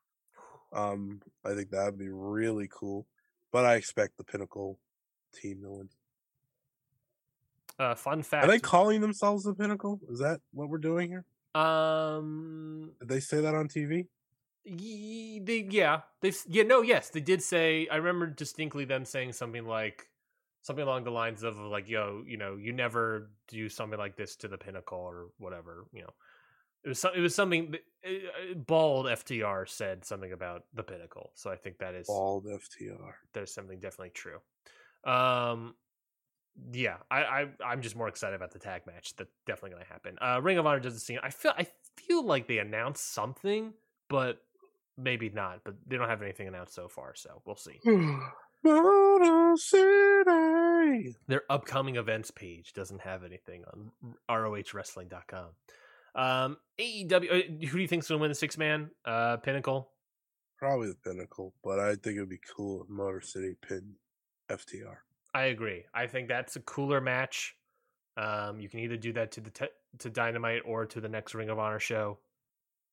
Um, 0.73 1.21
I 1.45 1.53
think 1.53 1.69
that 1.69 1.85
would 1.85 1.97
be 1.97 2.09
really 2.09 2.67
cool. 2.69 3.07
But 3.53 3.63
I 3.63 3.75
expect 3.75 4.17
the 4.17 4.25
Pinnacle 4.25 4.77
team 5.35 5.61
to 5.63 5.69
win. 5.69 5.89
Uh, 7.77 7.95
fun 7.95 8.23
fact: 8.23 8.45
Are 8.45 8.51
they 8.51 8.59
calling 8.59 9.01
themselves 9.01 9.43
the 9.43 9.53
Pinnacle? 9.53 9.99
Is 10.09 10.19
that 10.19 10.39
what 10.53 10.69
we're 10.69 10.77
doing 10.77 11.09
here? 11.09 11.25
um. 11.55 12.91
Did 12.99 13.09
they 13.09 13.19
say 13.19 13.41
that 13.41 13.55
on 13.55 13.67
TV? 13.67 14.07
They 14.65 15.67
yeah 15.69 16.01
they 16.21 16.33
yeah 16.47 16.63
no 16.63 16.81
yes 16.81 17.09
they 17.09 17.19
did 17.19 17.43
say 17.43 17.87
I 17.91 17.97
remember 17.97 18.25
distinctly 18.25 18.83
them 18.83 19.05
saying 19.05 19.33
something 19.33 19.63
like 19.63 20.07
something 20.63 20.83
along 20.83 21.03
the 21.03 21.11
lines 21.11 21.43
of 21.43 21.59
like 21.59 21.87
yo 21.87 22.23
you 22.25 22.37
know 22.37 22.55
you 22.55 22.73
never 22.73 23.29
do 23.47 23.69
something 23.69 23.99
like 23.99 24.15
this 24.15 24.35
to 24.37 24.47
the 24.47 24.57
pinnacle 24.57 24.97
or 24.97 25.27
whatever 25.37 25.85
you 25.93 26.01
know 26.01 26.09
it 26.83 26.89
was 26.89 26.99
some, 26.99 27.11
it 27.15 27.19
was 27.19 27.35
something 27.35 27.75
uh, 28.03 28.09
uh, 28.09 28.55
bald 28.55 29.05
FTR 29.05 29.69
said 29.69 30.03
something 30.03 30.31
about 30.31 30.63
the 30.73 30.81
pinnacle 30.81 31.29
so 31.35 31.51
I 31.51 31.57
think 31.57 31.77
that 31.77 31.93
is 31.93 32.07
Bald 32.07 32.45
FTR. 32.45 33.13
there's 33.33 33.53
something 33.53 33.79
definitely 33.79 34.13
true. 34.15 34.39
Um, 35.05 35.75
yeah, 36.71 36.97
I, 37.11 37.21
I 37.23 37.47
I'm 37.65 37.81
just 37.81 37.95
more 37.95 38.07
excited 38.07 38.35
about 38.35 38.51
the 38.51 38.59
tag 38.59 38.83
match. 38.87 39.15
That's 39.17 39.29
definitely 39.45 39.71
going 39.71 39.83
to 39.83 39.89
happen. 39.91 40.17
Uh, 40.21 40.39
Ring 40.41 40.57
of 40.57 40.65
Honor 40.65 40.79
doesn't 40.79 40.99
seem. 40.99 41.19
I 41.21 41.29
feel 41.29 41.53
I 41.57 41.67
feel 41.97 42.23
like 42.25 42.47
they 42.47 42.59
announced 42.59 43.13
something, 43.13 43.73
but 44.09 44.41
maybe 44.97 45.29
not. 45.29 45.61
But 45.65 45.75
they 45.85 45.97
don't 45.97 46.07
have 46.09 46.21
anything 46.21 46.47
announced 46.47 46.73
so 46.73 46.87
far, 46.87 47.13
so 47.15 47.41
we'll 47.45 47.57
see. 47.57 47.79
Motor 48.63 49.53
City. 49.57 51.15
Their 51.27 51.43
upcoming 51.49 51.97
events 51.97 52.31
page 52.31 52.73
doesn't 52.73 53.01
have 53.01 53.23
anything 53.23 53.63
on 53.71 53.91
ROHWrestling.com. 54.29 55.47
Um, 56.15 56.57
AEW. 56.79 57.13
uh, 57.31 57.65
Who 57.67 57.77
do 57.77 57.81
you 57.81 57.87
think's 57.87 58.07
going 58.07 58.17
to 58.19 58.21
win 58.21 58.29
the 58.31 58.35
six 58.35 58.57
man? 58.57 58.89
Uh, 59.03 59.37
Pinnacle. 59.37 59.89
Probably 60.57 60.87
the 60.87 60.95
Pinnacle, 60.95 61.53
but 61.63 61.79
I 61.79 61.95
think 61.95 62.15
it 62.15 62.21
would 62.21 62.29
be 62.29 62.39
cool 62.55 62.81
if 62.83 62.89
Motor 62.89 63.21
City 63.21 63.55
pinned 63.67 63.93
FTR. 64.49 64.97
I 65.33 65.45
agree. 65.45 65.83
I 65.93 66.07
think 66.07 66.27
that's 66.27 66.55
a 66.55 66.61
cooler 66.61 67.01
match. 67.01 67.55
Um, 68.17 68.59
you 68.59 68.69
can 68.69 68.79
either 68.79 68.97
do 68.97 69.11
that 69.13 69.33
to 69.33 69.41
the 69.41 69.49
te- 69.49 69.65
to 69.99 70.09
Dynamite 70.09 70.61
or 70.65 70.85
to 70.85 71.01
the 71.01 71.09
next 71.09 71.35
Ring 71.35 71.49
of 71.49 71.59
Honor 71.59 71.79
show. 71.79 72.19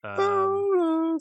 Um, 0.04 1.18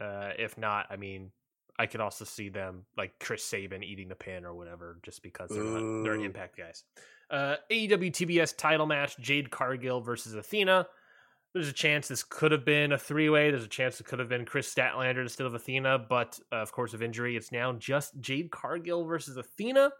uh, 0.00 0.30
if 0.38 0.56
not, 0.56 0.86
I 0.90 0.96
mean, 0.96 1.32
I 1.78 1.86
could 1.86 2.00
also 2.00 2.24
see 2.24 2.48
them 2.48 2.84
like 2.96 3.18
Chris 3.18 3.42
Sabin 3.42 3.82
eating 3.82 4.08
the 4.08 4.14
pin 4.14 4.44
or 4.44 4.54
whatever, 4.54 4.98
just 5.02 5.22
because 5.22 5.50
they're 5.50 5.64
not, 5.64 6.04
they're 6.04 6.14
Impact 6.14 6.56
guys. 6.56 6.84
Uh, 7.28 7.56
AEW 7.70 8.12
TBS 8.12 8.56
title 8.56 8.86
match: 8.86 9.18
Jade 9.18 9.50
Cargill 9.50 10.00
versus 10.00 10.34
Athena. 10.34 10.86
There's 11.54 11.68
a 11.68 11.72
chance 11.72 12.08
this 12.08 12.24
could 12.24 12.50
have 12.52 12.64
been 12.64 12.92
a 12.92 12.98
three 12.98 13.28
way. 13.28 13.50
There's 13.50 13.64
a 13.64 13.68
chance 13.68 14.00
it 14.00 14.04
could 14.06 14.18
have 14.18 14.28
been 14.28 14.46
Kris 14.46 14.72
Statlander 14.72 15.20
instead 15.20 15.46
of 15.46 15.54
Athena, 15.54 15.98
but 16.08 16.40
uh, 16.50 16.56
of 16.56 16.72
course, 16.72 16.94
of 16.94 17.02
injury, 17.02 17.36
it's 17.36 17.52
now 17.52 17.72
just 17.74 18.18
Jade 18.20 18.50
Cargill 18.50 19.04
versus 19.04 19.36
Athena. 19.36 19.92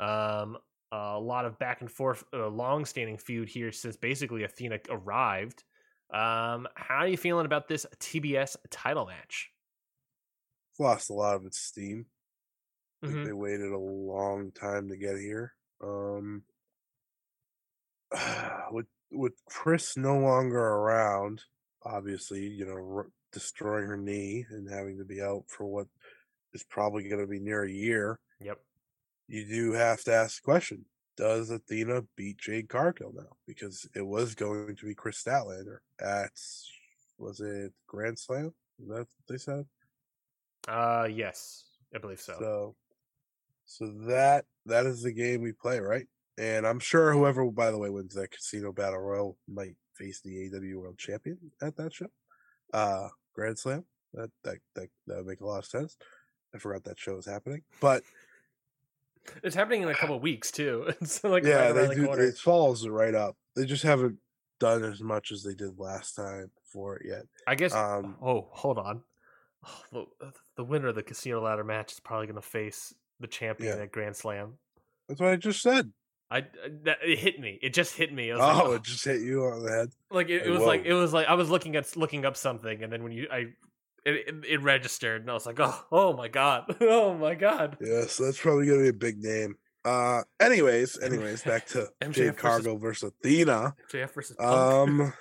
Um, 0.00 0.56
a 0.92 1.18
lot 1.20 1.44
of 1.44 1.58
back 1.58 1.80
and 1.82 1.90
forth, 1.90 2.24
uh, 2.32 2.48
long 2.48 2.84
standing 2.84 3.18
feud 3.18 3.48
here 3.48 3.70
since 3.72 3.96
basically 3.96 4.44
Athena 4.44 4.78
arrived. 4.88 5.64
Um, 6.10 6.68
how 6.76 6.98
are 6.98 7.08
you 7.08 7.16
feeling 7.16 7.46
about 7.46 7.68
this 7.68 7.84
TBS 7.98 8.56
title 8.70 9.06
match? 9.06 9.50
It's 10.70 10.80
lost 10.80 11.10
a 11.10 11.14
lot 11.14 11.36
of 11.36 11.46
its 11.46 11.58
steam. 11.58 12.06
Mhm. 13.04 13.24
they 13.26 13.32
waited 13.32 13.70
a 13.70 13.78
long 13.78 14.50
time 14.52 14.88
to 14.88 14.96
get 14.96 15.18
here. 15.18 15.54
Um, 15.82 16.44
with 18.70 18.86
with 19.10 19.34
Kris 19.46 19.96
no 19.96 20.18
longer 20.18 20.58
around, 20.58 21.42
obviously, 21.84 22.46
you 22.46 22.66
know, 22.66 22.96
r- 22.96 23.10
destroying 23.32 23.86
her 23.86 23.96
knee 23.96 24.46
and 24.50 24.70
having 24.70 24.98
to 24.98 25.04
be 25.04 25.20
out 25.22 25.44
for 25.48 25.66
what 25.66 25.86
is 26.52 26.64
probably 26.64 27.08
going 27.08 27.20
to 27.20 27.26
be 27.26 27.40
near 27.40 27.64
a 27.64 27.70
year, 27.70 28.18
Yep. 28.40 28.60
you 29.28 29.44
do 29.46 29.72
have 29.72 30.02
to 30.04 30.12
ask 30.14 30.40
the 30.40 30.44
question: 30.44 30.84
Does 31.16 31.50
Athena 31.50 32.02
beat 32.16 32.38
Jade 32.38 32.68
Cargill 32.68 33.12
now? 33.14 33.36
Because 33.46 33.88
it 33.94 34.06
was 34.06 34.34
going 34.34 34.76
to 34.76 34.86
be 34.86 34.94
Kris 34.94 35.22
Statlander 35.22 35.78
at 36.00 36.32
was 37.18 37.40
it 37.40 37.72
Grand 37.86 38.18
Slam? 38.18 38.52
Is 38.80 38.88
that 38.88 38.94
what 38.98 39.08
they 39.28 39.38
said? 39.38 39.66
Uh, 40.66 41.08
yes, 41.10 41.64
I 41.94 41.98
believe 41.98 42.20
so. 42.20 42.36
So, 42.38 42.76
so 43.66 43.86
that 44.06 44.44
that 44.66 44.86
is 44.86 45.02
the 45.02 45.12
game 45.12 45.42
we 45.42 45.52
play, 45.52 45.78
right? 45.80 46.06
And 46.38 46.66
I'm 46.66 46.80
sure 46.80 47.12
whoever, 47.12 47.44
by 47.50 47.70
the 47.70 47.78
way, 47.78 47.90
wins 47.90 48.14
that 48.14 48.30
Casino 48.32 48.72
Battle 48.72 48.98
Royal 48.98 49.36
might 49.48 49.76
face 49.94 50.20
the 50.20 50.50
AW 50.52 50.80
World 50.80 50.98
Champion 50.98 51.38
at 51.62 51.76
that 51.76 51.92
show. 51.94 52.06
Uh, 52.72 53.08
Grand 53.34 53.58
Slam. 53.58 53.84
That 54.14 54.30
that 54.44 54.58
that 54.74 54.88
that 55.06 55.16
would 55.18 55.26
make 55.26 55.40
a 55.40 55.46
lot 55.46 55.58
of 55.58 55.66
sense. 55.66 55.96
I 56.54 56.58
forgot 56.58 56.84
that 56.84 56.98
show 56.98 57.14
was 57.16 57.26
happening. 57.26 57.62
But 57.80 58.02
It's 59.42 59.56
happening 59.56 59.82
in 59.82 59.88
a 59.88 59.94
couple 59.94 60.18
weeks 60.20 60.50
too. 60.50 60.86
It's 61.00 61.22
like 61.24 61.44
yeah, 61.44 61.70
right 61.70 61.72
they 61.72 61.86
the 61.88 61.94
do. 61.94 62.12
It 62.12 62.36
follows 62.36 62.84
it 62.84 62.90
right 62.90 63.14
up. 63.14 63.36
They 63.56 63.64
just 63.64 63.82
haven't 63.82 64.18
done 64.60 64.84
as 64.84 65.00
much 65.00 65.32
as 65.32 65.42
they 65.42 65.54
did 65.54 65.78
last 65.78 66.14
time 66.14 66.50
for 66.64 66.96
it 66.96 67.06
yet. 67.08 67.24
I 67.46 67.54
guess. 67.56 67.74
Um, 67.74 68.16
oh, 68.22 68.48
hold 68.52 68.78
on. 68.78 69.02
Oh, 69.94 70.06
the, 70.20 70.32
the 70.56 70.64
winner 70.64 70.88
of 70.88 70.94
the 70.94 71.02
casino 71.02 71.40
ladder 71.42 71.64
match 71.64 71.92
is 71.92 72.00
probably 72.00 72.26
going 72.26 72.36
to 72.40 72.46
face 72.46 72.92
the 73.18 73.26
champion 73.26 73.76
Yeah. 73.78 73.84
at 73.84 73.92
Grand 73.92 74.14
Slam. 74.14 74.58
That's 75.08 75.20
what 75.20 75.30
I 75.30 75.36
just 75.36 75.62
said. 75.62 75.90
I 76.30 76.38
I- 76.38 76.44
that, 76.84 76.98
it 77.04 77.18
hit 77.18 77.38
me. 77.40 77.58
It 77.62 77.74
just 77.74 77.94
hit 77.96 78.12
me. 78.12 78.32
I 78.32 78.36
was 78.36 78.42
Oh, 78.64 78.70
like, 78.70 78.80
it 78.80 78.84
just 78.84 79.04
hit 79.04 79.20
you 79.20 79.44
on 79.44 79.62
the 79.64 79.70
head. 79.70 79.88
like 80.10 80.28
it, 80.28 80.46
it 80.46 80.50
was 80.50 80.62
like 80.62 80.84
it 80.84 80.94
was 80.94 81.12
like 81.12 81.26
I 81.28 81.34
was 81.34 81.50
looking 81.50 81.76
at 81.76 81.96
looking 81.96 82.24
up 82.24 82.36
something, 82.36 82.82
and 82.82 82.92
then 82.92 83.02
when 83.02 83.12
you 83.12 83.26
I 83.30 83.38
it, 84.06 84.14
it, 84.28 84.34
it 84.48 84.62
registered, 84.62 85.22
and 85.22 85.30
I 85.30 85.34
was 85.34 85.46
like, 85.46 85.58
oh, 85.60 85.84
oh 85.92 86.12
my 86.14 86.28
god, 86.28 86.76
oh 86.80 87.14
my 87.14 87.34
god. 87.34 87.76
Yeah, 87.80 88.06
so 88.06 88.24
that's 88.24 88.40
probably 88.40 88.66
gonna 88.66 88.82
be 88.82 88.88
a 88.88 88.92
big 88.92 89.22
name. 89.22 89.56
Uh, 89.84 90.22
anyways, 90.40 90.98
anyways, 91.02 91.42
back 91.42 91.66
to 91.68 91.88
MJF 92.00 92.12
Jade 92.12 92.36
Cargill 92.38 92.78
versus 92.78 93.12
Athena. 93.20 93.74
JF 93.92 94.10
versus 94.10 94.36
Punk. 94.36 94.90
Um, 94.90 95.12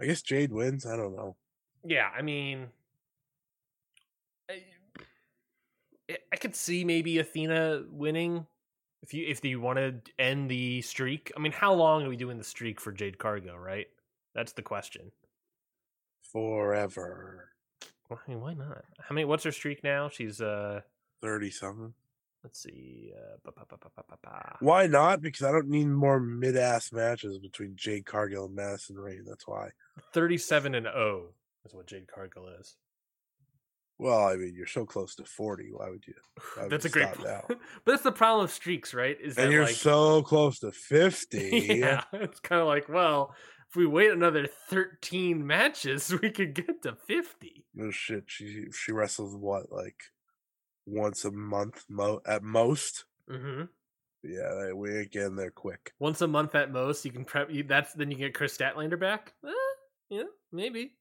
I 0.00 0.06
guess 0.06 0.22
Jade 0.22 0.52
wins. 0.52 0.86
I 0.86 0.96
don't 0.96 1.14
know. 1.16 1.36
yeah, 1.84 2.08
I 2.16 2.22
mean, 2.22 2.68
I, 4.50 6.16
I 6.32 6.36
could 6.36 6.54
see 6.56 6.84
maybe 6.84 7.18
Athena 7.18 7.84
winning 7.90 8.46
if 9.02 9.12
you 9.14 9.26
if 9.26 9.44
you 9.44 9.60
want 9.60 9.78
to 9.78 9.94
end 10.18 10.50
the 10.50 10.80
streak. 10.82 11.32
I 11.36 11.40
mean, 11.40 11.52
how 11.52 11.74
long 11.74 12.04
are 12.04 12.08
we 12.08 12.16
doing 12.16 12.38
the 12.38 12.44
streak 12.44 12.80
for 12.80 12.92
Jade 12.92 13.18
Cargill? 13.18 13.58
Right, 13.58 13.86
that's 14.34 14.52
the 14.52 14.62
question. 14.62 15.10
Forever, 16.32 17.50
Well, 18.08 18.18
I 18.26 18.30
mean, 18.30 18.40
why 18.40 18.54
not? 18.54 18.84
How 19.00 19.14
many? 19.14 19.24
What's 19.24 19.44
her 19.44 19.52
streak 19.52 19.84
now? 19.84 20.08
She's 20.08 20.40
uh, 20.40 20.80
thirty 21.20 21.50
something. 21.50 21.92
let's 22.42 22.62
see, 22.62 23.12
uh, 23.16 23.36
ba, 23.44 23.52
ba, 23.68 23.76
ba. 24.22 24.56
Why 24.60 24.86
not? 24.86 25.20
Because 25.20 25.42
I 25.46 25.52
don't 25.52 25.68
need 25.68 25.88
more 25.88 26.18
mid 26.20 26.56
ass 26.56 26.90
matches 26.92 27.38
between 27.38 27.74
Jade 27.76 28.06
Cargill 28.06 28.46
and 28.46 28.54
Madison 28.54 28.96
Rayne. 28.96 29.24
That's 29.26 29.46
why. 29.46 29.70
thirty-seven 30.14 30.74
and 30.74 30.86
zero 30.86 31.26
is 31.66 31.74
what 31.74 31.86
Jade 31.86 32.06
Cargill 32.06 32.48
is. 32.58 32.76
Well, 34.02 34.26
I 34.26 34.34
mean, 34.34 34.52
you're 34.56 34.66
so 34.66 34.84
close 34.84 35.14
to 35.14 35.24
forty. 35.24 35.68
Why 35.70 35.88
would 35.88 36.04
you? 36.08 36.14
Why 36.56 36.62
would 36.64 36.72
That's 36.72 36.86
a 36.86 36.88
great. 36.88 37.22
now? 37.22 37.44
but 37.48 37.58
that's 37.86 38.02
the 38.02 38.10
problem 38.10 38.44
of 38.46 38.50
streaks, 38.50 38.92
right? 38.92 39.16
Is 39.20 39.36
that 39.36 39.44
And 39.44 39.52
you're 39.52 39.62
like, 39.62 39.76
so 39.76 40.22
close 40.24 40.58
to 40.58 40.72
fifty. 40.72 41.66
yeah, 41.78 42.02
it's 42.12 42.40
kind 42.40 42.60
of 42.60 42.66
like, 42.66 42.88
well, 42.88 43.32
if 43.70 43.76
we 43.76 43.86
wait 43.86 44.10
another 44.10 44.48
13 44.70 45.46
matches, 45.46 46.12
we 46.22 46.30
could 46.30 46.52
get 46.52 46.82
to 46.82 46.96
50. 47.06 47.64
No 47.76 47.92
shit. 47.92 48.24
She 48.26 48.66
she 48.72 48.90
wrestles 48.90 49.36
what 49.36 49.70
like 49.70 50.02
once 50.84 51.24
a 51.24 51.30
month 51.30 51.84
mo- 51.88 52.22
at 52.26 52.42
most. 52.42 53.04
hmm 53.30 53.66
Yeah, 54.24 54.52
they- 54.66 54.72
we 54.72 54.98
ain't 54.98 55.12
getting 55.12 55.36
there 55.36 55.52
quick. 55.52 55.92
Once 56.00 56.20
a 56.22 56.26
month 56.26 56.56
at 56.56 56.72
most, 56.72 57.04
you 57.04 57.12
can 57.12 57.24
prep. 57.24 57.50
You, 57.52 57.62
that's 57.62 57.92
then 57.92 58.10
you 58.10 58.16
get 58.16 58.34
Kris 58.34 58.58
Statlander 58.58 58.98
back. 58.98 59.34
Eh, 59.46 59.52
yeah, 60.10 60.24
maybe. 60.50 60.96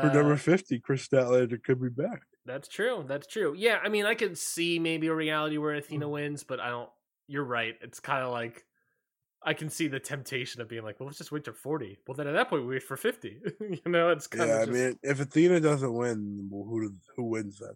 For 0.00 0.10
number 0.10 0.36
Uh, 0.36 0.36
fifty, 0.36 0.80
Kris 0.80 1.08
Statlander 1.08 1.62
could 1.64 1.80
be 1.80 1.88
back. 1.88 2.26
that's 2.44 2.68
true. 2.68 3.04
That's 3.06 3.26
true. 3.26 3.54
Yeah, 3.56 3.78
I 3.82 3.88
mean, 3.88 4.04
I 4.04 4.14
could 4.14 4.36
see 4.36 4.78
maybe 4.78 5.06
a 5.06 5.14
reality 5.14 5.58
where 5.58 5.74
Athena 5.74 6.08
Mm. 6.08 6.08
wins, 6.08 6.42
but 6.44 6.60
I 6.60 6.70
don't. 6.70 6.90
You're 7.28 7.44
right. 7.44 7.76
It's 7.80 8.00
kind 8.00 8.24
of 8.24 8.32
like 8.32 8.66
I 9.42 9.54
can 9.54 9.70
see 9.70 9.88
the 9.88 10.00
temptation 10.00 10.62
of 10.62 10.68
being 10.68 10.84
like, 10.84 11.00
well, 11.00 11.06
let's 11.08 11.18
just 11.18 11.32
wait 11.32 11.44
to 11.44 11.54
40. 11.54 11.98
Well, 12.06 12.16
then 12.16 12.28
at 12.28 12.32
that 12.32 12.50
point, 12.50 12.64
we 12.64 12.70
wait 12.74 12.84
for 12.84 12.96
50. 12.96 13.40
you 13.60 13.80
know, 13.86 14.10
it's 14.10 14.26
kind 14.28 14.50
Yeah, 14.50 14.56
of. 14.56 14.62
I 14.62 14.66
just, 14.66 14.90
mean, 14.90 14.98
if 15.02 15.20
Athena 15.20 15.60
doesn't 15.60 15.92
win, 15.94 16.48
well, 16.50 16.64
who 16.64 16.96
who 17.16 17.24
wins 17.24 17.58
then? 17.58 17.74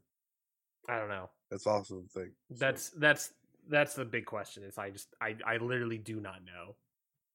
I 0.88 0.98
don't 0.98 1.08
know. 1.08 1.30
That's 1.50 1.66
also 1.66 2.02
the 2.02 2.08
thing. 2.08 2.34
So, 2.52 2.66
That's 2.68 2.90
that's 2.90 3.32
that's 3.68 3.94
the 3.94 4.04
big 4.04 4.26
question. 4.26 4.62
Is 4.62 4.78
I 4.78 4.90
just 4.90 5.14
I 5.20 5.36
I 5.44 5.56
literally 5.56 5.98
do 5.98 6.20
not 6.20 6.44
know. 6.44 6.76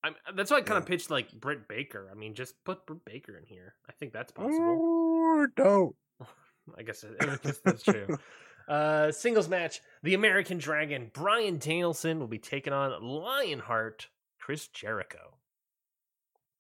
I'm 0.04 0.16
that's 0.36 0.49
why 0.52 0.58
I 0.58 0.62
kind 0.62 0.78
of 0.78 0.84
Yeah. 0.84 0.95
pitched 0.95 1.12
like 1.12 1.32
Britt 1.39 1.68
Baker. 1.68 2.10
I 2.12 2.16
mean, 2.16 2.34
just 2.34 2.56
put 2.64 2.86
Britt 2.86 3.06
Baker 3.06 3.38
in 3.38 3.45
here. 3.45 3.76
I 3.88 3.91
think 3.93 4.14
that's 4.14 4.32
possible. 4.32 4.80
or 4.82 5.47
don't. 5.47 5.95
I 6.78 6.84
guess, 6.84 7.04
it, 7.04 7.16
I 7.20 7.38
guess 7.41 7.60
that's 7.64 7.84
true. 7.84 8.18
Uh, 8.68 9.12
singles 9.12 9.49
match: 9.49 9.82
The 10.04 10.14
American 10.14 10.58
Dragon 10.60 11.10
Bryan 11.14 11.58
Danielson 11.58 12.20
will 12.20 12.28
be 12.28 12.38
taking 12.38 12.72
on 12.72 13.04
Lionheart 13.04 14.08
Chris 14.39 14.68
Jericho. 14.68 15.36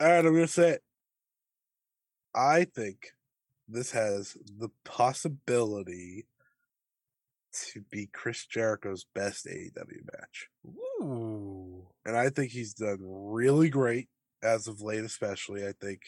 All 0.01 0.07
right, 0.07 0.25
I'm 0.25 0.33
gonna 0.33 0.47
say 0.47 0.71
it. 0.71 0.83
I 2.33 2.65
think 2.65 3.11
this 3.69 3.91
has 3.91 4.35
the 4.57 4.69
possibility 4.83 6.25
to 7.71 7.81
be 7.91 8.07
Chris 8.11 8.45
Jericho's 8.45 9.05
best 9.13 9.45
AEW 9.45 10.01
match. 10.11 10.49
Ooh, 10.67 11.80
and 12.05 12.17
I 12.17 12.29
think 12.29 12.51
he's 12.51 12.73
done 12.73 12.99
really 13.01 13.69
great 13.69 14.09
as 14.43 14.67
of 14.67 14.81
late, 14.81 15.03
especially. 15.03 15.65
I 15.67 15.73
think 15.79 16.01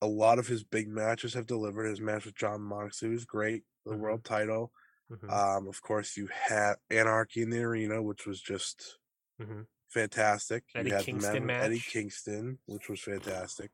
a 0.00 0.06
lot 0.06 0.38
of 0.38 0.48
his 0.48 0.64
big 0.64 0.88
matches 0.88 1.34
have 1.34 1.46
delivered. 1.46 1.86
His 1.86 2.00
match 2.00 2.26
with 2.26 2.34
Jon 2.36 2.62
Moxley 2.62 3.10
was 3.10 3.24
great, 3.24 3.64
the 3.86 3.92
Mhm. 3.92 3.98
world 3.98 4.24
title. 4.24 4.72
Mhm, 5.10 5.28
Um, 5.28 5.68
of 5.68 5.82
course, 5.82 6.16
you 6.16 6.28
had 6.28 6.76
Anarchy 6.90 7.42
in 7.42 7.50
the 7.50 7.62
Arena, 7.62 8.02
which 8.02 8.26
was 8.26 8.40
just 8.42 8.98
mhm. 9.38 9.66
fantastic. 9.90 10.64
Eddie 10.74 10.90
you 10.90 10.96
had 10.96 11.06
the 11.06 11.40
match 11.40 11.64
Eddie. 11.64 11.80
Kingston, 11.80 12.60
which 12.66 12.88
was 12.88 13.02
fantastic. 13.02 13.72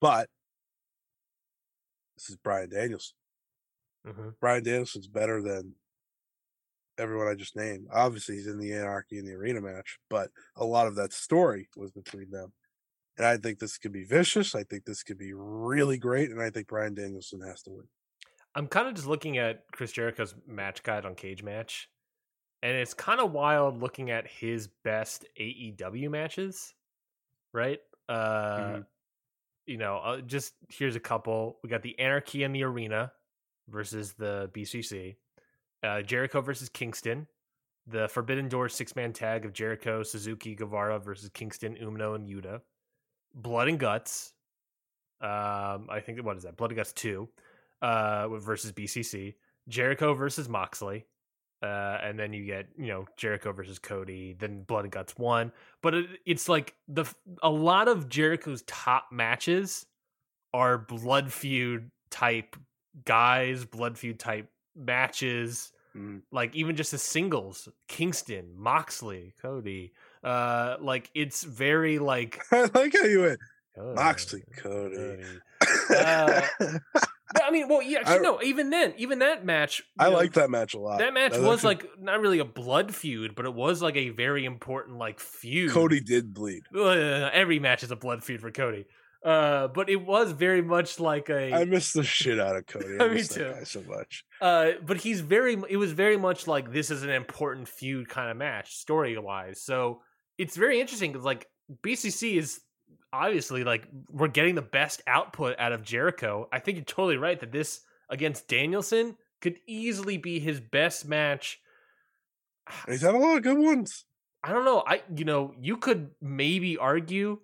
But 0.00 0.30
this 2.16 2.28
is 2.30 2.36
Bryan 2.36 2.68
Danielson. 2.70 3.16
Mhm. 4.04 4.36
Bryan 4.40 4.62
Danielson's 4.64 5.08
better 5.08 5.42
than 5.42 5.76
everyone 6.98 7.28
I 7.28 7.34
just 7.34 7.56
named. 7.56 7.86
Obviously, 7.92 8.36
he's 8.36 8.46
in 8.46 8.58
the 8.58 8.72
Anarchy 8.72 9.18
in 9.18 9.24
the 9.26 9.34
Arena 9.34 9.60
match, 9.60 9.98
but 10.10 10.30
a 10.56 10.64
lot 10.64 10.86
of 10.86 10.96
that 10.96 11.12
story 11.12 11.68
was 11.76 11.90
between 11.92 12.30
them. 12.30 12.52
And 13.16 13.26
I 13.26 13.36
think 13.36 13.58
this 13.58 13.78
could 13.78 13.92
be 13.92 14.04
vicious. 14.04 14.54
I 14.54 14.62
think 14.64 14.84
this 14.84 15.02
could 15.02 15.18
be 15.18 15.32
really 15.34 15.98
great. 15.98 16.30
And 16.30 16.40
I 16.40 16.50
think 16.50 16.68
Bryan 16.68 16.94
Danielson 16.94 17.40
has 17.40 17.62
to 17.62 17.70
win. 17.70 17.88
I'm 18.54 18.66
kind 18.66 18.88
of 18.88 18.94
just 18.94 19.06
looking 19.08 19.38
at 19.38 19.64
Chris 19.72 19.92
Jericho's 19.92 20.34
match 20.46 20.82
guide 20.82 21.04
on 21.04 21.14
Cage 21.14 21.42
Match, 21.42 21.88
and 22.62 22.76
it's 22.76 22.94
kind 22.94 23.20
of 23.20 23.32
wild 23.32 23.80
looking 23.80 24.10
at 24.10 24.26
his 24.28 24.68
best 24.84 25.24
AEW 25.38 26.10
matches, 26.10 26.74
right? 27.52 27.80
Uh, 28.08 28.58
Mhm. 28.58 28.86
You 29.66 29.76
know, 29.76 29.98
uh, 29.98 30.20
just 30.22 30.54
here's 30.70 30.96
a 30.96 31.00
couple. 31.00 31.58
We 31.62 31.68
got 31.68 31.82
the 31.82 31.98
Anarchy 31.98 32.42
in 32.42 32.52
the 32.52 32.62
Arena 32.62 33.12
versus 33.68 34.14
the 34.14 34.50
BCC, 34.54 35.18
uh, 35.82 36.02
Jericho 36.02 36.40
versus 36.40 36.68
Kingston, 36.68 37.26
the 37.86 38.08
Forbidden 38.08 38.48
Door 38.48 38.68
six 38.70 38.94
man 38.96 39.12
tag 39.12 39.44
of 39.44 39.52
Jericho, 39.52 40.02
Suzuki, 40.02 40.54
Guevara 40.54 40.98
versus 40.98 41.30
Kingston, 41.30 41.76
Umino, 41.82 42.14
and 42.14 42.28
Yuta, 42.28 42.60
Blood 43.34 43.68
and 43.68 43.78
Guts. 43.78 44.32
Um, 45.20 45.88
I 45.90 46.00
think 46.04 46.22
what 46.24 46.36
is 46.36 46.44
that? 46.44 46.56
Blood 46.56 46.70
and 46.70 46.76
Guts 46.76 46.92
two 46.92 47.28
uh, 47.82 48.28
versus 48.28 48.72
BCC, 48.72 49.34
Jericho 49.68 50.14
versus 50.14 50.48
Moxley, 50.48 51.06
uh, 51.62 51.98
and 52.02 52.18
then 52.18 52.32
you 52.32 52.44
get 52.44 52.68
you 52.76 52.88
know 52.88 53.06
Jericho 53.16 53.52
versus 53.52 53.78
Cody, 53.78 54.36
then 54.38 54.62
Blood 54.62 54.84
and 54.84 54.92
Guts 54.92 55.16
one. 55.16 55.52
But 55.82 55.94
it, 55.94 56.06
it's 56.26 56.48
like 56.48 56.74
the 56.88 57.04
a 57.42 57.50
lot 57.50 57.88
of 57.88 58.08
Jericho's 58.08 58.62
top 58.62 59.06
matches 59.10 59.86
are 60.52 60.78
blood 60.78 61.32
feud 61.32 61.90
type 62.10 62.56
guys, 63.04 63.64
blood 63.64 63.98
feud 63.98 64.18
type 64.18 64.48
matches. 64.78 65.72
Mhm. 65.96 66.22
Like 66.30 66.54
even 66.54 66.76
just 66.76 66.90
the 66.92 66.98
singles, 66.98 67.68
Kingston, 67.88 68.52
Moxley, 68.56 69.34
Cody. 69.42 69.92
Uh, 70.22 70.76
like 70.80 71.10
it's 71.14 71.44
very 71.44 71.98
like 71.98 72.40
I 72.52 72.68
like 72.74 72.94
how 72.94 73.04
you 73.04 73.22
went 73.22 73.40
uh, 73.78 73.94
Moxley, 73.94 74.42
Cody. 74.56 75.22
Uh, 75.90 76.42
I 77.42 77.50
mean, 77.50 77.68
well, 77.68 77.82
yeah, 77.82 77.98
actually, 78.00 78.18
I- 78.18 78.22
no. 78.22 78.40
Even 78.42 78.70
then, 78.70 78.94
even 78.96 79.18
that 79.20 79.44
match, 79.44 79.82
I 79.98 80.08
like 80.08 80.34
that 80.34 80.50
match 80.50 80.74
a 80.74 80.78
lot. 80.78 80.98
That 80.98 81.12
match 81.14 81.32
I 81.34 81.40
was 81.40 81.64
like 81.64 81.84
not 81.98 82.20
really 82.20 82.38
a 82.38 82.44
blood 82.44 82.94
feud, 82.94 83.34
but 83.34 83.44
it 83.44 83.54
was 83.54 83.82
like 83.82 83.96
a 83.96 84.10
very 84.10 84.44
important 84.44 84.98
like 84.98 85.18
feud. 85.20 85.70
Cody 85.72 86.00
did 86.00 86.32
bleed. 86.32 86.62
Every 86.74 87.58
match 87.58 87.82
is 87.82 87.90
a 87.90 87.96
blood 87.96 88.22
feud 88.22 88.40
for 88.40 88.50
Cody. 88.50 88.86
Uh, 89.24 89.66
but 89.68 89.90
it 89.90 89.96
was 90.06 90.30
very 90.30 90.62
much 90.62 91.00
like 91.00 91.28
a. 91.28 91.52
I 91.52 91.64
miss 91.64 91.92
the 91.92 92.04
shit 92.04 92.38
out 92.38 92.56
of 92.56 92.66
Cody. 92.66 92.96
I 93.00 93.08
Me 93.08 93.14
miss 93.14 93.28
that 93.28 93.34
too. 93.34 93.52
guy 93.52 93.64
so 93.64 93.82
much. 93.82 94.24
uh, 94.40 94.72
but 94.86 94.98
he's 94.98 95.20
very. 95.20 95.60
It 95.68 95.76
was 95.76 95.92
very 95.92 96.16
much 96.16 96.46
like 96.46 96.72
this 96.72 96.90
is 96.90 97.02
an 97.02 97.10
important 97.10 97.68
feud 97.68 98.08
kind 98.08 98.30
of 98.30 98.36
match, 98.36 98.76
story 98.76 99.18
wise. 99.18 99.60
So 99.62 100.02
it's 100.38 100.56
very 100.56 100.80
interesting 100.80 101.10
because 101.12 101.24
like 101.24 101.46
BCC 101.82 102.36
is 102.36 102.60
obviously 103.12 103.64
like 103.64 103.88
we're 104.08 104.28
getting 104.28 104.54
the 104.54 104.62
best 104.62 105.02
output 105.06 105.56
out 105.58 105.72
of 105.72 105.82
Jericho. 105.82 106.48
I 106.52 106.60
think 106.60 106.76
you're 106.78 106.84
totally 106.84 107.16
right 107.16 107.40
that 107.40 107.50
this 107.50 107.80
against 108.08 108.46
Danielson 108.48 109.16
could 109.40 109.58
easily 109.66 110.16
be 110.16 110.38
his 110.38 110.60
best 110.60 111.08
match. 111.08 111.58
He's 112.86 113.02
had 113.02 113.14
a 113.14 113.18
lot 113.18 113.36
of 113.36 113.42
good 113.42 113.58
ones. 113.58 114.04
I 114.44 114.52
don't 114.52 114.64
know. 114.64 114.84
I 114.86 115.02
you 115.16 115.24
know 115.24 115.54
you 115.60 115.76
could 115.78 116.10
maybe 116.22 116.76
argue. 116.78 117.40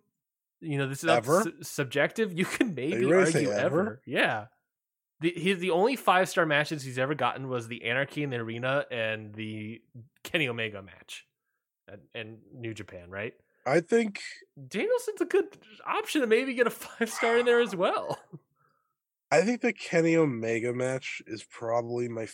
You 0.64 0.78
know 0.78 0.88
this 0.88 1.04
is 1.04 1.10
Ever? 1.10 1.42
su- 1.42 1.54
subjective. 1.62 2.36
You 2.38 2.44
can 2.44 2.74
maybe 2.74 3.06
say 3.06 3.12
argue 3.12 3.50
ever. 3.50 3.80
ever? 3.80 4.00
Yeah. 4.06 4.46
the 5.20 5.32
his 5.36 5.58
the 5.58 5.70
only 5.70 5.96
five 5.96 6.28
star 6.28 6.46
matches 6.46 6.82
he's 6.82 6.98
ever 6.98 7.14
gotten 7.14 7.48
was 7.48 7.68
the 7.68 7.84
Anarchy 7.84 8.22
in 8.22 8.30
the 8.30 8.36
Arena 8.36 8.84
and 8.90 9.34
the 9.34 9.80
Kenny 10.22 10.48
Omega 10.48 10.82
match, 10.82 11.26
and, 11.88 12.00
and 12.14 12.38
New 12.52 12.74
Japan, 12.74 13.10
right? 13.10 13.34
I 13.66 13.80
think 13.80 14.20
Danielson's 14.68 15.20
a 15.20 15.24
good 15.24 15.56
option 15.86 16.20
to 16.20 16.26
maybe 16.26 16.54
get 16.54 16.66
a 16.66 16.70
five 16.70 17.10
star 17.10 17.38
in 17.38 17.46
there 17.46 17.60
as 17.60 17.74
well. 17.74 18.18
I 19.30 19.40
think 19.42 19.62
the 19.62 19.72
Kenny 19.72 20.16
Omega 20.16 20.72
match 20.72 21.22
is 21.26 21.42
probably 21.44 22.08
my 22.08 22.28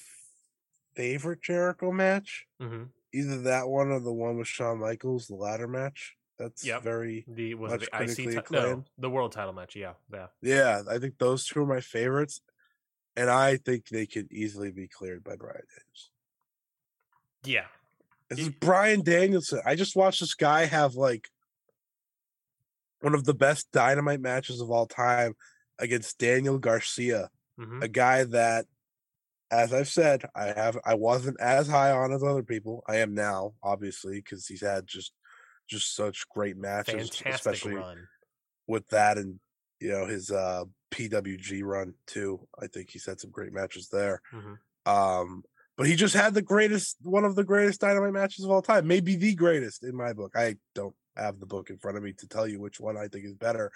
favorite 0.95 1.41
Jericho 1.43 1.93
match. 1.93 2.47
Mm-hmm. 2.61 2.85
Either 3.13 3.43
that 3.43 3.69
one 3.69 3.89
or 3.89 4.01
the 4.01 4.13
one 4.13 4.39
with 4.39 4.49
Shawn 4.49 4.81
Michaels, 4.81 5.27
the 5.27 5.35
latter 5.35 5.67
match. 5.67 6.17
That's 6.41 6.65
Yep. 6.65 6.83
very 6.83 7.25
The 7.29 7.55
was 7.55 7.73
Much 7.73 7.83
it 7.83 7.91
the 7.91 7.97
IC 8.03 8.15
critically 8.15 8.51
no 8.51 8.85
the 8.97 9.11
world 9.11 9.33
title 9.33 9.53
match? 9.53 9.77
Yeah, 9.77 9.93
yeah. 10.11 10.29
yeah. 10.41 10.83
I 10.89 10.99
think 10.99 11.19
those 11.19 11.45
two 11.47 11.61
are 11.61 11.67
my 11.67 11.83
favorites, 11.83 12.41
and 13.15 13.29
I 13.29 13.59
think 13.59 13.89
they 13.89 14.07
could 14.07 14.33
easily 14.33 14.71
be 14.73 14.89
cleared 14.89 15.23
by 15.23 15.37
Bryan 15.37 15.63
Danielson. 15.69 16.11
Yeah, 17.45 17.67
This 18.31 18.39
is 18.39 18.49
Bryan 18.49 19.03
Danielson. 19.03 19.61
I 19.67 19.75
just 19.75 19.97
watched 19.97 20.21
this 20.21 20.35
guy 20.35 20.65
have 20.65 20.95
like 20.95 21.29
one 23.01 23.15
of 23.15 23.25
the 23.25 23.35
best 23.35 23.71
dynamite 23.71 24.21
matches 24.21 24.63
of 24.63 24.71
all 24.71 24.87
time 24.87 25.35
against 25.79 26.19
Daniel 26.19 26.59
Garcia, 26.59 27.29
hmm 27.59 27.83
a 27.83 27.89
guy 27.89 28.25
that, 28.25 28.65
as 29.51 29.75
I've 29.75 29.89
said, 29.89 30.25
I 30.35 30.47
have 30.47 30.79
I 30.87 30.95
wasn't 30.95 31.39
as 31.39 31.69
high 31.69 31.91
on 31.91 32.13
as 32.13 32.23
other 32.23 32.43
people. 32.43 32.83
I 32.89 32.97
am 32.97 33.15
now, 33.15 33.53
obviously, 33.63 34.17
because 34.21 34.47
he's 34.47 34.63
had 34.63 34.87
just 34.87 35.13
just 35.71 35.95
such 35.95 36.29
great 36.29 36.57
matches, 36.57 37.09
fantastic 37.11 37.35
especially 37.35 37.75
run. 37.77 38.07
with 38.67 38.87
that 38.89 39.17
and 39.19 39.39
you 39.81 39.89
know 39.91 40.05
his 40.07 40.31
uh 40.31 40.65
PWG 40.91 41.63
run 41.63 41.95
too. 42.07 42.47
I 42.59 42.67
think 42.67 42.91
he's 42.91 43.07
had 43.07 43.21
some 43.21 43.31
great 43.31 43.53
matches 43.53 43.89
there. 43.89 44.21
Mhm. 44.33 44.59
Um, 44.87 45.45
but 45.77 45.87
he 45.87 45.95
just 45.95 46.15
had 46.15 46.35
the 46.35 46.43
greatest, 46.43 46.97
one 47.01 47.25
of 47.25 47.37
the 47.37 47.45
greatest 47.45 47.81
dynamite 47.81 48.13
matches 48.13 48.45
of 48.45 48.51
all 48.51 48.61
time, 48.61 48.87
maybe 48.87 49.15
the 49.17 49.35
greatest 49.35 49.83
in 49.85 49.95
my 49.97 50.13
book. 50.13 50.33
I 50.35 50.57
don't 50.75 50.95
have 51.17 51.39
the 51.41 51.47
book 51.47 51.71
in 51.71 51.79
front 51.79 51.97
of 51.97 52.03
me 52.03 52.13
to 52.15 52.27
tell 52.29 52.47
you 52.47 52.61
which 52.61 52.81
one 52.81 52.97
I 52.99 53.09
think 53.09 53.25
is 53.25 53.35
better. 53.35 53.71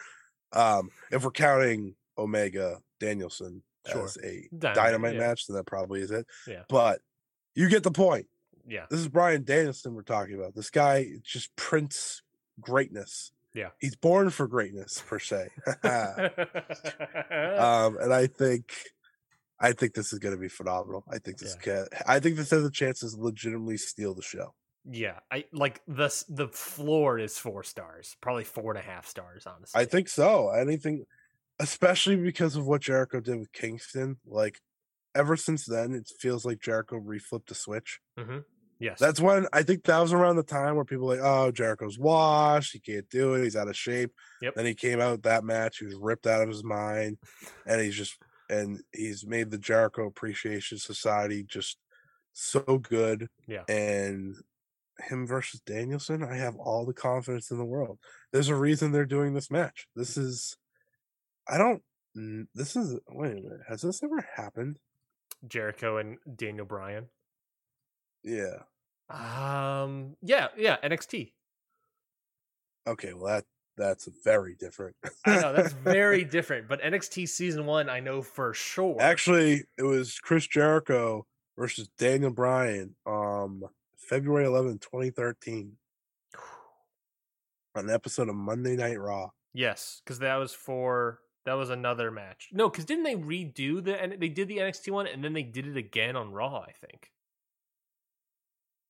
Um, 0.53 0.91
if 1.11 1.25
we're 1.25 1.31
counting 1.31 1.95
Omega 2.19 2.79
Danielson 3.01 3.63
Sure. 3.87 4.05
as 4.05 4.17
a 4.25 4.49
Dynamite, 4.59 4.75
dynamite 4.75 5.15
yeah. 5.15 5.21
match, 5.21 5.47
then 5.47 5.57
that 5.57 5.67
probably 5.67 6.01
is 6.01 6.11
it. 6.11 6.27
Yeah. 6.47 6.63
But 6.69 7.01
you 7.55 7.69
get 7.69 7.83
the 7.85 7.91
point. 7.91 8.27
Yeah, 8.67 8.87
This 8.91 9.01
is 9.01 9.09
Bryan 9.09 9.45
Danielson 9.45 9.95
we're 9.95 10.03
talking 10.03 10.35
about. 10.35 10.55
This 10.55 10.71
guy 10.71 11.07
just 11.23 11.55
prints 11.57 12.23
greatness. 12.61 13.33
Yeah. 13.55 13.69
He's 13.81 13.95
born 13.95 14.31
for 14.31 14.49
greatness 14.49 15.03
per 15.07 15.19
se. 15.19 15.49
um, 15.85 17.97
and 18.01 18.13
I 18.13 18.27
think 18.27 18.73
I 19.61 19.73
think 19.73 19.95
this 19.95 20.13
is 20.13 20.19
going 20.19 20.35
to 20.35 20.41
be 20.41 20.49
phenomenal. 20.49 21.05
I 21.11 21.19
think 21.19 21.39
this 21.39 21.55
can. 21.55 21.87
I 22.07 22.21
think 22.21 22.37
this 22.37 22.51
has 22.51 22.65
a 22.65 22.71
chance 22.71 23.01
to 23.01 23.11
legitimately 23.17 23.77
steal 23.77 24.15
the 24.15 24.23
show. 24.23 24.55
yeah. 24.91 25.21
I 25.31 25.45
like 25.53 25.81
the 25.87 26.11
the 26.29 26.49
floor 26.49 27.19
is 27.19 27.39
four 27.39 27.63
stars, 27.63 28.17
probably 28.21 28.45
four 28.45 28.73
and 28.73 28.79
a 28.79 28.83
half 28.83 29.07
stars. 29.07 29.47
Honestly, 29.47 29.81
I 29.81 29.85
think 29.85 30.09
so. 30.09 30.51
Anything, 30.51 31.05
especially 31.61 32.17
because 32.17 32.57
of 32.57 32.67
what 32.67 32.83
Jericho 32.83 33.21
did 33.21 33.39
with 33.39 33.53
Kingston. 33.53 34.19
Like 34.27 34.61
ever 35.15 35.37
since 35.37 35.65
then, 35.65 35.95
it 35.95 36.11
feels 36.19 36.45
like 36.45 36.61
Jericho 36.61 37.01
reflipped 37.01 37.47
the 37.47 37.55
switch. 37.55 38.01
Yes. 38.79 38.99
That's 38.99 39.21
when 39.21 39.47
I 39.53 39.63
think 39.63 39.85
that 39.85 40.01
was 40.01 40.13
around 40.13 40.37
the 40.37 40.43
time 40.43 40.77
where 40.77 40.85
people 40.85 41.07
were 41.07 41.17
like, 41.17 41.25
oh, 41.25 41.51
Jericho's 41.51 41.99
washed. 41.99 42.73
He 42.73 42.79
can't 42.81 43.09
do 43.11 43.35
it. 43.35 43.45
He's 43.45 43.57
out 43.57 43.69
of 43.69 43.77
shape. 43.77 44.13
Yep. 44.43 44.55
Then 44.55 44.67
he 44.67 44.75
came 44.75 45.01
out 45.01 45.23
that 45.23 45.45
match. 45.45 45.79
He 45.79 45.87
was 45.87 45.95
ripped 45.95 46.27
out 46.27 46.43
of 46.43 46.49
his 46.49 46.65
mind, 46.65 47.19
and 47.67 47.81
he's 47.81 47.97
just 47.97 48.17
and 48.51 48.81
he's 48.93 49.27
made 49.27 49.51
the 49.51 49.59
Jericho 49.59 50.07
Appreciation 50.07 50.79
Society 50.79 51.45
just 51.45 51.79
so 52.33 52.79
good. 52.79 53.29
Yeah. 53.47 53.63
And 53.69 54.37
him 54.99 55.27
versus 55.27 55.61
Danielson, 55.61 56.23
I 56.23 56.37
have 56.37 56.57
all 56.57 56.85
the 56.85 56.93
confidence 56.93 57.51
in 57.51 57.59
the 57.59 57.65
world. 57.65 57.99
There's 58.33 58.49
a 58.49 58.55
reason 58.55 58.93
they're 58.93 59.07
doing 59.07 59.35
this 59.35 59.51
match. 59.51 59.89
This 59.97 60.17
is, 60.17 60.57
I 61.49 61.59
don't. 61.59 61.83
This 62.55 62.77
is 62.77 63.01
wait 63.09 63.33
a 63.33 63.35
minute. 63.35 63.61
Has 63.69 63.83
this 63.83 64.03
ever 64.05 64.25
happened? 64.37 64.79
Jericho 65.47 65.97
and 65.99 66.19
Daniel 66.37 66.65
Bryan. 66.65 67.07
Yeah. 68.25 68.63
Um. 69.11 70.17
Yeah. 70.23 70.49
Yeah. 70.57 70.79
NXT. 70.83 71.33
Okay. 72.87 73.13
Well, 73.13 73.27
that 73.27 73.45
that's 73.77 74.09
very 74.25 74.55
different. 74.55 74.97
I 75.27 75.41
know 75.41 75.53
that's 75.53 75.73
very 75.73 76.25
different, 76.37 76.69
but 76.69 76.81
NXT 76.81 77.29
season 77.29 77.67
one, 77.67 77.89
I 77.89 78.01
know 78.01 78.23
for 78.23 78.55
sure. 78.55 78.97
Actually, 79.01 79.65
it 79.77 79.83
was 79.83 80.19
Chris 80.21 80.47
Jericho 80.47 81.27
versus 81.59 81.89
Daniel 81.99 82.31
Bryan, 82.31 82.95
um, 83.07 83.65
February 83.97 84.47
11, 84.47 84.79
2013, 84.79 85.73
on 87.75 87.85
an 87.85 87.91
episode 87.91 88.29
of 88.29 88.37
Monday 88.37 88.77
Night 88.77 88.99
Raw. 89.01 89.31
yes, 89.53 90.01
because 90.05 90.21
that 90.21 90.37
was 90.37 90.53
for 90.55 91.19
that 91.45 91.55
was 91.55 91.71
another 91.71 92.11
match. 92.11 92.49
No, 92.53 92.71
because 92.71 92.85
didn't 92.85 93.05
they 93.05 93.17
redo 93.17 93.83
the 93.85 94.01
and 94.01 94.21
they 94.21 94.29
did 94.29 94.49
the 94.49 94.59
NXT 94.59 94.93
one 94.93 95.07
and 95.07 95.23
then 95.23 95.33
they 95.33 95.43
did 95.43 95.67
it 95.67 95.77
again 95.77 96.17
on 96.17 96.33
Raw? 96.33 96.61
I 96.61 96.73
think. 96.73 97.11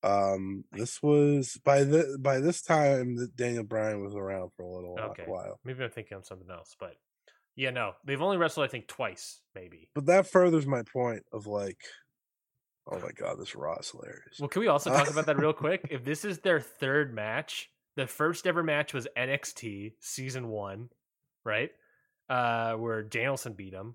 Um, 0.05 0.64
this 0.72 1.02
was 1.02 1.59
by 1.64 1.82
the 1.85 2.18
by 2.20 2.39
this 2.40 2.60
time 2.60 3.16
that 3.16 3.35
Daniel 3.36 3.64
Bryan 3.64 4.02
was 4.05 4.14
around 4.14 4.51
for 4.56 4.62
a 4.62 4.68
little 4.70 4.98
Okay. 4.98 5.24
while. 5.26 5.59
Maybe 5.64 5.82
I'm 5.82 5.90
thinking 5.90 6.18
of 6.18 6.26
something 6.26 6.51
else, 6.51 6.76
but 6.78 6.97
yeah, 7.56 7.70
no, 7.70 7.93
they've 8.05 8.20
only 8.20 8.36
wrestled 8.36 8.66
I 8.66 8.70
think 8.70 8.86
twice, 8.86 9.40
maybe. 9.55 9.89
But 9.94 10.06
that 10.06 10.26
furthers 10.26 10.66
my 10.66 10.82
point 10.82 11.22
of 11.32 11.47
like, 11.47 11.78
oh 12.86 12.98
my 12.98 13.12
god, 13.12 13.39
this 13.39 13.55
Raw 13.55 13.76
is 13.78 13.90
hilarious. 13.90 14.39
Well, 14.39 14.48
can 14.48 14.60
we 14.60 14.68
also 14.68 14.90
talk 14.90 15.09
about 15.10 15.26
that 15.26 15.39
real 15.39 15.52
quick? 15.64 15.86
If 15.90 16.05
this 16.05 16.24
is 16.24 16.40
their 16.40 16.60
third 16.60 17.14
match, 17.14 17.70
the 17.97 18.06
first 18.06 18.47
ever 18.47 18.62
match 18.62 18.93
was 18.93 19.09
NXT 19.16 19.94
season 20.01 20.48
one, 20.48 20.90
right? 21.44 21.70
Uh, 22.28 22.74
where 22.74 23.02
Danielson 23.02 23.55
beat 23.55 23.72
him. 23.72 23.94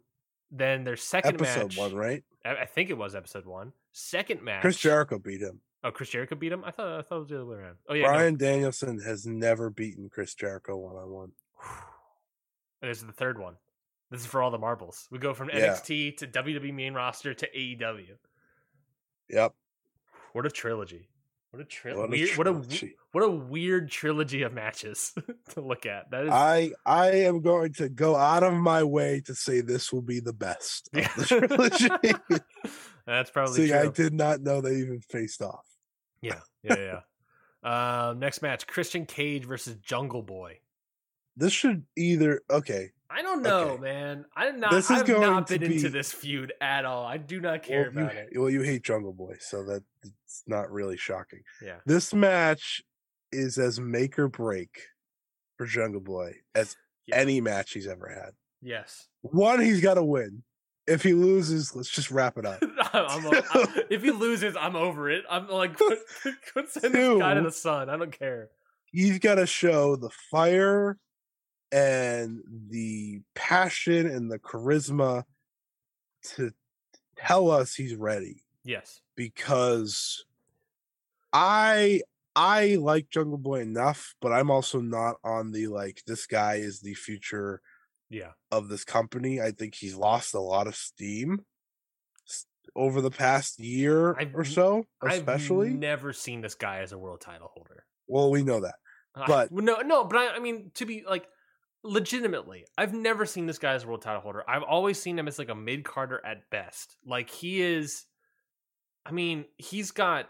Then 0.52 0.84
their 0.84 0.96
second 0.96 1.36
Episode 1.36 1.76
match, 1.76 1.78
one, 1.78 1.94
right? 1.94 2.24
I, 2.44 2.56
I 2.62 2.66
think 2.66 2.90
it 2.90 2.98
was 2.98 3.14
episode 3.14 3.46
one. 3.46 3.74
Second 3.92 4.42
match, 4.42 4.62
Chris 4.62 4.78
Jericho 4.80 5.20
beat 5.20 5.42
him. 5.42 5.62
Oh, 5.84 5.92
Chris 5.92 6.10
Jericho 6.10 6.36
beat 6.36 6.52
him. 6.52 6.64
I 6.66 6.72
thought 6.72 7.00
I 7.00 7.02
thought 7.04 7.16
it 7.16 7.20
was 7.20 7.30
the 7.30 7.36
other 7.36 7.46
way 7.46 7.56
around. 7.58 7.76
Oh 7.88 7.94
yeah, 7.94 8.08
no. 8.08 8.14
Bryan 8.14 8.36
Danielson 8.38 9.00
has 9.00 9.26
never 9.26 9.70
beaten 9.70 10.10
Chris 10.10 10.34
Jericho 10.36 10.76
one 10.78 10.96
on 10.96 11.10
one. 11.10 11.32
And 12.82 12.92
this 12.92 13.00
is 13.00 13.06
the 13.06 13.14
third 13.14 13.40
one. 13.40 13.56
This 14.12 14.22
is 14.22 14.28
for 14.28 14.42
all 14.42 14.52
the 14.52 14.58
marbles. 14.58 15.08
We 15.12 15.20
go 15.20 15.34
from 15.34 15.50
Yeah. 15.54 15.74
NXT 15.76 16.18
to 16.18 16.28
WWE 16.28 16.74
main 16.74 16.94
roster 16.94 17.34
to 17.34 17.48
AEW. 17.56 18.18
Yep. 19.30 19.54
What 20.34 20.46
a 20.46 20.50
trilogy! 20.50 21.08
What 21.52 21.62
a, 21.62 21.66
tri- 21.66 21.94
What 21.96 22.06
a 22.06 22.08
weird, 22.10 22.38
what 22.38 22.48
a 22.48 22.52
trilogy. 22.52 22.96
what 23.12 23.24
a 23.24 23.30
weird 23.30 23.90
trilogy 23.90 24.42
of 24.44 24.54
matches 24.54 25.14
to 25.54 25.62
look 25.62 25.86
at. 25.86 26.12
That 26.12 26.26
is 26.26 26.32
I 26.32 26.72
I 26.86 27.12
am 27.22 27.42
going 27.42 27.74
to 27.74 27.90
go 27.90 28.16
out 28.16 28.44
of 28.44 28.54
my 28.54 28.84
way 28.84 29.22
to 29.26 29.34
say 29.34 29.62
this 29.62 29.92
will 29.94 30.02
be 30.02 30.20
the 30.20 30.34
best 30.34 30.90
of 30.94 31.04
the 31.16 31.26
trilogy. 32.28 32.44
That's 33.06 33.32
probably 33.32 33.54
See, 33.66 33.68
true. 33.70 33.80
I 33.80 33.88
did 33.88 34.14
not 34.14 34.42
know 34.42 34.62
they 34.62 34.76
even 34.76 35.00
faced 35.00 35.42
off. 35.42 35.66
Yeah, 36.22 36.40
yeah, 36.64 37.00
yeah. 37.64 38.10
um, 38.10 38.20
next 38.20 38.42
match: 38.42 38.68
Christian 38.68 39.06
Cage 39.06 39.46
versus 39.46 39.76
Jungle 39.76 40.22
Boy. 40.22 40.60
This 41.38 41.54
should 41.54 41.86
either 41.96 42.42
okay. 42.50 42.92
I 43.10 43.22
don't 43.22 43.42
know, 43.42 43.70
Okay. 43.70 43.82
man. 43.82 44.26
I'm 44.36 44.60
not. 44.60 44.72
This 44.72 44.92
is 44.92 45.00
I've 45.00 45.08
going 45.08 45.22
not 45.22 45.48
to 45.48 45.58
been 45.58 45.72
into 45.72 45.90
this 45.90 46.12
feud 46.12 46.54
at 46.62 46.86
all. 46.86 47.06
I 47.06 47.18
do 47.18 47.40
not 47.40 47.64
care 47.64 47.90
well, 47.94 48.04
about 48.06 48.14
you, 48.14 48.20
it. 48.20 48.30
well, 48.36 48.50
you 48.50 48.62
hate 48.62 48.84
Jungle 48.84 49.14
Boy, 49.14 49.36
so 49.40 49.64
that 49.64 49.84
it's 50.04 50.44
not 50.46 50.70
really 50.72 50.98
shocking. 50.98 51.42
Yeah. 51.64 51.78
This 51.86 52.14
match 52.14 52.84
is 53.32 53.58
as 53.58 53.80
make 53.80 54.20
or 54.20 54.28
break 54.28 54.82
for 55.58 55.66
Jungle 55.66 56.02
Boy 56.02 56.34
as 56.54 56.76
any 57.12 57.42
match 57.42 57.72
he's 57.72 57.88
ever 57.88 58.10
had. 58.10 58.34
Yes. 58.62 59.08
One, 59.22 59.60
he's 59.60 59.82
got 59.82 59.96
to 59.96 60.04
win. 60.04 60.44
If 60.90 61.04
he 61.04 61.14
loses, 61.14 61.76
let's 61.76 61.90
just 61.90 62.10
wrap 62.12 62.38
it 62.38 62.46
up. 62.46 62.62
I'm, 62.94 63.26
o- 63.26 63.32
I- 63.54 63.84
if 63.90 64.02
he 64.04 64.12
loses, 64.12 64.56
I'm 64.60 64.76
over 64.76 65.10
it. 65.10 65.24
I'm 65.30 65.48
like, 65.48 65.78
put, 65.78 66.00
put 66.54 66.70
send 66.70 66.94
this 66.96 67.20
guy 67.20 67.34
to 67.36 67.42
the 67.42 67.52
sun. 67.52 67.90
I 67.90 67.98
don't 67.98 68.12
care. 68.18 68.50
he's 68.92 69.20
got 69.20 69.36
to 69.36 69.46
show 69.46 69.96
the 69.96 70.10
fire 70.32 70.98
and 71.72 72.42
the 72.70 73.22
passion 73.36 74.08
and 74.08 74.32
the 74.32 74.40
charisma 74.40 75.24
to 76.36 76.52
tell 77.16 77.52
us 77.52 77.76
he's 77.76 77.96
ready 77.96 78.44
Yes. 78.64 79.02
because 79.16 80.26
I 81.32 82.02
I 82.36 82.76
like 82.76 83.10
Jungle 83.10 83.38
Boy 83.38 83.60
enough, 83.62 84.16
but 84.22 84.32
I'm 84.32 84.50
also 84.50 84.80
not 84.82 85.18
on 85.24 85.52
the 85.52 85.68
like 85.68 86.02
this 86.08 86.26
guy 86.26 86.56
is 86.56 86.80
the 86.80 86.94
future 86.96 87.62
Yeah. 88.10 88.32
of 88.52 88.70
this 88.70 88.84
company. 88.84 89.40
I 89.40 89.52
think 89.52 89.76
he's 89.76 89.96
lost 89.96 90.34
a 90.34 90.40
lot 90.40 90.68
of 90.68 90.76
steam 90.76 91.46
over 92.76 93.02
the 93.02 93.12
past 93.12 93.60
year 93.60 94.16
I've 94.18 94.36
or 94.36 94.46
so, 94.46 94.86
especially. 95.04 95.70
I've 95.70 95.76
never 95.76 96.14
seen 96.14 96.42
this 96.42 96.56
guy 96.56 96.80
as 96.80 96.92
a 96.92 96.98
world 96.98 97.22
title 97.22 97.52
holder. 97.54 97.86
well, 98.08 98.32
we 98.32 98.44
know 98.44 98.62
that. 98.62 98.76
But- 99.28 99.52
well, 99.52 99.64
no, 99.64 99.78
no, 99.82 100.06
but 100.06 100.18
I, 100.18 100.36
I 100.36 100.40
mean, 100.40 100.72
to 100.76 100.86
be 100.86 101.04
like, 101.08 101.28
legitimately, 101.84 102.66
I've 102.78 102.94
never 102.94 103.26
seen 103.26 103.48
this 103.48 103.58
guy 103.58 103.74
as 103.74 103.84
a 103.84 103.88
world 103.88 104.02
title 104.02 104.22
holder. 104.22 104.44
I've 104.48 104.64
always 104.64 105.02
seen 105.02 105.18
him 105.18 105.28
as 105.28 105.40
like 105.40 105.50
a 105.50 105.56
mid 105.56 105.84
carder 105.84 106.22
at 106.26 106.50
best. 106.50 106.96
Like 107.06 107.30
he 107.30 107.62
is. 107.62 108.06
I 109.06 109.12
mean, 109.12 109.46
he's 109.58 109.92
got. 109.92 110.30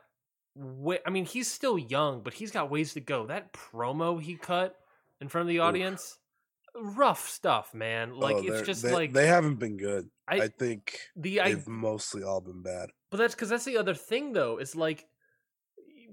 I 1.06 1.10
mean, 1.10 1.26
he's 1.26 1.49
still 1.49 1.77
young, 1.77 2.22
but 2.22 2.34
he's 2.34 2.51
got 2.51 2.69
ways 2.69 2.93
to 2.93 2.99
go. 2.99 3.27
That 3.27 3.53
promo 3.53 4.22
he 4.22 4.35
cut 4.35 4.76
in 5.22 5.27
front 5.27 5.43
of 5.43 5.49
the 5.49 5.60
audience. 5.60 6.18
Rough 6.75 7.27
stuff, 7.29 7.73
man. 7.73 8.15
Like 8.15 8.37
oh, 8.37 8.43
it's 8.43 8.65
just 8.65 8.83
they, 8.83 8.91
like 8.91 9.13
they 9.13 9.27
haven't 9.27 9.55
been 9.55 9.77
good. 9.77 10.09
I, 10.27 10.41
I 10.41 10.47
think 10.47 10.99
the 11.15 11.41
they've 11.43 11.67
I, 11.67 11.71
mostly 11.71 12.23
all 12.23 12.41
been 12.41 12.61
bad. 12.61 12.89
But 13.09 13.17
that's 13.17 13.35
because 13.35 13.49
that's 13.49 13.65
the 13.65 13.77
other 13.77 13.95
thing, 13.95 14.33
though. 14.33 14.57
Is 14.57 14.75
like 14.75 15.05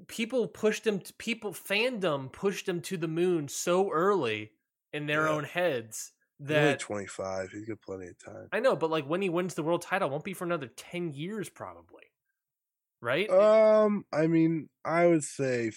people 0.07 0.47
pushed 0.49 0.85
them. 0.85 1.01
To, 1.01 1.13
people 1.15 1.53
fandom 1.53 2.33
pushed 2.33 2.67
them 2.67 2.81
to 2.83 2.97
the 2.97 3.09
moon 3.09 3.49
so 3.49 3.91
early 3.91 4.53
in 4.93 5.07
their 5.07 5.27
yeah. 5.27 5.33
own 5.33 5.45
heads 5.45 6.13
that 6.41 6.81
twenty 6.81 7.07
five. 7.07 7.51
He's 7.51 7.67
got 7.67 7.81
plenty 7.81 8.09
of 8.09 8.19
time. 8.19 8.49
I 8.53 8.61
know, 8.61 8.77
but 8.77 8.91
like 8.91 9.07
when 9.07 9.23
he 9.23 9.29
wins 9.29 9.55
the 9.55 9.63
world 9.63 9.83
title, 9.83 10.11
won't 10.11 10.25
be 10.25 10.35
for 10.35 10.45
another 10.45 10.69
ten 10.69 11.13
years, 11.13 11.49
probably. 11.49 12.05
Right? 13.01 13.29
Um, 13.31 14.05
I 14.13 14.27
mean, 14.27 14.69
I 14.85 15.07
would 15.07 15.25
say 15.25 15.71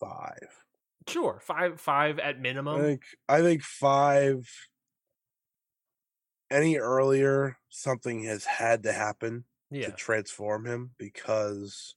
five. 0.00 0.64
Sure, 1.08 1.40
five, 1.42 1.80
five 1.80 2.18
at 2.18 2.40
minimum. 2.40 2.80
I 2.80 2.84
think, 2.84 3.02
I 3.28 3.40
think 3.40 3.62
five. 3.62 4.48
Any 6.50 6.78
earlier, 6.78 7.58
something 7.68 8.24
has 8.24 8.44
had 8.44 8.84
to 8.84 8.92
happen 8.92 9.44
yeah. 9.70 9.86
to 9.86 9.92
transform 9.92 10.64
him 10.64 10.92
because 10.98 11.94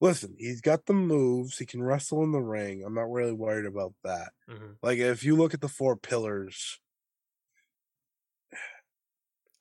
listen, 0.00 0.34
he's 0.38 0.60
got 0.60 0.86
the 0.86 0.92
moves. 0.92 1.58
He 1.58 1.66
can 1.66 1.82
wrestle 1.82 2.24
in 2.24 2.32
the 2.32 2.40
ring. 2.40 2.82
I'm 2.84 2.94
not 2.94 3.10
really 3.10 3.32
worried 3.32 3.66
about 3.66 3.94
that. 4.02 4.30
Mm-hmm. 4.48 4.72
Like 4.82 4.98
if 4.98 5.24
you 5.24 5.36
look 5.36 5.54
at 5.54 5.60
the 5.60 5.68
four 5.68 5.96
pillars, 5.96 6.80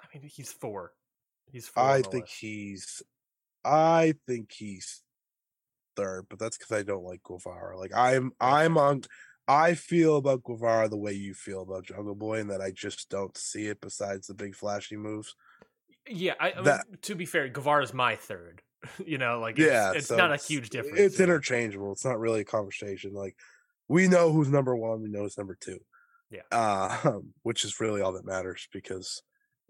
I 0.01 0.05
mean, 0.13 0.27
he's 0.27 0.51
four. 0.51 0.93
He's 1.51 1.67
four. 1.67 1.83
I 1.83 2.01
think 2.01 2.25
list. 2.25 2.37
he's. 2.39 3.01
I 3.65 4.15
think 4.25 4.51
he's 4.51 5.03
third, 5.99 6.25
but 6.29 6.39
that's 6.39 6.57
because 6.57 6.71
I 6.71 6.83
don't 6.83 7.03
like 7.03 7.23
Guevara. 7.23 7.77
Like 7.77 7.91
I'm, 7.95 8.31
I'm 8.39 8.77
on. 8.77 9.03
I 9.47 9.73
feel 9.73 10.17
about 10.17 10.43
Guevara 10.43 10.89
the 10.89 10.97
way 10.97 11.13
you 11.13 11.33
feel 11.33 11.63
about 11.63 11.85
Jungle 11.85 12.15
Boy, 12.15 12.39
and 12.39 12.49
that 12.51 12.61
I 12.61 12.71
just 12.71 13.09
don't 13.09 13.35
see 13.35 13.65
it 13.67 13.81
besides 13.81 14.27
the 14.27 14.35
big 14.35 14.55
flashy 14.55 14.95
moves. 14.95 15.35
Yeah, 16.07 16.33
I, 16.39 16.53
I 16.57 16.61
that, 16.61 16.87
mean, 16.87 16.97
to 17.03 17.15
be 17.15 17.25
fair, 17.25 17.47
Guevara's 17.49 17.93
my 17.93 18.15
third. 18.15 18.61
you 19.05 19.17
know, 19.17 19.39
like 19.39 19.59
it's, 19.59 19.67
yeah, 19.67 19.91
it's 19.93 20.07
so 20.07 20.17
not 20.17 20.31
a 20.31 20.37
huge 20.37 20.69
difference. 20.69 20.99
It's 20.99 21.19
interchangeable. 21.19 21.91
It's 21.91 22.05
not 22.05 22.19
really 22.19 22.41
a 22.41 22.45
conversation. 22.45 23.13
Like 23.13 23.35
we 23.87 24.07
know 24.07 24.31
who's 24.31 24.49
number 24.49 24.75
one, 24.75 25.01
we 25.01 25.09
know 25.09 25.21
who's 25.21 25.37
number 25.37 25.57
two. 25.59 25.79
Yeah. 26.29 26.41
Uh, 26.51 27.19
which 27.43 27.65
is 27.65 27.79
really 27.79 28.01
all 28.01 28.13
that 28.13 28.25
matters 28.25 28.67
because 28.71 29.21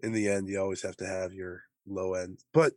in 0.02 0.12
the 0.12 0.28
end, 0.28 0.48
you 0.48 0.60
always 0.60 0.82
have 0.82 0.96
to 0.98 1.06
have 1.06 1.32
your 1.32 1.62
low 1.86 2.14
end. 2.14 2.38
But 2.52 2.72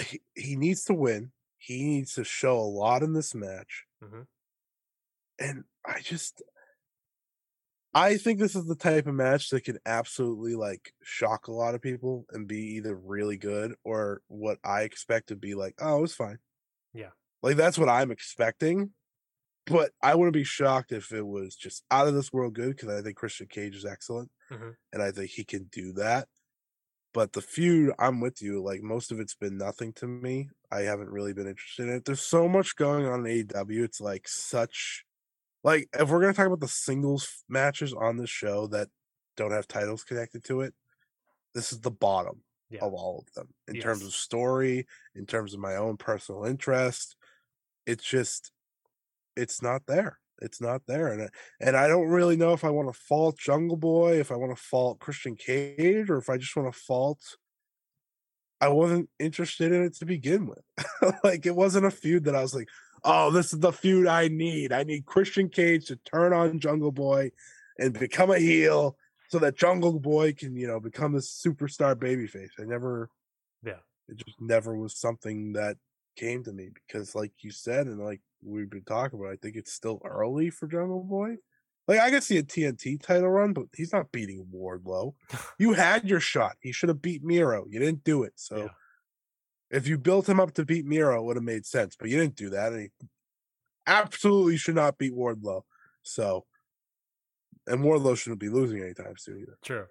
he, 0.00 0.20
he 0.34 0.56
needs 0.56 0.84
to 0.84 0.94
win. 0.94 1.30
He 1.64 1.82
needs 1.82 2.14
to 2.14 2.24
show 2.24 2.58
a 2.58 2.60
lot 2.60 3.02
in 3.02 3.14
this 3.14 3.34
match. 3.34 3.84
Mm-hmm. 4.02 4.22
And 5.38 5.64
I 5.86 6.00
just, 6.00 6.42
I 7.94 8.16
think 8.16 8.38
this 8.38 8.54
is 8.54 8.66
the 8.66 8.74
type 8.74 9.06
of 9.06 9.14
match 9.14 9.48
that 9.48 9.64
can 9.64 9.78
absolutely 9.86 10.56
like 10.56 10.92
shock 11.02 11.48
a 11.48 11.52
lot 11.52 11.74
of 11.74 11.80
people 11.80 12.26
and 12.32 12.46
be 12.46 12.76
either 12.76 12.94
really 12.94 13.38
good 13.38 13.74
or 13.82 14.20
what 14.28 14.58
I 14.64 14.82
expect 14.82 15.28
to 15.28 15.36
be 15.36 15.54
like, 15.54 15.74
oh, 15.80 15.98
it 15.98 16.02
was 16.02 16.14
fine. 16.14 16.38
Yeah. 16.92 17.10
Like 17.42 17.56
that's 17.56 17.78
what 17.78 17.88
I'm 17.88 18.10
expecting. 18.10 18.90
But 19.66 19.92
I 20.02 20.14
wouldn't 20.14 20.34
be 20.34 20.44
shocked 20.44 20.92
if 20.92 21.12
it 21.12 21.26
was 21.26 21.56
just 21.56 21.84
out 21.90 22.06
of 22.06 22.14
this 22.14 22.30
world 22.30 22.54
good 22.54 22.76
because 22.76 22.90
I 22.90 23.00
think 23.00 23.16
Christian 23.16 23.46
Cage 23.46 23.74
is 23.74 23.86
excellent 23.86 24.30
mm-hmm. 24.52 24.70
and 24.92 25.02
I 25.02 25.10
think 25.10 25.30
he 25.30 25.44
can 25.44 25.70
do 25.72 25.94
that. 25.94 26.28
But 27.14 27.32
the 27.32 27.40
feud, 27.40 27.94
I'm 27.98 28.20
with 28.20 28.42
you. 28.42 28.62
Like 28.62 28.82
most 28.82 29.12
of 29.12 29.20
it's 29.20 29.34
been 29.34 29.56
nothing 29.56 29.92
to 29.94 30.06
me. 30.06 30.50
I 30.70 30.80
haven't 30.80 31.10
really 31.10 31.32
been 31.32 31.46
interested 31.46 31.88
in 31.88 31.94
it. 31.94 32.04
There's 32.04 32.20
so 32.20 32.48
much 32.48 32.76
going 32.76 33.06
on 33.06 33.24
in 33.24 33.46
AEW. 33.46 33.84
It's 33.84 34.00
like 34.00 34.28
such 34.28 35.04
like 35.62 35.88
if 35.98 36.10
we're 36.10 36.20
gonna 36.20 36.34
talk 36.34 36.46
about 36.46 36.60
the 36.60 36.68
singles 36.68 37.44
matches 37.48 37.94
on 37.94 38.18
the 38.18 38.26
show 38.26 38.66
that 38.68 38.88
don't 39.36 39.52
have 39.52 39.66
titles 39.66 40.04
connected 40.04 40.44
to 40.44 40.60
it, 40.60 40.74
this 41.54 41.72
is 41.72 41.80
the 41.80 41.90
bottom 41.90 42.42
yeah. 42.68 42.80
of 42.82 42.92
all 42.92 43.24
of 43.26 43.32
them 43.34 43.48
in 43.68 43.76
yes. 43.76 43.84
terms 43.84 44.04
of 44.04 44.12
story, 44.12 44.86
in 45.14 45.26
terms 45.26 45.54
of 45.54 45.60
my 45.60 45.76
own 45.76 45.96
personal 45.96 46.44
interest. 46.44 47.16
It's 47.86 48.04
just, 48.04 48.52
it's 49.36 49.62
not 49.62 49.82
there. 49.86 50.18
It's 50.40 50.60
not 50.60 50.82
there, 50.86 51.08
and 51.08 51.22
uh, 51.22 51.28
and 51.60 51.76
I 51.76 51.86
don't 51.86 52.08
really 52.08 52.36
know 52.36 52.52
if 52.52 52.64
I 52.64 52.70
want 52.70 52.92
to 52.92 52.98
fault 52.98 53.38
Jungle 53.38 53.76
Boy, 53.76 54.18
if 54.20 54.32
I 54.32 54.36
want 54.36 54.56
to 54.56 54.62
fault 54.62 54.98
Christian 54.98 55.36
Cage, 55.36 56.10
or 56.10 56.18
if 56.18 56.28
I 56.28 56.36
just 56.36 56.54
want 56.56 56.72
to 56.72 56.78
fault. 56.78 57.20
I 58.60 58.68
wasn't 58.68 59.10
interested 59.18 59.72
in 59.72 59.84
it 59.84 59.94
to 59.96 60.06
begin 60.06 60.46
with. 60.46 60.62
like 61.24 61.44
it 61.44 61.54
wasn't 61.54 61.86
a 61.86 61.90
feud 61.90 62.24
that 62.24 62.36
I 62.36 62.40
was 62.40 62.54
like, 62.54 62.68
oh, 63.04 63.30
this 63.30 63.52
is 63.52 63.60
the 63.60 63.72
feud 63.72 64.06
I 64.06 64.28
need. 64.28 64.72
I 64.72 64.84
need 64.84 65.04
Christian 65.04 65.48
Cage 65.48 65.86
to 65.86 65.96
turn 65.96 66.32
on 66.32 66.58
Jungle 66.58 66.92
Boy 66.92 67.30
and 67.78 67.98
become 67.98 68.30
a 68.30 68.38
heel 68.38 68.96
so 69.28 69.38
that 69.40 69.56
Jungle 69.56 69.98
Boy 70.00 70.32
can, 70.32 70.56
you 70.56 70.66
know, 70.66 70.80
become 70.80 71.12
this 71.12 71.42
superstar 71.44 71.94
babyface. 71.94 72.50
I 72.58 72.64
never, 72.64 73.10
yeah, 73.64 73.80
it 74.08 74.16
just 74.16 74.40
never 74.40 74.76
was 74.76 74.96
something 74.98 75.52
that 75.54 75.76
came 76.16 76.42
to 76.44 76.52
me 76.52 76.70
because, 76.72 77.14
like 77.14 77.32
you 77.40 77.50
said, 77.50 77.86
and 77.86 77.98
like 77.98 78.20
we've 78.44 78.70
been 78.70 78.84
talking 78.84 79.18
about, 79.18 79.32
I 79.32 79.36
think 79.36 79.56
it's 79.56 79.72
still 79.72 80.00
early 80.04 80.50
for 80.50 80.66
Jungle 80.66 81.02
Boy. 81.02 81.36
Like 81.86 82.00
I 82.00 82.10
could 82.10 82.22
see 82.22 82.38
a 82.38 82.42
TNT 82.42 83.00
title 83.02 83.28
run, 83.28 83.52
but 83.52 83.66
he's 83.74 83.92
not 83.92 84.10
beating 84.12 84.46
Wardlow. 84.54 85.14
you 85.58 85.74
had 85.74 86.08
your 86.08 86.20
shot. 86.20 86.56
He 86.60 86.72
should 86.72 86.88
have 86.88 87.02
beat 87.02 87.22
Miro. 87.22 87.66
You 87.68 87.78
didn't 87.78 88.04
do 88.04 88.22
it. 88.22 88.32
So 88.36 88.56
yeah. 88.56 88.68
If 89.70 89.88
you 89.88 89.98
built 89.98 90.28
him 90.28 90.38
up 90.38 90.52
to 90.54 90.64
beat 90.64 90.86
Miro, 90.86 91.18
it 91.18 91.24
would 91.24 91.36
have 91.36 91.44
made 91.44 91.66
sense, 91.66 91.96
but 91.98 92.08
you 92.08 92.16
didn't 92.16 92.36
do 92.36 92.50
that. 92.50 92.72
And 92.72 92.82
he 92.82 92.88
absolutely 93.88 94.56
should 94.56 94.76
not 94.76 94.98
beat 94.98 95.14
Wardlow. 95.14 95.62
So, 96.02 96.44
and 97.66 97.80
Wardlow 97.80 98.16
shouldn't 98.16 98.40
be 98.40 98.50
losing 98.50 98.80
anytime 98.80 99.14
soon 99.16 99.40
either. 99.40 99.58
True. 99.64 99.86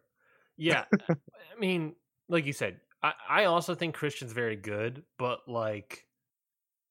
Yeah. 0.55 0.85
I 1.09 1.15
mean, 1.59 1.95
like 2.30 2.45
you 2.45 2.53
said, 2.53 2.80
I, 3.01 3.13
I 3.27 3.45
also 3.45 3.75
think 3.75 3.95
Christian's 3.95 4.31
very 4.31 4.55
good, 4.55 5.03
but 5.17 5.39
like 5.49 6.05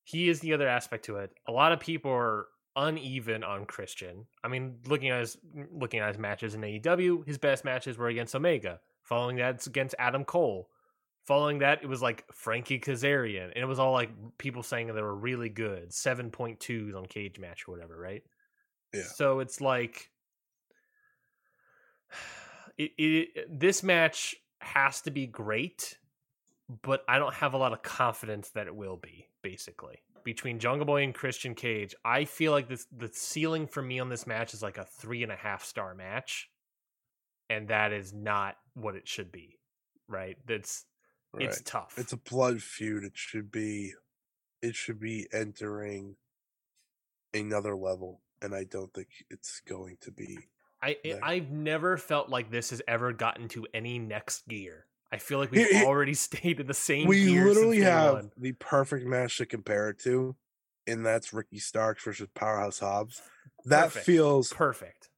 he 0.05 0.29
is 0.29 0.41
the 0.41 0.53
other 0.53 0.69
aspect 0.69 1.05
to 1.07 1.17
it. 1.17 1.31
A 1.47 1.53
lot 1.53 1.73
of 1.73 1.81
people 1.81 2.11
are 2.11 2.47
uneven 2.77 3.45
on 3.45 3.67
Christian. 3.67 4.27
I 4.43 4.49
mean, 4.49 4.79
looking 4.87 5.11
at 5.11 5.21
his 5.21 5.37
looking 5.73 6.01
at 6.01 6.09
his 6.09 6.19
matches 6.19 6.55
in 6.55 6.63
AEW, 6.63 7.27
his 7.27 7.39
best 7.39 7.65
matches 7.65 7.99
were 7.99 8.09
against 8.09 8.35
Omega. 8.35 8.81
Following 9.03 9.37
that, 9.37 9.57
it's 9.57 9.67
against 9.67 9.95
Adam 9.99 10.25
Cole. 10.25 10.69
Following 11.25 11.59
that, 11.59 11.83
it 11.83 11.89
was 11.89 12.03
like 12.03 12.25
Frankie 12.33 12.81
Kazarian, 12.81 13.53
and 13.55 13.57
it 13.57 13.67
was 13.67 13.79
all 13.79 13.93
like 13.93 14.11
people 14.39 14.63
saying 14.63 14.89
they 14.89 15.03
were 15.03 15.15
really 15.15 15.49
good, 15.49 15.93
seven 15.93 16.31
point 16.31 16.61
twos 16.61 16.95
on 16.95 17.07
Cage 17.07 17.39
Match 17.39 17.65
or 17.69 17.73
whatever, 17.73 17.97
right? 17.97 18.23
Yeah. 18.93 19.03
So 19.15 19.41
it's 19.41 19.61
like 19.61 20.11
it, 22.79 22.93
it 22.99 23.61
this 23.61 23.83
match 23.83 24.35
has 24.61 25.03
to 25.03 25.11
be 25.11 25.27
great, 25.27 25.99
but 26.83 27.05
I 27.09 27.19
don't 27.19 27.35
have 27.35 27.55
a 27.55 27.59
lot 27.59 27.73
of 27.73 27.83
confidence 27.83 28.51
that 28.51 28.67
it 28.67 28.75
will 28.75 28.97
be. 28.97 29.29
Basically, 29.43 29.99
between 30.25 30.59
Jungle 30.59 30.87
Boy 30.87 31.03
and 31.03 31.15
Christian 31.15 31.55
Cage, 31.55 31.95
I 32.05 32.25
feel 32.25 32.53
like 32.53 32.69
this 32.69 32.87
the 32.97 33.11
ceiling 33.13 33.67
for 33.67 33.83
me 33.83 33.99
on 33.99 34.09
this 34.09 34.27
match 34.27 34.55
is 34.55 34.63
like 34.63 34.79
a 34.79 34.85
three 34.85 35.23
and 35.23 35.33
a 35.33 35.37
half 35.37 35.65
star 35.65 35.95
match, 35.95 36.49
and 37.51 37.69
that 37.69 37.93
is 37.93 38.13
not 38.13 38.57
what 38.75 38.95
it 38.95 39.09
should 39.09 39.33
be. 39.33 39.59
Right? 40.09 40.37
That's 40.47 40.85
Right. 41.35 41.49
It's 41.49 41.63
tough. 41.63 41.95
It's 41.97 42.13
a 42.13 42.19
blood 42.19 42.63
feud. 42.63 43.05
It 43.05 43.13
should 43.15 43.51
be 43.51 43.95
it 44.61 44.75
should 44.77 45.01
be 45.01 45.27
entering 45.33 46.17
another 47.35 47.75
level 47.75 48.21
and 48.43 48.55
I 48.55 48.65
don't 48.65 48.93
think 48.93 49.09
it's 49.31 49.61
going 49.61 49.97
to 50.03 50.11
be. 50.11 50.39
I 50.83 50.97
there. 51.03 51.21
I've 51.23 51.51
never 51.51 51.97
felt 51.97 52.29
like 52.29 52.51
this 52.51 52.71
has 52.71 52.83
ever 52.87 53.13
gotten 53.13 53.49
to 53.49 53.67
any 53.73 53.99
next 53.99 54.47
gear. 54.49 54.87
I 55.13 55.19
feel 55.19 55.39
like 55.39 55.51
we've 55.51 55.67
it, 55.67 55.87
already 55.87 56.15
stayed 56.29 56.59
in 56.59 56.67
the 56.67 56.75
same. 56.75 57.07
We 57.07 57.39
literally 57.39 57.81
have 57.81 58.15
one. 58.15 58.31
the 58.37 58.53
perfect 58.53 59.07
match 59.07 59.37
to 59.39 59.47
compare 59.47 59.91
it 59.91 59.99
to, 60.01 60.35
and 60.87 61.05
that's 61.05 61.33
Ricky 61.33 61.59
Starks 61.59 62.05
versus 62.05 62.29
Powerhouse 62.35 62.79
Hobbs. 62.79 63.21
That 63.67 63.85
perfect. 63.85 64.07
feels 64.07 64.53
perfect, 64.53 65.11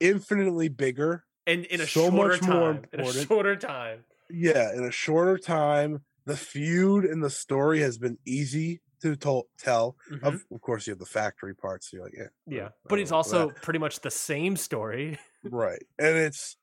infinitely 0.00 0.68
bigger, 0.68 1.24
and 1.46 1.64
in 1.66 1.80
a 1.80 1.86
so 1.86 2.10
much 2.10 2.40
time, 2.40 2.50
more 2.50 2.70
important. 2.70 2.86
In 2.92 3.00
a 3.00 3.26
shorter 3.26 3.56
time 3.56 4.04
yeah, 4.30 4.72
in 4.74 4.84
a 4.84 4.90
shorter 4.90 5.38
time, 5.38 6.02
the 6.24 6.36
feud 6.36 7.04
and 7.04 7.22
the 7.22 7.30
story 7.30 7.80
has 7.80 7.98
been 7.98 8.18
easy 8.26 8.80
to 9.02 9.16
tell. 9.16 9.96
Mm-hmm. 10.10 10.26
Of, 10.26 10.44
of, 10.52 10.60
course, 10.60 10.86
you 10.86 10.92
have 10.92 10.98
the 10.98 11.06
factory 11.06 11.54
parts. 11.54 11.90
So 11.90 11.96
you're 11.96 12.04
like, 12.04 12.14
yeah, 12.16 12.28
yeah, 12.46 12.68
but 12.88 12.98
it's 12.98 13.12
also 13.12 13.50
pretty 13.62 13.78
much 13.78 14.00
the 14.00 14.10
same 14.10 14.56
story, 14.56 15.18
right? 15.44 15.82
And 15.98 16.16
it's 16.16 16.56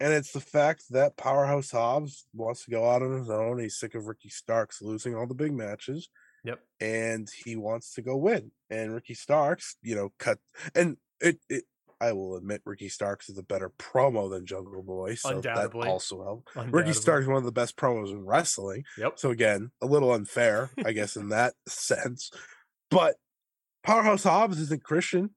and 0.00 0.12
it's 0.12 0.32
the 0.32 0.40
fact 0.40 0.84
that 0.90 1.16
Powerhouse 1.16 1.70
Hobbs 1.70 2.26
wants 2.34 2.64
to 2.64 2.70
go 2.70 2.88
out 2.88 3.02
on 3.02 3.18
his 3.18 3.30
own. 3.30 3.58
He's 3.58 3.78
sick 3.78 3.94
of 3.94 4.06
Ricky 4.06 4.28
Starks 4.28 4.82
losing 4.82 5.14
all 5.14 5.26
the 5.26 5.34
big 5.34 5.52
matches. 5.52 6.08
Yep, 6.44 6.60
and 6.80 7.28
he 7.44 7.56
wants 7.56 7.94
to 7.94 8.02
go 8.02 8.16
win. 8.16 8.52
And 8.70 8.94
Ricky 8.94 9.14
Starks, 9.14 9.76
you 9.82 9.96
know, 9.96 10.10
cut 10.18 10.38
and 10.74 10.96
it 11.20 11.38
it 11.48 11.64
I 12.00 12.12
will 12.12 12.36
admit 12.36 12.60
Ricky 12.64 12.88
Starks 12.88 13.28
is 13.28 13.38
a 13.38 13.42
better 13.42 13.70
promo 13.78 14.30
than 14.30 14.44
Jungle 14.44 14.82
Boy, 14.82 15.14
so 15.14 15.28
that 15.28 15.36
Undoubtedly. 15.36 15.88
also 15.88 16.22
helped. 16.22 16.72
Ricky 16.72 16.92
Starks 16.92 17.22
is 17.22 17.28
one 17.28 17.38
of 17.38 17.44
the 17.44 17.52
best 17.52 17.76
promos 17.76 18.10
in 18.10 18.24
wrestling. 18.24 18.84
Yep. 18.98 19.18
So 19.18 19.30
again, 19.30 19.70
a 19.80 19.86
little 19.86 20.12
unfair, 20.12 20.70
I 20.84 20.92
guess, 20.92 21.16
in 21.16 21.30
that 21.30 21.54
sense. 21.68 22.30
But 22.90 23.16
Powerhouse 23.82 24.24
Hobbs 24.24 24.60
isn't 24.60 24.84
Christian. 24.84 25.30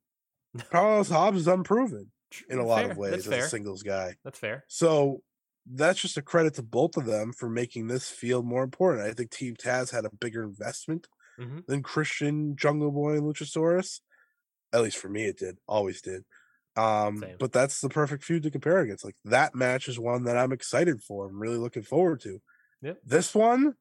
Powerhouse 0.72 1.10
Hobbs 1.10 1.40
is 1.40 1.48
unproven 1.48 2.12
in 2.50 2.60
a 2.60 2.66
lot 2.66 2.84
Fair. 2.84 2.92
of 2.92 2.98
ways 2.98 3.12
That's 3.12 3.28
as 3.28 3.34
fair. 3.34 3.46
a 3.46 3.50
singles 3.50 3.84
guy. 3.84 4.16
That's 4.24 4.40
fair. 4.40 4.64
So 4.68 5.24
that's 5.66 6.00
just 6.00 6.18
a 6.18 6.22
credit 6.22 6.56
to 6.56 6.64
both 6.64 6.98
of 6.98 7.06
them 7.06 7.32
for 7.34 7.50
making 7.50 7.88
this 7.88 8.10
feel 8.10 8.42
more 8.44 8.64
important. 8.64 9.06
I 9.08 9.14
think 9.14 9.32
Team 9.32 9.56
Taz 9.56 9.92
had 9.92 10.06
a 10.06 10.10
bigger 10.16 10.44
investment 10.44 11.08
Mhm. 11.40 11.66
than 11.68 11.84
Christian, 11.84 12.56
Jungle 12.56 12.92
Boy, 12.92 13.14
and 13.18 13.24
Luchasaurus. 13.24 14.02
At 14.74 14.82
least 14.84 14.98
for 14.98 15.10
me, 15.10 15.26
it 15.26 15.38
did. 15.38 15.60
Always 15.68 16.02
did. 16.02 16.26
Um, 16.76 17.20
Same. 17.20 17.38
but 17.40 17.52
that's 17.52 17.82
the 17.82 17.90
perfect 17.90 18.24
feud 18.24 18.44
to 18.44 18.52
compare 18.52 18.80
against. 18.80 19.04
Like 19.06 19.18
that 19.26 19.56
match 19.56 19.88
is 19.88 20.00
one 20.00 20.24
that 20.26 20.38
I'm 20.38 20.52
excited 20.54 21.02
for. 21.04 21.28
I'm 21.28 21.40
really 21.42 21.58
looking 21.58 21.84
forward 21.84 22.22
to. 22.22 22.42
Yep. 22.82 23.00
This 23.04 23.36
one, 23.36 23.76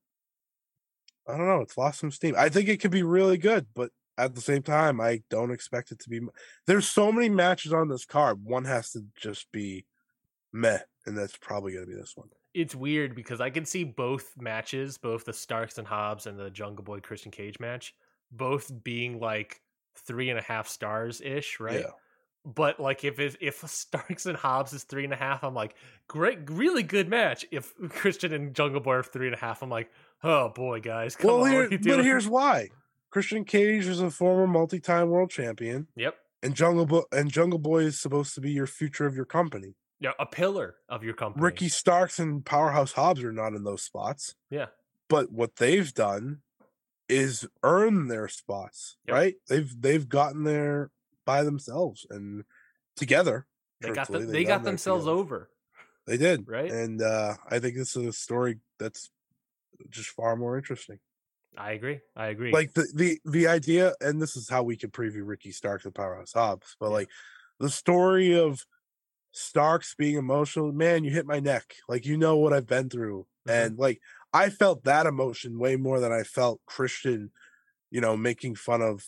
I 1.27 1.37
don't 1.37 1.47
know. 1.47 1.61
It's 1.61 1.77
lost 1.77 2.01
some 2.01 2.11
steam. 2.11 2.35
I 2.37 2.49
think 2.49 2.69
it 2.69 2.79
could 2.81 2.91
be 2.91 3.03
really 3.03 3.37
good, 3.39 3.67
but 3.75 3.93
at 4.19 4.35
the 4.35 4.41
same 4.41 4.63
time, 4.63 5.01
I 5.01 5.23
don't 5.31 5.53
expect 5.53 5.93
it 5.93 6.01
to 6.01 6.11
be. 6.11 6.21
There's 6.67 6.89
so 6.89 7.13
many 7.13 7.29
matches 7.29 7.73
on 7.73 7.89
this 7.89 8.05
card. 8.05 8.45
One 8.45 8.65
has 8.65 8.91
to 8.91 9.05
just 9.17 9.51
be 9.53 9.87
meh, 10.53 10.81
and 11.07 11.17
that's 11.17 11.37
probably 11.37 11.73
going 11.73 11.87
to 11.87 11.91
be 11.91 11.99
this 11.99 12.17
one. 12.17 12.29
It's 12.53 12.75
weird 12.75 13.15
because 13.15 13.41
I 13.41 13.51
can 13.51 13.65
see 13.65 13.85
both 13.85 14.33
matches, 14.37 14.99
both 14.99 15.25
the 15.25 15.33
Starks 15.33 15.79
and 15.79 15.87
Hobbs 15.87 16.27
and 16.27 16.39
the 16.39 16.51
Jungle 16.51 16.85
Boy 16.85 16.99
Christian 16.99 17.31
Cage 17.31 17.61
match, 17.61 17.95
both 18.33 18.73
being 18.83 19.21
like 19.21 19.61
three 19.95 20.31
and 20.31 20.39
a 20.39 20.43
half 20.43 20.67
stars 20.67 21.21
ish, 21.21 21.61
right? 21.61 21.81
Yeah. 21.81 21.91
But 22.45 22.81
like 22.81 23.05
if 23.05 23.21
it, 23.21 23.37
if 23.41 23.59
Starks 23.69 24.27
and 24.27 24.37
Hobbs 24.37 24.73
is 24.73 24.83
three 24.83 25.05
and 25.05 25.13
a 25.13 25.17
half, 25.17 25.45
I'm 25.45 25.55
like, 25.55 25.77
great, 26.09 26.51
really 26.51 26.83
good 26.83 27.09
match. 27.09 27.47
If 27.53 27.73
Christian 27.91 28.33
and 28.33 28.55
Jungle 28.55 28.81
Boy 28.81 28.95
are 28.95 29.03
three 29.05 29.27
and 29.27 29.37
a 29.37 29.39
half, 29.39 29.63
I'm 29.63 29.71
like, 29.71 29.91
oh 30.25 30.49
boy, 30.49 30.81
guys, 30.81 31.15
come 31.15 31.31
well, 31.31 31.45
on, 31.45 31.51
here, 31.51 31.63
what 31.63 31.73
are 31.73 31.75
you 31.75 31.97
but 31.97 32.05
here's 32.05 32.29
why: 32.29 32.71
Christian 33.11 33.45
Cage 33.45 33.87
is 33.87 34.01
a 34.01 34.11
former 34.11 34.47
multi-time 34.47 35.09
world 35.09 35.31
champion, 35.31 35.89
yep, 35.97 36.15
and 36.43 36.55
Jungle 36.55 36.87
Boy 36.87 37.03
and 37.13 37.31
Jungle 37.31 37.59
Boy 37.59 37.79
is 37.85 38.01
supposed 38.01 38.35
to 38.35 38.41
be 38.41 38.51
your 38.53 38.67
future 38.67 39.07
of 39.07 39.15
your 39.17 39.25
company. 39.25 39.75
yeah, 40.01 40.13
a 40.21 40.27
pillar 40.27 40.77
of 40.89 41.03
your 41.03 41.15
company. 41.15 41.43
Ricky 41.43 41.69
Starks 41.69 42.19
and 42.19 42.45
Powerhouse 42.45 42.93
Hobbs 42.93 43.23
are 43.25 43.33
not 43.33 43.55
in 43.55 43.65
those 43.65 43.83
spots. 43.83 44.35
Yeah. 44.51 44.67
But 45.09 45.33
what 45.33 45.57
they've 45.57 45.93
done 45.93 46.43
is 47.09 47.47
earn 47.63 48.09
their 48.09 48.29
spots, 48.29 48.97
Yep. 49.07 49.15
right? 49.15 49.35
They've 49.49 49.75
they've 49.81 50.09
gotten 50.09 50.45
there 50.45 50.91
by 51.25 51.43
themselves 51.43 52.07
and 52.11 52.45
together. 52.97 53.47
they 53.81 53.89
got 53.89 53.95
truthfully, 54.07 54.19
them, 54.21 54.27
they've 54.33 54.45
they 54.45 54.49
got 54.49 54.65
themselves 54.65 55.05
together. 55.05 55.19
over. 55.19 55.51
They 56.07 56.17
did. 56.19 56.47
Right? 56.47 56.71
And 56.71 57.01
uh 57.03 57.37
I 57.51 57.59
think 57.59 57.77
this 57.77 57.97
is 57.97 58.07
a 58.07 58.13
story 58.13 58.59
that's 58.79 59.11
just 59.91 60.11
far 60.11 60.37
more 60.37 60.57
interesting. 60.59 60.99
I 61.59 61.73
agree. 61.73 62.01
I 62.17 62.29
agree. 62.29 62.53
Like 62.53 62.73
the 62.73 62.91
the 62.95 63.21
the 63.25 63.47
idea, 63.47 63.95
and 64.01 64.23
this 64.23 64.37
is 64.37 64.49
how 64.49 64.63
we 64.63 64.77
can 64.77 64.91
preview 64.91 65.27
Ricky 65.27 65.53
Stark 65.53 65.85
and 65.85 65.95
Powerhouse 65.95 66.33
Hobbs, 66.33 66.77
but 66.81 66.91
Yeah. 66.91 66.99
like 66.99 67.11
the 67.59 67.69
story 67.71 68.39
of 68.39 68.65
Starks 69.33 69.95
being 69.97 70.17
emotional, 70.17 70.73
man, 70.73 71.05
you 71.05 71.11
hit 71.13 71.27
my 71.27 71.41
neck. 71.41 71.77
Like 71.89 72.07
you 72.07 72.19
know 72.19 72.37
what 72.39 72.53
I've 72.55 72.67
been 72.67 72.91
through. 72.91 73.27
Mhm. 73.47 73.73
And 73.73 73.79
like 73.79 74.01
I 74.33 74.51
felt 74.51 74.85
that 74.85 75.07
emotion 75.07 75.59
way 75.59 75.77
more 75.77 76.01
than 76.01 76.13
I 76.13 76.25
felt 76.25 76.63
Christian, 76.67 77.33
you 77.91 78.01
know, 78.01 78.17
making 78.17 78.57
fun 78.57 78.83
of 78.83 79.07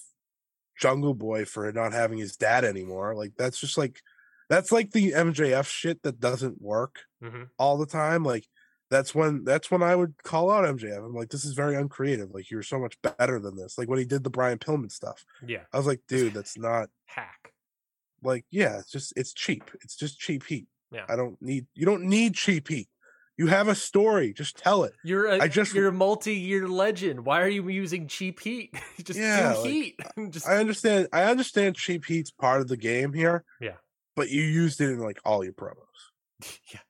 Jungle 0.78 1.14
Boy 1.14 1.44
for 1.44 1.70
not 1.72 1.92
having 1.92 2.18
his 2.18 2.36
dad 2.36 2.64
anymore. 2.64 3.14
Like 3.14 3.34
that's 3.36 3.60
just 3.60 3.76
like 3.78 4.02
that's 4.48 4.72
like 4.72 4.92
the 4.92 5.14
MJF 5.14 5.68
shit 5.68 6.02
that 6.02 6.20
doesn't 6.20 6.60
work 6.62 7.02
Mhm. 7.20 7.50
all 7.58 7.78
the 7.78 7.86
time. 7.86 8.24
Like 8.24 8.48
that's 8.90 9.14
when 9.14 9.44
that's 9.44 9.70
when 9.70 9.82
I 9.82 9.94
would 9.94 10.14
call 10.22 10.50
out 10.50 10.64
MJF. 10.64 11.04
I'm 11.04 11.14
like, 11.14 11.28
this 11.30 11.44
is 11.44 11.54
very 11.54 11.76
uncreative. 11.76 12.30
Like 12.32 12.50
you're 12.50 12.62
so 12.62 12.78
much 12.78 13.00
better 13.02 13.38
than 13.38 13.56
this. 13.56 13.78
Like 13.78 13.88
when 13.88 13.98
he 13.98 14.04
did 14.04 14.24
the 14.24 14.30
Brian 14.30 14.58
Pillman 14.58 14.90
stuff, 14.90 15.24
yeah, 15.46 15.62
I 15.72 15.76
was 15.76 15.86
like, 15.86 16.00
dude, 16.08 16.34
that's 16.34 16.58
not 16.58 16.88
hack. 17.06 17.52
like 18.22 18.44
yeah, 18.50 18.78
it's 18.78 18.90
just 18.90 19.12
it's 19.16 19.32
cheap. 19.32 19.70
It's 19.82 19.96
just 19.96 20.18
cheap 20.18 20.44
heat. 20.46 20.66
Yeah. 20.92 21.04
I 21.08 21.16
don't 21.16 21.40
need 21.40 21.66
you 21.74 21.86
don't 21.86 22.02
need 22.04 22.34
cheap 22.34 22.68
heat. 22.68 22.88
You 23.38 23.46
have 23.46 23.68
a 23.68 23.74
story, 23.74 24.34
just 24.34 24.58
tell 24.58 24.84
it. 24.84 24.92
You're 25.02 25.26
a 25.26 25.38
I 25.40 25.48
just- 25.48 25.72
you're 25.72 25.88
a 25.88 25.92
multi-year 25.92 26.68
legend. 26.68 27.24
Why 27.24 27.40
are 27.40 27.48
you 27.48 27.66
using 27.70 28.06
cheap 28.06 28.38
heat? 28.40 28.74
Just 29.02 29.18
Yeah, 29.18 29.54
like, 29.56 29.66
heat. 29.70 30.00
Just 30.30 30.46
I 30.46 30.56
understand. 30.58 31.08
I 31.10 31.22
understand 31.24 31.76
cheap 31.76 32.04
heat's 32.04 32.30
part 32.30 32.60
of 32.60 32.68
the 32.68 32.76
game 32.76 33.14
here. 33.14 33.44
Yeah. 33.58 33.76
But 34.14 34.28
you 34.28 34.42
used 34.42 34.82
it 34.82 34.90
in 34.90 34.98
like 34.98 35.20
all 35.24 35.42
your 35.42 35.54
promos, 35.54 35.76
yeah, 36.74 36.80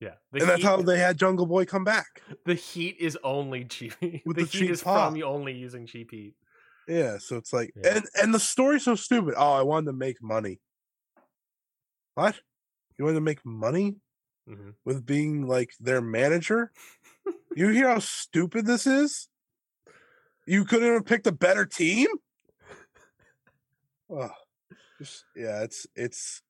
yeah. 0.00 0.14
And 0.32 0.42
that's 0.42 0.62
how 0.62 0.76
they 0.82 0.98
had 0.98 1.18
Jungle 1.18 1.46
Boy 1.46 1.64
come 1.64 1.84
back. 1.84 2.22
the 2.46 2.54
heat 2.54 2.96
is 2.98 3.18
only 3.22 3.64
cheap. 3.74 3.94
With 4.00 4.24
the, 4.24 4.32
the 4.34 4.42
heat 4.42 4.50
cheap 4.50 4.70
is 4.70 4.82
pop. 4.82 5.12
from 5.12 5.22
only 5.22 5.52
using 5.52 5.86
cheap 5.86 6.10
heat. 6.10 6.34
Yeah, 6.88 7.18
so 7.18 7.36
it's 7.36 7.52
like, 7.52 7.72
Yeah. 7.76 7.96
and 7.96 8.04
and 8.20 8.34
the 8.34 8.40
story's 8.40 8.84
so 8.84 8.94
stupid. 8.96 9.34
Oh, 9.36 9.52
I 9.52 9.62
wanted 9.62 9.86
to 9.86 9.92
make 9.92 10.22
money. 10.22 10.60
What? 12.14 12.40
You 12.98 13.04
wanted 13.04 13.16
to 13.16 13.20
make 13.22 13.44
money 13.44 13.96
Mhm. 14.48 14.74
with 14.84 15.06
being 15.06 15.46
like 15.46 15.70
their 15.78 16.00
manager? 16.00 16.72
you 17.56 17.68
hear 17.68 17.88
how 17.88 17.98
stupid 18.00 18.66
this 18.66 18.86
is? 18.86 19.28
You 20.46 20.64
couldn't 20.64 20.92
have 20.92 21.06
picked 21.06 21.26
a 21.28 21.32
better 21.32 21.64
team? 21.66 22.08
Oh, 24.10 24.30
just 24.98 25.24
yeah, 25.36 25.62
it's 25.62 25.86
it's. 25.94 26.42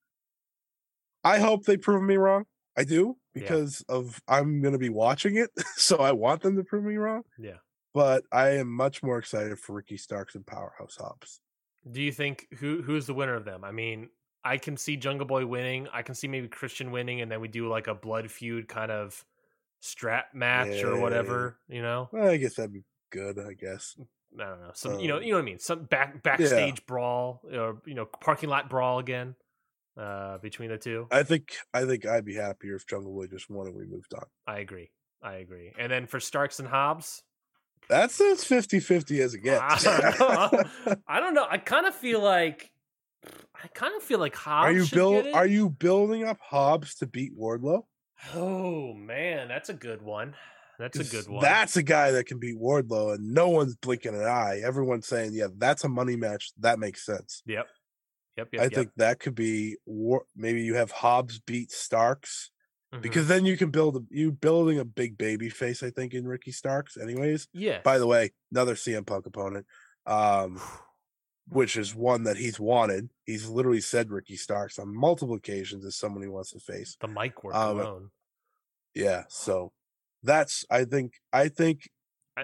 I 1.23 1.37
hope 1.37 1.65
they 1.65 1.77
prove 1.77 2.01
me 2.01 2.15
wrong. 2.17 2.45
I 2.77 2.83
do 2.83 3.17
Yeah. 3.35 3.41
because 3.41 3.81
of 3.89 4.21
I'm 4.27 4.61
gonna 4.61 4.77
be 4.77 4.89
watching 4.89 5.37
it, 5.37 5.49
so 5.75 5.97
I 5.97 6.11
want 6.13 6.41
them 6.41 6.55
to 6.57 6.63
prove 6.63 6.83
me 6.83 6.95
wrong. 6.97 7.23
Yeah. 7.37 7.57
But 7.93 8.23
I 8.31 8.51
am 8.51 8.69
much 8.71 9.03
more 9.03 9.17
excited 9.17 9.59
for 9.59 9.73
Ricky 9.73 9.97
Starks 9.97 10.35
and 10.35 10.45
Powerhouse 10.47 10.95
Hobbs. 10.97 11.41
Do 11.89 12.01
you 12.01 12.11
think 12.11 12.47
who 12.59 12.81
who's 12.81 13.05
the 13.07 13.13
winner 13.13 13.35
of 13.35 13.43
them? 13.45 13.63
I 13.63 13.71
mean, 13.71 14.09
I 14.43 14.57
can 14.57 14.77
see 14.77 14.95
Jungle 14.97 15.27
Boy 15.27 15.45
winning. 15.45 15.87
I 15.91 16.01
can 16.01 16.15
see 16.15 16.27
maybe 16.27 16.47
Christian 16.47 16.91
winning, 16.91 17.21
and 17.21 17.29
then 17.31 17.41
we 17.41 17.47
do 17.47 17.67
like 17.67 17.87
a 17.87 17.93
blood 17.95 18.31
feud 18.31 18.67
kind 18.67 18.91
of 18.91 19.25
strap 19.81 20.33
match 20.33 20.83
or 20.83 20.95
Yeah. 20.95 21.01
whatever. 21.01 21.59
You 21.67 21.81
know, 21.81 22.07
Well, 22.11 22.29
I 22.29 22.37
guess 22.37 22.55
that'd 22.55 22.71
be 22.73 22.83
good. 23.09 23.37
I 23.39 23.53
guess. 23.53 23.97
I 24.39 24.45
don't 24.45 24.61
know. 24.61 24.71
Some 24.73 24.99
you 24.99 25.07
know 25.09 25.17
Um, 25.17 25.23
you 25.23 25.31
know 25.31 25.37
what 25.37 25.41
I 25.41 25.45
mean. 25.45 25.59
Some 25.59 25.83
back 25.85 26.23
backstage 26.23 26.85
brawl 26.85 27.41
or 27.51 27.81
you 27.85 27.93
know 27.95 28.05
parking 28.05 28.49
lot 28.49 28.69
brawl 28.69 28.99
again 28.99 29.35
uh 29.97 30.37
between 30.39 30.69
the 30.69 30.77
two. 30.77 31.07
I 31.11 31.23
think 31.23 31.55
I 31.73 31.85
think 31.85 32.05
I'd 32.05 32.25
be 32.25 32.35
happier 32.35 32.75
if 32.75 32.87
Jungle 32.87 33.13
Boy 33.13 33.27
just 33.27 33.49
won 33.49 33.67
and 33.67 33.75
we 33.75 33.85
moved 33.85 34.13
on. 34.13 34.25
I 34.47 34.59
agree. 34.59 34.91
I 35.21 35.35
agree. 35.35 35.71
And 35.77 35.91
then 35.91 36.07
for 36.07 36.19
Starks 36.19 36.59
and 36.59 36.67
Hobbs, 36.67 37.21
That's 37.89 38.19
as 38.21 38.43
50-50 38.43 39.19
as 39.19 39.33
it 39.33 39.39
gets. 39.43 39.85
I 39.85 41.19
don't 41.19 41.33
know. 41.33 41.45
I 41.49 41.57
kind 41.57 41.85
of 41.85 41.93
feel 41.93 42.21
like 42.21 42.71
I 43.63 43.67
kind 43.67 43.95
of 43.95 44.01
feel 44.01 44.19
like 44.19 44.35
Hobbs. 44.35 44.65
are 44.65 44.71
you 44.71 44.85
build 44.91 45.27
are 45.33 45.45
you 45.45 45.69
building 45.69 46.23
up 46.23 46.39
Hobbs 46.41 46.95
to 46.95 47.05
beat 47.07 47.37
Wardlow? 47.37 47.83
Oh 48.33 48.93
man, 48.93 49.47
that's 49.47 49.69
a 49.69 49.73
good 49.73 50.01
one. 50.01 50.35
That's 50.79 50.97
a 50.97 51.03
good 51.03 51.29
one. 51.29 51.43
That's 51.43 51.77
a 51.77 51.83
guy 51.83 52.09
that 52.11 52.25
can 52.25 52.39
beat 52.39 52.57
Wardlow, 52.59 53.13
and 53.13 53.33
no 53.33 53.49
one's 53.49 53.75
blinking 53.75 54.15
an 54.15 54.23
eye. 54.23 54.61
Everyone's 54.65 55.05
saying, 55.05 55.33
"Yeah, 55.33 55.47
that's 55.55 55.83
a 55.83 55.89
money 55.89 56.15
match. 56.15 56.51
That 56.59 56.79
makes 56.79 57.05
sense." 57.05 57.43
Yep. 57.45 57.67
Yep. 58.37 58.49
Yep. 58.53 58.61
I 58.61 58.63
yep. 58.65 58.73
think 58.73 58.89
that 58.97 59.19
could 59.19 59.35
be 59.35 59.77
war- 59.85 60.25
maybe 60.35 60.61
you 60.61 60.75
have 60.75 60.91
Hobbs 60.91 61.39
beat 61.39 61.71
Starks 61.71 62.51
Mhm. 62.93 63.01
because 63.01 63.27
then 63.27 63.45
you 63.45 63.57
can 63.57 63.71
build 63.71 63.95
a, 63.97 63.99
you 64.09 64.31
building 64.31 64.79
a 64.79 64.85
big 64.85 65.17
baby 65.17 65.49
face. 65.49 65.81
I 65.83 65.89
think 65.91 66.13
in 66.13 66.27
Ricky 66.27 66.51
Starks, 66.51 66.97
anyways. 66.97 67.47
yeah. 67.53 67.81
By 67.81 67.97
the 67.97 68.07
way, 68.07 68.31
another 68.51 68.75
CM 68.75 69.05
Punk 69.05 69.25
opponent, 69.25 69.65
um, 70.05 70.59
which 71.47 71.75
is 71.77 71.93
one 71.95 72.23
that 72.23 72.37
he's 72.37 72.59
wanted. 72.59 73.09
He's 73.25 73.47
literally 73.47 73.81
said 73.81 74.09
Ricky 74.11 74.35
Starks 74.37 74.77
on 74.79 74.93
multiple 74.95 75.35
occasions 75.35 75.85
as 75.85 75.95
someone 75.95 76.21
he 76.23 76.29
wants 76.29 76.51
to 76.51 76.59
face. 76.59 76.97
the 77.01 77.07
mic 77.07 77.43
work 77.43 77.55
um, 77.55 77.79
alone. 77.79 78.11
Yeah, 78.93 79.23
so 79.29 79.71
that's 80.23 80.65
I 80.69 80.83
think 80.85 81.13
I 81.31 81.47
think 81.49 81.89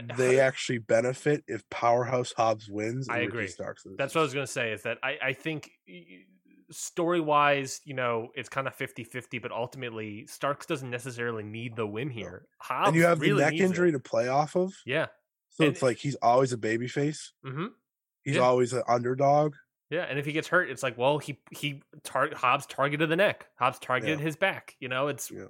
they 0.18 0.40
actually 0.40 0.78
benefit 0.80 1.44
if 1.48 1.68
Powerhouse 1.70 2.34
Hobbs 2.36 2.70
wins. 2.70 3.08
I 3.10 3.20
agree. 3.20 3.48
That's 3.98 4.14
what 4.16 4.22
I 4.22 4.24
was 4.24 4.34
going 4.34 4.46
to 4.46 4.52
say 4.52 4.72
is 4.72 4.84
that 4.84 4.98
I, 5.04 5.18
I 5.22 5.34
think 5.34 5.72
story 6.72 7.20
wise, 7.22 7.80
you 7.86 7.94
know, 7.94 8.30
it's 8.36 8.50
kind 8.50 8.68
of 8.68 8.76
50 8.76 9.04
50, 9.04 9.40
but 9.40 9.52
ultimately, 9.52 10.28
Starks 10.28 10.66
doesn't 10.66 10.90
necessarily 10.90 11.44
need 11.44 11.76
the 11.76 11.88
win 11.88 12.10
here. 12.10 12.46
Hobbs 12.60 12.88
and 12.90 12.96
you 12.98 13.04
have 13.06 13.22
really 13.22 13.34
the 13.36 13.40
neck 13.42 13.52
needs 13.54 13.64
it. 13.64 13.66
injury 13.68 13.92
to 13.94 14.00
play 14.00 14.28
off 14.28 14.56
of. 14.56 14.74
Yeah. 14.86 15.08
So 15.52 15.64
And- 15.66 15.74
it's 15.74 15.82
like 15.82 15.98
he's 15.98 16.16
always 16.16 16.54
a 16.54 16.58
baby 16.58 16.88
face. 16.88 17.34
hmm 17.44 17.68
He's 18.24 18.36
Yeah. 18.36 18.42
always 18.42 18.74
an 18.74 18.84
underdog. 18.90 19.56
Yeah. 19.90 20.02
And 20.04 20.20
if 20.20 20.26
he 20.26 20.34
gets 20.34 20.50
hurt, 20.50 20.70
it's 20.70 20.84
like, 20.84 20.98
well, 20.98 21.18
he, 21.18 21.40
he, 21.52 21.82
tar- 22.04 22.36
Hobbs 22.36 22.66
targeted 22.66 23.08
the 23.10 23.16
neck. 23.16 23.48
Hobbs 23.58 23.80
targeted 23.80 24.20
his 24.20 24.36
back. 24.36 24.76
You 24.82 24.90
know, 24.90 25.08
it's, 25.08 25.32
Yeah. 25.32 25.46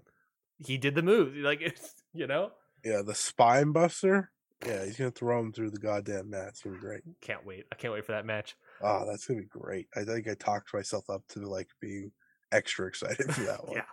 he 0.60 0.78
did 0.78 0.94
the 0.94 1.02
move. 1.02 1.36
Like, 1.38 1.60
it's, 1.62 1.96
you 2.14 2.28
know, 2.28 2.52
Yeah, 2.86 3.02
the 3.04 3.16
spine 3.16 3.72
buster. 3.72 4.30
Yeah, 4.66 4.84
he's 4.86 4.98
gonna 4.98 5.12
throw 5.12 5.40
him 5.40 5.52
through 5.54 5.70
the 5.72 5.80
goddamn 5.80 6.32
mat. 6.32 6.48
It's 6.50 6.62
gonna 6.62 6.76
be 6.78 6.82
great. 6.82 7.02
can't 7.22 7.46
wait. 7.46 7.66
I 7.72 7.76
can't 7.76 7.94
wait 7.94 8.06
for 8.06 8.14
that 8.14 8.26
match. 8.26 8.56
Oh, 8.82 9.06
that's 9.06 9.26
gonna 9.28 9.42
be 9.42 9.46
great. 9.46 9.88
I 9.96 10.04
think 10.04 10.28
I 10.28 10.34
talked 10.34 10.74
myself 10.74 11.10
up 11.10 11.24
to 11.30 11.42
like 11.42 11.70
being 11.80 12.12
extra 12.52 12.88
excited 12.88 13.34
for 13.34 13.42
that 13.42 13.64
one. 13.68 13.78
yeah. 13.78 13.84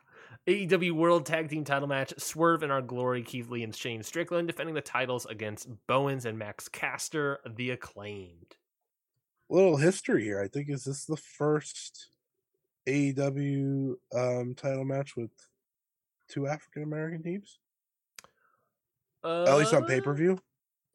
AEW 0.48 0.92
World 0.92 1.26
Tag 1.26 1.48
Team 1.50 1.64
Title 1.64 1.86
match: 1.88 2.14
Swerve 2.18 2.62
in 2.62 2.70
Our 2.70 2.80
Glory, 2.82 3.22
Keith 3.22 3.50
Lee 3.50 3.62
and 3.62 3.74
Shane 3.76 4.02
Strickland 4.02 4.48
defending 4.48 4.74
the 4.74 4.80
titles 4.80 5.26
against 5.26 5.68
Bowens 5.86 6.24
and 6.24 6.38
Max 6.38 6.68
Caster, 6.68 7.40
the 7.56 7.70
acclaimed. 7.70 8.56
Little 9.50 9.76
history 9.76 10.24
here. 10.24 10.40
I 10.40 10.48
think 10.48 10.70
is 10.70 10.84
this 10.84 11.04
the 11.04 11.16
first 11.18 12.08
AEW 12.88 13.94
um, 14.14 14.54
title 14.54 14.84
match 14.84 15.14
with 15.16 15.30
two 16.28 16.46
African 16.46 16.82
American 16.82 17.22
teams? 17.22 17.58
Uh, 19.22 19.44
At 19.44 19.56
least 19.58 19.74
on 19.74 19.84
pay 19.86 20.00
per 20.00 20.14
view. 20.14 20.38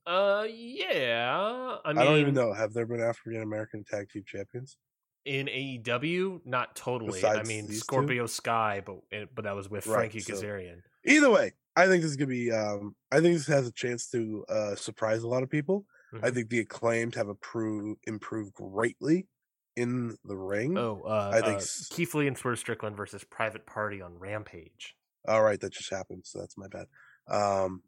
Uh, 0.10 0.46
yeah. 0.52 1.78
I, 1.86 1.94
mean, 1.94 1.98
I 2.00 2.04
don't 2.06 2.18
even 2.18 2.34
know. 2.34 2.52
Have 2.54 2.74
there 2.74 2.86
been 2.86 3.00
African 3.02 3.42
American 3.42 3.84
tag 3.84 4.10
team 4.10 4.24
champions? 4.26 4.78
in 5.26 5.48
AEW, 5.48 6.40
not 6.46 6.76
totally. 6.76 7.24
I 7.24 7.44
mean, 7.44 7.68
these 7.68 7.80
two? 7.82 7.84
Scorpio 7.84 8.26
Sky, 8.26 8.82
but 8.84 9.00
eh, 9.12 9.26
but 9.36 9.44
that 9.44 9.54
was 9.56 9.70
with 9.70 9.86
Right, 9.86 9.96
Frankie 10.12 10.22
so- 10.22 10.34
Kazarian. 10.34 10.78
Either 11.06 11.30
way, 11.30 11.52
I 11.76 11.86
think 11.88 12.02
this 12.02 12.12
is 12.12 12.18
gonna 12.18 12.30
be. 12.30 12.52
Um, 12.52 12.96
I 13.12 13.20
think 13.20 13.36
this 13.36 13.46
has 13.48 13.68
a 13.68 13.72
chance 13.72 14.10
to 14.12 14.44
uh, 14.50 14.76
surprise 14.76 15.22
a 15.24 15.28
lot 15.28 15.44
of 15.44 15.50
people. 15.50 15.86
I 16.24 16.30
Mhm. 16.30 16.34
think 16.34 16.50
the 16.50 16.60
acclaimed 16.60 17.16
have 17.16 17.28
improved 17.28 18.00
improved 18.08 18.54
greatly 18.54 19.28
in 19.76 20.18
the 20.24 20.36
ring. 20.38 20.78
Oh, 20.78 21.02
uh, 21.06 21.32
I 21.34 21.42
think 21.42 21.56
uh, 21.56 21.58
s- 21.58 21.88
Keith 21.92 22.16
Lee 22.16 22.26
and 22.28 22.38
Swerve 22.38 22.58
Strickland 22.58 22.98
versus 22.98 23.24
Private 23.26 23.66
Party 23.68 24.02
on 24.02 24.18
Rampage. 24.18 24.96
All 25.28 25.44
right, 25.44 25.60
that 25.60 25.74
just 25.74 25.92
happened, 25.92 26.24
so 26.26 26.40
that's 26.40 26.58
my 26.58 26.68
bad. 26.70 26.88
Um, 27.28 27.84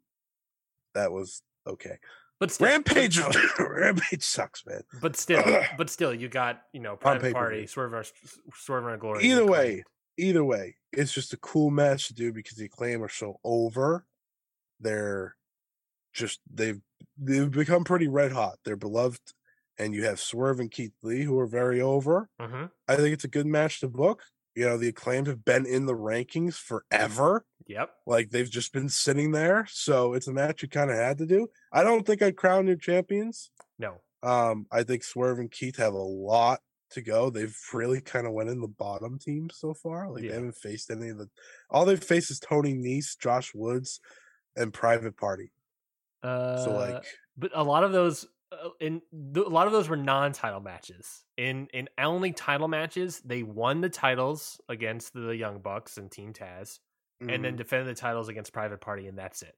that 0.94 1.10
was 1.10 1.42
okay. 1.66 1.98
But 2.40 2.50
still, 2.50 2.66
Rampage, 2.66 3.20
Rampage 3.58 4.22
sucks, 4.24 4.66
man. 4.66 4.82
But 5.00 5.16
still, 5.16 5.42
but 5.78 5.88
still, 5.88 6.12
you 6.12 6.28
got 6.28 6.62
you 6.72 6.80
know 6.80 6.96
Private. 6.96 7.32
Party, 7.34 7.66
Swerve, 7.68 7.94
Our- 7.94 8.04
Swerve, 8.54 8.84
Our 8.84 8.96
Glory. 8.96 9.24
Either 9.24 9.46
way, 9.46 9.84
either 10.18 10.44
way, 10.44 10.76
it's 10.92 11.12
just 11.12 11.32
a 11.32 11.36
cool 11.36 11.70
match 11.70 12.08
to 12.08 12.14
do 12.14 12.32
because 12.32 12.56
the 12.56 12.64
acclaim 12.64 13.02
are 13.02 13.08
so 13.08 13.38
over. 13.44 14.04
They're 14.80 15.36
just 16.12 16.40
they've 16.52 16.80
they've 17.16 17.50
become 17.50 17.84
pretty 17.84 18.08
red 18.08 18.32
hot. 18.32 18.58
They're 18.64 18.74
beloved, 18.76 19.20
and 19.78 19.94
you 19.94 20.04
have 20.06 20.18
Swerve 20.18 20.58
and 20.58 20.70
Keith 20.70 20.94
Lee 21.02 21.22
who 21.22 21.38
are 21.38 21.46
very 21.46 21.80
over. 21.80 22.28
Mhm. 22.40 22.70
I 22.88 22.96
think 22.96 23.14
it's 23.14 23.24
a 23.24 23.28
good 23.28 23.46
match 23.46 23.78
to 23.80 23.88
book. 23.88 24.24
You 24.54 24.66
know, 24.66 24.76
the 24.76 24.88
acclaimed 24.88 25.26
have 25.28 25.44
been 25.44 25.64
in 25.66 25.86
the 25.86 25.94
rankings 25.94 26.54
forever. 26.54 27.46
Yep. 27.66 27.90
Like 28.06 28.30
they've 28.30 28.50
just 28.50 28.72
been 28.72 28.88
sitting 28.88 29.30
there. 29.32 29.66
So 29.70 30.12
it's 30.14 30.28
a 30.28 30.32
match 30.32 30.62
you 30.62 30.68
kind 30.68 30.90
of 30.90 30.96
had 30.96 31.18
to 31.18 31.26
do. 31.26 31.48
I 31.72 31.82
don't 31.84 32.04
think 32.06 32.20
I'd 32.22 32.36
crown 32.36 32.66
new 32.66 32.76
champions. 32.76 33.50
No. 33.78 34.00
Um, 34.22 34.66
I 34.70 34.82
think 34.82 35.04
Swerve 35.04 35.38
and 35.38 35.50
Keith 35.50 35.76
have 35.76 35.94
a 35.94 35.98
lot 35.98 36.60
to 36.90 37.00
go. 37.00 37.30
They've 37.30 37.56
really 37.72 38.00
kind 38.00 38.26
of 38.26 38.34
went 38.34 38.50
in 38.50 38.60
the 38.60 38.68
bottom 38.68 39.18
team 39.18 39.48
so 39.50 39.72
far. 39.74 40.10
Like 40.10 40.22
Yeah. 40.24 40.30
they 40.30 40.34
haven't 40.36 40.56
faced 40.56 40.90
any 40.90 41.08
of 41.08 41.18
the 41.18 41.28
all 41.70 41.84
they've 41.86 42.02
faced 42.02 42.30
is 42.30 42.38
Tony 42.38 42.74
Nese, 42.74 43.18
Josh 43.18 43.52
Woods, 43.54 44.00
and 44.56 44.72
Private 44.72 45.16
Party. 45.16 45.52
Uh, 46.22 46.62
So 46.62 46.72
like 46.76 47.04
but 47.36 47.50
a 47.54 47.64
lot 47.64 47.82
of 47.84 47.92
those, 47.92 48.26
uh, 48.52 48.70
in 48.80 49.02
th- 49.34 49.46
a 49.46 49.48
lot 49.48 49.66
of 49.66 49.72
those 49.72 49.88
were 49.88 49.96
non-title 49.96 50.60
matches. 50.60 51.24
In 51.36 51.68
in 51.72 51.88
only 51.98 52.32
title 52.32 52.68
matches, 52.68 53.20
they 53.24 53.42
won 53.42 53.80
the 53.80 53.88
titles 53.88 54.60
against 54.68 55.12
the 55.14 55.30
Young 55.36 55.60
Bucks 55.60 55.96
and 55.98 56.10
Team 56.10 56.32
Taz, 56.32 56.78
and 57.28 57.44
then 57.44 57.54
mm, 57.54 57.56
defended 57.56 57.88
the 57.88 58.00
titles 58.00 58.28
against 58.28 58.52
Private 58.52 58.80
Party, 58.80 59.06
and 59.08 59.18
that's 59.18 59.42
it. 59.42 59.54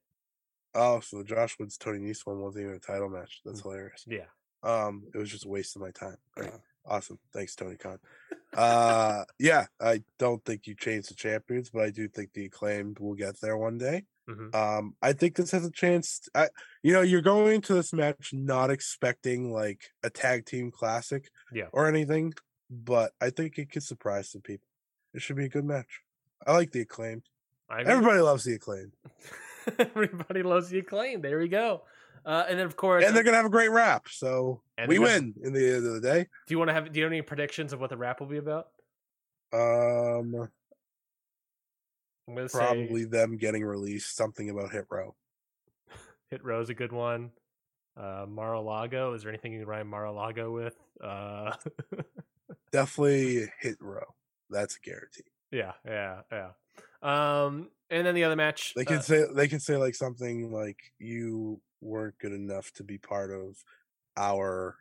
oh, 0.75 1.01
so 1.01 1.19
the 1.19 1.25
Josh 1.25 1.59
Woods 1.59 1.77
Tony 1.79 1.99
Nese 1.99 2.27
one 2.27 2.41
wasn't 2.41 2.65
even 2.65 2.77
a 2.77 2.81
title 2.81 3.09
match. 3.09 3.41
That's 3.45 3.61
hilarious. 3.63 4.05
Yeah. 4.07 4.27
Um, 4.63 5.05
it 5.15 5.19
was 5.19 5.31
just 5.31 5.45
a 5.45 5.49
waste 5.49 5.77
of 5.77 5.83
my 5.83 5.91
time. 5.91 6.17
Great. 6.37 6.51
Awesome. 6.87 7.19
Thanks, 7.33 7.55
Tony 7.55 7.77
Khan. 7.77 7.99
Uh 8.57 9.25
yeah, 9.39 9.67
I 9.81 10.03
don't 10.19 10.45
think 10.45 10.67
you 10.67 10.75
change 10.77 11.07
the 11.09 11.15
champions, 11.15 11.71
but 11.71 11.83
I 11.85 11.91
do 11.91 12.09
think 12.09 12.33
the 12.33 12.45
acclaimed 12.47 12.99
will 13.01 13.15
get 13.15 13.41
there 13.41 13.57
one 13.57 13.79
day. 13.79 14.05
Mhm. 14.29 14.55
Um, 14.55 14.97
I 15.03 15.13
think 15.13 15.37
this 15.37 15.51
has 15.51 15.65
a 15.67 15.71
chance. 15.71 16.29
I, 16.35 16.49
you 16.83 16.93
know, 16.93 17.03
you're 17.03 17.21
going 17.23 17.55
into 17.57 17.75
this 17.75 17.93
match 17.93 18.31
not 18.33 18.71
expecting 18.71 19.53
like 19.53 19.91
a 20.03 20.11
tag 20.11 20.47
team 20.47 20.71
classic, 20.71 21.31
Yeah. 21.53 21.69
or 21.73 21.87
anything, 21.89 22.33
but 22.71 23.13
I 23.21 23.31
think 23.31 23.59
it 23.59 23.71
could 23.71 23.83
surprise 23.83 24.31
some 24.31 24.41
people. 24.43 24.67
It 25.13 25.21
should 25.23 25.37
be 25.37 25.45
a 25.45 25.49
good 25.51 25.65
match. 25.65 26.01
I 26.47 26.53
like 26.53 26.73
the 26.73 26.81
acclaimed. 26.81 27.25
I 27.69 27.81
agree. 27.81 27.93
Everybody 27.93 28.21
loves 28.21 28.45
the 28.45 28.55
acclaimed, 28.55 28.93
Everybody 29.79 30.43
loves 30.43 30.69
the 30.69 30.79
acclaim. 30.79 31.21
There 31.23 31.39
we 31.39 31.49
go. 31.49 31.85
Uh, 32.27 32.45
and 32.49 32.59
then 32.59 32.65
of 32.67 32.77
course, 32.77 33.05
and 33.05 33.15
they're 33.15 33.23
gonna 33.23 33.37
have 33.37 33.47
a 33.47 33.51
great 33.51 33.71
rap. 33.71 34.09
So 34.09 34.63
we 34.89 34.99
win 34.99 35.35
in 35.43 35.53
the 35.53 35.75
end 35.77 35.87
of 35.87 35.93
the 35.95 36.01
day. 36.01 36.27
do 36.47 36.55
you 36.55 36.59
want 36.59 36.69
to 36.71 36.73
have? 36.75 36.91
Do 36.91 36.99
you 36.99 37.05
have 37.05 37.13
any 37.13 37.21
predictions 37.23 37.73
of 37.75 37.81
what 37.81 37.91
the 37.91 37.97
rap 37.99 38.21
will 38.21 38.27
be 38.27 38.39
about? 38.39 38.69
Um, 39.53 40.49
I'm 42.29 42.35
gonna 42.35 42.49
say 42.49 42.59
probably 42.59 43.05
them 43.05 43.37
getting 43.37 43.65
released. 43.65 44.17
Something 44.17 44.51
about 44.51 44.73
Hit 44.73 44.87
Row. 44.91 45.15
Hit 46.31 46.45
Row's 46.45 46.71
a 46.71 46.75
good 46.75 46.93
one. 46.93 47.31
Uh, 47.97 48.27
Mar-a-Lago. 48.29 49.15
Is 49.15 49.23
there 49.23 49.31
anything 49.31 49.53
you 49.53 49.61
can 49.61 49.69
rhyme 49.69 49.89
Mar-a-Lago 49.89 50.53
with? 50.53 50.77
Uh, 51.01 51.53
Definitely 52.73 53.47
Hit 53.61 53.77
Row. 53.81 54.03
That's 54.51 54.77
a 54.77 54.81
guarantee. 54.81 55.23
yeah, 55.53 55.73
yeah, 55.87 56.21
yeah. 56.33 56.51
Um, 57.03 57.71
and 57.91 58.07
then 58.07 58.15
the 58.15 58.25
other 58.25 58.37
match. 58.37 58.73
They 58.75 58.85
can 58.85 58.99
uh, 58.99 59.03
say 59.03 59.25
they 59.35 59.49
can 59.49 59.61
say 59.61 59.77
like 59.77 59.95
something 59.95 60.51
like 60.51 60.79
you 60.99 61.61
weren't 61.81 62.19
good 62.19 62.33
enough 62.33 62.73
to 62.73 62.85
be 62.85 62.99
part 62.99 63.31
of 63.31 63.63
our 64.17 64.77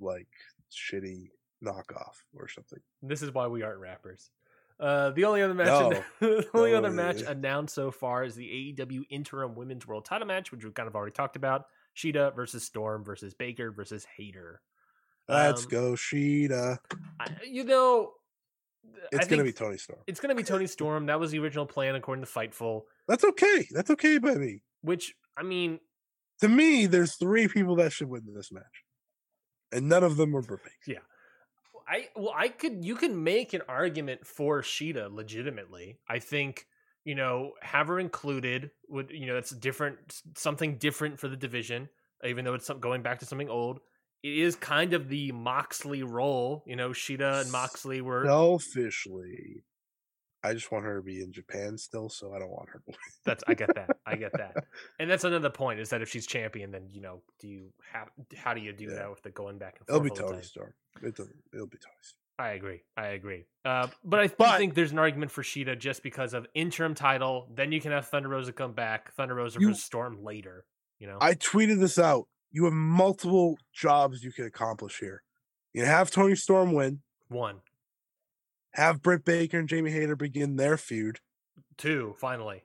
like 0.00 0.28
shitty 0.70 1.28
knockoff 1.64 2.16
or 2.34 2.48
something. 2.48 2.80
This 3.02 3.22
is 3.22 3.32
why 3.32 3.46
we 3.46 3.62
aren't 3.62 3.80
rappers. 3.80 4.30
Uh, 4.78 5.10
the 5.10 5.24
only 5.24 5.40
other 5.42 5.54
match, 5.54 5.66
No. 5.68 5.90
the 6.20 6.48
only 6.54 6.72
No, 6.72 6.78
other 6.78 6.90
match 6.90 7.22
announced 7.22 7.74
so 7.74 7.90
far 7.90 8.24
is 8.24 8.34
the 8.34 8.74
AEW 8.78 9.04
Interim 9.08 9.54
Women's 9.54 9.86
World 9.86 10.04
Title 10.04 10.26
match, 10.26 10.52
which 10.52 10.64
we've 10.64 10.74
kind 10.74 10.86
of 10.86 10.94
already 10.94 11.12
talked 11.12 11.36
about. 11.36 11.64
Shida 11.96 12.36
versus 12.36 12.62
Storm 12.64 13.02
versus 13.04 13.32
Baker 13.32 13.70
versus 13.72 14.06
Hayter. 14.16 14.60
Let's 15.28 15.64
Um, 15.64 15.70
go, 15.70 15.92
Shida. 15.92 16.78
I, 17.18 17.26
you 17.44 17.64
know, 17.64 18.12
It's 19.12 19.26
gonna 19.26 19.44
be 19.44 19.52
Toni 19.52 19.78
Storm. 19.78 20.00
It's 20.06 20.20
gonna 20.20 20.34
be 20.34 20.42
Toni 20.42 20.66
Storm. 20.66 21.06
That 21.06 21.18
was 21.18 21.30
the 21.30 21.38
original 21.38 21.64
plan, 21.66 21.94
according 21.94 22.24
to 22.24 22.30
Fightful. 22.30 22.82
That's 23.08 23.24
okay. 23.24 23.66
That's 23.72 23.90
okay 23.90 24.18
by 24.18 24.34
me. 24.34 24.62
Which 24.82 25.14
I 25.36 25.42
mean, 25.42 25.80
To 26.42 26.48
me, 26.50 26.84
there's 26.86 27.14
three 27.16 27.48
people 27.48 27.76
that 27.76 27.92
should 27.92 28.08
win 28.10 28.22
this 28.34 28.52
match, 28.52 28.84
and 29.72 29.88
none 29.88 30.04
of 30.04 30.16
them 30.18 30.36
are 30.36 30.42
perfect. 30.42 30.74
Baker. 30.86 31.00
I 31.88 32.08
well, 32.16 32.32
I 32.36 32.48
could 32.48 32.84
you 32.84 32.96
can 32.96 33.22
make 33.22 33.54
an 33.54 33.62
argument 33.68 34.26
for 34.26 34.62
Shida 34.62 35.12
legitimately. 35.12 35.98
I 36.08 36.18
think 36.18 36.66
you 37.04 37.14
know 37.14 37.52
have 37.62 37.88
her 37.88 37.98
included 37.98 38.70
would 38.88 39.10
you 39.10 39.26
know 39.26 39.34
that's 39.34 39.50
different 39.50 40.22
something 40.36 40.78
different 40.78 41.20
for 41.20 41.28
the 41.28 41.36
division, 41.36 41.88
even 42.24 42.44
though 42.44 42.54
it's 42.54 42.66
some, 42.66 42.80
going 42.80 43.02
back 43.02 43.20
to 43.20 43.26
something 43.26 43.48
old. 43.48 43.80
It 44.22 44.38
is 44.38 44.56
kind 44.56 44.94
of 44.94 45.08
the 45.08 45.30
Moxley 45.32 46.02
role, 46.02 46.64
you 46.66 46.74
know. 46.74 46.90
Shida 46.90 47.42
and 47.42 47.52
Moxley 47.52 48.00
were 48.00 48.24
Selfishly, 48.24 49.62
I 50.46 50.54
just 50.54 50.70
want 50.70 50.84
her 50.84 50.96
to 50.96 51.02
be 51.02 51.20
in 51.22 51.32
Japan 51.32 51.76
still, 51.78 52.08
so 52.08 52.32
I 52.34 52.38
don't 52.38 52.50
want 52.50 52.68
her. 52.70 52.78
to 52.78 52.84
win. 52.86 52.96
that's 53.24 53.42
I 53.48 53.54
get 53.54 53.74
that 53.74 53.96
I 54.06 54.16
get 54.16 54.32
that, 54.34 54.54
and 55.00 55.10
that's 55.10 55.24
another 55.24 55.50
point 55.50 55.80
is 55.80 55.90
that 55.90 56.02
if 56.02 56.08
she's 56.08 56.26
champion, 56.26 56.70
then 56.70 56.88
you 56.92 57.00
know 57.00 57.22
do 57.40 57.48
you 57.48 57.72
have 57.92 58.08
how 58.36 58.54
do 58.54 58.60
you 58.60 58.72
do 58.72 58.84
Yeah. 58.84 58.94
that 58.94 59.10
with 59.10 59.22
the 59.22 59.30
going 59.30 59.58
back 59.58 59.76
and 59.80 59.88
It'll 59.88 60.00
forth 60.00 60.14
be 60.14 60.18
Toni 60.20 60.32
time? 60.34 60.42
Storm. 60.42 60.74
It 61.02 61.16
doesn't, 61.16 61.36
it'll 61.52 61.66
be 61.66 61.78
Toni 61.78 61.96
Storm. 62.02 62.20
I 62.38 62.50
agree. 62.50 62.82
I 62.98 63.06
agree. 63.08 63.46
Uh, 63.64 63.88
but 64.04 64.20
I 64.20 64.28
But- 64.28 64.58
think 64.58 64.74
there's 64.74 64.92
an 64.92 64.98
argument 64.98 65.30
for 65.30 65.42
Shida 65.42 65.78
just 65.78 66.02
because 66.02 66.34
of 66.34 66.46
interim 66.54 66.94
title. 66.94 67.48
Then 67.54 67.72
you 67.72 67.80
can 67.80 67.92
have 67.92 68.08
Thunder 68.08 68.28
Rosa 68.28 68.52
come 68.52 68.72
back. 68.74 69.12
Thunder 69.14 69.34
Rosa 69.34 69.58
You- 69.58 69.68
versus 69.68 69.82
Storm 69.84 70.22
later. 70.22 70.66
You 70.98 71.06
know. 71.06 71.16
I 71.20 71.32
tweeted 71.34 71.80
this 71.80 71.98
out. 71.98 72.28
You 72.52 72.64
have 72.64 72.74
multiple 72.74 73.58
jobs 73.72 74.22
you 74.22 74.32
can 74.32 74.44
accomplish 74.44 74.98
here. 74.98 75.22
You 75.72 75.84
have 75.86 76.10
Toni 76.10 76.34
Storm 76.36 76.72
win, 76.74 77.00
One, 77.28 77.60
have 78.76 79.02
Britt 79.02 79.24
Baker 79.24 79.58
and 79.58 79.68
Jamie 79.68 79.90
Hayter 79.90 80.16
begin 80.16 80.56
their 80.56 80.76
feud, 80.76 81.18
two. 81.78 82.14
Finally. 82.18 82.62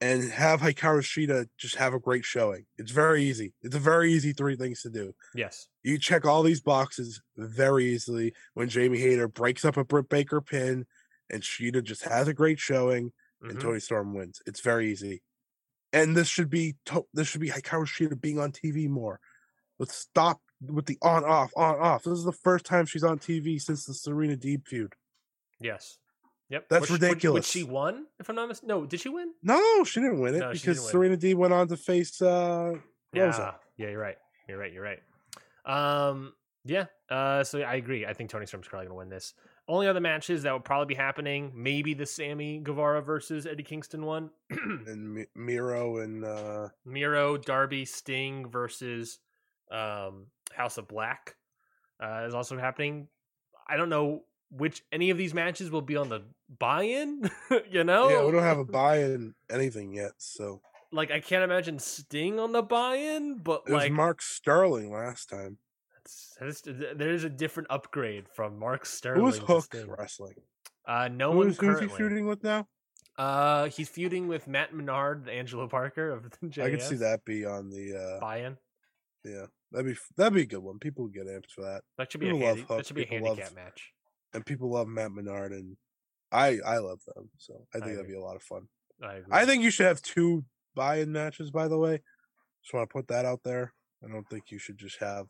and 0.00 0.30
have 0.32 0.60
Hikaru 0.60 1.00
Shida 1.02 1.46
just 1.56 1.76
have 1.76 1.94
a 1.94 2.00
great 2.00 2.24
showing. 2.24 2.66
It's 2.76 2.90
very 2.90 3.22
easy. 3.24 3.54
It's 3.62 3.76
a 3.76 3.78
very 3.78 4.12
easy 4.12 4.32
three 4.32 4.56
things 4.56 4.82
to 4.82 4.90
do. 4.90 5.14
Yes. 5.34 5.68
You 5.82 5.98
check 5.98 6.26
all 6.26 6.42
these 6.42 6.60
boxes 6.60 7.22
very 7.36 7.86
easily 7.86 8.34
when 8.54 8.68
Jamie 8.68 8.98
Hayter 9.00 9.28
breaks 9.28 9.64
up 9.64 9.76
a 9.76 9.84
Britt 9.84 10.08
Baker 10.08 10.40
pin 10.40 10.86
and 11.30 11.42
Shida 11.42 11.82
just 11.82 12.04
has 12.04 12.28
a 12.28 12.34
great 12.34 12.58
showing 12.58 13.12
and 13.40 13.56
Mhm. 13.56 13.60
Toni 13.62 13.80
Storm 13.80 14.14
wins. 14.14 14.42
It's 14.46 14.60
very 14.60 14.90
easy. 14.90 15.22
And 15.92 16.16
this 16.16 16.28
should 16.28 16.50
be 16.50 16.76
to- 16.86 17.06
this 17.14 17.28
should 17.28 17.40
be 17.40 17.50
Hikaru 17.50 17.86
Shida 17.86 18.20
being 18.20 18.38
on 18.38 18.50
TV 18.52 18.88
more. 18.88 19.20
Let's 19.78 19.94
stop 19.94 20.42
with 20.60 20.86
the 20.86 20.98
on 21.02 21.24
off 21.24 21.52
on 21.56 21.76
off. 21.78 22.02
This 22.04 22.18
is 22.18 22.24
the 22.24 22.32
first 22.32 22.66
time 22.66 22.84
she's 22.86 23.04
on 23.04 23.18
TV 23.18 23.58
since 23.58 23.84
the 23.86 23.94
Serena 23.94 24.36
Deeb 24.36 24.66
feud. 24.66 24.94
Yes. 25.64 25.96
Yep. 26.50 26.68
That's 26.68 26.82
Which- 26.82 26.90
which- 26.90 27.00
Which, 27.00 27.08
ridiculous. 27.10 27.46
she 27.46 27.62
won, 27.64 28.06
if 28.20 28.28
I'm 28.28 28.36
not 28.36 28.48
mistaken. 28.48 28.68
No, 28.68 28.84
did 28.84 29.00
she 29.00 29.08
win? 29.08 29.32
No, 29.42 29.82
she 29.84 30.00
didn't 30.00 30.20
win 30.20 30.34
it 30.34 30.40
No, 30.40 30.52
because 30.52 30.78
win. 30.78 30.88
Serena 30.88 31.16
D 31.16 31.32
went 31.34 31.54
on 31.54 31.66
to 31.68 31.76
face 31.76 32.20
uh 32.20 32.74
Yeah. 33.14 33.24
Rosa. 33.24 33.56
Yeah, 33.78 33.88
you're 33.88 33.98
right. 34.00 34.18
You're 34.46 34.58
right. 34.58 34.72
You're 34.72 34.84
right. 34.84 35.00
Um, 35.64 36.34
yeah. 36.64 36.86
Uh, 37.10 37.42
so 37.44 37.60
I 37.60 37.74
agree. 37.76 38.04
I 38.06 38.12
think 38.12 38.30
Toni 38.30 38.46
Storm's 38.46 38.68
probably 38.68 38.86
gonna 38.88 38.98
win 38.98 39.08
this. 39.08 39.34
Only 39.66 39.88
other 39.88 40.00
matches 40.00 40.42
that 40.42 40.52
would 40.52 40.64
probably 40.64 40.94
be 40.94 40.94
happening, 40.94 41.50
maybe 41.54 41.94
the 41.94 42.04
Sammy 42.04 42.60
Guevara 42.62 43.00
versus 43.00 43.46
Eddie 43.46 43.62
Kingston 43.62 44.04
one. 44.04 44.28
and 44.50 45.14
Mi- 45.14 45.26
Miro 45.34 45.98
and 45.98 46.22
uh, 46.24 46.68
Miro, 46.84 47.38
Darby, 47.38 47.86
Sting 47.86 48.50
versus 48.50 49.18
um, 49.72 50.26
House 50.52 50.76
of 50.76 50.86
Black 50.86 51.36
uh, 52.02 52.24
is 52.26 52.34
also 52.34 52.58
happening. 52.58 53.08
I 53.66 53.78
don't 53.78 53.88
know 53.88 54.24
which 54.56 54.82
any 54.92 55.10
of 55.10 55.18
these 55.18 55.34
matches 55.34 55.70
will 55.70 55.82
be 55.82 55.96
on 55.96 56.08
the 56.08 56.22
buy-in. 56.58 57.30
you 57.70 57.84
know, 57.84 58.08
yeah, 58.08 58.24
we 58.24 58.32
don't 58.32 58.42
have 58.42 58.58
a 58.58 58.64
buy 58.64 58.98
in 58.98 59.34
anything 59.50 59.92
yet. 59.92 60.12
So 60.18 60.60
like 60.92 61.10
I 61.10 61.20
can't 61.20 61.42
imagine 61.44 61.78
Sting 61.78 62.38
on 62.38 62.52
the 62.52 62.62
buy-in, 62.62 63.38
but 63.38 63.62
it 63.66 63.72
was 63.72 63.82
like 63.84 63.92
Mark 63.92 64.22
Sterling 64.22 64.92
last 64.92 65.28
time. 65.28 65.58
that's- 65.94 66.36
that's- 66.64 66.96
there's 66.96 67.24
a 67.24 67.30
different 67.30 67.68
upgrade 67.70 68.26
from 68.34 68.58
Mark 68.58 68.86
Sterling. 68.86 69.20
Who 69.20 69.26
was 69.26 69.38
to 69.38 69.44
Hook 69.46 69.74
wrestling? 69.98 70.34
Uh, 70.86 71.08
no 71.08 71.30
one 71.30 71.46
Who's, 71.46 71.56
who's 71.56 71.80
he 71.80 71.86
currently. 71.86 71.98
shooting 71.98 72.26
with 72.26 72.42
now? 72.44 72.68
Uh, 73.16 73.66
he's 73.68 73.88
feuding 73.88 74.28
with 74.28 74.46
Matt 74.48 74.74
Menard, 74.74 75.28
Angelo 75.28 75.66
Parker 75.68 76.10
of 76.10 76.24
the 76.30 76.46
JS. 76.48 76.62
I 76.66 76.70
could 76.70 76.82
see 76.82 76.96
that 76.96 77.24
be 77.24 77.44
on 77.46 77.70
the. 77.70 77.96
uh 77.96 78.20
buy-in. 78.20 78.56
Yeah, 79.24 79.46
that'd 79.72 79.86
be 79.86 79.98
that'd 80.16 80.34
be 80.34 80.42
a 80.42 80.46
good 80.46 80.58
one. 80.62 80.78
People 80.78 81.04
would 81.04 81.14
get 81.14 81.26
amped 81.26 81.50
for 81.50 81.62
that, 81.62 81.82
That 81.96 82.12
should 82.12 82.20
be 82.20 82.26
people 82.26 82.42
a 82.42 82.44
love 82.48 82.56
handi- 82.58 82.74
that 82.76 82.86
should 82.86 82.96
be 82.96 83.02
a 83.04 83.06
people 83.06 83.28
love- 83.28 83.54
match. 83.54 83.92
And 84.34 84.44
people 84.44 84.70
love 84.70 84.88
Matt 84.88 85.12
Menard, 85.12 85.52
and 85.52 85.76
I 86.32 86.58
I 86.64 86.78
love 86.78 87.00
them. 87.14 87.30
So 87.38 87.66
I 87.74 87.78
think 87.80 87.92
that'd 87.92 88.06
be 88.08 88.14
a 88.16 88.20
lot 88.20 88.36
of 88.36 88.42
fun. 88.42 88.68
I 89.02 89.14
agree. 89.14 89.32
I 89.32 89.46
think 89.46 89.62
you 89.62 89.70
should 89.70 89.86
have 89.86 90.02
two 90.02 90.44
buy-in 90.74 91.12
matches. 91.12 91.50
By 91.50 91.68
the 91.68 91.78
way, 91.78 92.02
just 92.62 92.74
want 92.74 92.88
to 92.88 92.92
put 92.92 93.08
that 93.08 93.24
out 93.24 93.40
there. 93.44 93.72
I 94.04 94.08
don't 94.12 94.28
think 94.28 94.50
you 94.50 94.58
should 94.58 94.78
just 94.78 94.98
have 95.00 95.26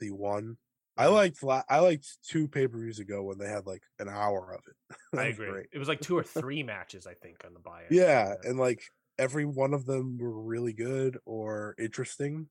the 0.00 0.10
one. 0.10 0.56
I 0.96 1.06
liked 1.06 1.38
I 1.70 1.78
liked 1.78 2.18
two 2.28 2.48
pay 2.48 2.68
per 2.68 2.78
views 2.78 2.98
ago 2.98 3.22
when 3.22 3.38
they 3.38 3.48
had 3.48 3.66
like 3.66 3.82
an 3.98 4.08
hour 4.08 4.52
of 4.52 4.60
it. 4.66 4.96
I 5.18 5.24
agree. 5.26 5.50
great. 5.50 5.66
It 5.72 5.78
was 5.78 5.88
like 5.88 6.00
two 6.00 6.18
or 6.18 6.22
three 6.40 6.62
matches, 6.62 7.06
I 7.06 7.14
think, 7.14 7.44
on 7.46 7.54
the 7.54 7.60
buy-in. 7.60 7.86
Yeah, 7.90 8.34
and 8.44 8.58
like 8.58 8.82
every 9.18 9.46
one 9.46 9.72
of 9.72 9.86
them 9.86 10.18
were 10.18 10.42
really 10.42 10.72
good 10.74 11.18
or 11.24 11.74
interesting. 11.78 12.48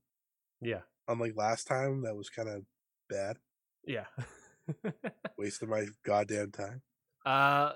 yeah, 0.61 0.81
Unlike 1.07 1.33
last 1.35 1.67
time, 1.67 2.01
that 2.03 2.15
was 2.15 2.29
kind 2.29 2.49
of 2.49 2.63
bad. 3.09 3.38
yeah. 3.85 4.05
Wasted 5.38 5.69
my 5.69 5.85
goddamn 6.03 6.52
time. 6.52 6.81
uh, 7.26 7.73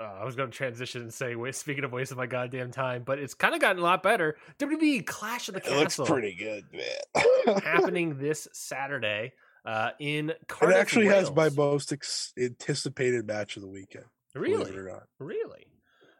uh, 0.00 0.02
I 0.02 0.24
was 0.24 0.36
going 0.36 0.50
to 0.50 0.56
transition 0.56 1.02
and 1.02 1.12
say, 1.12 1.34
speaking 1.52 1.84
of 1.84 1.92
wasting 1.92 2.16
my 2.16 2.26
goddamn 2.26 2.70
time, 2.70 3.02
but 3.04 3.18
it's 3.18 3.34
kind 3.34 3.54
of 3.54 3.60
gotten 3.60 3.80
a 3.80 3.84
lot 3.84 4.02
better. 4.02 4.36
WWE 4.58 5.04
Clash 5.04 5.48
of 5.48 5.54
the 5.54 5.60
It 5.60 5.76
looks 5.76 5.96
pretty 5.96 6.34
good, 6.34 6.64
man. 6.72 7.60
happening 7.64 8.18
this 8.18 8.46
Saturday 8.52 9.32
uh, 9.64 9.90
in 9.98 10.30
it 10.30 10.38
Cardiff, 10.46 10.76
actually 10.76 11.06
has 11.06 11.32
my 11.32 11.48
most 11.50 11.92
ex- 11.92 12.32
anticipated 12.38 13.26
match 13.26 13.56
of 13.56 13.62
the 13.62 13.68
weekend. 13.68 14.04
really, 14.34 14.70
it 14.70 14.76
or 14.76 14.88
not. 14.88 15.04
really. 15.18 15.66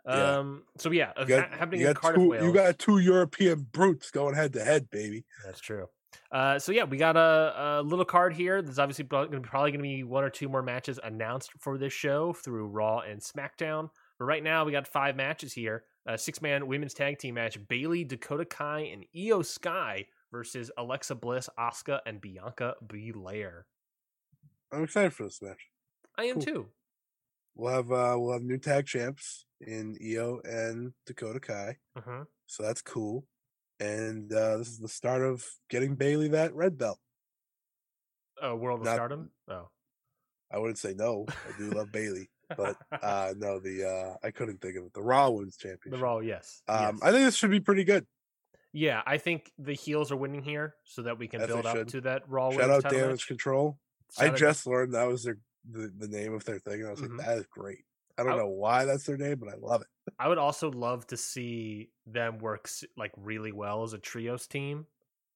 Yeah. 0.07 0.39
Um. 0.39 0.65
So 0.79 0.91
yeah, 0.91 1.13
got, 1.27 1.51
happening 1.53 1.83
in 1.83 1.95
Cardiff, 1.95 2.21
two, 2.21 2.29
Wales. 2.31 2.45
you 2.45 2.53
got 2.53 2.79
two 2.79 2.99
European 2.99 3.67
brutes 3.71 4.11
going 4.11 4.35
head 4.35 4.55
to 4.55 4.65
head, 4.65 4.91
baby. 4.91 5.25
That's 5.45 5.61
true. 5.61 5.87
Uh, 6.31 6.59
so 6.59 6.73
yeah, 6.73 6.85
we 6.85 6.97
got 6.97 7.17
a, 7.17 7.81
a 7.81 7.83
little 7.83 8.05
card 8.05 8.35
here. 8.35 8.61
There's 8.63 8.79
obviously 8.79 9.05
going 9.05 9.31
to 9.31 9.41
probably 9.41 9.71
going 9.73 9.81
to 9.81 9.89
be 9.89 10.05
one 10.05 10.25
or 10.25 10.31
two 10.31 10.49
more 10.49 10.63
matches 10.63 10.99
announced 11.03 11.51
for 11.59 11.79
this 11.79 11.93
show 11.93 12.33
through 12.33 12.67
Raw 12.69 13.01
and 13.01 13.21
SmackDown. 13.21 13.91
But 14.19 14.25
right 14.25 14.43
now, 14.43 14.65
we 14.65 14.73
got 14.73 14.87
five 14.89 15.17
matches 15.17 15.53
here. 15.53 15.85
A 16.07 16.17
six-man 16.19 16.67
women's 16.67 16.95
tag 16.95 17.19
team 17.19 17.35
match: 17.35 17.59
Bayley, 17.69 18.05
Dakota 18.05 18.45
Kai, 18.45 18.81
and 18.93 19.05
Io 19.17 19.43
Sky 19.43 20.07
versus 20.33 20.71
Alexa 20.77 21.15
Bliss, 21.15 21.49
Asuka, 21.59 22.01
and 22.07 22.21
Bianca 22.21 22.75
Belair. 22.87 23.67
I'm 24.73 24.85
excited 24.85 25.13
for 25.13 25.25
this 25.25 25.41
match. 25.43 25.69
I 26.17 26.25
am 26.25 26.35
Cool. 26.35 26.43
too. 26.43 26.67
We'll 27.55 27.73
have 27.75 27.91
uh 27.91 28.17
we'll 28.19 28.33
have 28.33 28.43
new 28.43 28.59
tag 28.59 28.87
champs 28.87 29.45
in 29.61 29.97
Io 30.03 30.41
and 30.45 30.93
Dakota 31.07 31.41
Kai, 31.41 31.77
hmm 31.99 32.23
so 32.47 32.63
that's 32.63 32.81
cool. 32.83 33.27
And 33.81 34.33
uh 34.33 34.57
this 34.59 34.69
is 34.69 34.79
the 34.79 34.89
start 34.89 35.23
of 35.23 35.45
getting 35.71 35.95
Bayley 35.95 36.29
that 36.29 36.55
red 36.55 36.77
belt. 36.79 36.99
Uh, 38.45 38.55
World 38.57 38.81
of 38.81 38.85
Not- 38.87 38.95
Stardom. 38.95 39.31
Oh, 39.49 39.69
I 40.53 40.59
wouldn't 40.59 40.79
say 40.79 40.95
no. 40.95 41.27
I 41.29 41.59
do 41.59 41.71
love 41.71 41.91
Bayley, 41.93 42.29
but 42.57 42.77
uh 43.03 43.35
no, 43.37 43.59
the 43.61 43.89
uh 43.89 44.27
I 44.27 44.31
couldn't 44.31 44.61
think 44.61 44.77
of 44.77 44.85
it. 44.85 44.93
The 44.95 45.03
Raw 45.03 45.31
Women's 45.31 45.57
Championship. 45.57 45.93
the 45.93 45.99
Raw. 45.99 46.19
Yes. 46.21 46.63
Um, 46.69 46.81
yes. 46.81 46.99
I 47.03 47.13
think 47.13 47.25
this 47.25 47.37
should 47.37 47.51
be 47.51 47.61
pretty 47.61 47.85
good. 47.85 48.07
yeah, 48.73 49.03
I 49.07 49.19
think 49.19 49.51
the 49.59 49.73
heels 49.75 50.11
are 50.13 50.17
winning 50.17 50.43
here, 50.43 50.75
so 50.85 51.03
that 51.03 51.19
we 51.19 51.27
can 51.29 51.41
As 51.41 51.47
build 51.49 51.67
up 51.67 51.77
should. 51.77 51.89
to 51.91 52.01
that 52.03 52.29
Raw. 52.29 52.51
Shout 52.51 52.71
out 52.71 52.83
Damage 52.85 53.09
match. 53.11 53.27
Control. 53.29 53.79
Shout 54.17 54.29
I 54.29 54.31
out- 54.33 54.37
just 54.39 54.67
learned 54.67 54.95
that 54.95 55.07
was 55.09 55.25
their 55.25 55.39
the, 55.71 55.93
the 55.99 56.09
name 56.09 56.33
of 56.35 56.45
their 56.45 56.59
thing, 56.59 56.81
and 56.81 56.87
I 56.89 56.91
was 56.91 57.01
Mhm. 57.01 57.19
like, 57.19 57.27
that 57.27 57.39
is 57.39 57.47
great. 57.47 57.85
I 58.19 58.23
don't 58.25 58.33
I- 58.33 58.37
know 58.37 58.49
why 58.49 58.85
that's 58.85 59.05
their 59.05 59.17
name, 59.17 59.39
but 59.39 59.49
I 59.49 59.57
love 59.57 59.83
it. 59.83 59.87
I 60.19 60.29
would 60.29 60.39
also 60.39 60.71
love 60.71 61.07
to 61.09 61.17
see 61.17 61.91
them 62.07 62.39
work 62.39 62.69
like 62.97 63.13
really 63.17 63.53
well 63.53 63.83
as 63.83 63.93
a 63.93 63.99
trios 63.99 64.47
team. 64.47 64.87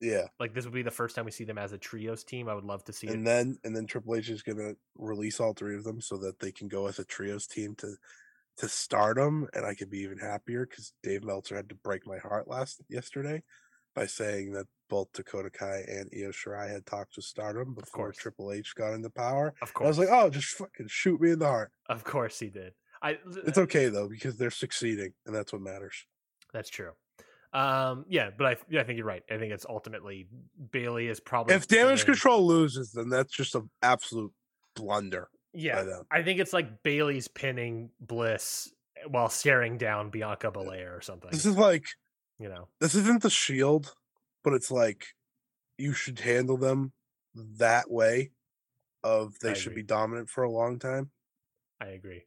Yeah. 0.01 0.27
Like 0.41 0.53
this 0.53 0.65
would 0.65 0.75
be 0.75 0.83
the 0.83 0.91
first 0.91 1.15
time 1.15 1.25
we 1.25 1.31
see 1.31 1.45
them 1.45 1.59
as 1.59 1.73
a 1.73 1.79
trios 1.79 2.25
team. 2.25 2.49
I 2.49 2.55
would 2.55 2.65
love 2.65 2.83
to 2.85 2.93
see 2.93 3.07
and 3.07 3.23
it. 3.23 3.25
then 3.25 3.59
and 3.65 3.77
then 3.77 3.87
Triple 3.87 4.17
H 4.17 4.31
is 4.31 4.43
gonna 4.43 4.75
release 4.97 5.39
all 5.39 5.53
three 5.53 5.77
of 5.77 5.85
them 5.85 6.01
so 6.01 6.17
that 6.19 6.41
they 6.41 6.51
can 6.51 6.67
go 6.69 6.89
as 6.89 6.99
a 6.99 7.05
trios 7.05 7.47
team 7.47 7.75
to 7.77 7.95
to 8.59 8.69
stardom, 8.69 9.49
and 9.55 9.65
I 9.65 9.75
could 9.75 9.89
be 9.91 10.01
even 10.01 10.19
happier 10.19 10.67
because 10.67 10.93
Dave 11.03 11.25
Meltzer 11.25 11.57
had 11.57 11.69
to 11.71 11.75
break 11.75 12.07
my 12.07 12.19
heart 12.19 12.49
last 12.49 12.83
yesterday 12.89 13.43
by 13.95 14.07
saying 14.07 14.53
that 14.53 14.67
both 14.93 15.11
Dakota 15.15 15.49
Kai 15.49 15.85
and 15.89 16.11
Io 16.15 16.29
Shirai 16.33 16.71
had 16.71 16.85
talked 16.85 17.17
with 17.17 17.25
Stardom 17.25 17.73
before. 17.73 18.13
Triple 18.13 18.53
H 18.53 18.75
got 18.77 18.93
into 18.93 19.09
power. 19.09 19.55
Of 19.63 19.69
And 19.69 19.75
course, 19.75 19.87
I 19.87 19.89
was 19.89 19.99
like, 19.99 20.09
oh, 20.11 20.29
just 20.29 20.49
fucking 20.59 20.87
shoot 20.89 21.19
me 21.19 21.31
in 21.31 21.39
the 21.39 21.47
heart. 21.47 21.73
of 21.89 22.05
course 22.05 22.39
he 22.39 22.51
did. 22.51 22.75
I 23.01 23.17
It's 23.47 23.57
okay 23.57 23.89
though 23.89 24.07
because 24.07 24.37
they're 24.37 24.51
succeeding, 24.51 25.15
and 25.25 25.35
that's 25.35 25.51
what 25.51 25.63
matters. 25.63 26.07
that's 26.53 26.69
true. 26.69 26.91
Um, 27.55 28.05
yeah, 28.09 28.29
but 28.37 28.47
I 28.47 28.57
yeah, 28.69 28.81
I 28.83 28.85
think 28.85 28.99
you're 28.99 29.07
right. 29.07 29.23
I 29.31 29.39
think 29.39 29.53
it's 29.53 29.65
ultimately 29.67 30.29
Bayley 30.73 31.09
is 31.09 31.21
probably 31.21 31.55
If 31.55 31.67
Damage 31.69 32.01
winning. 32.03 32.05
Control 32.05 32.47
loses, 32.47 32.93
then 32.93 33.09
that's 33.09 33.33
just 33.35 33.55
an 33.55 33.71
absolute 33.83 34.33
blunder. 34.77 35.29
Yeah. 35.55 35.85
I 36.11 36.23
think 36.23 36.39
it's 36.39 36.53
like 36.53 36.83
Bayley's 36.83 37.29
pinning 37.29 37.91
Bliss 38.01 38.71
while 39.09 39.29
staring 39.29 39.79
down 39.79 40.11
Bianca 40.11 40.51
Belair 40.51 40.95
or 40.97 41.01
something. 41.01 41.31
This 41.31 41.45
is 41.47 41.57
like 41.57 41.85
you 42.39 42.49
know, 42.49 42.69
this 42.81 42.95
isn't 42.95 43.23
the 43.23 43.31
shield, 43.31 43.95
but 44.45 44.53
it's 44.55 44.71
like 44.71 45.07
you 45.79 45.93
should 45.93 46.21
handle 46.21 46.57
them 46.57 46.93
that 47.35 47.91
way 47.91 48.31
of 49.03 49.39
they 49.41 49.51
I 49.51 49.55
should 49.55 49.73
agree. 49.73 49.83
be 49.83 49.87
dominant 49.87 50.29
for 50.31 50.45
a 50.45 50.51
long 50.51 50.79
time. 50.79 51.11
I 51.81 51.87
agree. 51.89 52.25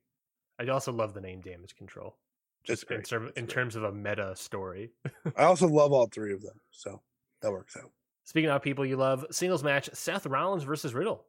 I 0.59 0.67
also 0.67 0.91
love 0.91 1.13
the 1.13 1.21
name 1.21 1.41
Damage 1.41 1.75
Control. 1.75 2.17
Just 2.63 2.89
in, 2.89 2.99
It's 2.99 3.11
in 3.11 3.45
terms 3.47 3.75
of 3.75 3.83
a 3.83 3.91
meta 3.91 4.35
story. 4.35 4.91
I 5.35 5.43
also 5.43 5.67
love 5.67 5.91
all 5.93 6.07
three 6.07 6.33
of 6.33 6.41
them, 6.41 6.59
so 6.71 7.01
that 7.41 7.51
works 7.51 7.77
out. 7.77 7.91
Speaking 8.23 8.49
of 8.49 8.63
people 8.63 8.85
you 8.85 8.97
love, 8.97 9.25
singles 9.31 9.63
match: 9.63 9.89
Seth 9.93 10.25
Rollins 10.25 10.63
versus 10.63 10.93
Riddle. 10.95 11.25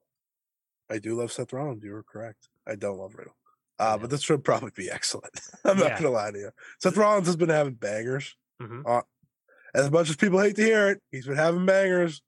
I 0.88 0.98
do 0.98 1.14
love 1.14 1.30
Seth 1.32 1.52
Rollins. 1.52 1.84
You 1.84 1.92
were 1.92 2.02
correct. 2.04 2.48
I 2.66 2.74
don't 2.76 2.96
love 2.98 3.14
Riddle. 3.16 3.36
Uh, 3.78 3.92
Yeah. 3.92 3.96
but 3.98 4.10
this 4.10 4.22
should 4.22 4.44
probably 4.44 4.70
be 4.74 4.90
excellent. 4.92 5.38
I'm 5.64 5.76
not 5.78 5.96
gonna 5.96 6.10
lie 6.10 6.30
to 6.30 6.38
you. 6.38 6.50
Seth 6.80 6.96
Rollins 6.96 7.26
has 7.26 7.36
been 7.36 7.50
having 7.50 7.74
bangers. 7.74 8.34
Mhm. 8.62 9.04
As 9.74 9.90
much 9.90 10.08
as 10.10 10.16
people 10.16 10.40
hate 10.40 10.56
to 10.56 10.62
hear 10.64 10.90
it, 10.90 11.00
he's 11.10 11.26
been 11.26 11.36
having 11.36 11.66
bangers. 11.66 12.22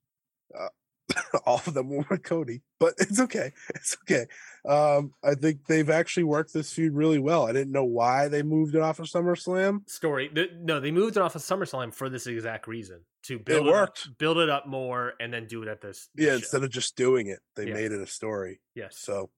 Uh, 0.57 0.67
all 1.45 1.61
of 1.65 1.73
them 1.73 1.89
were 1.89 2.05
with 2.09 2.21
Cody, 2.23 2.61
but 2.79 2.93
it's 2.99 3.19
okay. 3.19 3.51
It's 3.73 3.97
okay. 4.03 4.27
Um, 4.67 5.13
I 5.23 5.33
think 5.33 5.65
they've 5.65 5.89
actually 5.89 6.25
worked 6.25 6.53
this 6.53 6.71
feud 6.71 6.93
really 6.93 7.17
well. 7.17 7.47
I 7.47 7.51
didn't 7.53 7.71
know 7.71 7.83
why 7.85 8.27
they 8.27 8.43
moved 8.43 8.75
it 8.75 8.81
off 8.81 8.99
of 8.99 9.07
SummerSlam. 9.07 9.89
Story. 9.89 10.29
no, 10.61 10.79
they 10.79 10.91
moved 10.91 11.17
it 11.17 11.21
off 11.23 11.35
of 11.35 11.41
SummerSlam 11.41 11.93
for 11.93 12.09
this 12.09 12.27
exact 12.27 12.67
reason 12.67 13.01
to 13.23 13.39
build 13.39 13.65
it, 13.67 13.71
worked. 13.71 14.07
up, 14.07 14.17
build 14.19 14.37
it 14.37 14.49
up 14.49 14.67
more, 14.67 15.13
and 15.19 15.33
then 15.33 15.47
do 15.47 15.63
it 15.63 15.67
at 15.67 15.81
this. 15.81 16.09
Yeah, 16.15 16.29
show. 16.29 16.35
instead 16.35 16.63
of 16.63 16.69
just 16.69 16.95
doing 16.95 17.27
it, 17.27 17.39
they 17.55 17.67
Yeah. 17.67 17.73
made 17.73 17.91
it 17.91 18.01
a 18.01 18.07
story. 18.07 18.59
yes. 18.75 18.95
So 18.99 19.31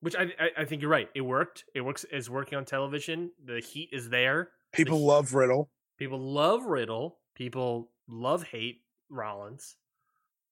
Which 0.00 0.14
I, 0.14 0.22
I 0.38 0.50
I 0.58 0.64
think 0.66 0.82
you're 0.82 0.90
right. 0.90 1.08
It 1.16 1.22
worked. 1.22 1.64
It 1.74 1.80
works. 1.80 2.04
Is 2.12 2.30
working 2.30 2.56
on 2.58 2.64
television. 2.64 3.32
The 3.44 3.58
heat 3.60 3.88
is 3.92 4.08
there. 4.08 4.50
people 4.72 4.98
he- 4.98 5.04
love 5.04 5.34
Riddle. 5.34 5.68
People 5.98 6.20
love 6.20 6.62
Riddle. 6.64 7.17
People 7.38 7.90
love 8.08 8.42
hate 8.42 8.82
Rollins. 9.08 9.76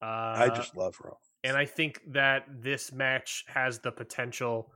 Uh, 0.01 0.07
I 0.07 0.49
just 0.55 0.77
love 0.77 0.95
Raw. 1.03 1.15
and 1.43 1.57
I 1.57 1.65
think 1.65 2.01
that 2.13 2.45
this 2.49 2.93
match 2.93 3.45
has 3.49 3.81
the 3.81 3.91
potential. 3.93 4.73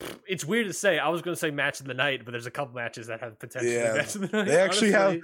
It's 0.26 0.44
weird 0.46 0.66
to 0.66 0.72
say. 0.72 0.98
I 0.98 1.08
was 1.08 1.20
going 1.20 1.34
to 1.34 1.38
say 1.38 1.50
match 1.50 1.80
of 1.80 1.86
the 1.86 1.92
night, 1.94 2.24
but 2.24 2.30
there's 2.30 2.46
a 2.46 2.50
couple 2.50 2.74
matches 2.74 3.08
that 3.08 3.20
have 3.20 3.38
potential 3.38 3.70
Yeah, 3.72 3.92
match 3.94 4.14
of 4.14 4.22
the 4.22 4.28
night. 4.38 4.46
they 4.46 4.56
actually 4.58 4.92
have- 4.92 5.18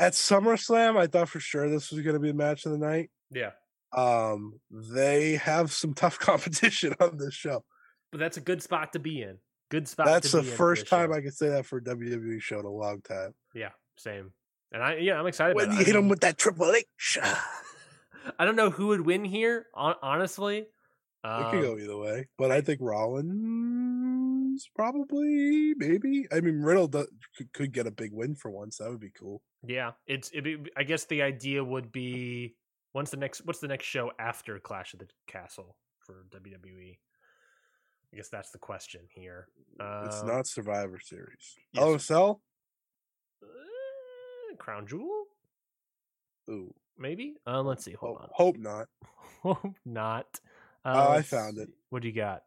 At 0.00 0.14
SummerSlam, 0.14 0.96
I 0.96 1.06
thought 1.06 1.28
for 1.28 1.38
sure 1.40 1.68
this 1.70 1.92
was 1.92 2.00
going 2.00 2.14
to 2.14 2.20
be 2.20 2.30
a 2.30 2.34
match 2.34 2.66
of 2.66 2.72
the 2.72 2.78
night. 2.78 3.10
Yeah, 3.30 3.50
Um, 3.96 4.58
they 4.70 5.36
have 5.36 5.72
some 5.72 5.94
tough 5.94 6.18
competition 6.28 6.94
on 7.00 7.18
this 7.18 7.34
show. 7.34 7.64
but 8.10 8.18
that's 8.18 8.36
a 8.36 8.40
good 8.40 8.62
spot 8.62 8.92
to 8.94 8.98
be 8.98 9.22
in. 9.22 9.38
Good 9.70 9.86
spot. 9.88 10.06
That's 10.06 10.32
the 10.32 10.42
first 10.42 10.86
time 10.88 11.10
show. 11.10 11.16
I 11.16 11.20
could 11.20 11.34
say 11.34 11.48
that 11.50 11.66
for 11.66 11.78
a 11.78 11.82
WWE 11.82 12.40
show 12.40 12.58
in 12.60 12.64
a 12.66 12.70
long 12.70 13.00
time. 13.02 13.32
Yeah, 13.54 13.70
same. 13.96 14.32
And 14.72 14.82
I 14.82 14.96
yeah, 14.96 15.18
I'm 15.18 15.26
excited. 15.26 15.54
When 15.56 15.72
you 15.72 15.80
it. 15.80 15.86
hit 15.86 15.96
him 15.96 16.08
with 16.08 16.20
that 16.20 16.38
Triple 16.38 16.72
H, 16.72 17.18
I 18.38 18.44
don't 18.44 18.56
know 18.56 18.70
who 18.70 18.88
would 18.88 19.02
win 19.06 19.24
here. 19.24 19.66
Honestly, 19.74 20.58
it 20.58 21.50
could 21.50 21.62
go 21.62 21.72
Um, 21.72 21.80
either 21.80 21.96
way, 21.96 22.28
but 22.38 22.50
I 22.50 22.60
think 22.60 22.80
Rollins 22.80 24.66
probably, 24.74 25.74
maybe. 25.76 26.26
I 26.32 26.40
mean, 26.40 26.60
Riddle 26.62 26.88
does, 26.88 27.08
could, 27.36 27.52
could 27.52 27.72
get 27.72 27.86
a 27.86 27.90
big 27.90 28.10
win 28.12 28.34
for 28.34 28.50
once. 28.50 28.78
That 28.78 28.90
would 28.90 29.00
be 29.00 29.10
cool. 29.18 29.42
Yeah, 29.66 29.92
it's. 30.06 30.30
It 30.30 30.42
be, 30.42 30.58
I 30.76 30.82
guess 30.82 31.04
the 31.04 31.22
idea 31.22 31.62
would 31.64 31.92
be 31.92 32.54
when's 32.92 33.10
the 33.10 33.16
next? 33.18 33.42
What's 33.44 33.60
the 33.60 33.68
next 33.68 33.84
show 33.86 34.10
after 34.18 34.58
Clash 34.58 34.94
of 34.94 35.00
the 35.00 35.06
Castle 35.28 35.76
for 36.00 36.26
WWE? 36.34 36.98
I 38.12 38.16
guess 38.16 38.28
that's 38.28 38.50
the 38.50 38.58
question 38.58 39.02
here. 39.14 39.48
it's 40.04 40.20
Um, 40.22 40.26
not 40.28 40.46
Survivor 40.46 40.98
Series. 41.00 41.54
yes. 41.72 41.82
LSL? 41.84 42.40
Uh, 44.58 44.62
Crown 44.62 44.86
Jewel, 44.86 45.24
Ooh, 46.50 46.74
maybe. 46.98 47.34
Uh, 47.46 47.62
let's 47.62 47.84
see. 47.84 47.92
Hold 47.92 48.18
hope, 48.18 48.30
hope 48.32 48.56
not. 48.58 48.88
Hope 49.42 49.74
not. 49.84 50.26
Uh, 50.84 51.06
Oh, 51.08 51.12
I 51.12 51.22
found 51.22 51.58
it. 51.58 51.68
What 51.90 52.02
do 52.02 52.08
you 52.08 52.14
got? 52.14 52.42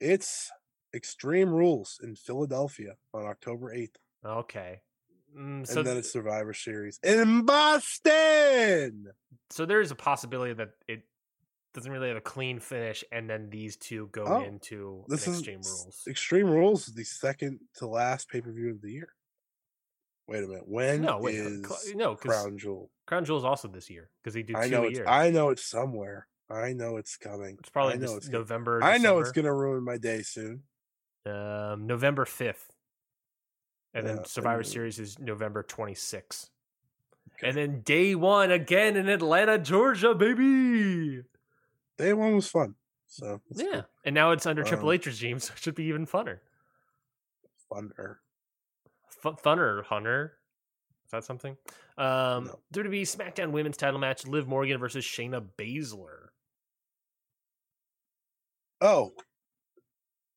It's 0.00 0.50
Extreme 0.94 1.50
Rules 1.50 1.98
in 2.02 2.14
Philadelphia 2.16 2.94
on 3.14 3.24
October 3.26 3.74
8th. 3.74 3.94
Okay. 4.24 4.80
Mm, 5.36 5.68
And 5.76 5.86
then 5.86 5.96
it's 5.96 6.12
Survivor 6.12 6.52
Series 6.54 6.98
in 7.04 7.44
Boston. 7.44 9.06
so 9.50 9.64
there 9.66 9.80
is 9.80 9.90
a 9.90 9.94
possibility 9.96 10.52
that 10.54 10.70
it 10.88 11.02
doesn't 11.74 11.90
really 11.92 12.08
have 12.08 12.16
a 12.16 12.20
clean 12.20 12.58
finish, 12.58 13.04
and 13.12 13.30
then 13.30 13.48
these 13.50 13.76
two 13.76 14.08
go 14.12 14.24
Oh, 14.26 14.42
into 14.42 15.04
This 15.08 15.26
an 15.28 15.34
is 15.34 15.38
Extreme 15.38 15.60
Rules. 15.64 16.02
Extreme 16.08 16.50
Rules 16.50 16.88
is 16.88 16.94
the 16.94 17.04
second 17.04 17.60
to 17.76 17.86
last 17.86 18.28
pay 18.28 18.40
per 18.40 18.50
view 18.52 18.70
of 18.70 18.80
the 18.82 18.90
year. 18.90 19.08
Wait 20.30 20.44
a 20.44 20.46
minute. 20.46 20.68
When 20.68 21.02
No, 21.02 21.18
wait, 21.18 21.34
is 21.34 21.64
uh, 21.64 21.68
cl- 21.68 21.96
no, 21.96 22.14
Crown 22.14 22.56
Jewel? 22.56 22.88
Crown 23.06 23.24
Jewel 23.24 23.38
is 23.38 23.44
also 23.44 23.66
this 23.66 23.90
year 23.90 24.10
because 24.22 24.32
they 24.32 24.44
do 24.44 24.54
I 24.56 24.66
two 24.66 24.70
know 24.70 24.84
it's. 24.84 25.00
I 25.04 25.30
know 25.30 25.50
it's 25.50 25.64
somewhere. 25.64 26.28
I 26.48 26.72
know 26.72 26.98
it's 26.98 27.16
coming. 27.16 27.56
it's 27.58 27.68
probably 27.68 27.94
I 27.94 27.96
know 27.96 28.14
it's 28.14 28.28
gonna, 28.28 28.38
November. 28.38 28.80
I 28.82 28.98
know 28.98 29.18
it's 29.18 29.32
gonna 29.32 29.52
ruin 29.52 29.84
my 29.84 29.98
day 29.98 30.22
soon. 30.22 30.62
um, 31.26 31.86
November 31.88 32.24
fifth, 32.24 32.70
and 33.92 34.06
Yeah, 34.06 34.14
then 34.14 34.24
Survivor 34.24 34.62
Series 34.62 35.00
is 35.00 35.18
November 35.18 35.64
twenty 35.64 35.94
sixth, 35.94 36.48
and 37.42 37.56
then 37.56 37.80
day 37.80 38.14
one 38.14 38.52
again 38.52 38.96
in 38.96 39.08
Atlanta, 39.08 39.58
Georgia, 39.58 40.14
baby. 40.14 41.22
Day 41.98 42.12
one 42.12 42.36
was 42.36 42.48
fun. 42.48 42.76
So 43.08 43.40
yeah, 43.50 43.82
and 44.04 44.14
now 44.14 44.30
it's 44.30 44.46
under 44.46 44.62
Triple 44.62 44.90
Um, 44.90 44.94
H 44.94 45.06
regime, 45.06 45.38
so 45.40 45.52
it 45.54 45.58
should 45.60 45.74
be 45.74 45.84
even 45.86 46.06
funner. 46.06 46.38
funner. 47.70 48.16
F- 49.24 49.42
funner, 49.42 49.84
Hunter. 49.84 50.34
Is 51.06 51.10
that 51.12 51.24
something? 51.24 51.56
Um, 51.98 52.44
No. 52.44 52.58
WWE 52.72 53.02
SmackDown 53.02 53.50
Women's 53.50 53.76
Title 53.76 53.98
match: 53.98 54.26
Liv 54.26 54.46
Morgan 54.46 54.78
versus 54.78 55.04
Shayna 55.04 55.44
Baszler. 55.58 56.28
Oh. 58.80 59.12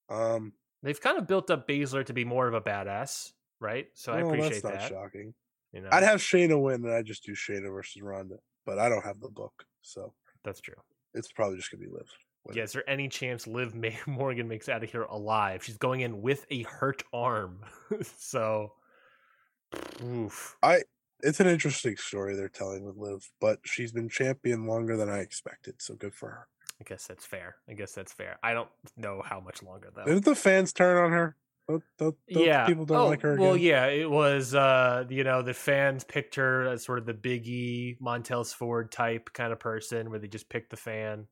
Um 0.09 0.53
They've 0.81 0.99
kind 0.99 1.17
of 1.17 1.27
built 1.27 1.49
up 1.49 1.65
Baszler 1.67 2.05
to 2.05 2.13
be 2.13 2.25
more 2.25 2.45
of 2.47 2.53
a 2.53 2.59
badass, 2.61 3.31
right? 3.61 3.87
So 3.93 4.11
I 4.11 4.19
appreciate 4.19 4.61
that's 4.61 4.63
not 4.63 4.73
that. 4.73 4.89
shocking. 4.89 5.33
You 5.71 5.81
know, 5.81 5.89
I'd 5.91 6.03
have 6.03 6.19
Shayna 6.19 6.61
win 6.61 6.83
and 6.83 6.93
I 6.93 7.01
just 7.01 7.23
do 7.23 7.31
Shayna 7.33 7.71
versus 7.73 8.01
Ronda. 8.01 8.35
But 8.65 8.79
I 8.79 8.89
don't 8.89 9.03
have 9.05 9.19
the 9.21 9.29
book. 9.29 9.53
So 9.81 10.13
that's 10.43 10.59
true. 10.61 10.75
it's 11.13 11.31
probably 11.31 11.57
just 11.57 11.71
gonna 11.71 11.83
be 11.83 11.89
Liv. 11.89 12.07
Yeah, 12.51 12.63
is 12.63 12.73
there 12.73 12.87
any 12.89 13.07
chance 13.07 13.47
Liv 13.47 13.73
May- 13.73 13.99
Morgan 14.05 14.47
makes 14.47 14.67
out 14.67 14.83
of 14.83 14.91
here 14.91 15.03
alive? 15.03 15.63
She's 15.63 15.77
going 15.77 16.01
in 16.01 16.21
with 16.21 16.45
a 16.49 16.63
hurt 16.63 17.03
arm. 17.13 17.59
so, 18.17 18.73
oof. 20.03 20.57
It's 21.21 21.39
an 21.39 21.47
interesting 21.47 21.95
story 21.95 22.35
they're 22.35 22.49
telling 22.49 22.83
with 22.83 22.97
Liv, 22.97 23.31
but 23.39 23.59
she's 23.63 23.93
been 23.93 24.09
champion 24.09 24.67
longer 24.67 24.97
than 24.97 25.09
I 25.09 25.19
expected, 25.19 25.75
so 25.81 25.95
good 25.95 26.13
for 26.13 26.29
her. 26.29 26.47
I 26.81 26.83
guess 26.83 27.07
that's 27.07 27.25
fair. 27.25 27.55
I 27.69 27.73
guess 27.73 27.93
that's 27.93 28.11
fair. 28.11 28.37
I 28.43 28.53
don't 28.53 28.67
know 28.97 29.21
how 29.23 29.39
much 29.39 29.63
longer 29.63 29.89
though. 29.95 30.03
Didn't 30.03 30.25
the 30.25 30.35
fans 30.35 30.73
turn 30.73 30.97
on 30.97 31.11
her? 31.11 31.37
Yeah, 32.27 32.65
people 32.65 32.85
don't 32.85 32.97
oh, 32.97 33.07
like 33.07 33.21
her. 33.21 33.37
Well, 33.37 33.55
yeah, 33.55 33.85
it 33.85 34.09
was. 34.09 34.53
uh 34.53 35.05
You 35.09 35.23
know, 35.23 35.41
the 35.41 35.53
fans 35.53 36.03
picked 36.03 36.35
her 36.35 36.67
as 36.67 36.83
sort 36.83 36.99
of 36.99 37.05
the 37.05 37.13
Biggie 37.13 37.95
Montez 38.01 38.51
Ford 38.51 38.91
type 38.91 39.29
kind 39.33 39.53
of 39.53 39.59
person, 39.59 40.09
where 40.09 40.19
they 40.19 40.27
just 40.27 40.49
picked 40.49 40.71
the 40.71 40.77
fan, 40.77 41.27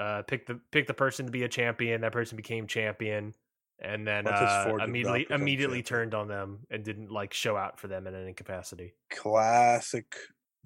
uh, 0.00 0.22
picked 0.22 0.48
the 0.48 0.60
picked 0.72 0.88
the 0.88 0.94
person 0.94 1.26
to 1.26 1.32
be 1.32 1.42
a 1.42 1.48
champion. 1.48 2.00
That 2.00 2.12
person 2.12 2.36
became 2.36 2.66
champion, 2.66 3.34
and 3.80 4.06
then 4.06 4.26
uh, 4.26 4.64
Ford 4.64 4.80
did 4.80 4.80
not 4.80 4.88
immediately 4.88 5.26
immediately 5.30 5.82
turned 5.82 6.14
on 6.14 6.28
them 6.28 6.60
and 6.70 6.82
didn't 6.82 7.10
like 7.10 7.34
show 7.34 7.56
out 7.56 7.78
for 7.78 7.88
them 7.88 8.06
in 8.06 8.14
any 8.14 8.32
capacity. 8.32 8.94
classic, 9.10 10.16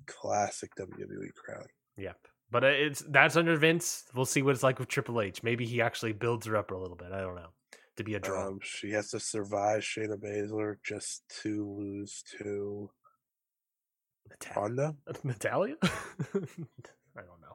classic 0.06 0.70
WWE 0.78 1.34
crowd. 1.34 1.66
Yep. 1.96 2.16
But 2.50 2.64
uh, 2.64 2.68
it's 2.68 3.02
that's 3.08 3.36
under 3.36 3.56
Vince. 3.56 4.04
We'll 4.14 4.26
see 4.26 4.42
what 4.42 4.54
it's 4.54 4.62
like 4.62 4.78
with 4.78 4.88
Triple 4.88 5.20
H. 5.20 5.42
Maybe 5.42 5.66
he 5.66 5.82
actually 5.82 6.12
builds 6.12 6.46
her 6.46 6.56
up 6.56 6.70
a 6.70 6.76
little 6.76 6.96
bit. 6.96 7.12
I 7.12 7.20
don't 7.20 7.34
know. 7.34 7.48
To 7.96 8.04
be 8.04 8.14
a 8.14 8.20
draw. 8.20 8.48
Um, 8.48 8.58
she 8.62 8.90
has 8.90 9.10
to 9.10 9.20
survive 9.20 9.82
Shayna 9.82 10.16
Baszler 10.16 10.76
just 10.84 11.22
to 11.42 11.76
lose 11.78 12.24
to 12.38 12.90
Nata- 14.28 14.60
Ronda. 14.60 14.96
Natalia? 15.24 15.76
I 15.82 17.22
don't 17.22 17.40
know. 17.40 17.53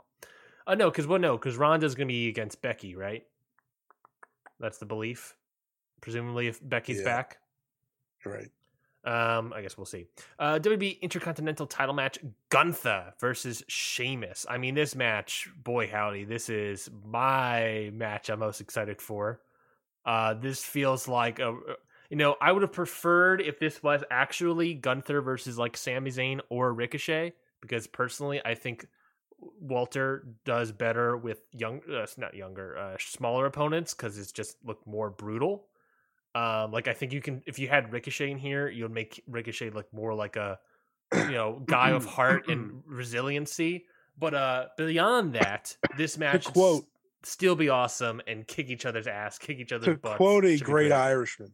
Uh, 0.70 0.76
no, 0.76 0.92
because 0.92 1.08
well, 1.08 1.18
no, 1.18 1.36
because 1.36 1.58
Ronda's 1.58 1.96
gonna 1.96 2.06
be 2.06 2.30
against 2.30 2.62
Becky, 2.62 2.96
right? 2.96 3.26
That's 4.60 4.78
the 4.78 4.86
belief. 4.86 5.36
Presumably, 6.00 6.48
if 6.48 6.60
Becky's 6.62 7.00
Yeah. 7.00 7.06
back. 7.06 7.40
Right. 8.24 8.52
Um, 9.04 9.52
I 9.52 9.64
guess 9.64 9.78
we'll 9.78 9.86
see. 9.86 10.06
Uh, 10.38 10.60
WB 10.60 11.02
Intercontinental 11.02 11.66
Title 11.66 11.96
match: 11.96 12.20
Gunther 12.50 13.16
versus 13.20 13.64
Sheamus. 13.68 14.46
I 14.48 14.60
mean, 14.60 14.76
this 14.76 14.94
match, 14.94 15.50
boy 15.64 15.88
howdy, 15.88 16.24
this 16.24 16.50
is 16.50 16.90
my 17.04 17.90
match 17.92 18.30
I'm 18.30 18.40
most 18.40 18.62
excited 18.62 19.02
for. 19.02 19.42
Uh, 20.06 20.36
this 20.36 20.64
feels 20.64 21.08
like 21.08 21.40
a, 21.40 21.58
you 22.12 22.18
know, 22.18 22.36
I 22.42 22.52
would 22.52 22.62
have 22.62 22.74
preferred 22.74 23.42
if 23.42 23.58
this 23.58 23.82
was 23.82 24.04
actually 24.12 24.76
Gunther 24.76 25.22
versus 25.22 25.58
like 25.58 25.76
Sami 25.76 26.12
Zayn 26.12 26.42
or 26.50 26.74
Ricochet, 26.74 27.34
because 27.62 27.88
personally, 27.88 28.40
I 28.46 28.54
think 28.54 28.86
Walter 29.60 30.26
does 30.46 30.72
better 30.72 31.18
with 31.18 31.42
young, 31.52 31.82
uh, 31.92 32.06
not 32.18 32.34
younger, 32.34 32.78
uh, 32.78 32.96
smaller 33.00 33.46
opponents 33.46 33.94
because 33.94 34.18
it's 34.18 34.32
just 34.32 34.58
look 34.64 34.86
more 34.88 35.10
brutal. 35.10 35.66
Um, 36.36 36.72
like 36.72 36.88
I 36.88 36.94
think 36.94 37.12
you 37.14 37.22
can 37.22 37.42
if 37.46 37.58
you 37.60 37.68
had 37.68 37.92
Ricochet 37.92 38.30
in 38.32 38.38
here, 38.38 38.70
you'd 38.70 38.92
make 38.92 39.24
Ricochet 39.28 39.72
look 39.72 39.92
more 39.94 40.14
like 40.14 40.36
a 40.36 40.60
you 41.14 41.32
know 41.32 41.62
guy 41.66 41.90
of 41.92 42.06
heart 42.06 42.48
and 42.48 42.84
resiliency. 42.86 43.86
But 44.18 44.34
uh 44.34 44.66
beyond 44.78 45.34
that, 45.36 45.76
this 45.98 46.18
match 46.18 46.46
quote- 46.46 46.84
s- 46.84 46.90
still 47.24 47.56
be 47.56 47.70
awesome 47.70 48.22
and 48.28 48.46
kick 48.48 48.70
each 48.70 48.86
other's 48.86 49.08
ass, 49.08 49.38
kick 49.40 49.58
each 49.60 49.72
other's 49.72 49.96
To 49.96 49.96
butts. 49.98 50.18
quote 50.18 50.46
a 50.46 50.50
be 50.56 50.60
great 50.60 50.92
Irishman, 50.92 51.54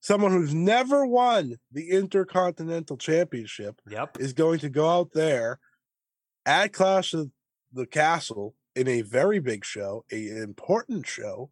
someone 0.00 0.32
who's 0.32 0.54
never 0.54 1.06
won 1.06 1.56
the 1.72 1.90
Intercontinental 1.90 2.96
Championship, 2.96 3.80
Yep. 3.88 4.20
is 4.20 4.32
going 4.32 4.58
to 4.60 4.68
go 4.68 4.88
out 4.88 5.12
there 5.12 5.58
at 6.44 6.72
Clash 6.72 7.12
of 7.14 7.30
the 7.72 7.86
Castle 7.86 8.54
in 8.74 8.86
a 8.88 9.02
very 9.02 9.38
big 9.38 9.64
show, 9.64 10.04
a 10.12 10.28
important 10.42 11.06
show 11.06 11.50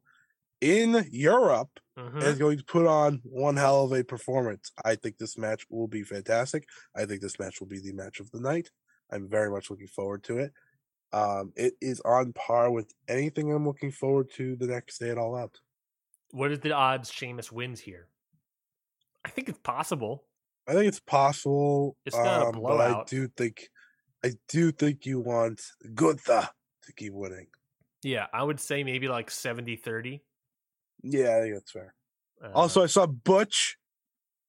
in 0.60 1.06
Europe, 1.10 1.80
Mhm. 1.98 2.14
and 2.14 2.22
is 2.24 2.38
going 2.38 2.58
to 2.58 2.64
put 2.64 2.86
on 2.86 3.20
one 3.24 3.56
hell 3.56 3.84
of 3.84 3.92
a 3.92 4.02
performance. 4.04 4.72
I 4.84 4.94
think 4.96 5.18
this 5.18 5.36
match 5.36 5.66
will 5.68 5.88
be 5.88 6.02
fantastic. 6.02 6.66
I 6.94 7.06
think 7.06 7.20
this 7.20 7.38
match 7.38 7.60
will 7.60 7.66
be 7.66 7.80
the 7.80 7.92
match 7.92 8.20
of 8.20 8.30
the 8.30 8.40
night. 8.40 8.70
I'm 9.10 9.28
very 9.28 9.50
much 9.50 9.70
looking 9.70 9.86
forward 9.88 10.22
to 10.24 10.38
it. 10.38 10.52
Um, 11.12 11.52
it 11.56 11.74
is 11.80 12.00
on 12.00 12.32
par 12.32 12.70
with 12.72 12.92
anything 13.08 13.52
I'm 13.52 13.66
looking 13.66 13.92
forward 13.92 14.30
to 14.32 14.56
the 14.56 14.66
next 14.66 14.98
day 14.98 15.10
at 15.10 15.18
All 15.18 15.36
Out. 15.36 15.60
What 16.30 16.50
are 16.50 16.56
the 16.56 16.72
odds 16.72 17.12
Sheamus 17.12 17.52
wins 17.52 17.80
here? 17.80 18.08
I 19.24 19.30
think 19.30 19.48
it's 19.48 19.58
possible. 19.58 20.24
I 20.68 20.72
think 20.72 20.86
it's 20.86 21.00
possible. 21.00 21.96
It's 22.06 22.16
not 22.16 22.42
a 22.42 22.46
um, 22.48 22.62
but 22.62 22.80
I 22.80 23.04
do 23.06 23.28
think, 23.28 23.68
I 24.24 24.32
do 24.48 24.72
think 24.72 25.04
you 25.06 25.20
want 25.20 25.60
Gunther 25.94 26.48
to 26.84 26.92
keep 26.94 27.12
winning. 27.12 27.46
Yeah, 28.02 28.26
I 28.32 28.42
would 28.42 28.60
say 28.60 28.84
maybe 28.84 29.08
like 29.08 29.30
70 29.30 29.76
30. 29.76 30.22
Yeah, 31.02 31.36
I 31.36 31.40
think 31.40 31.54
that's 31.54 31.70
fair. 31.70 31.94
Uh, 32.42 32.50
Also, 32.54 32.82
I 32.82 32.86
saw 32.86 33.06
Butch 33.06 33.76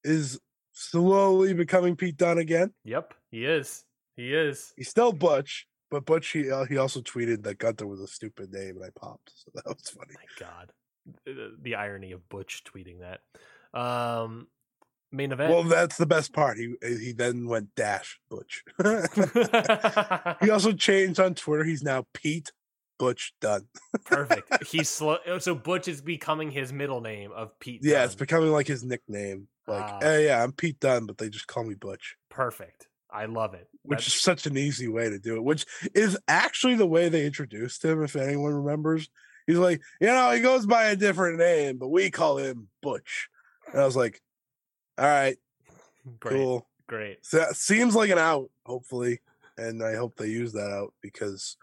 is 0.04 0.38
slowly 0.72 1.52
becoming 1.54 1.96
Pete 1.96 2.16
Dunne 2.16 2.38
again. 2.38 2.72
yep, 2.84 3.14
he 3.30 3.44
is. 3.44 3.84
He 4.16 4.32
is. 4.32 4.72
He's 4.76 4.88
still 4.88 5.12
Butch, 5.12 5.66
but 5.90 6.06
Butch 6.06 6.28
he 6.28 6.50
uh, 6.50 6.64
he 6.64 6.78
also 6.78 7.00
tweeted 7.00 7.42
that 7.44 7.58
Gunther 7.58 7.86
was 7.86 8.00
a 8.00 8.06
stupid 8.06 8.52
name, 8.52 8.76
and 8.76 8.84
I 8.84 8.90
popped. 8.98 9.32
So 9.34 9.50
that 9.54 9.66
was 9.66 9.88
funny. 9.90 10.14
My 10.14 10.46
God, 10.46 10.70
the, 11.24 11.54
the 11.60 11.74
irony 11.74 12.12
of 12.12 12.26
Butch 12.28 12.62
tweeting 12.64 13.00
that. 13.00 13.20
Um, 13.78 14.48
main 15.12 15.32
event. 15.32 15.52
Well, 15.52 15.62
that's 15.64 15.96
the 15.96 16.06
best 16.06 16.32
part. 16.32 16.58
He 16.58 16.74
he 16.82 17.12
then 17.12 17.46
went 17.48 17.74
dash 17.74 18.18
Butch. 18.30 18.64
he 20.42 20.50
also 20.50 20.72
changed 20.76 21.20
on 21.20 21.34
Twitter. 21.34 21.64
He's 21.64 21.82
now 21.82 22.06
Pete 22.12 22.52
Butch 22.98 23.34
Dunne. 23.40 23.66
Perfect. 24.04 24.66
He's 24.70 24.88
slow. 24.88 25.18
So 25.38 25.54
Butch 25.54 25.86
is 25.88 26.00
becoming 26.00 26.50
his 26.50 26.72
middle 26.72 27.00
name 27.00 27.30
of 27.32 27.58
Pete. 27.60 27.80
Yeah, 27.82 27.96
Dunne. 27.96 28.04
it's 28.06 28.14
becoming 28.14 28.50
like 28.52 28.66
his 28.66 28.82
nickname. 28.84 29.48
Like, 29.66 29.82
Ah. 29.84 29.98
hey, 30.00 30.26
yeah, 30.26 30.42
I'm 30.42 30.52
Pete 30.52 30.80
Dunne, 30.80 31.06
but 31.06 31.18
they 31.18 31.28
just 31.28 31.46
call 31.46 31.64
me 31.64 31.74
Butch, 31.74 32.16
perfect. 32.30 32.86
I 33.10 33.26
love 33.26 33.54
it. 33.54 33.68
which 33.82 33.98
That's- 34.00 34.14
is 34.16 34.20
such 34.22 34.46
an 34.46 34.56
easy 34.58 34.88
way 34.88 35.08
to 35.10 35.18
do 35.18 35.36
it. 35.36 35.44
Which 35.44 35.64
is 35.94 36.18
actually 36.28 36.74
the 36.76 36.86
way 36.86 37.08
they 37.08 37.24
introduced 37.26 37.84
him. 37.84 38.02
If 38.02 38.14
anyone 38.16 38.52
remembers, 38.52 39.08
he's 39.46 39.58
like, 39.58 39.80
you 40.00 40.08
know, 40.08 40.30
he 40.32 40.40
goes 40.40 40.66
by 40.66 40.86
a 40.86 40.96
different 40.96 41.38
name, 41.38 41.78
but 41.78 41.88
we 41.88 42.10
call 42.10 42.36
him 42.38 42.68
Butch. 42.82 43.28
And 43.72 43.80
I 43.80 43.84
was 43.84 43.96
like, 43.96 44.20
all 44.98 45.06
right, 45.06 45.36
great. 46.20 46.34
cool. 46.34 46.66
Great. 46.88 47.18
So 47.22 47.38
that 47.38 47.56
seems 47.56 47.96
like 47.96 48.10
an 48.10 48.18
out, 48.18 48.48
hopefully, 48.64 49.20
and 49.58 49.82
I 49.82 49.96
hope 49.96 50.16
they 50.16 50.28
use 50.28 50.52
that 50.52 50.70
out 50.70 50.94
because 51.02 51.56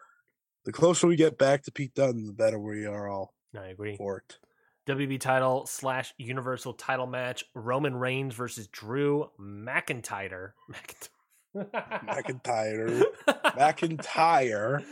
the 0.66 0.74
closer 0.74 1.08
we 1.08 1.16
get 1.16 1.38
back 1.38 1.64
to 1.64 1.72
Pete 1.72 1.94
Dunne, 1.94 2.26
the 2.26 2.34
better 2.34 2.60
we 2.60 2.86
are 2.86 3.08
all 3.08 3.34
I 3.58 3.68
agree. 3.68 3.96
for 3.96 4.18
it. 4.18 4.38
WB 4.86 5.20
title 5.22 5.66
slash 5.66 6.14
Universal 6.18 6.74
title 6.74 7.08
match: 7.08 7.46
Roman 7.56 7.96
Reigns 7.96 8.36
versus 8.36 8.68
Drew 8.68 9.30
McIntyre. 9.40 10.52
McIntyre, 11.56 13.04
McIntyre, 13.28 14.84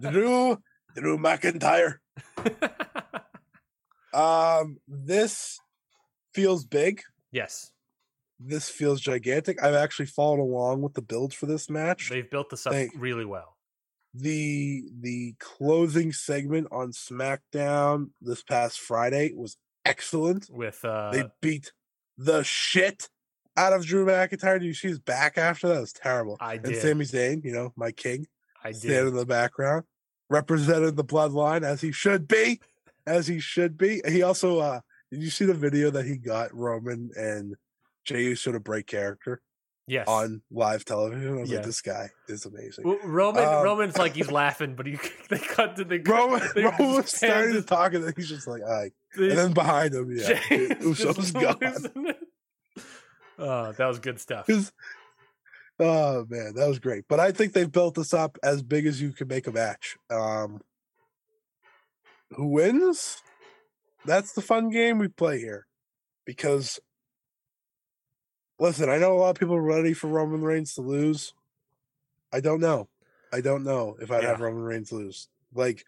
Drew, 0.00 0.58
Drew 0.94 1.18
McIntyre. 1.18 1.96
Um, 4.12 4.78
this 4.88 5.60
feels 6.34 6.64
big. 6.64 7.02
Yes, 7.32 7.72
This 8.38 8.68
feels 8.70 9.00
gigantic. 9.00 9.62
I've 9.62 9.74
actually 9.74 10.06
followed 10.06 10.40
along 10.40 10.82
with 10.82 10.94
the 10.94 11.02
build 11.02 11.34
for 11.34 11.46
this 11.46 11.68
match. 11.68 12.08
they've 12.10 12.30
built 12.30 12.50
this 12.50 12.66
up 12.66 12.72
Thank- 12.72 12.92
really 12.96 13.24
well. 13.24 13.56
the 14.14 14.84
the 15.00 15.34
closing 15.38 16.12
segment 16.12 16.66
on 16.72 16.92
SmackDown 16.92 18.10
this 18.20 18.42
past 18.42 18.78
Friday 18.80 19.32
was 19.34 19.56
excellent. 19.84 20.48
With 20.50 20.84
uh, 20.84 21.10
they 21.12 21.24
beat 21.40 21.72
the 22.18 22.42
shit 22.42 23.08
out 23.56 23.72
of 23.72 23.84
Drew 23.84 24.04
McIntyre. 24.06 24.58
Did 24.58 24.66
you 24.66 24.74
see 24.74 24.88
his 24.88 24.98
back 24.98 25.38
after 25.38 25.68
that? 25.68 25.76
It 25.76 25.80
was 25.80 25.92
terrible. 25.92 26.36
I 26.40 26.56
did. 26.56 26.72
And. 26.72 26.76
Sami 26.82 27.04
Zayn, 27.04 27.44
you 27.44 27.52
know, 27.52 27.72
my 27.76 27.92
king, 27.92 28.26
I 28.64 28.72
did. 28.72 29.06
in 29.08 29.14
the 29.14 29.26
background, 29.26 29.84
represented 30.28 30.96
the 30.96 31.04
bloodline 31.04 31.62
as 31.62 31.80
he 31.80 31.92
should 31.92 32.26
be, 32.26 32.60
as 33.06 33.26
he 33.26 33.38
should 33.38 33.76
be. 33.78 34.00
He 34.08 34.22
also, 34.22 34.58
uh 34.58 34.80
did 35.10 35.22
you 35.22 35.30
see 35.30 35.44
the 35.44 35.54
video 35.54 35.90
that 35.90 36.06
he 36.06 36.16
got 36.16 36.54
Roman 36.54 37.10
and 37.16 37.56
Jey 38.04 38.22
Uso 38.24 38.52
to 38.52 38.60
break 38.60 38.86
character 38.86 39.42
Yes. 39.86 40.06
on 40.08 40.42
live 40.50 40.84
television? 40.84 41.36
I 41.38 41.40
was 41.40 41.50
Yeah. 41.50 41.56
like, 41.58 41.66
this 41.66 41.80
guy 41.80 42.10
is 42.28 42.46
amazing. 42.46 42.84
W- 42.84 43.00
Roman. 43.04 43.44
Um, 43.44 43.64
Roman's 43.64 43.96
like 43.98 44.14
he's 44.14 44.30
laughing, 44.32 44.74
but 44.76 44.86
he 44.86 44.98
they 45.30 45.38
cut 45.38 45.76
to 45.76 45.84
the 45.84 45.98
Roman, 45.98 46.42
they 46.54 46.62
Roman 46.64 46.86
was 46.94 47.04
just 47.06 47.16
starting 47.16 47.54
to 47.54 47.62
talk, 47.62 47.94
and 47.94 48.04
then 48.04 48.12
he's 48.16 48.28
just 48.28 48.46
like, 48.46 48.62
"All 48.62 48.68
right." 48.68 48.92
And 49.16 49.32
then 49.32 49.52
behind 49.52 49.92
him, 49.94 50.16
yeah, 50.16 50.38
is 50.50 50.84
Uso's 50.84 51.32
gone. 51.32 51.56
Oh, 53.38 53.72
that 53.72 53.86
was 53.86 53.98
good 53.98 54.20
stuff. 54.20 54.46
oh 55.80 56.26
man, 56.28 56.54
that 56.54 56.68
was 56.68 56.78
great. 56.78 57.04
But 57.08 57.18
I 57.20 57.32
think 57.32 57.52
they've 57.52 57.70
built 57.72 57.94
this 57.96 58.14
up 58.14 58.38
as 58.42 58.62
big 58.62 58.86
as 58.86 59.00
you 59.02 59.12
can 59.12 59.26
make 59.28 59.46
a 59.48 59.50
match. 59.52 59.96
Um, 60.10 60.60
who 62.36 62.46
wins? 62.48 63.22
That's 64.04 64.32
the 64.32 64.42
fun 64.42 64.70
game 64.70 64.98
we 64.98 65.08
play 65.08 65.38
here, 65.38 65.66
because 66.24 66.80
listen, 68.58 68.88
I 68.88 68.98
know 68.98 69.12
a 69.12 69.18
lot 69.18 69.30
of 69.30 69.38
people 69.38 69.56
are 69.56 69.62
ready 69.62 69.92
for 69.92 70.08
Roman 70.08 70.42
Reigns 70.42 70.74
to 70.74 70.82
lose. 70.82 71.34
I 72.32 72.40
don't 72.40 72.60
know. 72.60 72.88
I 73.32 73.40
don't 73.40 73.64
know 73.64 73.96
if 74.00 74.10
I'd 74.10 74.24
have 74.24 74.40
Roman 74.40 74.62
Reigns 74.62 74.92
lose. 74.92 75.28
Like 75.54 75.84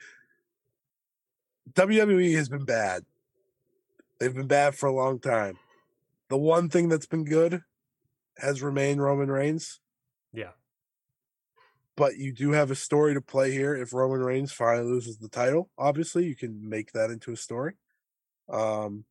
WWE 1.72 2.34
has 2.36 2.48
been 2.48 2.64
bad. 2.64 3.04
They've 4.18 4.34
been 4.34 4.46
bad 4.46 4.74
for 4.74 4.86
a 4.86 4.94
long 4.94 5.18
time. 5.18 5.58
The 6.28 6.38
one 6.38 6.68
thing 6.68 6.88
that's 6.88 7.06
been 7.06 7.24
good 7.24 7.62
has 8.38 8.62
remained 8.62 9.02
Roman 9.02 9.30
Reigns. 9.30 9.80
Yeah. 10.32 10.52
But 11.96 12.16
you 12.16 12.32
do 12.32 12.52
have 12.52 12.70
a 12.70 12.76
story 12.76 13.14
to 13.14 13.20
play 13.20 13.50
here. 13.50 13.74
If 13.74 13.92
Roman 13.92 14.20
Reigns 14.20 14.52
finally 14.52 14.86
loses 14.86 15.18
the 15.18 15.28
title, 15.28 15.70
obviously 15.76 16.24
you 16.26 16.34
can 16.34 16.68
make 16.68 16.92
that 16.92 17.10
into 17.10 17.32
a 17.32 17.36
story. 17.36 17.74
Um, 18.52 19.04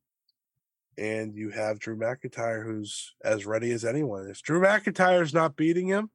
and 0.96 1.34
you 1.34 1.50
have 1.50 1.78
Drew 1.78 1.96
McIntyre, 1.96 2.64
who's 2.64 3.14
as 3.24 3.46
ready 3.46 3.72
as 3.72 3.84
anyone. 3.84 4.28
If 4.28 4.42
Drew 4.42 4.60
McIntyre's 4.60 5.34
not 5.34 5.56
beating 5.56 5.88
him, 5.88 6.10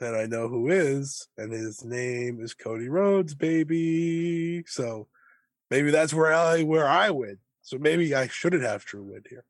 then 0.00 0.14
I 0.14 0.26
know 0.26 0.48
who 0.48 0.68
is, 0.68 1.28
and 1.38 1.52
his 1.52 1.84
name 1.84 2.40
is 2.40 2.52
Cody 2.52 2.88
Rhodes, 2.88 3.34
baby. 3.34 4.64
So 4.66 5.06
maybe 5.70 5.90
that's 5.90 6.12
where 6.12 6.32
I 6.32 6.62
where 6.64 6.88
I 6.88 7.10
win. 7.10 7.38
So 7.62 7.78
maybe 7.78 8.14
I 8.14 8.26
shouldn't 8.26 8.64
have 8.64 8.84
Drew 8.84 9.02
win 9.04 9.22
here. 9.30 9.44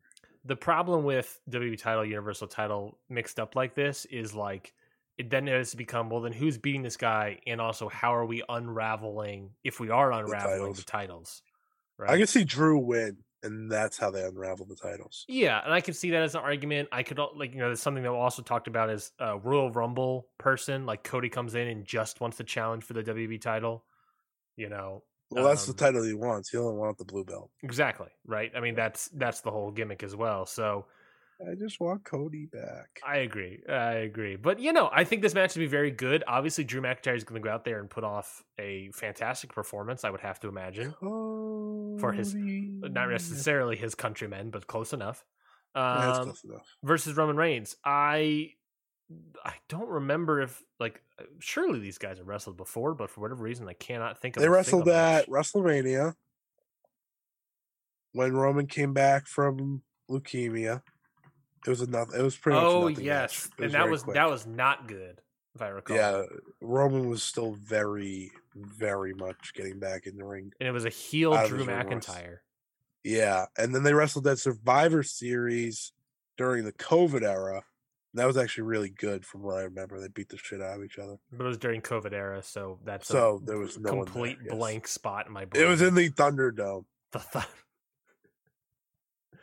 the 0.45 0.55
problem 0.57 1.05
with 1.05 1.41
WWE 1.51 1.79
title, 1.79 2.05
Universal 2.05 2.49
title 2.49 2.99
mixed 3.09 3.41
up 3.41 3.57
like 3.57 3.75
this 3.75 4.05
is 4.07 4.35
like 4.35 4.75
it 5.17 5.31
then 5.31 5.47
has 5.47 5.71
to 5.71 5.77
become 5.77 6.11
well 6.11 6.21
then 6.21 6.33
who's 6.33 6.59
beating 6.59 6.83
this 6.83 6.97
guy 6.99 7.39
and 7.47 7.61
also 7.61 7.89
how 7.89 8.15
are 8.15 8.27
we 8.27 8.43
unraveling 8.49 9.51
if 9.65 9.81
we 9.81 9.89
are 9.91 10.13
unraveling 10.13 10.75
the 10.75 10.83
titles. 10.83 10.85
titles. 10.85 11.43
Right. 11.99 12.11
I 12.11 12.19
can 12.19 12.27
see 12.27 12.45
Drew 12.45 12.79
win, 12.79 13.19
and 13.43 13.71
that's 13.71 13.97
how 13.99 14.11
they 14.11 14.25
unravel 14.25 14.67
the 14.67 14.75
titles. 14.77 15.25
yeah, 15.29 15.61
and 15.65 15.73
I 15.73 15.81
can 15.81 15.95
see 15.95 16.11
that 16.11 16.23
as 16.23 16.35
an 16.35 16.41
argument. 16.41 16.89
I 16.93 17.03
could 17.03 17.19
like 17.37 17.53
you 17.53 17.59
know 17.61 17.67
there's 17.67 17.81
something 17.81 18.03
that 18.03 18.11
we 18.13 18.19
also 18.19 18.43
talked 18.43 18.67
about 18.69 18.91
is 18.91 19.13
a 19.19 19.39
Royal 19.39 19.71
Rumble 19.71 20.29
person 20.39 20.87
like 20.87 21.05
Cody 21.05 21.29
comes 21.29 21.55
in 21.55 21.69
and 21.69 21.85
just 21.85 22.21
wants 22.21 22.37
to 22.39 22.45
challenge 22.45 22.85
for 22.85 22.95
the 22.95 23.03
WWE 23.03 23.41
title. 23.41 23.85
You 24.57 24.69
know, 24.69 25.03
Well, 25.31 25.45
that's 25.45 25.67
the 25.67 25.73
Um, 25.73 25.77
title 25.77 26.03
he 26.05 26.15
wants. 26.15 26.51
He 26.51 26.59
only 26.59 26.77
wants 26.77 26.99
the 26.99 27.05
blue 27.05 27.25
belt. 27.25 27.51
exactly 27.63 28.09
right. 28.27 28.51
I 28.57 28.61
mean 28.61 28.75
that's 28.75 29.09
that's 29.15 29.41
the 29.43 29.51
whole 29.51 29.71
gimmick 29.71 30.03
as 30.03 30.17
well. 30.17 30.47
So 30.47 30.87
I 31.41 31.55
just 31.55 31.81
want 31.81 32.05
Cody 32.05 32.47
back. 32.47 33.01
I 33.07 33.19
agree. 33.19 33.61
I 33.69 33.93
agree. 33.95 34.37
But 34.37 34.61
you 34.61 34.73
know, 34.73 34.89
I 34.93 35.05
think 35.05 35.23
this 35.23 35.35
match 35.35 35.55
will 35.55 35.61
be 35.63 35.67
very 35.67 35.91
good. 35.91 36.23
Obviously, 36.29 36.65
Drew 36.65 36.81
McIntyre 36.81 37.17
is 37.17 37.25
going 37.25 37.41
to 37.43 37.47
go 37.47 37.53
out 37.53 37.65
there 37.65 37.81
and 37.81 37.91
put 37.91 38.05
off 38.05 38.43
a 38.59 38.91
fantastic 38.93 39.53
performance. 39.53 40.05
I 40.05 40.11
would 40.11 40.21
have 40.21 40.39
to 40.41 40.49
imagine 40.49 40.95
for 41.01 42.13
his- 42.13 42.35
not 42.35 43.09
necessarily 43.11 43.77
his 43.77 43.95
countrymen, 43.95 44.51
but 44.51 44.67
close 44.67 44.93
enough. 44.93 45.25
Yeah, 45.77 46.13
Um, 46.13 46.25
close 46.27 46.45
enough. 46.45 46.67
versus 46.85 47.17
Roman 47.17 47.37
Reigns. 47.37 47.77
I 47.85 48.53
I 49.45 49.55
don't 49.69 49.89
remember 49.89 50.41
if 50.41 50.63
like 50.81 51.03
surely 51.41 51.79
these 51.81 51.99
guys 51.99 52.19
have 52.19 52.27
wrestled 52.29 52.57
before, 52.57 52.95
but 52.95 53.11
for 53.11 53.21
whatever 53.21 53.43
reason, 53.43 53.69
I 53.69 53.75
cannot 53.75 54.21
think 54.21 54.37
of. 54.37 54.41
They 54.43 54.49
wrestled 54.49 54.89
at. 54.89 55.29
WrestleMania 55.29 56.15
when 58.13 58.33
Roman 58.35 58.67
came 58.67 58.93
back 58.93 59.27
from 59.27 59.83
leukemia. 60.11 60.83
It 61.67 61.71
was 61.71 61.81
enough. 61.81 62.09
It 62.15 62.23
was 62.23 62.37
pretty 62.37 62.59
Oh 62.59 62.89
yes, 62.89 63.49
and 63.59 63.73
that 63.73 63.89
was 63.89 64.03
quick. 64.03 64.15
that 64.15 64.29
was 64.29 64.47
not 64.47 64.87
good, 64.87 65.21
if 65.55 65.63
I 65.63 65.69
recall. 65.69 65.97
Yeah, 65.97 66.23
Roman 66.61 67.09
was 67.09 67.23
still 67.23 67.53
very, 67.55 68.31
very 68.55 69.15
much 69.15 69.53
getting 69.55 69.79
back 69.79 70.07
in 70.07 70.17
the 70.17 70.25
ring. 70.25 70.51
and 70.61 70.69
it 70.69 70.73
was 70.73 70.85
a 70.85 70.91
heel 70.91 71.33
Drew. 71.47 71.65
McIntyre. 71.65 72.39
Yeah, 73.03 73.47
and 73.59 73.75
then 73.75 73.83
they 73.83 73.93
wrestled 73.95 74.25
that 74.25 74.39
Survivor 74.39 75.03
Series 75.03 75.93
during 76.37 76.65
the 76.65 76.73
COVID 76.73 77.23
era. 77.23 77.63
That 78.17 78.27
was 78.27 78.37
actually 78.37 78.65
really 78.65 78.91
good, 78.91 79.27
from 79.27 79.43
what 79.43 79.57
I 79.59 79.63
remember. 79.63 79.99
They 80.01 80.07
beat 80.09 80.29
the 80.29 80.37
shit 80.37 80.63
out 80.63 80.79
of 80.79 80.85
each 80.85 80.99
other. 80.99 81.17
But 81.33 81.45
it 81.45 81.49
was 81.49 81.59
during 81.59 81.81
COVID 81.83 82.13
era, 82.13 82.43
so 82.45 82.79
that's 82.85 83.09
So 83.09 83.41
a 83.43 83.45
there 83.47 83.59
was 83.59 83.77
no 83.79 83.91
one 83.95 84.05
there, 84.05 84.05
complete 84.05 84.39
yes. 84.45 84.55
blank 84.55 84.87
spot 84.87 85.27
in 85.27 85.33
my 85.33 85.45
brain. 85.47 85.65
It 85.65 85.69
was 85.69 85.83
in 85.83 85.95
the 85.97 86.11
Thunderdome. 86.11 86.85
the, 87.11 87.19
th- 87.19 87.45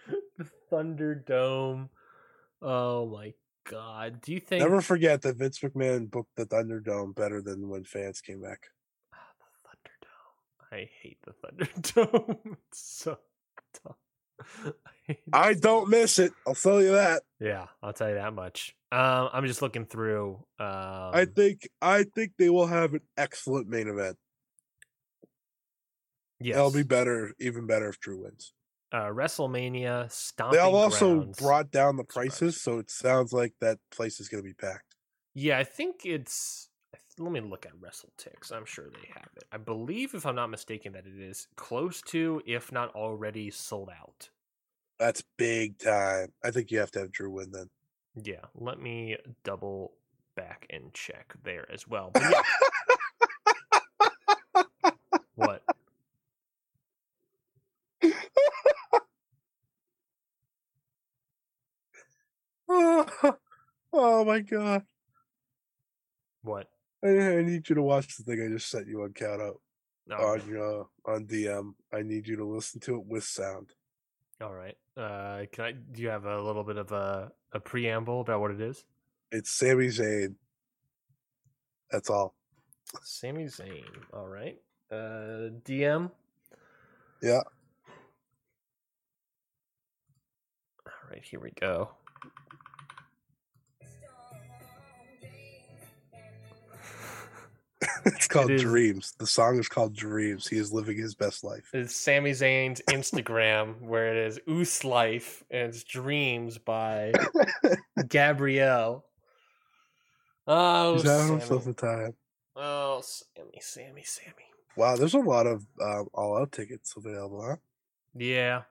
the 0.38 0.48
Thunderdome. 0.72 1.90
Oh 2.62 3.08
my 3.08 3.34
god! 3.70 4.22
Do 4.22 4.34
you 4.34 4.40
think 4.40 4.62
Never 4.62 4.82
forget 4.82 5.22
that 5.24 5.38
Vince 5.38 5.60
McMahon 5.60 6.10
booked 6.10 6.36
the 6.36 6.46
Thunderdome 6.46 7.16
better 7.16 7.42
than 7.42 7.70
when 7.70 7.84
fans 7.84 8.22
came 8.22 8.42
back. 8.42 8.68
Ah, 9.14 9.18
the 9.40 9.70
Thunderdome? 9.70 10.78
I 10.80 10.90
hate 11.02 11.18
the 11.24 11.34
Thunderdome. 11.34 12.58
it's 12.68 12.82
so 12.82 13.18
tough. 13.84 13.96
I 15.06 15.18
I 15.34 15.54
don't 15.54 15.90
miss 15.90 16.20
it. 16.20 16.34
I'll 16.48 16.56
tell 16.56 16.82
you 16.82 16.92
that. 16.92 17.24
Yeah, 17.40 17.68
I'll 17.82 17.94
tell 17.94 18.10
you 18.10 18.16
that 18.16 18.34
much. 18.34 18.76
Um, 18.92 19.30
I'm 19.32 19.46
just 19.46 19.62
looking 19.62 19.86
through. 19.86 20.36
Um, 20.60 21.12
I 21.14 21.26
think 21.26 21.70
I 21.82 22.04
think 22.04 22.34
they 22.38 22.50
will 22.50 22.68
have 22.68 22.94
an 22.94 23.02
excellent 23.18 23.68
main 23.68 23.88
event. 23.88 24.18
yes, 26.40 26.58
It'll 26.58 26.72
be 26.72 26.84
better, 26.84 27.34
even 27.40 27.66
better 27.68 27.90
if 27.90 28.00
Drew 28.00 28.24
wins. 28.24 28.54
Uh, 28.92 29.08
WrestleMania. 29.08 30.04
They 30.04 30.10
Stomping 30.10 30.60
have 30.60 30.74
also 30.74 31.22
brought 31.38 31.72
down 31.72 31.98
the 31.98 32.04
prices, 32.04 32.60
so 32.60 32.80
it 32.80 32.90
sounds 32.90 33.34
like 33.34 33.54
that 33.62 33.80
place 33.92 34.20
is 34.20 34.28
going 34.28 34.44
to 34.44 34.48
be 34.48 34.54
packed. 34.54 34.96
Yeah, 35.34 35.58
I 35.58 35.64
think 35.64 36.06
it's. 36.06 36.70
let 37.18 37.32
me 37.32 37.40
look 37.40 37.66
at 37.66 37.74
WrestleTix. 37.74 38.52
I'm 38.52 38.66
sure 38.66 38.90
they 38.90 39.10
have 39.14 39.30
it. 39.36 39.46
I 39.52 39.58
believe, 39.58 40.14
if 40.14 40.26
I'm 40.26 40.36
not 40.36 40.50
mistaken, 40.50 40.94
that 40.94 41.06
it 41.06 41.20
is 41.20 41.48
close 41.56 42.02
to, 42.04 42.42
if 42.46 42.72
not 42.72 42.94
already, 42.96 43.50
sold 43.52 43.90
out. 43.90 44.30
That's 45.00 45.24
big 45.38 45.80
time. 45.80 46.32
I 46.44 46.52
think 46.52 46.70
you 46.70 46.80
have 46.80 46.92
to 46.92 47.00
have 47.00 47.12
Drew 47.12 47.32
win 47.32 47.52
then. 47.52 47.70
Yeah, 48.22 48.46
let 48.56 48.80
me 48.80 49.18
double 49.44 49.94
back 50.36 50.68
and 50.70 50.94
check 50.94 51.34
there 51.44 51.66
as 51.72 51.88
well. 51.88 52.12
But 52.14 52.24
yeah. 52.24 52.42
what? 55.36 55.64
Oh, 63.24 63.36
oh 63.94 64.26
my 64.26 64.40
god. 64.40 64.84
What? 66.44 66.68
I, 67.04 67.10
I 67.10 67.42
need 67.44 67.68
you 67.70 67.76
to 67.76 67.82
watch 67.82 68.18
the 68.18 68.24
thing 68.24 68.44
I 68.44 68.48
just 68.54 68.70
sent 68.70 68.88
you 68.88 69.02
on 69.04 69.14
count 69.14 69.42
out 69.42 69.60
No. 70.08 70.16
on 70.18 70.48
your 70.48 70.88
on 71.06 71.26
DM. 71.26 71.74
I 71.94 72.02
need 72.02 72.28
you 72.28 72.36
to 72.38 72.46
listen 72.46 72.80
to 72.82 72.96
it 72.96 73.06
with 73.06 73.24
sound. 73.24 73.70
All 74.42 74.54
right. 74.54 74.76
Uh, 74.98 75.46
can 75.52 75.66
I? 75.66 75.72
Do 75.74 76.02
you 76.02 76.10
have 76.10 76.26
a 76.26 76.42
little 76.42 76.64
bit 76.64 76.78
of 76.78 76.92
a, 76.92 77.32
a 77.54 77.60
preamble 77.60 78.22
about 78.22 78.42
what 78.42 78.52
it 78.52 78.62
is? 78.62 78.84
It's 79.32 79.50
Sami 79.52 79.88
Zayn. 79.88 80.36
That's 81.92 82.10
all. 82.10 82.36
Sami 83.04 83.46
Zayn. 83.46 83.86
All 84.14 84.28
right. 84.28 84.58
Uh, 84.92 85.50
DM. 85.64 86.12
Yeah. 87.22 87.42
All 90.86 90.94
right. 91.10 91.24
Here 91.24 91.40
we 91.40 91.52
go. 91.52 91.90
it's 98.06 98.28
called 98.28 98.52
is- 98.52 98.62
Dreams. 98.62 99.14
The 99.20 99.28
song 99.28 99.60
is 99.60 99.68
called 99.68 99.96
Dreams. 99.96 100.48
He 100.48 100.58
is 100.58 100.72
living 100.74 100.98
his 100.98 101.16
best 101.16 101.44
life. 101.44 101.70
It's 101.74 101.96
Sami 101.96 102.32
Zayn's 102.32 102.82
Instagram 102.90 103.82
where 103.82 104.16
it 104.16 104.28
is 104.28 104.40
Oos 104.50 104.84
Life 104.84 105.44
and 105.52 105.70
it's 105.70 105.84
Dreams 105.84 106.58
by 106.58 107.14
Gabrielle. 108.08 109.06
Oh, 110.48 110.94
He's 110.96 111.04
having 111.04 111.28
Sami. 111.28 111.40
himself 111.40 111.68
a 111.68 111.74
time. 111.74 112.14
Oh, 112.56 113.02
Sami, 113.04 113.60
Sami, 113.62 114.04
Sami. 114.04 114.36
Wow, 114.76 114.96
there's 114.96 115.14
a 115.14 115.20
lot 115.20 115.48
of 115.48 115.66
um, 115.82 116.08
all 116.14 116.38
out 116.38 116.52
tickets 116.52 116.94
available, 116.98 117.44
huh? 117.46 117.56
Yeah, 118.16 118.64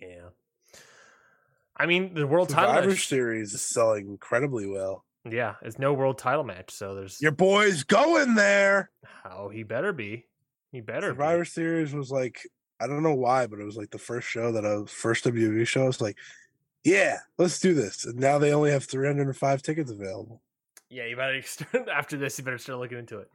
yeah. 0.00 0.28
I 1.76 1.86
mean, 1.86 2.14
the 2.14 2.26
world 2.26 2.48
title 2.50 2.70
Survivor 2.74 2.88
match. 2.90 3.08
Series 3.08 3.54
is 3.54 3.62
selling 3.62 4.06
incredibly 4.08 4.66
well. 4.68 5.04
Yeah, 5.28 5.54
it's 5.62 5.78
no 5.78 5.92
world 5.94 6.18
title 6.18 6.44
match, 6.44 6.70
so 6.70 6.94
there's. 6.94 7.20
Your 7.20 7.32
boy's 7.32 7.82
going 7.82 8.34
there. 8.34 8.90
Oh, 9.24 9.48
he 9.48 9.62
better 9.62 9.92
be. 9.92 10.26
He 10.70 10.80
better 10.80 11.08
Survivor 11.08 11.44
be. 11.44 11.48
Series 11.48 11.94
was 11.94 12.10
like 12.10 12.40
I 12.80 12.86
don't 12.86 13.02
know 13.02 13.14
why, 13.14 13.46
but 13.46 13.60
it 13.60 13.64
was 13.64 13.76
like 13.76 13.90
the 13.90 13.98
first 13.98 14.28
show 14.28 14.52
that 14.52 14.66
I 14.66 14.76
was 14.76 14.90
first 14.90 15.24
WWE 15.24 15.66
show. 15.66 15.84
I 15.84 15.86
was 15.86 16.00
like, 16.00 16.18
yeah, 16.84 17.18
let's 17.38 17.60
do 17.60 17.72
this. 17.72 18.04
And 18.04 18.18
now 18.18 18.38
they 18.38 18.52
only 18.52 18.70
have 18.70 18.84
305 18.84 19.62
tickets 19.62 19.90
available. 19.90 20.42
Yeah, 20.90 21.06
you 21.06 21.16
better 21.16 21.40
start, 21.46 21.88
after 21.88 22.16
this. 22.16 22.38
You 22.38 22.44
better 22.44 22.58
start 22.58 22.78
looking 22.78 22.98
into 22.98 23.18
it. 23.18 23.30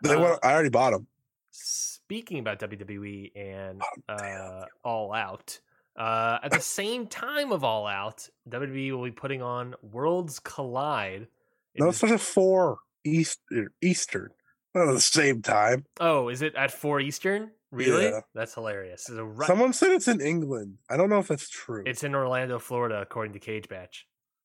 But 0.00 0.08
they 0.08 0.14
Uh, 0.16 0.38
I 0.42 0.52
already 0.52 0.70
bought 0.70 0.92
them. 0.92 1.06
Speaking 1.50 2.38
about 2.38 2.60
WWE 2.60 3.32
and 3.34 3.82
Oh, 4.08 4.14
uh, 4.14 4.66
All 4.84 5.12
Out, 5.12 5.60
uh, 5.96 6.38
at 6.42 6.50
the 6.50 6.60
same 6.60 7.06
time 7.06 7.52
of 7.52 7.64
All 7.64 7.86
Out, 7.86 8.28
WWE 8.48 8.92
will 8.92 9.04
be 9.04 9.10
putting 9.10 9.42
on 9.42 9.74
Worlds 9.82 10.38
Collide. 10.38 11.28
No, 11.78 11.88
it's 11.88 11.98
such 11.98 12.10
a 12.10 12.18
four 12.18 12.78
Eastern. 13.04 13.68
Eastern. 13.82 14.30
Not 14.74 14.88
at 14.88 14.94
the 14.94 15.00
same 15.00 15.40
time. 15.42 15.86
oh, 16.00 16.28
is 16.28 16.42
it 16.42 16.54
at 16.54 16.70
four 16.70 17.00
Eastern? 17.00 17.50
Really? 17.70 18.04
Yeah. 18.04 18.20
That's 18.34 18.54
hilarious. 18.54 19.10
Right, 19.10 19.46
Someone 19.46 19.72
said 19.72 19.90
it's 19.90 20.08
in 20.08 20.20
England. 20.20 20.78
I 20.88 20.96
don't 20.96 21.10
know 21.10 21.18
if 21.18 21.28
that's 21.28 21.48
true. 21.48 21.82
it's 21.86 22.04
in 22.04 22.14
Orlando, 22.14 22.58
Florida, 22.58 23.00
according 23.00 23.32
to 23.32 23.40
Cagematch. 23.40 24.02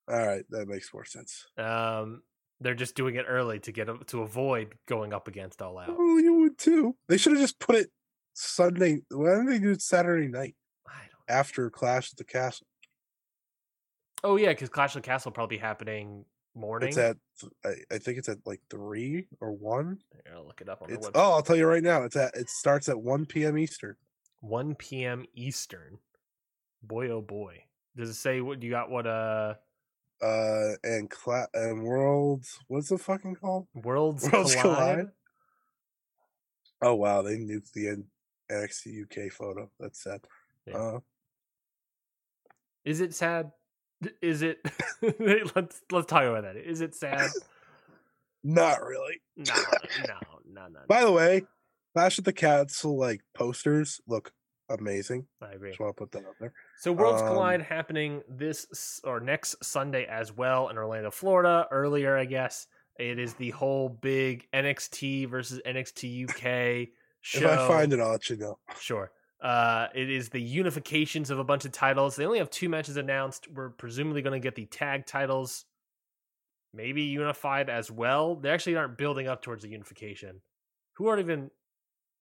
All 0.09 0.25
right, 0.25 0.43
that 0.49 0.67
makes 0.67 0.93
more 0.93 1.05
sense. 1.05 1.45
Um, 1.57 2.23
they're 2.59 2.75
just 2.75 2.95
doing 2.95 3.15
it 3.15 3.25
early 3.27 3.59
to 3.59 3.71
get 3.71 3.87
to 4.07 4.21
avoid 4.21 4.73
going 4.87 5.13
up 5.13 5.27
against 5.27 5.61
All 5.61 5.77
Out. 5.77 5.95
Oh, 5.97 6.17
you 6.17 6.33
would 6.35 6.57
too. 6.57 6.95
They 7.07 7.17
should 7.17 7.33
have 7.33 7.41
just 7.41 7.59
put 7.59 7.75
it 7.75 7.89
Sunday. 8.33 8.99
Why 9.09 9.31
didn't 9.31 9.47
they 9.47 9.59
do 9.59 9.71
it 9.71 9.81
Saturday 9.81 10.27
night. 10.27 10.55
After 11.31 11.69
Clash 11.69 12.11
of 12.11 12.17
the 12.17 12.23
Castle? 12.23 12.67
Oh 14.23 14.35
yeah, 14.35 14.49
because 14.49 14.69
Clash 14.69 14.95
of 14.95 15.01
the 15.01 15.07
Castle 15.07 15.31
probably 15.31 15.57
happening 15.57 16.25
morning. 16.53 16.89
It's 16.89 16.97
at 16.97 17.17
I, 17.65 17.73
I 17.91 17.97
think 17.97 18.17
it's 18.17 18.29
at 18.29 18.37
like 18.45 18.61
three 18.69 19.27
or 19.39 19.51
one. 19.51 19.97
Here, 20.11 20.35
I'll 20.35 20.45
look 20.45 20.61
it 20.61 20.69
up 20.69 20.81
on 20.81 20.89
the 20.89 20.97
website. 20.97 21.11
oh, 21.15 21.33
I'll 21.33 21.41
tell 21.41 21.55
you 21.55 21.65
right 21.65 21.81
now. 21.83 22.03
It's 22.03 22.15
at 22.15 22.35
it 22.35 22.49
starts 22.49 22.89
at 22.89 23.01
one 23.01 23.25
p.m. 23.25 23.57
Eastern. 23.57 23.95
1 24.43 24.73
p.m. 24.73 25.23
Eastern. 25.35 25.99
Boy, 26.81 27.09
oh 27.09 27.21
boy. 27.21 27.63
Does 27.95 28.09
it 28.09 28.15
say 28.15 28.41
what 28.41 28.63
you 28.63 28.71
got? 28.71 28.89
What 28.89 29.05
uh, 29.05 29.53
Uh, 30.19 30.71
and 30.83 31.09
cla- 31.11 31.47
and 31.53 31.83
Worlds. 31.83 32.57
What's 32.67 32.91
it 32.91 33.01
fucking 33.01 33.35
called? 33.35 33.67
Worlds, 33.75 34.27
Worlds 34.31 34.55
Collide? 34.55 34.77
Collide? 34.77 35.07
Oh 36.81 36.95
wow, 36.95 37.21
they 37.21 37.37
nuked 37.37 37.71
the 37.73 38.03
NXT 38.51 39.03
UK 39.03 39.31
photo. 39.31 39.69
That's 39.79 40.01
sad. 40.01 40.21
Yeah. 40.65 40.75
Uh, 40.77 40.99
Is 42.85 43.01
it 43.01 43.13
sad? 43.13 43.51
Is 44.21 44.41
it? 44.41 44.59
let's 45.19 45.81
let's 45.91 46.07
talk 46.07 46.23
about 46.23 46.43
that. 46.43 46.57
Is 46.57 46.81
it 46.81 46.95
sad? 46.95 47.29
not 48.43 48.83
really. 48.83 49.21
No, 49.37 49.53
no, 50.07 50.19
no, 50.51 50.67
no. 50.67 50.79
By 50.87 51.03
the 51.03 51.11
way, 51.11 51.43
Clash 51.93 52.17
at 52.17 52.25
the 52.25 52.33
Castle 52.33 52.97
like 52.97 53.21
posters 53.33 54.01
look 54.07 54.31
amazing. 54.69 55.27
I 55.41 55.51
agree. 55.51 55.69
Just 55.69 55.79
want 55.79 55.95
to 55.95 55.99
put 55.99 56.11
that 56.13 56.25
out 56.25 56.35
there. 56.39 56.53
So 56.79 56.91
Worlds 56.91 57.21
Um, 57.21 57.29
Collide 57.29 57.61
happening 57.61 58.21
this 58.27 59.01
or 59.03 59.19
next 59.19 59.63
Sunday 59.63 60.05
as 60.05 60.35
well 60.35 60.69
in 60.69 60.77
Orlando, 60.77 61.11
Florida. 61.11 61.67
Earlier, 61.71 62.17
I 62.17 62.25
guess 62.25 62.67
it 62.97 63.19
is 63.19 63.33
the 63.35 63.51
whole 63.51 63.89
big 63.89 64.47
NXT 64.53 65.29
versus 65.29 65.61
NXT 65.65 66.29
UK 66.29 66.89
show. 67.21 67.39
If 67.39 67.59
I 67.59 67.67
find 67.67 67.93
it, 67.93 67.99
I'll 67.99 68.11
let 68.11 68.29
you 68.29 68.37
know. 68.37 68.57
Sure. 68.79 69.11
Uh, 69.41 69.87
it 69.95 70.09
is 70.09 70.29
the 70.29 70.55
unifications 70.57 71.29
of 71.31 71.39
a 71.39 71.43
bunch 71.43 71.65
of 71.65 71.71
titles. 71.71 72.15
They 72.15 72.25
only 72.25 72.37
have 72.39 72.49
two 72.51 72.69
matches 72.69 72.95
announced. 72.97 73.47
We're 73.51 73.69
presumably 73.69 74.21
going 74.21 74.39
to 74.39 74.43
get 74.43 74.55
the 74.55 74.65
tag 74.67 75.05
titles, 75.07 75.65
maybe 76.73 77.01
unified 77.03 77.69
as 77.69 77.89
well. 77.89 78.35
They 78.35 78.49
actually 78.49 78.75
aren't 78.75 78.97
building 78.97 79.27
up 79.27 79.41
towards 79.41 79.63
the 79.63 79.69
unification. 79.69 80.41
Who 80.93 81.07
aren't 81.07 81.21
even? 81.21 81.49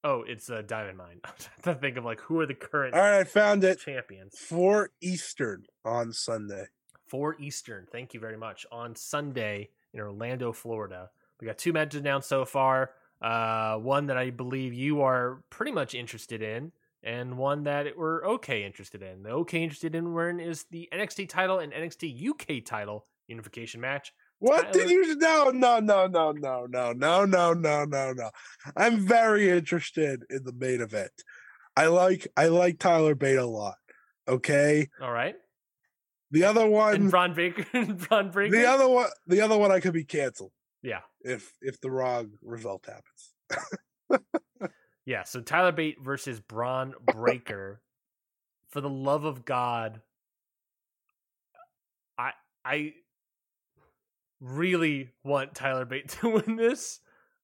Oh, 0.03 0.23
it's 0.27 0.49
uh, 0.49 0.63
Diamond 0.65 0.97
Mine. 0.97 1.19
I'm 1.25 1.33
trying 1.61 1.75
to 1.75 1.81
think 1.81 1.97
of 1.97 2.05
like 2.05 2.21
who 2.21 2.39
are 2.39 2.47
the 2.47 2.55
current 2.55 2.95
All 2.95 3.01
right, 3.01 3.19
I 3.19 3.23
found 3.23 3.63
it. 3.63 3.79
champions. 3.79 4.35
for 4.37 4.89
Eastern 5.01 5.65
on 5.85 6.11
Sunday. 6.13 6.65
For 7.05 7.35
Eastern. 7.39 7.85
Thank 7.91 8.13
you 8.15 8.19
very 8.19 8.37
much. 8.37 8.65
On 8.71 8.95
Sunday 8.95 9.69
in 9.93 9.99
Orlando, 9.99 10.53
Florida. 10.53 11.09
We 11.39 11.45
got 11.45 11.57
two 11.59 11.73
matches 11.73 11.99
announced 11.99 12.29
so 12.29 12.45
far. 12.45 12.91
Uh, 13.21 13.75
one 13.77 14.07
that 14.07 14.17
I 14.17 14.31
believe 14.31 14.73
you 14.73 15.01
are 15.01 15.43
pretty 15.51 15.71
much 15.71 15.93
interested 15.93 16.41
in, 16.41 16.71
and 17.03 17.37
one 17.37 17.63
that 17.63 17.87
we're 17.97 18.25
okay 18.25 18.63
interested 18.63 19.01
in. 19.01 19.23
The 19.23 19.29
okay 19.29 19.63
interested 19.63 19.95
in 19.95 20.13
we're 20.13 20.39
is 20.39 20.65
the 20.71 20.87
NXT 20.93 21.29
title 21.29 21.59
and 21.59 21.73
NXT 21.73 22.29
UK 22.29 22.63
title 22.63 23.05
unification 23.27 23.81
match. 23.81 24.13
What 24.39 24.73
did 24.73 24.89
you? 24.89 25.15
No, 25.17 25.51
no, 25.53 25.79
no, 25.79 26.07
no, 26.07 26.31
no, 26.31 26.65
no, 26.65 26.93
no, 26.93 27.25
no, 27.25 27.53
no, 27.53 27.85
no, 27.85 28.13
no. 28.13 28.29
I'm 28.75 28.99
very 28.99 29.49
interested 29.49 30.23
in 30.29 30.43
the 30.43 30.53
main 30.53 30.81
event. 30.81 31.11
I 31.77 31.87
like, 31.87 32.27
I 32.35 32.47
like 32.47 32.79
Tyler 32.79 33.15
Bate 33.15 33.37
a 33.37 33.45
lot. 33.45 33.75
Okay, 34.27 34.87
All 35.01 35.11
right. 35.11 35.35
the 36.31 36.43
other 36.43 36.61
And 36.61 36.71
one, 36.71 37.09
Bron 37.09 37.33
Baker. 37.33 37.65
Bron 37.93 38.31
Breakker. 38.31 38.55
the 38.55 38.65
other 38.65 38.87
one, 38.87 39.09
the 39.27 39.41
other 39.41 39.57
one, 39.57 39.71
I 39.71 39.79
could 39.79 39.93
be 39.93 40.03
canceled 40.05 40.51
yeah. 40.83 40.99
if 41.21 41.51
if 41.61 41.79
the 41.81 41.91
wrong 41.91 42.31
result 42.41 42.85
happens. 42.85 44.23
Yeah. 45.05 45.23
So 45.23 45.41
Tyler 45.41 45.71
Bate 45.71 46.01
versus 46.01 46.39
Bron 46.39 46.93
Breakker. 47.13 47.81
For 48.69 48.79
the 48.79 48.89
love 48.89 49.25
of 49.25 49.43
God, 49.43 50.01
I 52.17 52.31
I 52.63 52.93
really 54.39 55.09
want 55.23 55.55
Tyler 55.55 55.85
Bate 55.85 56.07
to 56.21 56.29
win 56.29 56.55
this. 56.55 56.99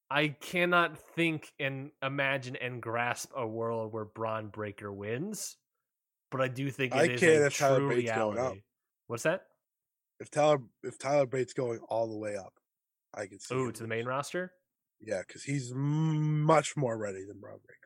I 0.09 0.29
cannot 0.29 0.97
think 0.97 1.51
and 1.59 1.91
imagine 2.01 2.55
and 2.55 2.81
grasp 2.81 3.29
a 3.35 3.45
world 3.45 3.91
where 3.91 4.05
Bron 4.05 4.47
Breakker 4.47 4.91
wins, 4.91 5.57
but 6.31 6.39
I 6.39 6.47
do 6.47 6.71
think 6.71 6.95
I 6.95 7.03
it 7.03 7.11
is 7.11 7.19
can 7.19 7.29
a 7.29 7.45
if 7.47 7.57
Tyler 7.57 7.79
true 7.79 7.89
Bate's 7.89 8.11
going 8.11 8.37
up. 8.37 8.43
reality. 8.43 8.61
What's 9.07 9.23
that? 9.23 9.43
If 10.19 10.31
Tyler, 10.31 10.59
if 10.83 10.97
Tyler 10.97 11.25
Bate's 11.25 11.53
going 11.53 11.79
all 11.89 12.07
the 12.07 12.17
way 12.17 12.37
up, 12.37 12.53
I 13.13 13.25
can 13.25 13.39
see. 13.39 13.53
Oh, 13.53 13.65
him 13.65 13.73
to 13.73 13.81
the 13.81 13.87
main 13.87 14.05
roster. 14.05 14.53
Yeah, 15.01 15.21
because 15.25 15.43
he's 15.43 15.71
much 15.73 16.75
more 16.75 16.97
ready 16.97 17.23
than 17.27 17.39
Bron 17.39 17.59
Breakker. 17.65 17.77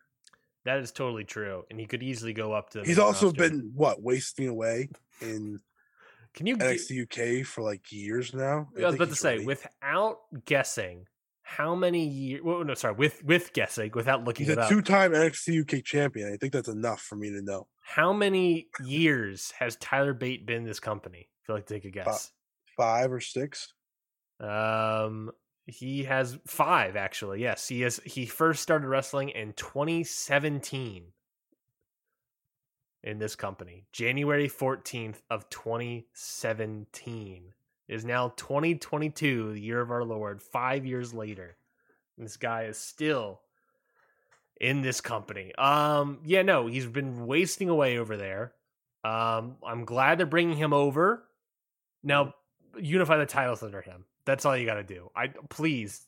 That 0.64 0.80
is 0.80 0.92
totally 0.92 1.24
true, 1.24 1.64
and 1.70 1.80
he 1.80 1.88
could 1.88 2.04
easily 2.04 2.34
go 2.34 2.54
up 2.54 2.70
to. 2.72 2.84
He's 2.84 3.00
also 3.00 3.28
roster. 3.28 3.50
been 3.50 3.72
what 3.74 4.02
wasting 4.02 4.48
away 4.48 4.90
in 5.20 5.60
Can 6.34 6.46
you? 6.46 6.58
NXT 6.58 7.42
UK 7.42 7.46
for 7.46 7.64
like 7.64 7.92
years 7.92 8.34
now. 8.34 8.70
I 8.78 8.86
was 8.86 8.96
about 8.96 9.10
to 9.10 9.16
say, 9.16 9.36
ready. 9.36 9.46
without 9.46 10.20
guessing, 10.46 11.08
how 11.42 11.74
many 11.76 12.06
years? 12.08 12.42
Well, 12.44 12.64
no, 12.64 12.76
sorry, 12.76 12.94
with 12.94 13.24
with 13.24 13.54
guessing 13.54 13.92
without 13.96 14.24
looking 14.24 14.46
He's 14.46 14.56
a 14.56 14.70
two-time 14.70 15.12
NXT 15.14 15.62
UK 15.62 15.84
champion. 15.84 16.32
I 16.32 16.38
think 16.38 16.54
that's 16.54 16.70
enough 16.70 17.02
for 17.02 17.16
me 17.16 17.32
to 17.32 17.42
know. 17.42 17.68
How 17.82 18.14
many 18.14 18.68
years 18.86 19.52
has 19.58 19.76
Tyler 19.78 20.14
Bate 20.14 20.46
been 20.46 20.64
this 20.64 20.80
company? 20.80 21.28
I 21.28 21.40
feel 21.46 21.56
like 21.56 21.66
take 21.66 21.86
a 21.86 21.90
guess. 21.90 22.32
Five 22.78 23.12
or 23.12 23.20
six. 23.20 23.74
Um, 24.40 25.32
he 25.72 26.04
has 26.04 26.38
five 26.46 26.96
actually. 26.96 27.42
Yes, 27.42 27.68
he 27.68 27.82
has. 27.82 28.00
He 28.06 28.26
first 28.26 28.62
started 28.62 28.88
wrestling 28.88 29.30
in 29.30 29.54
2017 29.54 31.06
in 33.04 33.20
this 33.20 33.36
company. 33.36 33.86
January 33.92 34.48
14th 34.48 35.22
of 35.30 35.50
2017 35.50 37.54
It 37.88 37.96
is 37.96 38.06
now 38.06 38.34
2022, 38.36 39.54
the 39.54 39.62
year 39.62 39.82
of 39.82 39.92
our 39.92 40.04
Lord. 40.04 40.42
Five 40.42 40.86
years 40.86 41.14
later, 41.14 41.56
this 42.18 42.38
guy 42.38 42.64
is 42.64 42.78
still 42.78 43.42
in 44.60 44.82
this 44.82 45.02
company. 45.02 45.54
Um, 45.56 46.20
yeah, 46.26 46.42
no, 46.44 46.68
he's 46.68 46.86
been 46.86 47.26
wasting 47.26 47.70
away 47.70 47.98
over 47.98 48.18
there. 48.18 48.54
Um, 49.04 49.56
I'm 49.66 49.86
glad 49.86 50.20
they're 50.20 50.28
bringing 50.28 50.58
him 50.58 50.74
over. 50.74 51.24
Now, 52.04 52.36
unify 52.80 53.18
the 53.18 53.26
titles 53.26 53.64
under 53.64 53.82
him. 53.82 54.06
That's 54.26 54.46
all 54.46 54.56
you 54.56 54.66
got 54.66 54.76
to 54.76 54.84
do. 54.84 55.10
I 55.16 55.28
please, 55.50 56.08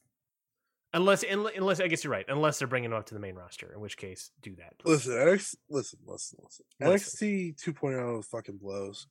unless 0.94 1.24
unless 1.24 1.80
I 1.80 1.88
guess 1.88 2.04
you're 2.04 2.12
right. 2.14 2.26
Unless 2.28 2.60
they're 2.60 2.68
bringing 2.68 2.92
him 2.92 2.98
up 2.98 3.08
to 3.08 3.14
the 3.14 3.20
main 3.20 3.36
roster, 3.36 3.72
in 3.74 3.80
which 3.80 3.98
case, 3.98 4.32
do 4.42 4.56
that. 4.58 4.78
please. 4.80 5.08
Listen, 5.08 5.14
NXT, 5.14 5.56
listen, 5.70 6.00
listen, 6.06 6.40
listen. 6.44 6.66
Listen. 6.80 7.28
NXT 7.28 7.64
2.0 7.64 8.26
fucking 8.26 8.58
blows, 8.58 9.08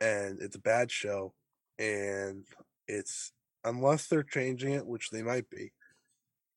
and 0.00 0.40
it's 0.40 0.56
a 0.56 0.60
bad 0.60 0.90
show, 0.90 1.34
and 1.78 2.44
it's 2.86 3.32
unless 3.64 4.06
they're 4.06 4.22
changing 4.22 4.72
it, 4.74 4.86
which 4.86 5.10
they 5.10 5.22
might 5.22 5.48
be. 5.50 5.72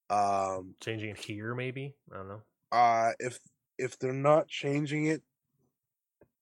Um, 0.10 0.76
changing 0.82 1.10
it 1.10 1.18
here, 1.18 1.56
maybe. 1.56 1.96
I 2.14 2.18
don't 2.18 2.28
know. 2.28 2.42
uh, 2.72 3.12
if 3.20 3.40
if 3.78 3.98
they're 3.98 4.14
not 4.14 4.48
changing 4.48 5.06
it, 5.08 5.24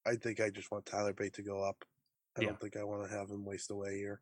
I 0.06 0.16
think 0.16 0.40
I 0.40 0.50
just 0.50 0.70
want 0.70 0.84
Tyler 0.86 1.12
Bate 1.14 1.32
to 1.34 1.42
go 1.42 1.62
up. 1.62 1.84
I 2.36 2.42
Yeah. 2.42 2.48
don't 2.48 2.60
think 2.60 2.76
I 2.76 2.84
want 2.84 3.08
to 3.08 3.16
have 3.16 3.30
him 3.30 3.44
waste 3.44 3.70
away 3.70 3.96
here. 3.96 4.20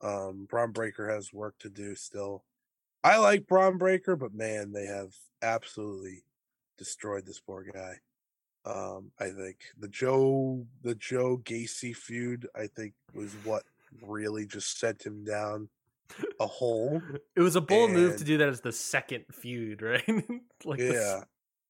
Um, 0.00 0.46
Bron 0.48 0.72
Breakker 0.72 1.08
has 1.08 1.32
work 1.32 1.54
to 1.60 1.70
do 1.70 1.94
still. 1.94 2.44
I 3.02 3.18
like 3.18 3.46
Bron 3.46 3.78
Breakker, 3.78 4.16
but 4.16 4.34
man, 4.34 4.72
they 4.72 4.86
have 4.86 5.12
absolutely 5.42 6.24
destroyed 6.78 7.26
this 7.26 7.40
poor 7.40 7.64
guy. 7.64 8.00
Um, 8.66 9.10
I 9.20 9.28
think 9.28 9.58
the 9.78 9.88
Joe 9.88 10.66
the 10.82 10.94
Joe 10.94 11.38
Gacy 11.44 11.94
feud, 11.94 12.48
I 12.56 12.66
think, 12.66 12.94
was 13.14 13.32
what 13.44 13.64
really 14.02 14.46
just 14.46 14.78
sent 14.78 15.04
him 15.04 15.22
down 15.24 15.68
a 16.40 16.46
hole. 16.46 17.02
It 17.36 17.40
was 17.40 17.56
a 17.56 17.60
bold 17.60 17.90
move 17.90 18.16
to 18.16 18.24
do 18.24 18.38
that 18.38 18.48
as 18.48 18.60
the 18.60 18.72
second 18.72 19.24
feud, 19.32 19.82
right? 19.82 20.24
like 20.64 20.80
yeah, 20.80 21.20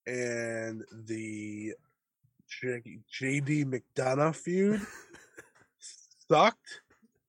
and 0.07 0.85
the 0.93 1.75
J- 2.49 3.01
JD 3.21 3.65
McDonough 3.65 4.37
feud 4.37 4.81
sucked. 6.29 6.81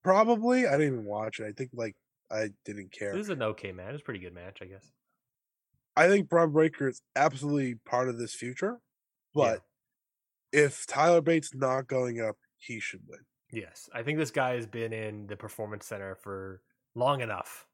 Probably, 0.05 0.67
I 0.67 0.73
didn't 0.73 0.93
even 0.93 1.05
watch 1.05 1.39
it. 1.39 1.47
I 1.47 1.51
think 1.51 1.71
like 1.73 1.95
I 2.31 2.49
didn't 2.63 2.91
care. 2.91 3.11
It 3.11 3.17
was 3.17 3.29
an 3.29 3.41
okay 3.41 3.71
match. 3.71 3.89
It 3.89 3.93
was 3.93 4.01
a 4.01 4.03
pretty 4.03 4.19
good 4.19 4.35
match, 4.35 4.59
I 4.61 4.65
guess. 4.65 4.91
I 5.97 6.07
think 6.09 6.29
Bron 6.29 6.51
Breakker 6.51 6.89
is 6.89 7.01
absolutely 7.15 7.79
part 7.87 8.07
of 8.07 8.19
this 8.19 8.35
future, 8.35 8.77
but 9.33 9.63
if 10.51 10.85
Tyler 10.85 11.21
Bates 11.21 11.55
not 11.55 11.87
going 11.87 12.21
up, 12.21 12.35
he 12.57 12.79
should 12.79 13.01
win. 13.07 13.21
Yes, 13.51 13.89
I 13.95 14.03
think 14.03 14.19
this 14.19 14.29
guy 14.29 14.53
has 14.53 14.67
been 14.67 14.93
in 14.93 15.25
the 15.25 15.35
performance 15.35 15.87
center 15.87 16.13
for 16.13 16.61
long 16.93 17.21
enough. 17.21 17.65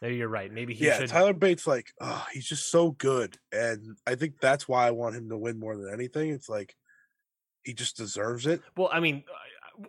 Maybe 0.00 0.16
you're 0.16 0.26
right. 0.26 0.52
Maybe 0.52 0.74
he 0.74 0.86
yeah, 0.86 0.98
should. 0.98 1.10
Tyler 1.10 1.32
Bates, 1.32 1.64
like, 1.64 1.92
oh, 2.00 2.26
he's 2.32 2.46
just 2.46 2.72
so 2.72 2.90
good, 2.90 3.38
and 3.52 3.96
I 4.04 4.16
think 4.16 4.40
that's 4.40 4.66
why 4.66 4.88
I 4.88 4.90
want 4.90 5.14
him 5.14 5.28
to 5.28 5.38
win 5.38 5.60
more 5.60 5.76
than 5.76 5.94
anything. 5.94 6.30
It's 6.30 6.48
like 6.48 6.74
he 7.62 7.72
just 7.72 7.96
deserves 7.96 8.48
it. 8.48 8.62
Well, 8.76 8.90
I 8.92 8.98
mean, 8.98 9.22
uh, 9.28 9.38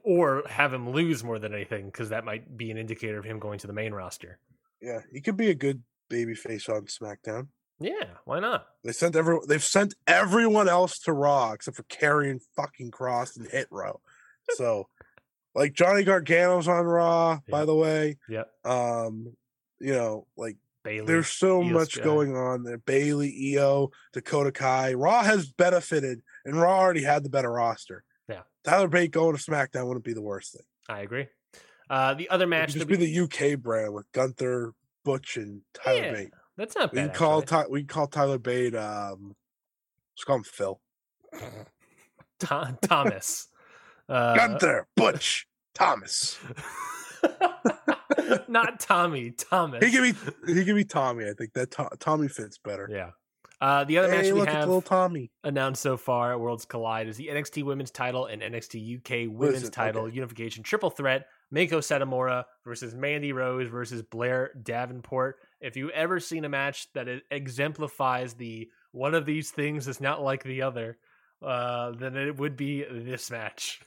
or 0.04 0.44
have 0.50 0.74
him 0.74 0.90
lose 0.90 1.24
more 1.24 1.40
than 1.40 1.54
anything 1.54 1.86
because 1.86 2.10
that 2.10 2.26
might 2.26 2.56
be 2.58 2.72
an 2.72 2.78
indicator 2.78 3.18
of 3.20 3.26
him 3.26 3.40
going 3.40 3.60
to 3.60 3.68
the 3.68 3.74
main 3.74 3.94
roster. 3.94 4.40
Yeah, 4.82 5.00
he 5.12 5.22
could 5.22 5.38
be 5.38 5.50
a 5.50 5.56
good 5.56 5.82
baby 6.10 6.36
face 6.36 6.68
on 6.70 6.86
SmackDown. 6.86 7.48
Yeah, 7.80 8.06
why 8.26 8.40
not? 8.40 8.68
They 8.84 8.92
sent 8.92 9.16
every 9.16 9.40
they've 9.48 9.64
sent 9.64 9.96
everyone 10.08 10.70
else 10.70 11.00
to 11.00 11.14
Raw 11.14 11.52
except 11.54 11.78
for 11.78 11.84
Karrion 11.84 12.40
fucking 12.56 12.92
Kross 12.92 13.38
and 13.38 13.48
Hit 13.48 13.68
Row. 13.72 14.00
So, 14.56 14.90
like 15.56 15.72
Johnny 15.74 16.04
Gargano's 16.04 16.68
on 16.68 16.84
Raw, 16.86 17.40
by 17.50 17.64
the 17.64 17.74
way. 17.74 18.18
Yeah. 18.28 18.44
Um, 18.66 19.38
you 19.80 19.94
know, 19.94 20.28
like 20.36 20.58
Bayley. 20.84 21.08
there's 21.08 21.30
so 21.30 21.62
Io 21.62 21.70
much 21.70 21.94
Sky. 21.94 22.04
going 22.04 22.36
on 22.36 22.64
there. 22.64 22.78
Bayley, 22.78 23.34
EO, 23.34 23.92
Dakota 24.12 24.52
Kai. 24.52 24.96
Raw 24.96 25.24
has 25.24 25.48
benefited, 25.48 26.22
and 26.44 26.60
Raw 26.60 26.78
already 26.78 27.04
had 27.04 27.24
the 27.24 27.30
better 27.30 27.52
roster. 27.52 28.04
Tyler 28.64 28.88
Bate 28.88 29.12
going 29.12 29.36
to 29.36 29.42
SmackDown 29.42 29.86
wouldn't 29.88 30.06
be 30.06 30.14
the 30.14 30.22
worst 30.22 30.54
thing. 30.54 30.66
I 30.90 31.02
agree. 31.02 31.28
Uh, 31.90 32.14
the 32.14 32.30
other 32.30 32.48
match 32.48 32.74
just 32.74 32.88
we, 32.88 32.98
be 32.98 33.06
the 33.06 33.20
UK 33.54 33.60
brand 33.60 33.94
with 33.94 34.12
Gunther, 34.14 34.74
Butch, 35.04 35.38
and 35.38 35.62
Tyler 35.74 35.98
Yeah, 36.02 36.12
Bate. 36.14 36.30
that's 36.58 36.76
not 36.76 36.92
We 36.92 36.98
bad. 37.00 37.10
can 37.10 37.16
call. 37.18 37.42
Ty- 37.42 37.68
we 37.70 37.84
call 37.84 38.08
Tyler 38.08 38.38
Bate. 38.40 38.76
Um, 38.76 39.36
let's 40.16 40.24
call 40.26 40.38
him 40.38 40.44
Phil. 40.44 40.80
Tho- 42.40 42.78
Thomas. 42.82 43.48
Uh, 44.10 44.36
Gunther, 44.36 44.88
Butch, 44.96 45.48
Thomas. 45.74 46.38
not 48.48 48.80
Tommy. 48.80 49.32
Thomas. 49.32 49.84
He 49.84 49.92
give 49.92 50.04
me 50.04 50.14
he 50.48 50.64
give 50.64 50.76
me 50.76 50.84
Tommy. 50.84 51.26
I 51.26 51.34
think 51.38 51.54
that 51.54 51.72
To- 51.72 51.90
Tommy 52.00 52.28
fits 52.28 52.58
better. 52.58 52.88
Yeah. 52.92 53.12
Uh, 53.64 53.86
the 53.86 53.98
other 53.98 54.10
match 54.10 54.30
we 54.30 54.42
have 54.42 54.68
little 54.68 54.82
Tommy. 54.82 55.32
announced 55.46 55.82
so 55.82 55.96
far 55.96 56.34
at 56.34 56.40
Worlds 56.42 56.66
Collide 56.66 57.08
is 57.08 57.16
the 57.16 57.28
NXT 57.28 57.64
Women's 57.64 57.92
Title 57.92 58.26
and 58.26 58.42
NXT 58.42 58.98
UK 58.98 59.34
Women's 59.34 59.70
Title 59.70 60.04
okay. 60.04 60.16
Unification 60.16 60.64
Triple 60.64 60.90
Threat. 60.90 61.28
Meiko 61.56 61.78
Satomura 61.78 62.44
versus 62.66 62.94
Mandy 62.94 63.32
Rose 63.32 63.70
versus 63.70 64.02
Blair 64.02 64.52
Davenport. 64.62 65.38
If 65.62 65.78
you 65.78 65.92
ever 65.92 66.20
seen 66.20 66.44
a 66.44 66.50
match 66.50 66.92
that 66.92 67.08
exemplifies 67.32 68.34
the 68.34 68.68
one 68.92 69.16
of 69.16 69.26
these 69.26 69.52
things 69.52 69.88
is 69.88 70.02
not 70.02 70.22
like 70.22 70.44
the 70.44 70.64
other, 70.64 70.98
uh, 71.42 71.92
then 71.92 72.18
it 72.18 72.38
would 72.38 72.58
be 72.58 72.84
this 72.84 73.32
match. 73.32 73.80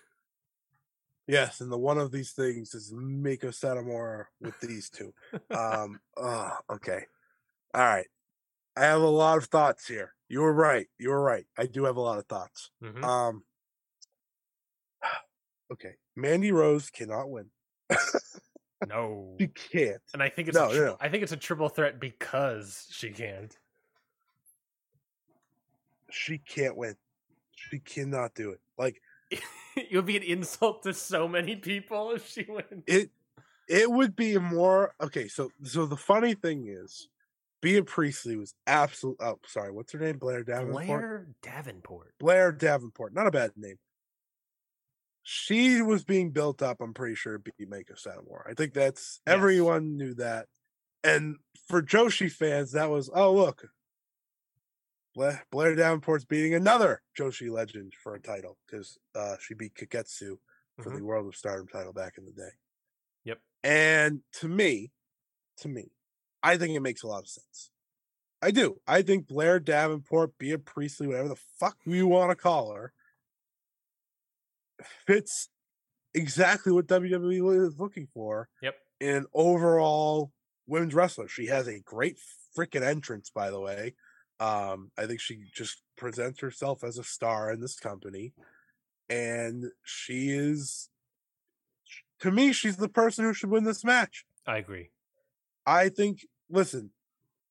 Yes, 1.27 1.61
and 1.61 1.71
the 1.71 1.77
one 1.77 1.99
of 1.99 2.11
these 2.11 2.33
things 2.33 2.73
is 2.73 2.95
Meiko 2.95 3.51
Satomura 3.51 4.25
with 4.41 4.59
these 4.59 4.89
two. 4.89 5.13
Um. 5.51 6.01
oh, 6.17 6.57
okay. 6.73 7.01
All 7.75 7.85
right. 7.85 8.07
I 8.77 8.85
have 8.85 9.01
a 9.01 9.07
lot 9.07 9.39
of 9.39 9.45
thoughts 9.47 9.87
here. 9.89 10.15
You 10.29 10.41
were 10.41 10.53
right. 10.53 10.87
You 10.99 11.11
were 11.11 11.21
right. 11.23 11.47
I 11.57 11.67
do 11.67 11.85
have 11.85 11.97
a 11.97 12.01
lot 12.01 12.19
of 12.19 12.27
thoughts. 12.27 12.71
Mhm. 12.83 13.03
Um. 13.05 13.45
Okay. 15.73 15.95
Mandy 16.15 16.53
Rose 16.53 16.91
cannot 16.91 17.29
win. 17.31 17.51
No, 18.87 19.35
She 19.41 19.49
can't. 19.49 20.03
and 20.13 20.23
I 20.23 20.29
think 20.29 20.49
it's 20.49 20.55
No, 20.57 20.67
a 20.67 20.71
triple, 20.73 20.87
no. 20.87 20.97
I 21.01 21.09
think 21.09 21.23
it's 21.23 21.33
a 21.33 21.37
triple 21.37 21.69
threat 21.71 21.99
because 21.99 22.87
she 22.91 23.11
can't. 23.11 23.57
She 26.11 26.39
can't 26.39 26.77
win. 26.77 26.95
She 27.53 27.79
cannot 27.81 28.35
do 28.35 28.51
it. 28.51 28.61
Like 28.79 29.01
it 29.31 29.89
would 29.93 30.05
be 30.07 30.17
an 30.19 30.23
insult 30.23 30.83
to 30.85 30.93
so 30.95 31.27
many 31.27 31.57
people 31.57 32.13
if 32.13 32.29
she 32.29 32.45
wins. 32.49 32.85
it 32.87 33.11
it 33.69 33.91
would 33.91 34.15
be 34.15 34.39
more 34.39 34.95
okay 35.01 35.27
so 35.27 35.51
so 35.65 35.87
the 35.87 35.97
funny 35.97 36.35
thing 36.35 36.69
is 36.69 37.09
Bea 37.63 37.83
Priestley 37.83 38.37
was 38.37 38.55
absolute 38.67 39.17
oh 39.21 39.39
sorry 39.47 39.71
what's 39.73 39.93
her 39.93 39.99
name 39.99 40.19
Blair 40.19 40.43
Davenport 40.45 40.87
Blair 40.87 41.27
Davenport. 41.43 42.15
Blair 42.19 42.53
Davenport 42.53 43.15
not 43.15 43.27
a 43.27 43.31
bad 43.31 43.53
name 43.57 43.77
she 45.23 45.83
was 45.83 46.05
being 46.05 46.31
built 46.31 46.63
up 46.63 46.81
I'm 46.81 46.95
pretty 46.95 47.15
sure 47.17 47.39
to 47.39 47.39
beat 47.39 47.69
Meiko 47.71 47.95
Satomura 48.01 48.49
I 48.49 48.55
think 48.55 48.75
that's 48.75 49.21
Yes. 49.27 49.35
everyone 49.35 49.97
knew 49.97 50.15
that 50.15 50.47
and 51.03 51.37
for 51.69 51.83
Joshi 51.83 52.31
fans 52.31 52.73
that 52.73 52.91
was 52.91 53.11
oh 53.13 53.33
look 53.35 53.67
Blair, 55.15 55.43
Blair 55.51 55.75
Davenport's 55.75 56.27
beating 56.27 56.53
another 56.55 57.03
Joshi 57.19 57.51
legend 57.51 57.95
for 57.95 58.15
a 58.15 58.21
title 58.21 58.59
because 58.67 58.99
uh, 59.15 59.37
she 59.41 59.55
beat 59.55 59.75
Kagetsu 59.75 60.37
for 60.79 60.91
Mhm. 60.91 60.99
the 60.99 61.05
World 61.05 61.27
of 61.27 61.35
Stardom 61.35 61.67
title 61.69 61.95
back 61.95 62.19
in 62.19 62.27
the 62.27 62.33
day. 62.33 62.51
Yep. 63.25 63.41
And 63.65 64.21
to 64.35 64.49
me, 64.49 64.93
to 65.59 65.69
me, 65.69 65.91
I 66.43 66.57
think 66.57 66.75
it 66.77 66.81
makes 66.81 67.03
a 67.03 67.07
lot 67.09 67.23
of 67.23 67.29
sense. 67.29 67.71
I 68.43 68.51
do. 68.51 68.81
I 68.87 69.03
think 69.03 69.27
Blair 69.27 69.59
Davenport, 69.59 70.39
Bea 70.39 70.57
Priestley, 70.59 71.07
whatever 71.07 71.29
the 71.31 71.41
fuck 71.59 71.77
you 71.85 72.07
want 72.07 72.31
to 72.31 72.37
call 72.37 72.73
her, 72.75 72.93
fits 75.07 75.49
exactly 76.15 76.73
what 76.73 76.87
WWE 76.87 77.67
is 77.67 77.79
looking 77.79 78.07
for 78.13 78.49
Yep. 78.63 78.75
in 79.01 79.27
overall 79.35 80.33
women's 80.67 80.95
wrestler. 80.95 81.29
She 81.29 81.47
has 81.47 81.67
a 81.67 81.81
great 81.81 82.19
freaking 82.57 82.83
entrance, 82.83 83.31
by 83.31 83.51
the 83.51 83.61
way. 83.61 83.95
Um, 84.39 84.91
I 84.99 85.07
think 85.07 85.21
she 85.21 85.45
just 85.55 85.83
presents 85.97 86.41
herself 86.41 86.85
as 86.85 86.99
a 86.99 87.05
star 87.05 87.51
in 87.51 87.61
this 87.61 87.79
company, 87.79 88.35
and 89.09 89.65
she 89.83 90.29
is, 90.29 90.91
to 92.21 92.31
me, 92.31 92.53
she's 92.53 92.77
the 92.77 92.89
person 92.89 93.25
who 93.25 93.33
should 93.33 93.49
win 93.51 93.65
this 93.65 93.83
match. 93.83 94.27
I 94.47 94.59
agree. 94.59 94.91
I 95.67 95.89
think 95.89 96.27
listen, 96.49 96.91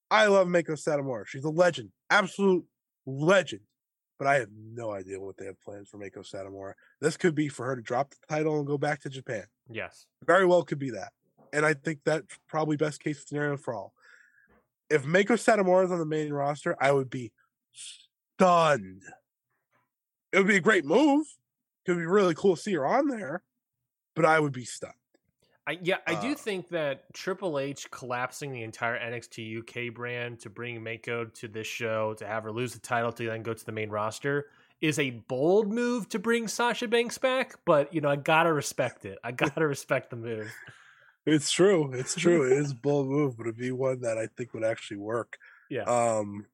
I 0.10 0.28
love 0.28 0.48
Meiko 0.48 0.72
Satomura. 0.72 1.26
She's 1.28 1.44
a 1.44 1.50
legend, 1.50 1.92
absolute 2.10 2.66
legend. 3.06 3.62
But 4.18 4.28
I 4.28 4.36
have 4.36 4.50
no 4.56 4.92
idea 4.92 5.20
what 5.20 5.36
they 5.36 5.46
have 5.46 5.60
plans 5.60 5.90
for 5.90 5.98
Meiko 5.98 6.20
Satomura. 6.20 6.74
This 7.02 7.18
could 7.18 7.36
be 7.36 7.50
for 7.50 7.66
her 7.66 7.76
to 7.76 7.82
drop 7.82 8.12
the 8.12 8.18
title 8.30 8.58
and 8.58 8.66
go 8.66 8.78
back 8.78 9.02
to 9.02 9.10
Japan. 9.10 9.44
Yes. 9.70 10.06
Very 10.26 10.46
well 10.46 10.64
could 10.64 10.80
be 10.80 10.92
that. 10.92 11.12
And 11.52 11.66
I 11.66 11.74
think 11.74 12.00
that's 12.06 12.40
probably 12.48 12.78
best 12.78 13.04
case 13.04 13.26
scenario 13.28 13.58
for 13.58 13.74
all. 13.74 13.94
If 14.90 15.04
Meiko 15.04 15.32
Satomura 15.32 15.84
is 15.86 15.92
on 15.92 16.00
the 16.00 16.06
main 16.06 16.32
roster, 16.32 16.78
I 16.80 16.94
would 16.94 17.10
be 17.10 17.34
stunned. 17.74 19.02
It 20.32 20.38
would 20.38 20.48
be 20.48 20.58
a 20.58 20.62
great 20.62 20.86
move. 20.86 21.26
It 21.86 21.92
would 21.92 22.00
be 22.00 22.06
really 22.06 22.36
cool 22.36 22.56
to 22.56 22.62
see 22.62 22.74
her 22.74 22.86
on 22.86 23.08
there, 23.08 23.44
but 24.16 24.26
I 24.26 24.40
would 24.40 24.54
be 24.54 24.66
stunned. 24.66 24.94
I, 25.68 25.80
yeah, 25.82 25.98
I 26.06 26.14
do 26.22 26.34
Uh, 26.34 26.36
think 26.36 26.70
that 26.70 27.12
Triple 27.14 27.58
H 27.58 27.90
collapsing 27.90 28.52
the 28.54 28.62
entire 28.64 29.00
NXT 29.00 29.60
UK 29.90 29.94
brand 29.94 30.40
to 30.42 30.50
bring 30.50 30.84
Mako 30.84 31.26
to 31.26 31.48
this 31.48 31.66
show 31.68 32.14
to 32.16 32.28
have 32.28 32.44
her 32.44 32.52
lose 32.52 32.74
the 32.74 32.80
title 32.80 33.12
to 33.14 33.26
then 33.26 33.42
go 33.42 33.54
to 33.54 33.66
the 33.66 33.72
main 33.72 33.90
roster 33.90 34.46
is 34.82 35.00
a 35.00 35.10
bold 35.10 35.72
move 35.74 36.08
to 36.10 36.20
bring 36.20 36.48
Sasha 36.48 36.88
Banks 36.88 37.18
back. 37.18 37.56
But 37.66 37.94
you 37.94 38.02
know, 38.02 38.10
I 38.10 38.16
gotta 38.16 38.54
respect 38.54 39.06
it. 39.06 39.18
I 39.24 39.32
gotta 39.32 39.66
respect 39.76 40.12
the 40.12 40.18
move. 40.18 40.54
It's 41.26 41.52
true. 41.52 41.92
It's 41.94 42.14
true. 42.14 42.44
it 42.46 42.52
is 42.60 42.72
a 42.72 42.76
bold 42.84 43.08
move, 43.08 43.36
but 43.38 43.48
it'd 43.48 43.58
be 43.58 43.72
one 43.72 44.02
that 44.02 44.18
I 44.20 44.28
think 44.38 44.54
would 44.54 44.64
actually 44.64 44.98
work. 44.98 45.38
Yeah. 45.70 45.84
Um. 45.84 46.46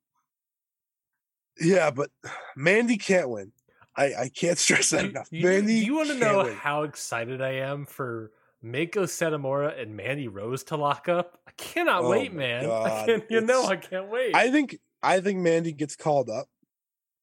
Yeah, 1.60 1.92
but 1.92 2.12
Mandy 2.56 2.98
can't 2.98 3.30
win. 3.30 3.52
I 3.98 4.14
I 4.14 4.30
can't 4.30 4.58
stress 4.58 4.92
that 4.92 5.02
Do, 5.02 5.10
enough. 5.10 5.28
you, 5.32 5.44
Mandy, 5.46 5.80
do 5.82 5.86
you 5.86 5.96
want 5.96 6.10
to 6.10 6.16
know 6.16 6.44
win. 6.46 6.54
how 6.54 6.84
excited 6.84 7.42
I 7.42 7.56
am 7.56 7.86
for 7.86 8.32
Meiko 8.64 9.04
Satomura 9.06 9.80
and 9.82 9.96
Mandy 9.96 10.28
Rose 10.28 10.64
to 10.66 10.78
lock 10.78 11.10
up? 11.10 11.40
I 11.48 11.52
cannot 11.58 12.04
Oh 12.04 12.10
wait, 12.10 12.34
man. 12.34 12.66
I 12.70 13.06
can't, 13.06 13.24
you 13.30 13.42
know, 13.42 13.66
I 13.66 13.76
can't 13.76 14.10
wait. 14.10 14.36
I 14.36 14.52
think 14.52 14.78
I 15.02 15.20
think 15.20 15.40
Mandy 15.40 15.72
gets 15.72 15.96
called 15.96 16.30
up, 16.30 16.48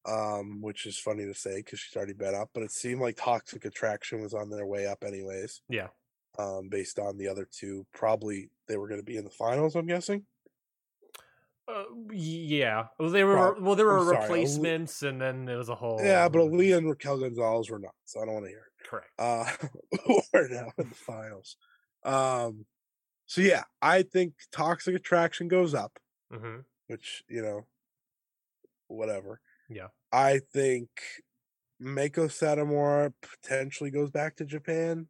um, 0.05 0.61
which 0.61 0.85
is 0.85 0.97
funny 0.97 1.25
to 1.25 1.33
say 1.33 1.57
because 1.57 1.79
she's 1.79 1.95
already 1.95 2.13
been 2.13 2.35
up. 2.35 2.49
But 2.53 2.63
it 2.63 2.71
seemed 2.71 3.01
like 3.01 3.15
Toxic 3.17 3.63
Attraction 3.65 4.21
was 4.21 4.33
on 4.33 4.49
their 4.49 4.65
way 4.65 4.87
up, 4.87 5.03
anyways. 5.05 5.61
yeah. 5.69 5.87
Um, 6.37 6.69
based 6.69 6.99
on 6.99 7.17
the 7.17 7.27
other 7.27 7.45
two, 7.51 7.85
probably 7.93 8.49
they 8.67 8.77
were 8.77 8.87
going 8.87 9.01
to 9.01 9.05
be 9.05 9.17
in 9.17 9.25
the 9.25 9.29
finals. 9.29 9.75
I'm 9.75 9.87
guessing. 9.87 10.25
Uh, 11.67 11.83
yeah. 12.11 12.85
Well, 12.97 13.09
they 13.09 13.23
were. 13.23 13.59
Well, 13.59 13.75
there 13.75 13.85
were 13.87 13.99
I'm 13.99 14.05
sorry, 14.05 14.21
replacements, 14.21 15.01
and 15.03 15.19
then 15.21 15.49
it 15.49 15.55
was 15.55 15.69
a 15.69 15.75
whole. 15.75 15.99
Yeah, 16.01 16.29
but 16.29 16.39
Aaliyah 16.39 16.77
and 16.77 16.89
Raquel 16.89 17.19
Gonzalez 17.19 17.69
were 17.69 17.79
not, 17.79 17.93
so 18.05 18.21
I 18.21 18.25
don't 18.25 18.35
want 18.35 18.45
to 18.45 18.49
hear 18.49 18.59
it. 18.59 18.68
Correct. 18.89 19.13
uh 19.17 19.45
who 20.05 20.21
are 20.33 20.47
now 20.49 20.71
in 20.77 20.89
the 20.89 20.95
finals. 20.95 21.57
Um 22.03 22.65
so 23.27 23.41
yeah, 23.41 23.65
I 23.81 24.03
think 24.03 24.35
toxic 24.51 24.95
attraction 24.95 25.47
goes 25.49 25.73
up, 25.73 25.99
hmm 26.31 26.59
which, 26.87 27.23
you 27.29 27.41
know, 27.41 27.67
whatever. 28.87 29.41
Yeah. 29.69 29.89
I 30.11 30.39
think 30.39 30.89
Meiko 31.81 32.27
Satomura 32.29 33.13
potentially 33.21 33.91
goes 33.91 34.11
back 34.11 34.37
to 34.37 34.45
Japan. 34.45 35.09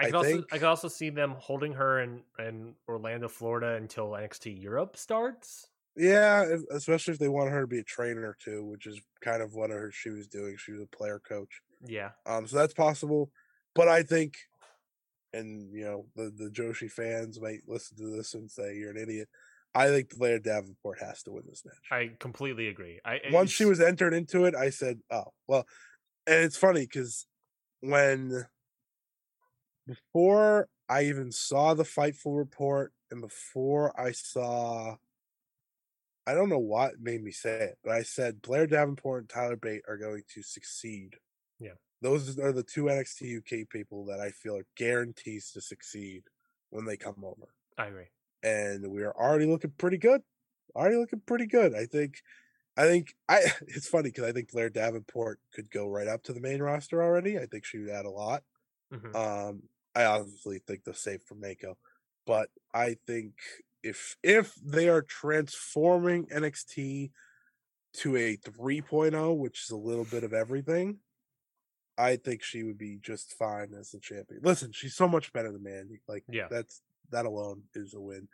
I 0.00 0.04
I 0.04 0.06
could 0.06 0.14
also 0.14 0.42
I 0.50 0.58
could 0.58 0.64
also 0.64 0.88
see 0.88 1.10
them 1.10 1.32
holding 1.32 1.74
her 1.74 2.00
in 2.00 2.24
in 2.38 2.76
Orlando, 2.88 3.28
Florida, 3.28 3.74
until 3.74 4.14
NXT 4.16 4.50
Europe 4.50 4.96
starts. 4.96 5.70
Yeah, 5.96 6.44
especially 6.70 7.14
if 7.14 7.18
they 7.18 7.28
want 7.28 7.50
her 7.50 7.62
to 7.62 7.66
be 7.66 7.80
a 7.80 7.84
trainer 7.84 8.36
too, 8.38 8.64
which 8.64 8.86
is 8.86 9.00
kind 9.20 9.42
of 9.42 9.54
what 9.54 9.70
her 9.70 9.90
she 9.90 10.10
was 10.10 10.28
doing. 10.28 10.56
She 10.56 10.72
was 10.72 10.80
a 10.82 10.86
player 10.86 11.18
coach. 11.18 11.62
Yeah. 11.84 12.10
Um, 12.26 12.46
so 12.46 12.56
that's 12.56 12.74
possible. 12.74 13.30
But 13.74 13.88
I 13.88 14.02
think, 14.02 14.36
and 15.32 15.72
you 15.74 15.84
know, 15.84 16.06
the 16.16 16.30
the 16.36 16.50
Joshi 16.50 16.90
fans 16.90 17.40
might 17.40 17.60
listen 17.66 17.96
to 17.98 18.16
this 18.16 18.34
and 18.34 18.50
say 18.50 18.76
you're 18.76 18.90
an 18.90 18.96
idiot. 18.96 19.28
I 19.74 19.86
think 19.86 20.16
Blair 20.16 20.40
Davenport 20.40 20.98
has 21.00 21.22
to 21.24 21.32
win 21.32 21.44
this 21.48 21.64
match. 21.64 21.76
I 21.92 22.16
completely 22.18 22.68
agree. 22.68 23.00
I 23.04 23.20
Once 23.30 23.52
she 23.52 23.64
was 23.64 23.80
entered 23.80 24.12
into 24.14 24.44
it, 24.44 24.54
I 24.54 24.70
said, 24.70 25.00
"Oh, 25.10 25.32
well." 25.46 25.66
And 26.26 26.44
it's 26.44 26.56
funny 26.56 26.82
because 26.82 27.26
when 27.80 28.46
before 29.86 30.68
I 30.88 31.04
even 31.04 31.32
saw 31.32 31.74
the 31.74 31.84
Fightful 31.84 32.36
report, 32.36 32.92
and 33.10 33.20
before 33.20 33.98
I 34.00 34.12
saw, 34.12 34.96
I 36.26 36.34
don't 36.34 36.48
know 36.48 36.58
what 36.58 37.00
made 37.00 37.22
me 37.22 37.32
say 37.32 37.60
it, 37.60 37.78
but 37.82 37.92
I 37.92 38.02
said 38.02 38.42
Blair 38.42 38.66
Davenport 38.66 39.22
and 39.22 39.28
Tyler 39.28 39.56
Bate 39.56 39.82
are 39.88 39.96
going 39.96 40.22
to 40.34 40.42
succeed. 40.42 41.16
Yeah. 41.60 41.74
those 42.00 42.38
are 42.38 42.52
the 42.52 42.62
two 42.64 42.88
NXT 42.88 43.36
UK 43.36 43.64
people 43.64 44.04
that 44.06 44.20
I 44.20 44.30
feel 44.30 44.56
are 44.56 44.66
guarantees 44.76 45.50
to 45.52 45.60
succeed 45.60 46.24
when 46.70 46.84
they 46.86 46.96
come 46.96 47.24
over 47.24 47.54
I 47.76 47.86
agree. 47.88 48.08
and 48.42 48.90
we 48.90 49.02
are 49.02 49.14
already 49.16 49.46
looking 49.46 49.72
pretty 49.72 49.98
good. 49.98 50.22
Already 50.74 50.96
looking 50.96 51.20
pretty 51.20 51.46
good. 51.46 51.74
I 51.74 51.86
think. 51.86 52.22
I 52.76 52.84
think 52.86 53.14
I. 53.28 53.42
It's 53.68 53.88
funny 53.88 54.10
because 54.10 54.24
I 54.24 54.32
think 54.32 54.52
Blair 54.52 54.70
Davenport 54.70 55.40
could 55.54 55.70
go 55.70 55.88
right 55.88 56.08
up 56.08 56.22
to 56.24 56.32
the 56.32 56.40
main 56.40 56.62
roster 56.62 57.02
already. 57.02 57.38
I 57.38 57.46
think 57.46 57.64
she 57.64 57.78
would 57.78 57.90
add 57.90 58.06
a 58.06 58.10
lot. 58.10 58.44
Mhm. 58.92 59.14
Um, 59.14 59.68
I 59.94 60.04
obviously 60.04 60.60
think 60.60 60.84
the 60.84 60.94
save 60.94 61.22
for 61.22 61.34
Mako, 61.36 61.78
but 62.26 62.50
I 62.74 62.96
think 63.06 63.34
if 63.82 64.16
if 64.22 64.54
they 64.56 64.88
are 64.88 65.02
transforming 65.02 66.26
NXT 66.30 67.12
to 67.94 68.16
a 68.16 68.36
3.0, 68.36 69.34
which 69.38 69.64
is 69.64 69.70
a 69.70 69.76
little 69.76 70.04
bit 70.06 70.24
of 70.24 70.32
everything, 70.32 71.00
I 72.00 72.16
think 72.16 72.42
she 72.42 72.62
would 72.62 72.78
be 72.78 72.98
just 73.02 73.34
fine 73.34 73.74
as 73.78 73.90
the 73.90 74.00
champion. 74.00 74.40
Listen, 74.42 74.72
she's 74.72 74.94
so 74.94 75.06
much 75.08 75.32
better 75.32 75.52
than 75.52 75.62
Mandy. 75.62 76.00
Like 76.08 76.24
Yeah. 76.28 76.48
that's 76.50 76.82
that 77.10 77.26
alone 77.26 77.62
is 77.74 77.94
a 77.94 78.00
win. 78.00 78.28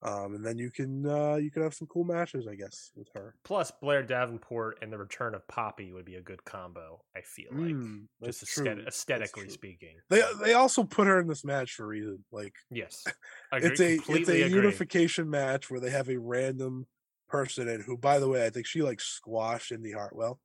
Um, 0.00 0.36
and 0.36 0.46
then 0.46 0.58
you 0.58 0.70
can 0.70 1.04
uh 1.06 1.34
you 1.36 1.50
can 1.50 1.62
have 1.64 1.74
some 1.74 1.88
cool 1.88 2.04
matches, 2.04 2.46
I 2.46 2.54
guess, 2.54 2.92
with 2.94 3.08
her. 3.14 3.34
Plus, 3.42 3.72
Blair 3.80 4.04
Davenport 4.04 4.78
and 4.80 4.92
the 4.92 4.98
return 4.98 5.34
of 5.34 5.46
Poppy 5.48 5.92
would 5.92 6.04
be 6.04 6.14
a 6.14 6.22
good 6.22 6.44
combo. 6.44 7.02
I 7.16 7.22
feel 7.22 7.48
like, 7.50 7.74
Mm, 7.74 8.06
just 8.24 8.44
aesthet- 8.44 8.86
aesthetically 8.86 9.48
speaking. 9.48 9.96
They 10.08 10.22
they 10.40 10.54
also 10.54 10.84
put 10.84 11.08
her 11.08 11.18
in 11.18 11.26
this 11.26 11.44
match 11.44 11.72
for 11.72 11.82
a 11.84 11.88
reason. 11.88 12.24
Like 12.30 12.54
Yes, 12.70 13.02
it's 13.52 13.80
a 13.80 13.94
it's 13.96 14.08
a 14.28 14.42
agree. 14.42 14.54
unification 14.54 15.28
match 15.28 15.68
where 15.68 15.80
they 15.80 15.90
have 15.90 16.08
a 16.08 16.16
random 16.18 16.86
person 17.28 17.66
in 17.68 17.80
who, 17.80 17.96
by 17.98 18.20
the 18.20 18.28
way, 18.28 18.46
I 18.46 18.50
think 18.50 18.66
she 18.66 18.82
like 18.82 19.00
squashed 19.00 19.72
Indy 19.72 19.90
Hartwell 19.92 20.38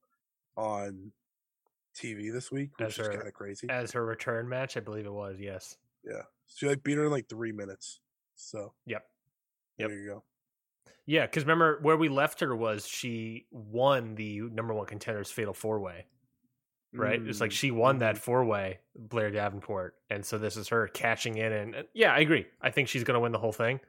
on 0.57 1.11
TV 1.93 2.31
this 2.31 2.51
week, 2.51 2.71
which 2.77 2.99
is 2.99 3.07
kind 3.07 3.27
of 3.27 3.33
crazy. 3.33 3.67
as 3.69 3.91
her 3.91 4.05
return 4.05 4.47
match. 4.49 4.77
I 4.77 4.79
believe 4.79 5.05
it 5.05 5.13
was. 5.13 5.37
Yes. 5.39 5.77
yeah, 6.03 6.21
she 6.47 6.67
like 6.67 6.83
beat 6.83 6.97
her 6.97 7.05
in 7.05 7.11
like 7.11 7.29
three 7.29 7.51
minutes. 7.51 7.99
So 8.35 8.73
Yep. 8.85 9.05
Yep. 9.77 9.89
there 9.89 9.99
you 9.99 10.07
go. 10.07 10.23
Yeah, 11.05 11.25
because 11.25 11.43
remember 11.43 11.79
where 11.81 11.97
we 11.97 12.09
left 12.09 12.39
her 12.39 12.55
was 12.55 12.87
she 12.87 13.45
won 13.51 14.15
the 14.15 14.41
number 14.41 14.73
one 14.73 14.85
contenders 14.85 15.29
fatal 15.31 15.53
four 15.53 15.79
way. 15.79 16.05
Right, 16.95 17.19
it's 17.19 17.41
like 17.41 17.49
Mm, 17.49 17.53
she 17.55 17.71
won 17.71 17.97
that 17.99 18.15
mhm. 18.15 18.19
four 18.19 18.45
way, 18.45 18.79
Blair 18.95 19.31
Davenport, 19.31 19.95
and 20.11 20.23
so 20.23 20.37
this 20.37 20.55
is 20.55 20.67
her 20.67 20.87
catching 20.89 21.37
in. 21.37 21.51
And 21.51 21.73
and 21.73 21.87
yeah, 21.95 22.13
I 22.13 22.19
agree. 22.19 22.45
I 22.61 22.69
think 22.69 22.87
she's 22.87 23.03
going 23.03 23.15
to 23.15 23.19
win 23.19 23.31
the 23.31 23.39
whole 23.39 23.51
thing. 23.51 23.79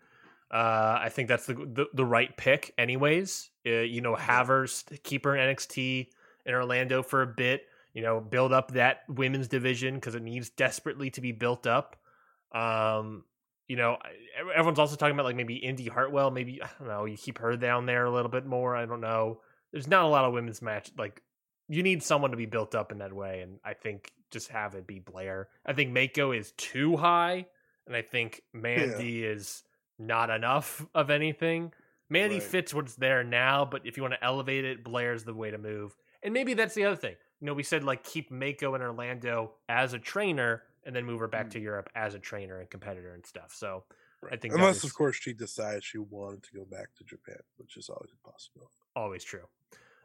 Uh, 0.50 0.98
I 1.02 1.10
think 1.10 1.28
that's 1.28 1.44
the, 1.44 1.52
the 1.52 1.86
the 1.92 2.04
right 2.06 2.34
pick, 2.38 2.72
anyways. 2.78 3.50
Uh, 3.66 3.70
you 3.80 4.00
know, 4.00 4.14
have 4.14 4.46
her 4.46 4.66
keep 5.02 5.24
her 5.24 5.36
in 5.36 5.54
NXT 5.54 6.08
in 6.46 6.54
Orlando 6.54 7.02
for 7.02 7.20
a 7.20 7.26
bit. 7.26 7.66
You 7.94 8.02
know, 8.02 8.20
build 8.20 8.52
up 8.52 8.72
that 8.72 8.98
women's 9.08 9.48
division 9.48 9.94
because 9.94 10.14
it 10.14 10.22
needs 10.22 10.50
desperately 10.50 11.10
to 11.10 11.20
be 11.20 11.32
built 11.32 11.66
up. 11.66 11.96
Um, 12.52 13.24
you 13.68 13.76
know, 13.76 13.96
everyone's 14.54 14.78
also 14.78 14.96
talking 14.96 15.14
about 15.14 15.24
like 15.26 15.36
maybe 15.36 15.56
Indy 15.56 15.86
Hartwell. 15.86 16.30
Maybe 16.30 16.62
I 16.62 16.68
don't 16.78 16.88
know. 16.88 17.04
You 17.06 17.16
keep 17.16 17.38
her 17.38 17.56
down 17.56 17.86
there 17.86 18.04
a 18.04 18.10
little 18.10 18.30
bit 18.30 18.44
more. 18.46 18.76
I 18.76 18.84
don't 18.84 19.00
know. 19.00 19.40
There's 19.72 19.88
not 19.88 20.04
a 20.04 20.08
lot 20.08 20.24
of 20.24 20.32
women's 20.32 20.60
match. 20.60 20.90
Like 20.98 21.22
you 21.68 21.82
need 21.82 22.02
someone 22.02 22.32
to 22.32 22.36
be 22.36 22.46
built 22.46 22.74
up 22.74 22.92
in 22.92 22.98
that 22.98 23.12
way, 23.12 23.40
and 23.40 23.58
I 23.64 23.74
think 23.74 24.10
just 24.30 24.48
have 24.48 24.74
it 24.74 24.86
be 24.86 24.98
Blair. 24.98 25.48
I 25.64 25.72
think 25.72 25.92
Mako 25.92 26.32
is 26.32 26.52
too 26.56 26.96
high, 26.96 27.46
and 27.86 27.96
I 27.96 28.02
think 28.02 28.42
Mandy 28.52 29.24
is 29.24 29.62
not 29.98 30.28
enough 30.30 30.84
of 30.94 31.10
anything. 31.10 31.72
Mandy 32.10 32.36
Right. 32.36 32.42
fits 32.42 32.74
what's 32.74 32.96
there 32.96 33.24
now, 33.24 33.64
but 33.64 33.86
if 33.86 33.96
you 33.96 34.02
want 34.02 34.14
to 34.14 34.24
elevate 34.24 34.64
it, 34.64 34.84
Blair's 34.84 35.24
the 35.24 35.32
way 35.32 35.50
to 35.50 35.58
move. 35.58 35.96
And 36.22 36.34
maybe 36.34 36.54
that's 36.54 36.74
the 36.74 36.84
other 36.84 36.96
thing. 36.96 37.14
You 37.44 37.50
know, 37.50 37.54
we 37.54 37.62
said 37.62 37.84
like 37.84 38.02
keep 38.04 38.30
Mako 38.30 38.74
in 38.74 38.80
Orlando 38.80 39.52
as 39.68 39.92
a 39.92 39.98
trainer 39.98 40.62
and 40.86 40.96
then 40.96 41.04
move 41.04 41.20
her 41.20 41.28
back 41.28 41.48
Mm. 41.48 41.50
to 41.50 41.60
Europe 41.60 41.90
as 41.94 42.14
a 42.14 42.18
trainer 42.18 42.58
and 42.58 42.70
competitor 42.70 43.12
and 43.12 43.26
stuff. 43.26 43.52
So 43.54 43.84
I 44.32 44.36
think 44.36 44.54
unless 44.54 44.82
of 44.82 44.94
course 44.94 45.16
she 45.16 45.34
decides 45.34 45.84
she 45.84 45.98
wanted 45.98 46.42
to 46.44 46.54
go 46.54 46.64
back 46.64 46.94
to 46.96 47.04
Japan, 47.04 47.36
which 47.58 47.76
is 47.76 47.90
always 47.90 48.10
a 48.12 48.28
possibility. 48.30 48.72
always 48.96 49.22
true. 49.24 49.46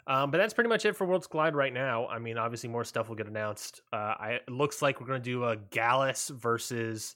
Um, 0.06 0.32
but 0.32 0.38
that's 0.40 0.54
pretty 0.54 0.68
much 0.68 0.84
it 0.84 0.98
for 0.98 1.08
Worlds 1.08 1.28
Collide 1.28 1.56
right 1.56 1.72
now. 1.72 2.08
I 2.08 2.20
mean, 2.20 2.38
obviously 2.38 2.68
more 2.68 2.84
stuff 2.84 3.08
will 3.08 3.16
get 3.16 3.28
announced. 3.28 3.80
Uh, 3.94 4.16
I, 4.20 4.30
it 4.46 4.50
looks 4.50 4.82
like 4.82 5.00
we're 5.00 5.08
going 5.08 5.22
to 5.22 5.30
do 5.30 5.46
a 5.46 5.56
Gallus 5.56 6.28
versus 6.28 7.16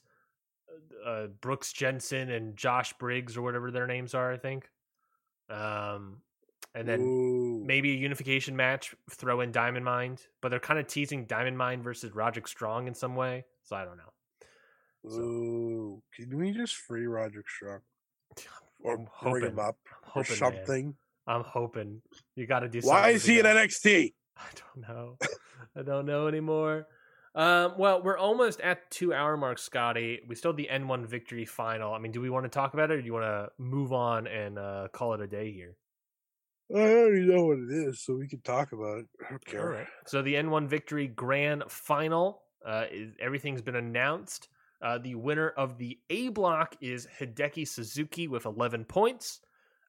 uh, 1.06 1.28
Brooks 1.42 1.74
Jensen 1.74 2.30
and 2.30 2.56
Josh 2.56 2.94
Briggs 2.94 3.36
or 3.36 3.42
whatever 3.42 3.72
their 3.72 3.88
names 3.88 4.14
are. 4.14 4.32
I 4.32 4.38
think. 4.38 4.70
Um, 5.50 6.22
and 6.76 6.88
then 6.88 7.02
Ooh. 7.02 7.64
maybe 7.66 7.92
a 7.92 7.96
unification 7.96 8.56
match. 8.56 8.96
Throw 9.12 9.42
in 9.42 9.52
Diamond 9.52 9.86
Mine, 9.86 10.18
but 10.42 10.50
they're 10.50 10.60
kind 10.60 10.80
of 10.80 10.88
teasing 10.88 11.26
Diamond 11.26 11.58
Mine 11.58 11.84
versus 11.84 12.14
Roderick 12.14 12.48
Strong 12.48 12.88
in 12.88 12.94
some 12.94 13.16
way. 13.16 13.46
So 13.64 13.76
I 13.76 13.86
don't 13.86 13.98
know. 13.98 14.04
So- 15.10 15.20
Ooh, 15.20 16.04
can 16.16 16.38
we 16.38 16.52
just 16.52 16.76
free 16.76 17.06
Roderick 17.06 17.50
Strong? 17.50 17.82
or 18.80 18.94
I'm 18.96 19.32
bring 19.32 19.46
him 19.46 19.60
up 19.60 19.78
or 20.16 20.24
hoping, 20.24 20.32
man. 20.32 20.38
something. 20.38 20.96
I'm 21.26 21.44
hoping 21.44 22.02
you 22.36 22.48
got 22.48 22.60
to 22.60 22.70
do. 22.70 22.82
Why 22.82 23.10
is 23.10 23.26
he 23.26 23.40
in. 23.40 23.46
NXT? 23.46 24.14
I 24.38 24.46
don't 24.56 24.88
know. 24.90 25.18
I 25.78 25.84
don't 25.84 26.06
know 26.06 26.28
anymore. 26.28 26.88
Um, 27.36 27.74
well, 27.78 28.02
we're 28.04 28.18
almost 28.18 28.62
at 28.62 28.92
two 28.92 29.14
hour 29.14 29.38
mark, 29.38 29.58
Scotty. 29.58 30.20
We 30.28 30.36
still 30.36 30.52
have 30.52 30.58
the 30.58 30.70
N1 30.72 31.08
victory 31.08 31.46
final. 31.46 31.94
I 31.94 32.00
mean, 32.00 32.12
do 32.12 32.22
we 32.22 32.30
want 32.30 32.46
to 32.46 32.50
talk 32.50 32.74
about 32.74 32.92
it 32.92 32.96
or 32.96 33.02
do 33.02 33.06
you 33.06 33.14
want 33.14 33.26
to 33.26 33.50
move 33.58 33.92
on 33.94 34.28
and 34.28 34.60
uh, 34.60 34.88
call 34.92 35.14
it 35.14 35.22
a 35.22 35.28
day 35.28 35.52
here? 35.52 35.76
I 36.76 36.80
already 36.80 37.26
know 37.26 37.46
what 37.46 37.60
it 37.60 37.72
is, 37.72 38.02
so 38.02 38.16
we 38.16 38.28
can 38.28 38.42
talk 38.42 38.72
about 38.72 39.00
it. 39.00 39.06
I 39.26 39.30
don't 39.30 39.46
care. 39.46 39.70
Right. 39.70 39.88
So 40.08 40.22
the 40.22 40.34
N1 40.34 40.68
victory 40.68 41.08
grand 41.08 41.64
final, 41.68 42.42
uh, 42.66 42.86
is, 42.92 43.14
everything's 43.20 43.62
been 43.62 43.76
announced. 43.76 44.48
Uh, 44.82 44.98
the 44.98 45.16
winner 45.16 45.50
of 45.50 45.78
the 45.78 46.00
A 46.10 46.30
block 46.30 46.76
is 46.82 47.08
Hideki 47.20 47.68
Suzuki 47.68 48.28
with 48.28 48.46
11 48.46 48.86
points. 48.86 49.42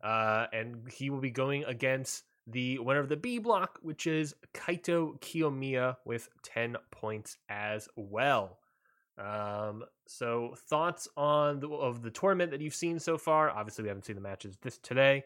Uh, 0.02 0.46
and 0.52 0.86
he 0.92 1.08
will 1.08 1.20
be 1.20 1.30
going 1.30 1.64
against 1.64 2.24
the 2.46 2.78
winner 2.78 3.00
of 3.00 3.08
the 3.08 3.16
B 3.16 3.38
block, 3.38 3.78
which 3.80 4.06
is 4.06 4.34
Kaito 4.52 5.18
Kiyomiya 5.20 5.96
with 6.04 6.28
10 6.42 6.76
points 6.90 7.38
as 7.48 7.88
well. 7.96 8.58
Um, 9.16 9.84
so 10.06 10.54
thoughts 10.68 11.08
on 11.16 11.60
the, 11.60 11.68
of 11.68 12.02
the 12.02 12.10
tournament 12.10 12.50
that 12.50 12.60
you've 12.60 12.74
seen 12.74 12.98
so 12.98 13.16
far? 13.16 13.50
Obviously, 13.50 13.82
we 13.82 13.88
haven't 13.88 14.04
seen 14.04 14.16
the 14.16 14.22
matches 14.22 14.58
this 14.60 14.76
today. 14.78 15.24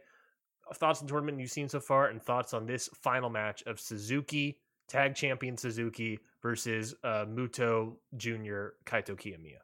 Thoughts 0.75 1.01
on 1.01 1.07
the 1.07 1.13
tournament 1.13 1.41
you've 1.41 1.51
seen 1.51 1.69
so 1.69 1.81
far, 1.81 2.09
and 2.09 2.23
thoughts 2.23 2.53
on 2.55 2.67
this 2.67 2.89
final 3.03 3.31
match 3.31 3.63
of 3.67 3.81
Suzuki, 3.81 4.59
tag 4.87 5.15
champion 5.15 5.57
Suzuki 5.57 6.19
versus 6.43 6.95
uh, 7.05 7.25
Muto 7.27 7.97
Junior 8.17 8.75
Kaito 8.85 9.17
Kiyomiya. 9.17 9.59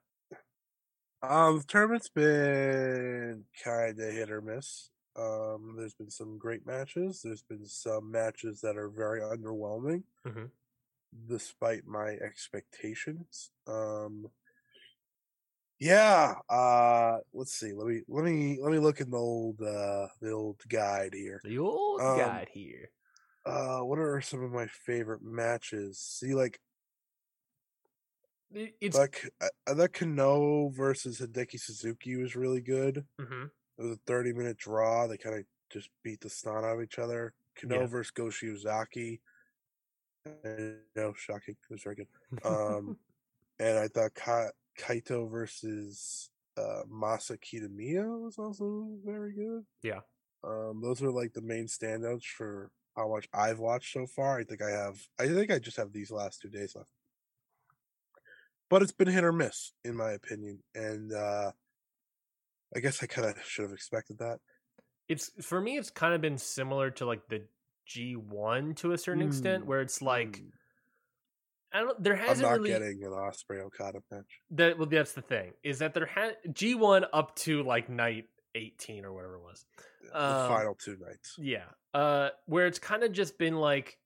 Um, 1.22 1.59
the 1.59 1.64
tournament's 1.64 2.09
been 2.10 3.44
kind 3.62 3.98
of 3.98 4.12
hit 4.12 4.31
or 4.31 4.40
miss. 4.43 4.90
Um, 5.16 5.74
there's 5.78 5.94
been 5.94 6.10
some 6.10 6.39
great 6.39 6.66
matches. 6.66 7.20
There's 7.22 7.43
been 7.43 7.64
some 7.66 8.10
matches 8.10 8.60
that 8.62 8.76
are 8.76 8.89
very 8.90 9.20
underwhelming, 9.20 10.02
Mhm. 10.26 10.51
despite 11.26 11.86
my 11.86 12.10
expectations. 12.14 13.51
Um, 13.66 14.26
yeah. 15.85 16.35
Uh, 16.48 17.19
let's 17.32 17.52
see. 17.52 17.73
Let 17.73 17.86
me 17.86 18.02
let 18.09 18.24
me 18.24 18.59
let 18.61 18.73
me 18.73 18.78
look 18.78 19.01
in 19.01 19.11
the 19.11 19.19
old 19.19 19.61
uh 19.61 20.09
the 20.20 20.31
old 20.32 20.61
guide 20.69 21.15
here. 21.15 21.40
The 21.44 21.59
old 21.59 22.01
Um, 22.02 22.12
guide 22.12 22.48
here. 22.48 22.90
Uh, 23.47 23.81
what 23.81 23.98
are 23.98 24.20
some 24.20 24.43
of 24.43 24.52
my 24.52 24.66
favorite 24.66 25.23
matches? 25.23 25.98
See, 25.98 26.35
like 26.35 26.61
It's 28.81 28.97
like 28.97 29.28
I, 29.40 29.48
I 29.66 29.74
thought 29.74 29.93
Kenoh 29.93 30.73
versus 30.74 31.20
Hideki 31.20 31.61
Suzuki 31.61 32.16
was 32.16 32.36
really 32.36 32.61
good. 32.61 32.98
mhm. 33.19 33.51
It 33.78 33.82
was 33.82 33.93
a 33.93 34.01
30 34.06 34.32
minute 34.32 34.59
draw. 34.59 35.06
They 35.06 35.19
kind 35.19 35.36
of 35.36 35.47
just 35.70 35.90
beat 36.02 36.20
the 36.20 36.31
snot 36.31 36.65
out 36.65 36.77
of 36.78 36.82
each 36.82 36.98
other. 36.98 37.35
Kenoh 37.56 37.89
Yeah. 37.89 37.89
versus 37.90 38.11
Go 38.12 38.27
Shiozaki. 38.27 39.20
And, 40.44 40.81
no, 40.97 41.12
shocking. 41.15 41.56
It 41.69 41.73
was 41.73 41.82
very 41.82 41.97
good. 41.97 42.09
Um, 42.44 42.97
and 43.59 43.78
I 43.78 43.89
thought 43.89 44.15
Ka- 44.15 44.51
Kaito 44.78 45.30
versus 45.30 46.30
uh, 46.56 46.82
Masa 46.90 47.38
Kitamiya 47.38 48.20
was 48.20 48.38
also 48.38 48.88
very 49.05 49.34
good. 49.34 49.64
Yeah. 49.82 50.01
Um, 50.42 50.80
those 50.82 51.02
are 51.02 51.10
like 51.10 51.32
the 51.32 51.40
main 51.42 51.66
standouts 51.66 52.24
for 52.24 52.70
how 52.96 53.09
much 53.09 53.28
I've 53.32 53.59
watched 53.59 53.92
so 53.92 54.06
far. 54.06 54.38
I 54.38 54.44
think 54.44 54.62
I 54.62 54.70
have. 54.70 54.98
I 55.18 55.26
think 55.28 55.51
I 55.51 55.59
just 55.59 55.76
have 55.78 55.92
these 55.92 56.10
last 56.10 56.40
two 56.40 56.51
days 56.51 56.76
left. 56.76 56.90
But 58.70 58.82
it's 58.82 58.92
been 58.92 59.09
hit 59.09 59.24
or 59.24 59.32
miss, 59.32 59.72
in 59.84 59.94
my 59.96 60.12
opinion, 60.12 60.62
and 60.74 61.12
uh, 61.12 61.52
I 62.74 62.80
guess 62.80 63.02
I 63.02 63.06
kind 63.06 63.28
of 63.28 63.42
should 63.46 63.62
have 63.62 63.72
expected 63.72 64.18
that. 64.18 64.38
it's 65.09 65.30
for 65.44 65.60
me. 65.60 65.76
It's 65.76 65.90
kind 65.90 66.14
of 66.14 66.20
been 66.20 66.38
similar 66.38 66.90
to 66.92 67.06
like 67.06 67.28
the 67.28 67.42
G 67.86 68.14
one 68.16 68.74
to 68.76 68.92
a 68.92 68.98
certain 68.98 69.22
extent, 69.22 69.64
Mm, 69.64 69.66
where 69.66 69.80
it's 69.80 70.01
like 70.02 70.38
Mm, 70.38 70.51
I 71.74 71.80
don't. 71.80 72.02
There 72.02 72.14
I'm 72.14 72.20
hasn't 72.26 72.48
really 72.51 72.70
getting 72.70 73.02
an 73.02 73.10
Ospreay 73.10 73.60
Okada 73.66 73.98
match. 74.10 74.24
that. 74.52 74.78
Well, 74.78 74.86
that's 74.88 75.12
the 75.12 75.22
thing 75.22 75.52
is 75.62 75.80
that 75.80 75.92
there 75.92 76.06
had 76.06 76.36
G 76.52 76.74
one 76.74 77.05
up 77.12 77.34
to 77.40 77.62
like 77.64 77.88
night 77.90 78.26
eighteen 78.55 79.05
or 79.05 79.12
whatever 79.12 79.34
it 79.34 79.42
was. 79.42 79.64
The 80.12 80.16
Um, 80.24 80.48
final 80.48 80.74
two 80.76 80.96
nights. 81.01 81.34
Yeah. 81.38 81.64
Uh 81.92 82.28
where 82.46 82.66
it's 82.66 82.78
kind 82.78 83.02
of 83.02 83.12
just 83.12 83.36
been 83.38 83.56
like, 83.56 83.98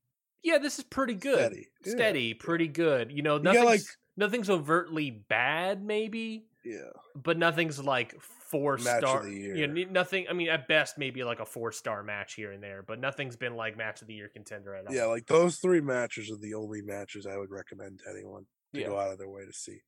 yeah, 0.42 0.58
this 0.58 0.78
is 0.78 0.84
pretty 0.84 1.14
good. 1.14 1.54
Steady. 1.84 2.22
Yeah, 2.28 2.34
pretty 2.38 2.68
good. 2.68 3.12
You 3.12 3.22
know, 3.22 3.36
nothing's 3.38 3.64
like- 3.66 3.80
nothing's 4.16 4.48
overtly 4.50 5.10
bad 5.10 5.84
maybe, 5.84 6.46
Yeah. 6.64 6.90
but 7.14 7.36
nothing's 7.38 7.78
like 7.78 8.14
four 8.50 8.76
Match 8.78 9.02
of 9.04 9.08
star. 9.10 9.28
You 9.28 9.66
know, 9.66 9.84
nothing 9.90 10.26
I 10.28 10.32
mean 10.32 10.48
at 10.48 10.68
best 10.68 10.98
maybe 10.98 11.22
like 11.24 11.40
a 11.40 11.46
four 11.46 11.72
star 11.72 12.02
match 12.02 12.34
here 12.34 12.52
and 12.52 12.62
there, 12.62 12.82
but 12.82 12.98
nothing's 12.98 13.36
been 13.36 13.56
like 13.56 13.76
match 13.76 14.00
of 14.02 14.08
the 14.08 14.14
year 14.14 14.28
contender 14.28 14.74
at 14.74 14.86
all. 14.86 14.94
Yeah, 14.94 15.04
like 15.06 15.26
those 15.26 15.58
three 15.58 15.80
matches 15.80 16.30
are 16.30 16.36
the 16.36 16.54
only 16.54 16.82
matches 16.82 17.26
I 17.26 17.36
would 17.36 17.50
recommend 17.50 18.00
to 18.00 18.10
anyone 18.10 18.46
to 18.74 18.80
Yeah. 18.80 18.86
go 18.88 18.98
out 18.98 19.12
of 19.12 19.18
their 19.18 19.28
way 19.28 19.44
to 19.44 19.52
see. 19.52 19.80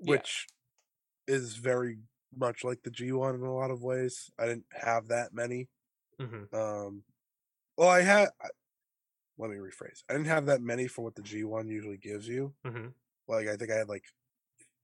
Yeah. 0.00 0.10
Which 0.16 0.46
is 1.26 1.56
very 1.56 1.98
much 2.36 2.64
like 2.64 2.82
the 2.82 2.90
G1 2.90 3.34
in 3.34 3.42
a 3.42 3.54
lot 3.54 3.70
of 3.70 3.82
ways. 3.82 4.30
I 4.38 4.46
didn't 4.46 4.66
have 4.72 5.08
that 5.08 5.32
many. 5.34 5.68
Mhm. 6.20 6.52
Um 6.54 7.04
well 7.76 7.88
I 7.88 8.02
had 8.02 8.30
I- 8.40 8.50
let 9.38 9.50
me 9.50 9.56
rephrase. 9.56 10.04
I 10.08 10.12
didn't 10.12 10.26
have 10.26 10.46
that 10.46 10.60
many 10.62 10.86
for 10.86 11.02
what 11.02 11.14
the 11.14 11.22
G1 11.22 11.68
usually 11.68 11.96
gives 11.98 12.28
you. 12.28 12.54
Mhm. 12.64 12.94
Like 13.26 13.48
I 13.48 13.56
think 13.56 13.70
I 13.70 13.76
had 13.76 13.88
like 13.88 14.04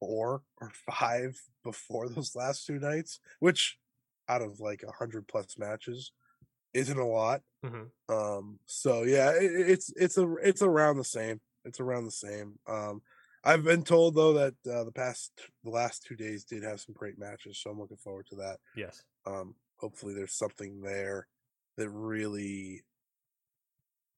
four 0.01 0.43
or 0.61 0.71
five 0.91 1.41
before 1.65 2.09
those 2.09 2.35
last 2.37 2.67
two 2.67 2.79
nights, 2.79 3.21
which 3.41 3.79
out 4.29 4.43
of 4.43 4.61
like 4.61 4.83
a 4.83 4.93
hundred 4.93 5.27
plus 5.29 5.57
matches 5.59 6.13
isn't 6.75 6.99
a 6.99 7.07
lot. 7.07 7.43
Mhm. 7.65 7.91
Um, 8.09 8.59
so 8.67 9.03
yeah, 9.05 9.31
it, 9.33 9.51
it's 9.71 9.93
it's 9.97 10.19
a 10.19 10.35
it's 10.43 10.63
around 10.63 10.99
the 10.99 11.05
same. 11.05 11.41
It's 11.65 11.81
around 11.81 12.05
the 12.05 12.11
same. 12.11 12.59
Um, 12.69 13.03
I've 13.45 13.63
been 13.65 13.85
told 13.85 14.15
though 14.17 14.33
that 14.35 14.55
uh, 14.71 14.85
the 14.85 14.93
past 14.93 15.33
the 15.65 15.71
last 15.71 16.03
two 16.05 16.17
days 16.17 16.45
did 16.45 16.63
have 16.65 16.81
some 16.81 16.95
great 16.95 17.19
matches, 17.19 17.59
so 17.61 17.71
I'm 17.71 17.79
looking 17.79 17.97
forward 17.97 18.27
to 18.31 18.37
that. 18.37 18.59
Yes. 18.77 19.03
Um, 19.25 19.55
hopefully 19.77 20.15
there's 20.15 20.35
something 20.35 20.81
there 20.81 21.29
that 21.77 21.89
really 21.91 22.83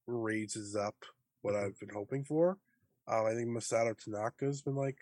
raises 0.06 0.74
up 0.76 0.96
what 1.42 1.54
Mhm. 1.54 1.64
I've 1.64 1.78
been 1.78 1.88
hoping 1.90 2.24
for. 2.24 2.58
Um, 3.06 3.26
I 3.26 3.34
think 3.34 3.48
Masato 3.48 3.94
Tanaka's 3.96 4.62
been 4.62 4.74
like 4.76 5.00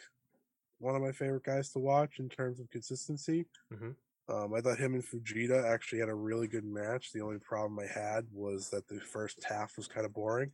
one 0.78 0.94
of 0.94 1.03
my 1.03 1.12
favorite 1.12 1.44
guys 1.44 1.70
to 1.70 1.78
watch 1.78 2.19
in 2.19 2.28
terms 2.28 2.61
of 2.61 2.70
consistency. 2.70 3.47
Mhm. 3.73 3.97
Um, 4.28 4.55
I 4.55 4.61
thought 4.61 4.78
him 4.78 4.94
and 4.94 5.05
Fujita 5.05 5.65
actually 5.65 6.01
had 6.01 6.09
a 6.09 6.15
really 6.15 6.48
good 6.48 6.65
match. 6.65 7.12
The 7.12 7.20
only 7.20 7.39
problem 7.39 7.78
I 7.78 7.86
had 7.86 8.27
was 8.32 8.70
that 8.70 8.89
the 8.89 9.01
first 9.01 9.44
half 9.44 9.77
was 9.77 9.86
kind 9.86 10.05
of 10.05 10.12
boring. 10.12 10.53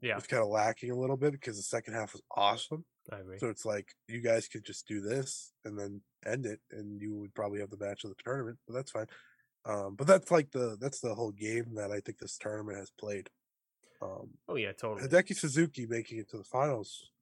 Yeah, 0.00 0.16
it's 0.18 0.26
kind 0.26 0.42
of 0.42 0.48
lacking 0.48 0.90
a 0.90 0.96
little 0.96 1.16
bit 1.16 1.32
because 1.32 1.56
the 1.56 1.62
second 1.62 1.94
half 1.94 2.12
was 2.12 2.22
awesome. 2.32 2.84
I 3.10 3.20
agree. 3.20 3.38
So 3.38 3.48
it's 3.48 3.64
like 3.64 3.94
you 4.08 4.20
guys 4.20 4.48
could 4.48 4.64
just 4.64 4.86
do 4.88 5.00
this 5.00 5.52
and 5.64 5.78
then 5.78 6.02
end 6.26 6.44
it, 6.46 6.60
and 6.70 7.00
you 7.00 7.14
would 7.14 7.34
probably 7.34 7.60
have 7.60 7.70
the 7.70 7.76
match 7.78 8.04
of 8.04 8.10
the 8.10 8.16
tournament. 8.22 8.58
But 8.66 8.74
that's 8.74 8.90
fine. 8.90 9.06
Um, 9.64 9.94
but 9.94 10.06
that's 10.06 10.30
like 10.30 10.50
the 10.50 10.76
that's 10.80 11.00
the 11.00 11.14
whole 11.14 11.32
game 11.32 11.74
that 11.74 11.90
I 11.90 12.00
think 12.00 12.18
this 12.18 12.36
tournament 12.36 12.78
has 12.78 12.90
played. 12.90 13.30
Um, 14.02 14.36
oh 14.48 14.56
yeah, 14.56 14.72
totally. 14.72 15.08
Hideki 15.08 15.36
Suzuki 15.36 15.86
making 15.86 16.18
it 16.18 16.28
to 16.30 16.38
the 16.38 16.44
finals, 16.44 17.12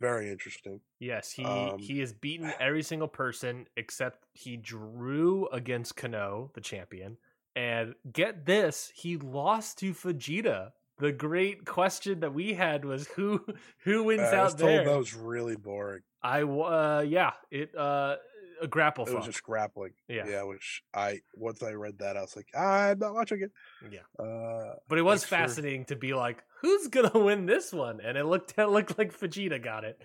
very 0.00 0.30
interesting. 0.30 0.80
Yes, 1.00 1.32
he 1.32 1.44
Um, 1.44 1.78
he 1.78 1.98
has 2.00 2.12
beaten 2.12 2.52
every 2.60 2.82
single 2.82 3.08
person 3.08 3.68
except 3.76 4.26
he 4.32 4.56
drew 4.56 5.46
against 5.48 5.96
Kenoh, 5.96 6.52
the 6.54 6.60
champion, 6.60 7.18
and 7.56 7.94
get 8.10 8.46
this, 8.46 8.92
he 8.94 9.16
lost 9.16 9.78
to 9.78 9.92
Fujita. 9.92 10.72
The 10.98 11.12
great 11.12 11.64
question 11.66 12.20
that 12.20 12.34
we 12.34 12.54
had 12.54 12.84
was 12.84 13.08
who 13.08 13.44
who 13.84 14.04
wins 14.04 14.32
Uh, 14.32 14.36
I 14.36 14.42
was 14.42 14.54
out 14.54 14.58
told 14.58 14.84
there. 14.84 14.84
that 14.84 14.96
was 14.96 15.14
really 15.14 15.56
boring. 15.56 16.02
I 16.22 16.42
uh 16.42 17.04
yeah, 17.06 17.32
it 17.50 17.74
uh 17.76 18.16
a 18.64 18.68
grapple 18.68 19.06
It 19.06 19.14
was 19.14 19.26
just 19.26 19.42
grappling. 19.42 19.92
Yeah. 20.08 20.26
yeah. 20.26 20.42
Which 20.42 20.82
I 20.92 21.20
once 21.34 21.62
I 21.62 21.72
read 21.72 21.98
that, 21.98 22.16
I 22.16 22.22
was 22.22 22.34
like, 22.34 22.48
I'm 22.56 22.98
not 22.98 23.14
watching 23.14 23.42
it. 23.42 23.52
Yeah. 23.90 24.00
Uh, 24.18 24.74
But 24.88 24.98
it 24.98 25.02
was 25.02 25.24
fascinating 25.24 25.84
to 25.86 25.96
be 25.96 26.14
like, 26.14 26.42
who's 26.60 26.88
gonna 26.88 27.18
win 27.18 27.46
this 27.46 27.72
one? 27.72 28.00
And 28.00 28.16
it 28.18 28.24
looked 28.24 28.54
it 28.58 28.66
looked 28.68 28.98
like 28.98 29.16
Fujita 29.16 29.62
got 29.62 29.84
it. 29.84 30.00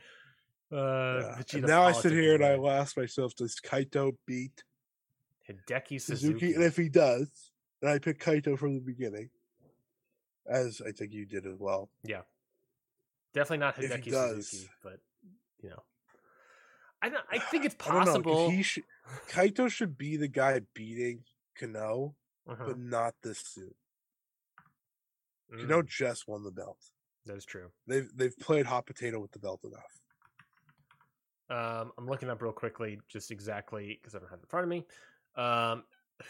Uh, 0.72 1.36
yeah. 1.52 1.60
Now 1.62 1.84
I 1.84 1.94
sit 1.94 2.12
here 2.12 2.36
and 2.36 2.46
I 2.46 2.54
ask 2.74 2.96
myself, 2.96 3.34
does 3.36 3.60
Kaito 3.60 4.16
beat 4.28 4.64
Hideki 5.50 6.00
Suzuki? 6.00 6.40
Suzuki. 6.40 6.54
And 6.54 6.64
if 6.64 6.78
he 6.78 6.90
does, 6.90 7.28
then 7.82 7.90
I 7.92 7.98
pick 7.98 8.20
Kaito 8.20 8.56
from 8.60 8.76
the 8.76 8.82
beginning, 8.82 9.32
as 10.48 10.80
I 10.86 10.92
think 10.92 11.12
you 11.12 11.26
did 11.26 11.48
as 11.48 11.58
well. 11.58 11.90
Yeah, 12.04 12.22
definitely 13.34 13.60
not 13.66 13.78
Hideki 13.78 14.12
does- 14.12 14.50
Suzuki, 14.50 14.70
but 14.84 15.00
you 15.64 15.70
know, 15.72 15.82
I 17.02 17.12
I 17.32 17.40
think 17.40 17.66
it's 17.66 17.76
I 17.88 17.92
don't 17.94 18.06
know, 18.06 18.06
'cause 18.06 18.24
possible. 18.24 18.50
he 18.52 18.62
should, 18.64 18.84
Kaito 19.30 19.70
should 19.70 19.98
be 19.98 20.18
the 20.18 20.28
guy 20.28 20.62
beating 20.74 21.24
Kenoh, 21.60 22.14
Uh-huh. 22.48 22.64
but 22.68 22.80
not 22.80 23.16
this 23.24 23.40
soon. 23.40 23.74
Mm, 25.54 25.62
Kenoh 25.66 25.86
just 25.86 26.28
won 26.28 26.44
the 26.44 26.52
belt. 26.52 26.78
that 27.26 27.36
is 27.38 27.46
true. 27.46 27.72
They've 27.88 28.10
they've 28.16 28.38
played 28.40 28.66
hot 28.66 28.86
potato 28.86 29.20
with 29.20 29.32
the 29.32 29.40
belt 29.40 29.64
enough. 29.64 30.00
Um, 31.50 31.92
I'm 31.98 32.06
looking 32.08 32.30
up 32.30 32.42
real 32.42 32.52
quickly, 32.52 33.00
just 33.08 33.32
exactly 33.32 33.98
because 34.00 34.14
I 34.16 34.20
don't 34.20 34.30
have 34.30 34.40
it 34.40 34.44
in 34.44 34.48
front 34.50 34.64
of 34.66 34.70
me. 34.70 34.86
um, 35.36 35.84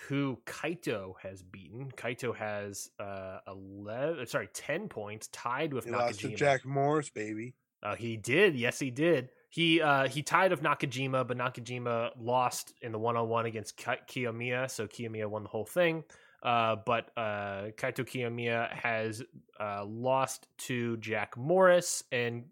who 0.08 0.40
Kaito 0.46 1.16
has 1.24 1.42
beaten. 1.42 1.92
Kaito 1.98 2.36
has 2.36 2.92
uh, 3.00 3.40
eleven, 3.48 4.26
sorry, 4.28 4.48
ten 4.54 4.88
points, 4.88 5.28
tied 5.30 5.74
with 5.74 5.86
He 5.86 5.92
lost 5.92 6.20
to 6.20 6.28
Nakajima. 6.30 6.36
Jack 6.38 6.66
Morris, 6.66 7.10
baby. 7.10 7.56
Uh, 7.82 7.96
he 7.96 8.16
did. 8.16 8.56
Yes, 8.56 8.78
he 8.80 8.92
did. 8.92 9.30
He 9.50 9.82
uh, 9.82 10.08
he 10.08 10.22
tied 10.22 10.52
with 10.52 10.62
Nakajima, 10.62 11.28
but 11.28 11.38
Nakajima 11.38 12.12
lost 12.20 12.74
in 12.82 12.92
the 12.92 13.00
one 13.00 13.18
on 13.18 13.28
one 13.28 13.48
against 13.48 13.78
Ki- 13.78 14.04
Kiyomiya, 14.08 14.70
so 14.70 14.88
Kiyomiya 14.88 15.26
won 15.26 15.44
the 15.44 15.50
whole 15.50 15.66
thing. 15.66 16.04
Uh, 16.44 16.78
but 16.86 17.10
uh, 17.18 17.72
Kaito 17.76 18.06
Kiyomiya 18.06 18.72
has 18.72 19.24
uh, 19.60 19.84
lost 19.86 20.48
to 20.60 20.98
Jack 20.98 21.36
Morris 21.36 22.04
and 22.12 22.46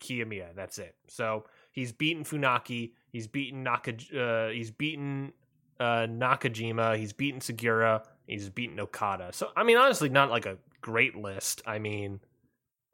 Kiyomiya. 0.00 0.56
That's 0.56 0.78
it. 0.78 0.96
So 1.06 1.44
he's 1.70 1.92
beaten 1.92 2.24
Funaki. 2.24 2.92
He's 3.10 3.26
beaten 3.26 3.62
Naka. 3.62 3.92
Uh, 4.16 4.48
he's 4.50 4.70
beaten 4.70 5.32
uh, 5.78 6.06
Nakajima. 6.08 6.96
He's 6.96 7.12
beaten 7.12 7.40
Sugiura. 7.40 8.04
He's 8.26 8.48
beaten 8.48 8.80
Okada. 8.80 9.30
So 9.32 9.50
I 9.54 9.64
mean, 9.64 9.76
honestly, 9.76 10.08
not 10.08 10.30
like 10.30 10.46
a 10.46 10.56
great 10.80 11.14
list. 11.14 11.62
I 11.66 11.78
mean, 11.78 12.20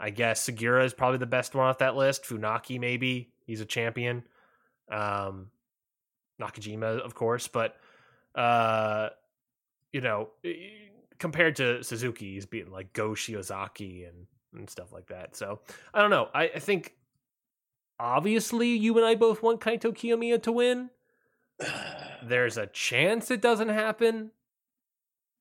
I 0.01 0.11
guess 0.11 0.49
Sugiura 0.49 0.85
is 0.85 0.95
probably 0.95 1.19
the 1.19 1.27
best 1.27 1.55
one 1.55 1.67
off 1.67 1.79
that 1.79 1.97
list. 1.97 2.25
Funaki, 2.25 2.79
maybe 2.79 3.31
he's 3.47 3.61
a 3.61 3.67
champion. 3.67 4.23
Um, 4.91 5.51
Nakajima, 6.41 7.01
of 7.01 7.15
course, 7.15 7.49
but 7.49 7.77
uh, 8.35 9.09
you 9.93 10.01
know, 10.01 10.29
compared 11.19 11.57
to 11.57 11.83
Suzuki, 11.83 12.35
he's 12.35 12.47
beaten 12.47 12.73
like 12.73 12.93
Go 12.93 13.11
Shiozaki 13.11 14.09
and 14.09 14.27
and 14.55 14.71
stuff 14.71 14.93
like 14.93 15.09
that. 15.09 15.37
So 15.37 15.61
I 15.93 16.01
don't 16.01 16.11
know. 16.11 16.29
I, 16.35 16.45
I 16.55 16.59
think 16.59 16.95
obviously 17.99 18.69
you 18.69 18.97
and 18.97 19.07
I 19.07 19.15
both 19.15 19.43
want 19.43 19.61
Kaito 19.61 19.93
Kiyomiya 19.93 20.43
to 20.45 20.53
win. 20.53 20.91
There's 22.23 22.57
a 22.57 22.67
chance 22.67 23.31
it 23.31 23.43
doesn't 23.43 23.69
happen. 23.69 24.31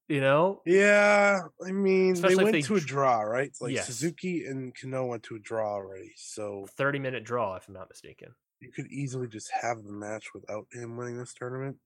You 0.09 0.21
know, 0.21 0.61
Yeah, 0.65 1.41
I 1.65 1.71
mean 1.71 2.13
Especially 2.13 2.35
they 2.35 2.43
went 2.43 2.53
they 2.53 2.61
to 2.61 2.75
a 2.75 2.79
draw, 2.79 3.21
right? 3.21 3.51
Like 3.59 3.73
Yes. 3.73 3.87
Suzuki 3.87 4.45
and 4.45 4.73
Kenoh 4.73 5.07
went 5.07 5.23
to 5.23 5.35
a 5.35 5.39
draw 5.39 5.73
already, 5.73 6.13
so 6.15 6.65
30 6.77 6.99
minute 6.99 7.25
draw, 7.25 7.55
if 7.55 7.67
I'm 7.67 7.73
not 7.73 7.89
mistaken. 7.89 8.33
you 8.61 8.71
could 8.71 8.87
easily 8.87 9.27
just 9.27 9.51
have 9.51 9.83
the 9.83 9.91
match 9.91 10.33
without 10.33 10.65
him 10.71 10.95
winning 10.97 11.17
this 11.17 11.33
tournament. 11.33 11.77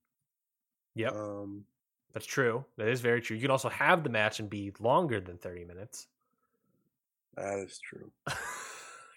Yep. 0.96 1.14
Um, 1.14 1.66
That's 2.14 2.26
true. 2.28 2.66
That 2.78 2.90
is 2.90 3.02
very 3.02 3.22
true. 3.22 3.36
You 3.36 3.42
can 3.42 3.52
also 3.52 3.70
have 3.70 4.04
the 4.04 4.10
match 4.10 4.40
and 4.40 4.50
be 4.50 4.72
longer 4.80 5.20
than 5.20 5.38
30 5.38 5.66
minutes. 5.66 6.08
that 7.36 7.60
is 7.60 7.80
true. 7.80 8.12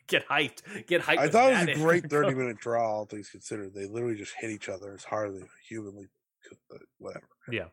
Get 0.06 0.28
hyped. 0.28 0.86
Get 0.86 1.00
hyped. 1.02 1.18
I 1.18 1.28
thought 1.28 1.52
it 1.52 1.68
was 1.68 1.76
a 1.78 1.80
great 1.82 2.10
thirty 2.10 2.34
minute 2.34 2.58
draw, 2.58 2.86
all 2.90 3.06
things 3.06 3.30
considered. 3.30 3.72
They 3.74 3.86
literally 3.86 4.16
just 4.16 4.34
hit 4.38 4.50
each 4.50 4.68
other 4.68 4.92
as 4.94 5.02
hard 5.02 5.30
as 5.34 5.40
they 5.40 5.46
humanly 5.66 6.08
could, 6.46 6.58
but 6.68 6.80
whatever. 6.98 7.26
Yeah. 7.50 7.68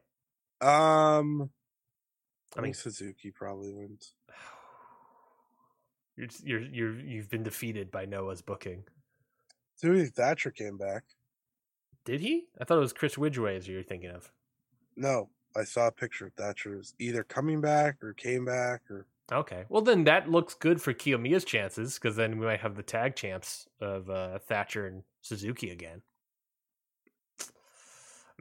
Um, 0.62 1.50
I 2.58 2.62
mean- 2.62 2.74
Suzuki 2.74 3.32
probably 3.32 3.72
wins. 3.74 4.14
You're, 6.18 6.28
you're, 6.44 6.62
you're, 6.62 7.00
you've 7.00 7.30
been 7.30 7.44
defeated 7.44 7.90
by 7.90 8.06
Noah's 8.06 8.42
booking. 8.42 8.84
Suzuki 9.76 10.10
Thatcher 10.10 10.52
came 10.52 10.78
back. 10.78 11.04
Did 12.06 12.22
he? 12.22 12.46
I 12.60 12.64
thought 12.66 12.78
it 12.78 12.82
was 12.82 12.94
Chris 12.94 13.18
Ridgeway 13.18 13.56
as 13.58 13.68
you 13.68 13.78
were 13.78 13.84
thinking 13.84 14.10
of. 14.10 14.32
No, 14.96 15.30
I 15.56 15.64
saw 15.64 15.88
a 15.88 15.92
picture 15.92 16.28
of 16.28 16.34
Thatcher's 16.34 16.94
either 17.00 17.24
coming 17.24 17.62
back 17.62 18.04
or 18.04 18.14
came 18.14 18.46
back 18.46 18.82
or 18.90 19.08
Okay. 19.32 19.64
Well, 19.70 19.82
then 19.82 20.04
that 20.04 20.30
looks 20.30 20.54
good 20.56 20.82
for 20.82 20.94
Kiyomiya's 20.94 21.46
chances 21.46 21.96
because 21.96 22.18
then 22.18 22.38
we 22.38 22.46
might 22.46 22.60
have 22.60 22.76
the 22.76 22.84
tag 22.84 23.16
champs 23.16 23.66
of 23.80 24.10
uh, 24.10 24.40
Thatcher 24.40 24.88
and 24.88 25.04
Suzuki 25.22 25.70
again. 25.70 26.02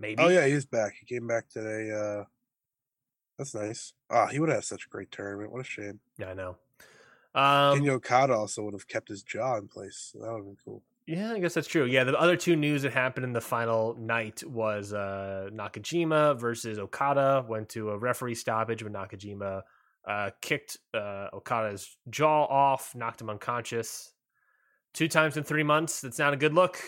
Maybe. 0.01 0.23
Oh 0.23 0.29
yeah, 0.29 0.47
he's 0.47 0.65
back. 0.65 0.95
He 0.99 1.07
came 1.07 1.27
back 1.27 1.49
today. 1.49 1.91
Uh 1.93 2.25
that's 3.39 3.55
nice. 3.55 3.95
Ah, 4.11 4.27
he 4.27 4.39
would 4.39 4.51
have 4.51 4.59
had 4.59 4.65
such 4.65 4.85
a 4.85 4.89
great 4.89 5.11
tournament. 5.11 5.51
What 5.53 5.63
a 5.63 5.65
shame. 5.65 6.01
Yeah, 6.19 6.31
I 6.31 6.35
know. 6.35 6.57
Um, 7.35 7.81
Kinya 7.81 7.91
Okada 7.93 8.35
also 8.35 8.63
would 8.65 8.75
have 8.75 8.87
kept 8.89 9.09
his 9.09 9.23
jaw 9.23 9.57
in 9.57 9.69
place. 9.69 10.11
So 10.13 10.19
that 10.19 10.31
would 10.31 10.39
have 10.39 10.45
been 10.45 10.57
cool. 10.65 10.83
Yeah, 11.07 11.33
I 11.33 11.39
guess 11.39 11.55
that's 11.55 11.67
true. 11.67 11.87
Yeah, 11.87 12.05
the 12.05 12.19
other 12.21 12.37
two 12.37 12.55
news 12.55 12.83
that 12.83 12.93
happened 12.93 13.25
in 13.25 13.33
the 13.33 13.41
final 13.41 13.97
night 13.99 14.45
was 14.47 14.93
uh, 14.93 15.49
Nakajima 15.53 16.39
versus 16.39 16.79
Okada 16.79 17.45
went 17.49 17.69
to 17.71 17.91
a 17.91 17.99
referee 17.99 18.35
stoppage 18.35 18.83
when 18.83 18.93
Nakajima 18.93 19.63
uh, 20.07 20.31
kicked 20.41 20.77
uh, 20.93 21.29
Okada's 21.33 21.97
jaw 22.11 22.45
off, 22.45 22.95
knocked 22.95 23.21
him 23.21 23.31
unconscious. 23.31 24.13
Two 24.93 25.09
times 25.09 25.37
in 25.37 25.45
three 25.45 25.63
months. 25.63 26.01
That's 26.01 26.19
not 26.19 26.35
a 26.35 26.37
good 26.37 26.53
look. 26.53 26.79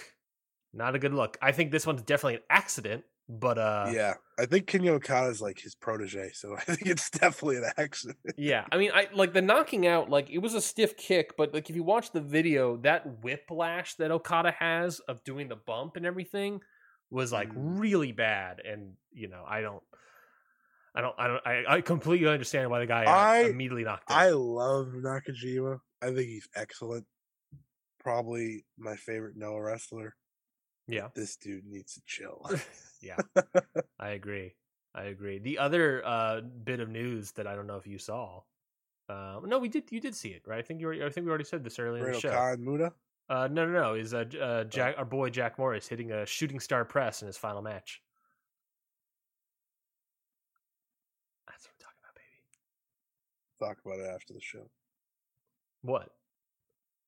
Not 0.74 0.94
a 0.94 0.98
good 0.98 1.12
look. 1.14 1.36
I 1.42 1.52
think 1.52 1.70
this 1.70 1.86
one's 1.86 2.02
definitely 2.02 2.36
an 2.36 2.42
accident, 2.48 3.04
but 3.28 3.58
uh, 3.58 3.90
yeah. 3.92 4.14
I 4.38 4.46
think 4.46 4.66
Kinya 4.66 4.90
Okada 4.92 5.28
is 5.28 5.40
like 5.42 5.58
his 5.60 5.74
protege, 5.74 6.30
so 6.32 6.54
I 6.56 6.60
think 6.62 6.86
it's 6.86 7.10
definitely 7.10 7.58
an 7.58 7.70
accident. 7.76 8.18
Yeah, 8.36 8.64
I 8.72 8.78
mean, 8.78 8.90
I 8.94 9.08
like 9.12 9.32
the 9.34 9.42
knocking 9.42 9.86
out. 9.86 10.08
Like 10.08 10.30
it 10.30 10.38
was 10.38 10.54
a 10.54 10.60
stiff 10.62 10.96
kick, 10.96 11.36
but 11.36 11.52
like 11.52 11.68
if 11.68 11.76
you 11.76 11.82
watch 11.84 12.12
the 12.12 12.20
video, 12.22 12.78
that 12.78 13.22
whiplash 13.22 13.94
that 13.96 14.10
Okada 14.10 14.52
has 14.58 15.00
of 15.00 15.22
doing 15.24 15.48
the 15.48 15.56
bump 15.56 15.96
and 15.96 16.06
everything 16.06 16.60
was 17.10 17.30
like 17.32 17.50
Mm. 17.50 17.78
really 17.78 18.12
bad. 18.12 18.60
And 18.64 18.94
you 19.12 19.28
know, 19.28 19.44
I 19.46 19.60
don't, 19.60 19.82
I 20.94 21.00
don't, 21.02 21.14
I 21.18 21.26
don't, 21.26 21.46
I, 21.46 21.64
I 21.68 21.80
completely 21.82 22.28
understand 22.28 22.70
why 22.70 22.78
the 22.80 22.86
guy 22.86 23.04
I- 23.04 23.40
immediately 23.50 23.84
knocked 23.84 24.10
out. 24.10 24.16
I 24.16 24.30
love 24.30 24.86
Nakajima. 24.96 25.78
I 26.00 26.06
think 26.06 26.28
he's 26.28 26.48
excellent. 26.56 27.04
Probably 28.00 28.64
my 28.78 28.96
favorite 28.96 29.36
Noah 29.36 29.62
wrestler. 29.62 30.14
Yeah, 30.86 31.08
This 31.14 31.36
dude 31.36 31.66
needs 31.66 31.94
to 31.94 32.02
chill. 32.06 32.50
yeah, 33.00 33.16
I 33.98 34.10
agree. 34.10 34.54
I 34.94 35.04
agree. 35.04 35.38
The 35.38 35.58
other 35.58 36.04
uh, 36.04 36.40
bit 36.40 36.80
of 36.80 36.88
news 36.88 37.32
that 37.32 37.46
I 37.46 37.54
don't 37.54 37.66
know 37.66 37.76
if 37.76 37.86
you 37.86 37.98
saw. 37.98 38.42
Uh, 39.08 39.40
no, 39.44 39.58
we 39.58 39.68
did. 39.68 39.90
You 39.90 40.00
did 40.00 40.14
see 40.14 40.30
it, 40.30 40.42
right? 40.46 40.58
I 40.58 40.62
think 40.62 40.80
you. 40.80 40.86
Were, 40.86 40.94
I 40.94 41.10
think 41.10 41.24
we 41.24 41.30
already 41.30 41.44
said 41.44 41.64
this 41.64 41.78
earlier 41.78 42.06
in 42.06 42.12
the 42.12 42.20
show. 42.20 42.30
Khan 42.30 42.64
Muda. 42.64 42.92
Uh, 43.28 43.48
no, 43.50 43.66
no, 43.66 43.72
no. 43.72 43.94
Is 43.94 44.12
uh, 44.12 44.24
uh, 44.40 44.64
Jack, 44.64 44.96
our 44.98 45.04
boy 45.04 45.30
Jack 45.30 45.58
Morris 45.58 45.88
hitting 45.88 46.12
a 46.12 46.26
shooting 46.26 46.60
star 46.60 46.84
press 46.84 47.22
in 47.22 47.26
his 47.26 47.36
final 47.36 47.62
match? 47.62 48.02
That's 51.48 51.64
what 51.64 51.72
we're 51.78 51.84
talking 51.84 52.00
about, 52.02 52.14
baby. 52.14 52.40
Talk 53.60 53.78
about 53.84 54.04
it 54.04 54.14
after 54.14 54.34
the 54.34 54.40
show 54.40 54.68
What? 55.82 56.10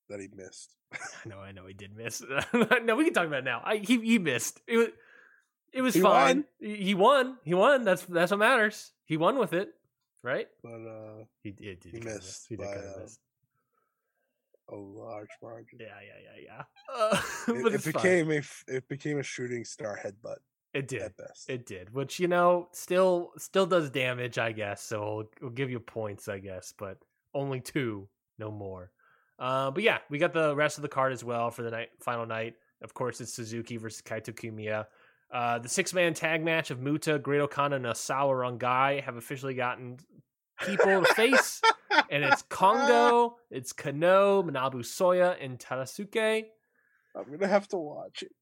That 0.09 0.21
he 0.21 0.29
missed. 0.35 0.75
I 0.93 1.29
know, 1.29 1.39
I 1.39 1.53
know, 1.53 1.67
he 1.67 1.75
did 1.75 1.97
miss. 1.97 2.23
no, 2.85 2.97
we 2.97 3.05
can 3.05 3.15
talk 3.15 3.27
about 3.27 3.41
it 3.41 3.45
now. 3.45 3.63
I, 3.65 3.77
he 3.79 3.99
he 4.01 4.19
missed. 4.19 4.61
It 4.67 4.77
was 4.77 4.89
it 5.73 5.83
was 5.83 5.95
He 5.95 6.01
fine. 6.01 6.45
won. 6.61 6.71
He 6.77 6.95
won. 6.95 7.37
He 7.45 7.55
won. 7.55 7.85
That's 7.85 8.03
that's 8.05 8.31
what 8.31 8.39
matters. 8.39 8.93
He 9.07 9.17
won 9.17 9.39
with 9.39 9.53
it, 9.53 9.71
right? 10.23 10.47
But 10.63 10.87
uh 10.87 11.25
He 11.43 11.51
did. 11.51 11.83
He, 11.85 11.99
missed 12.01 12.47
He 12.49 12.57
did 12.57 12.65
by, 12.67 12.75
kind 12.75 12.87
of 12.87 12.95
uh, 12.97 13.01
miss. 13.03 13.19
a 14.71 14.77
large 14.77 15.29
margin. 15.43 15.79
Yeah, 15.81 15.87
yeah, 16.01 16.21
yeah, 16.37 16.43
yeah. 16.47 16.95
Uh, 16.95 17.21
It, 17.49 17.67
it 17.67 17.75
it's 17.75 17.85
fine. 17.85 17.93
became 17.93 18.31
a 18.31 18.37
f- 18.37 18.65
it 18.69 18.89
became 18.89 19.19
a 19.19 19.23
shooting 19.23 19.65
star 19.65 19.99
headbutt 20.03 20.39
It 20.73 20.89
did. 20.89 21.03
at 21.03 21.17
best. 21.17 21.51
It 21.51 21.67
did, 21.67 21.93
which 21.93 22.19
you 22.21 22.29
know 22.29 22.69
still 22.73 23.33
still 23.37 23.67
does 23.67 23.91
damage, 23.91 24.39
I 24.39 24.53
guess. 24.53 24.81
So 24.83 25.17
we'll, 25.17 25.31
we'll 25.43 25.51
give 25.51 25.71
you 25.71 25.81
points, 25.81 26.29
I 26.29 26.39
guess, 26.39 26.73
but 26.77 26.99
only 27.35 27.61
two, 27.61 28.09
no 28.39 28.51
more. 28.53 28.91
Uh, 29.39 29.71
but 29.71 29.83
yeah, 29.83 29.99
we 30.11 30.19
got 30.19 30.33
the 30.33 30.55
rest 30.55 30.79
of 30.79 30.83
the 30.83 30.89
card 30.89 31.13
as 31.13 31.25
well 31.25 31.51
for 31.51 31.63
the 31.63 31.71
night 31.71 31.89
final 32.01 32.27
night. 32.27 32.55
Of 32.83 32.95
course, 32.95 33.21
it's 33.21 33.33
Suzuki 33.33 33.77
versus 33.77 34.03
Kaito 34.03 34.35
Kiyomiya. 34.35 34.87
Uh, 35.33 35.59
the 35.59 35.69
six 35.69 35.93
man 35.93 36.15
tag 36.15 36.45
match 36.45 36.71
of 36.71 36.81
Muta, 36.81 37.19
Great 37.19 37.41
Okada, 37.41 37.77
and 37.77 37.85
Asawa 37.85 38.59
Rangai 38.59 39.03
have 39.03 39.17
officially 39.17 39.55
gotten 39.55 39.99
people 40.61 41.03
to 41.03 41.15
face, 41.15 41.61
and 42.11 42.23
it's 42.23 42.43
Kongo, 42.49 43.37
it's 43.51 43.73
Kenoh, 43.73 44.49
Manabu 44.49 44.77
Soya, 44.77 45.37
and 45.43 45.59
Tadasuke. 45.59 46.45
I'm 47.17 47.31
gonna 47.31 47.49
have 47.49 47.69
to 47.69 47.77
watch 47.77 48.23
it. 48.23 48.33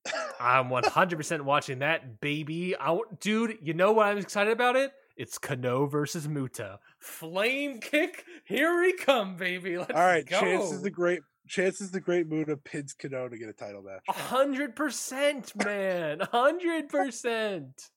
I'm 0.40 0.68
100% 0.68 1.42
watching 1.42 1.80
that, 1.80 2.20
baby. 2.20 2.74
I, 2.78 2.98
dude, 3.20 3.58
you 3.62 3.74
know 3.74 3.92
what 3.92 4.06
I'm 4.06 4.18
excited 4.18 4.52
about 4.52 4.76
it? 4.76 4.92
It's 5.16 5.38
Kenoh 5.38 5.90
versus 5.90 6.28
Muta. 6.28 6.78
Flame 6.98 7.80
kick. 7.80 8.24
Here 8.44 8.80
we 8.80 8.94
come, 8.94 9.36
baby. 9.36 9.78
Let's 9.78 9.92
All 9.92 10.00
right, 10.00 10.26
go. 10.26 10.62
is 10.62 10.82
the 10.82 10.90
great 10.90 11.20
chances 11.48 11.90
the 11.90 12.00
great 12.00 12.28
Muta 12.28 12.56
pins 12.56 12.94
Kenoh 12.94 13.30
to 13.30 13.36
get 13.36 13.48
a 13.48 13.52
title 13.52 13.82
match. 13.82 14.02
Hundred 14.08 14.74
percent, 14.76 15.52
man. 15.56 16.20
Hundred 16.20 16.88
percent. 16.88 17.90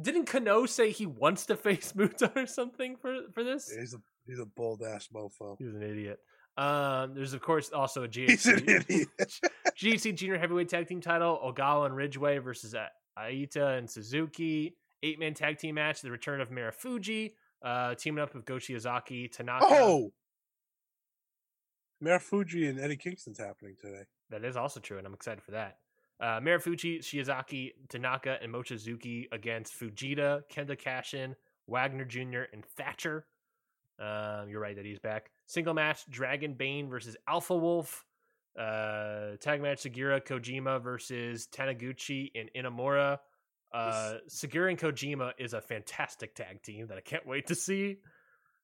Didn't 0.00 0.28
Kenoh 0.28 0.68
say 0.68 0.90
he 0.90 1.06
wants 1.06 1.46
to 1.46 1.56
face 1.56 1.94
Muta 1.94 2.30
or 2.36 2.46
something 2.46 2.96
for 2.96 3.22
for 3.32 3.42
this? 3.42 3.70
He's 3.76 3.94
a 3.94 3.98
he's 4.26 4.38
a 4.38 4.46
bold 4.46 4.82
ass 4.82 5.08
mofo. 5.14 5.56
He 5.58 5.64
was 5.64 5.74
an 5.74 5.82
idiot. 5.82 6.18
Um, 6.56 7.14
there's 7.14 7.32
of 7.32 7.40
course 7.40 7.70
also 7.72 8.04
a 8.04 8.08
He's 8.08 8.46
an 8.46 8.58
GHC, 8.60 8.68
idiot. 8.68 9.08
GHC 9.80 10.14
Junior 10.14 10.38
Heavyweight 10.38 10.68
Tag 10.68 10.86
Team 10.86 11.00
Title: 11.00 11.40
Ogawa 11.44 11.86
and 11.86 11.96
Ridgeway 11.96 12.38
versus 12.38 12.74
Aita 13.18 13.78
and 13.78 13.90
Suzuki. 13.90 14.76
Eight 15.02 15.18
man 15.18 15.34
tag 15.34 15.58
team 15.58 15.76
match: 15.76 16.02
The 16.02 16.10
return 16.10 16.40
of 16.40 16.50
Marufuji, 16.50 17.32
uh, 17.62 17.94
teaming 17.94 18.22
up 18.22 18.34
with 18.34 18.44
Go 18.44 18.56
Shiozaki, 18.56 19.30
Tanaka. 19.30 19.66
oh, 19.68 20.12
Marufuji 22.02 22.68
and 22.68 22.80
Eddie 22.80 22.96
Kingston's 22.96 23.38
happening 23.38 23.76
today. 23.80 24.02
That 24.30 24.44
is 24.44 24.56
also 24.56 24.80
true, 24.80 24.98
and 24.98 25.06
I'm 25.06 25.14
excited 25.14 25.42
for 25.42 25.52
that. 25.52 25.78
Uh, 26.20 26.38
Marufuji, 26.40 26.98
Shiozaki, 27.00 27.70
Tanaka, 27.88 28.38
and 28.42 28.52
Mochizuki 28.52 29.24
against 29.32 29.78
Fujita, 29.78 30.42
Kendo 30.52 30.78
Kashin, 30.78 31.34
Wagner 31.66 32.04
Jr., 32.04 32.42
and 32.52 32.64
Thatcher. 32.76 33.26
Um, 33.98 34.48
you're 34.48 34.60
right 34.60 34.76
that 34.76 34.84
he's 34.84 34.98
back. 34.98 35.30
Single 35.46 35.74
match: 35.74 36.08
Dragon 36.10 36.54
Bane 36.54 36.88
versus 36.88 37.16
Alpha 37.26 37.56
Wolf. 37.56 38.04
Uh, 38.58 39.36
tag 39.40 39.62
match: 39.62 39.82
Sugiura 39.82 40.20
Kojima 40.24 40.82
versus 40.82 41.46
Taniguchi 41.46 42.30
and 42.34 42.50
Inamura. 42.56 43.18
Uh, 43.72 44.14
Sugiura 44.28 44.70
and 44.70 44.78
Kojima 44.78 45.32
is 45.38 45.52
a 45.54 45.60
fantastic 45.60 46.34
tag 46.34 46.62
team 46.62 46.88
that 46.88 46.98
I 46.98 47.00
can't 47.00 47.26
wait 47.26 47.46
to 47.48 47.54
see. 47.54 47.98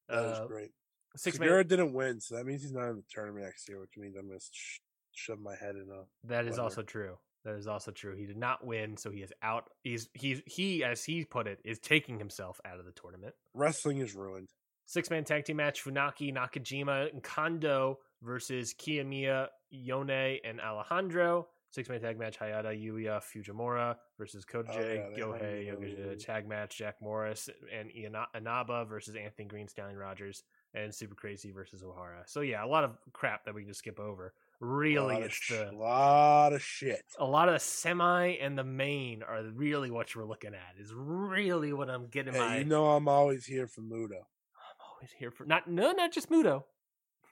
That 0.09 0.23
was 0.25 0.39
Uh, 0.41 0.47
great. 0.47 0.71
Six 1.17 1.39
Sugiura 1.39 1.59
man. 1.59 1.67
didn't 1.69 1.93
win, 1.95 2.21
so 2.21 2.37
that 2.37 2.45
means 2.45 2.63
he's 2.63 2.73
not 2.73 2.91
in 2.91 2.97
the 2.97 3.05
tournament 3.11 3.45
next 3.45 3.69
year, 3.69 3.81
which 3.81 3.97
means 3.97 4.17
I'm 4.17 4.27
gonna 4.29 4.41
sh- 4.53 4.81
shove 5.13 5.39
my 5.39 5.55
head 5.57 5.77
in 5.77 5.89
a. 5.91 6.05
That 6.29 6.45
is 6.45 6.51
Wonder. 6.53 6.63
also 6.63 6.83
true. 6.83 7.19
That 7.45 7.55
is 7.55 7.67
also 7.69 7.93
true. 7.93 8.17
He 8.17 8.27
did 8.27 8.37
not 8.37 8.67
win, 8.67 8.97
so 8.97 9.11
he 9.11 9.23
is 9.23 9.33
out. 9.43 9.71
He's 9.83 10.09
he's 10.15 10.43
he, 10.47 10.83
as 10.85 11.05
he 11.05 11.25
put 11.25 11.47
it, 11.47 11.61
is 11.65 11.79
taking 11.79 12.19
himself 12.19 12.61
out 12.65 12.79
of 12.81 12.85
the 12.85 12.93
tournament. 12.93 13.35
Wrestling 13.55 13.99
is 13.99 14.15
ruined. 14.15 14.51
Six 14.85 15.09
man 15.11 15.25
tag 15.25 15.45
team 15.45 15.57
match: 15.57 15.83
Funaki, 15.85 16.35
Nakajima, 16.35 17.11
and 17.13 17.23
Kondo 17.23 17.99
versus 18.23 18.75
Kiyomiya, 18.75 19.49
Yone, 19.71 20.11
and 20.45 20.61
Alejandro. 20.61 21.49
Six 21.77 21.91
man 21.91 22.01
tag 22.01 22.19
match: 22.19 22.39
Hayata, 22.39 22.73
Yuya, 22.73 23.21
Fujimura 23.21 23.97
versus 24.17 24.47
Koja, 24.47 24.71
Oh, 24.71 24.81
yeah, 24.81 25.25
Yohei, 25.27 26.09
had 26.09 26.19
Tag 26.19 26.49
match: 26.49 26.79
Jack 26.79 27.03
Morris 27.03 27.51
and 27.71 27.91
Inaba 27.91 28.87
versus 28.87 29.15
Anthony 29.15 29.47
Green, 29.47 29.69
Stallion 29.69 29.99
Rogers, 29.99 30.43
and 30.73 30.95
Super 30.95 31.15
Crazy 31.15 31.51
versus 31.51 31.83
O'Hara. 31.83 32.23
So 32.25 32.41
yeah, 32.41 32.65
a 32.65 32.67
lot 32.67 32.85
of 32.85 32.97
crap 33.13 33.45
that 33.45 33.55
we 33.55 33.61
can 33.61 33.69
just 33.69 33.81
skip 33.81 34.01
over. 34.01 34.33
Really, 34.59 35.17
it's 35.17 35.35
sh- 35.35 35.51
the 35.51 35.71
lot 35.77 36.55
of 36.55 36.63
shit. 36.63 37.03
a 37.19 37.27
lot 37.27 37.49
of 37.49 37.53
the 37.57 37.61
semi 37.61 38.29
and 38.41 38.57
the 38.57 38.65
main 38.65 39.23
are 39.23 39.43
really 39.43 39.91
what 39.91 40.15
you're 40.15 40.25
looking 40.25 40.55
at. 40.55 40.81
Is 40.81 40.95
really 40.95 41.75
what 41.75 41.91
I'm 41.91 42.07
getting 42.07 42.33
Hey, 42.33 42.39
my. 42.41 42.59
you 42.61 42.65
know 42.65 42.87
I'm 42.87 43.07
always 43.07 43.45
here 43.45 43.67
for 43.67 43.83
Muda 43.83 44.15
I'm 44.15 44.81
always 44.91 45.11
here 45.19 45.31
for 45.31 45.45
not 45.45 45.69
no 45.69 45.93
not 45.93 46.11
just 46.11 46.31
Mudo 46.31 46.65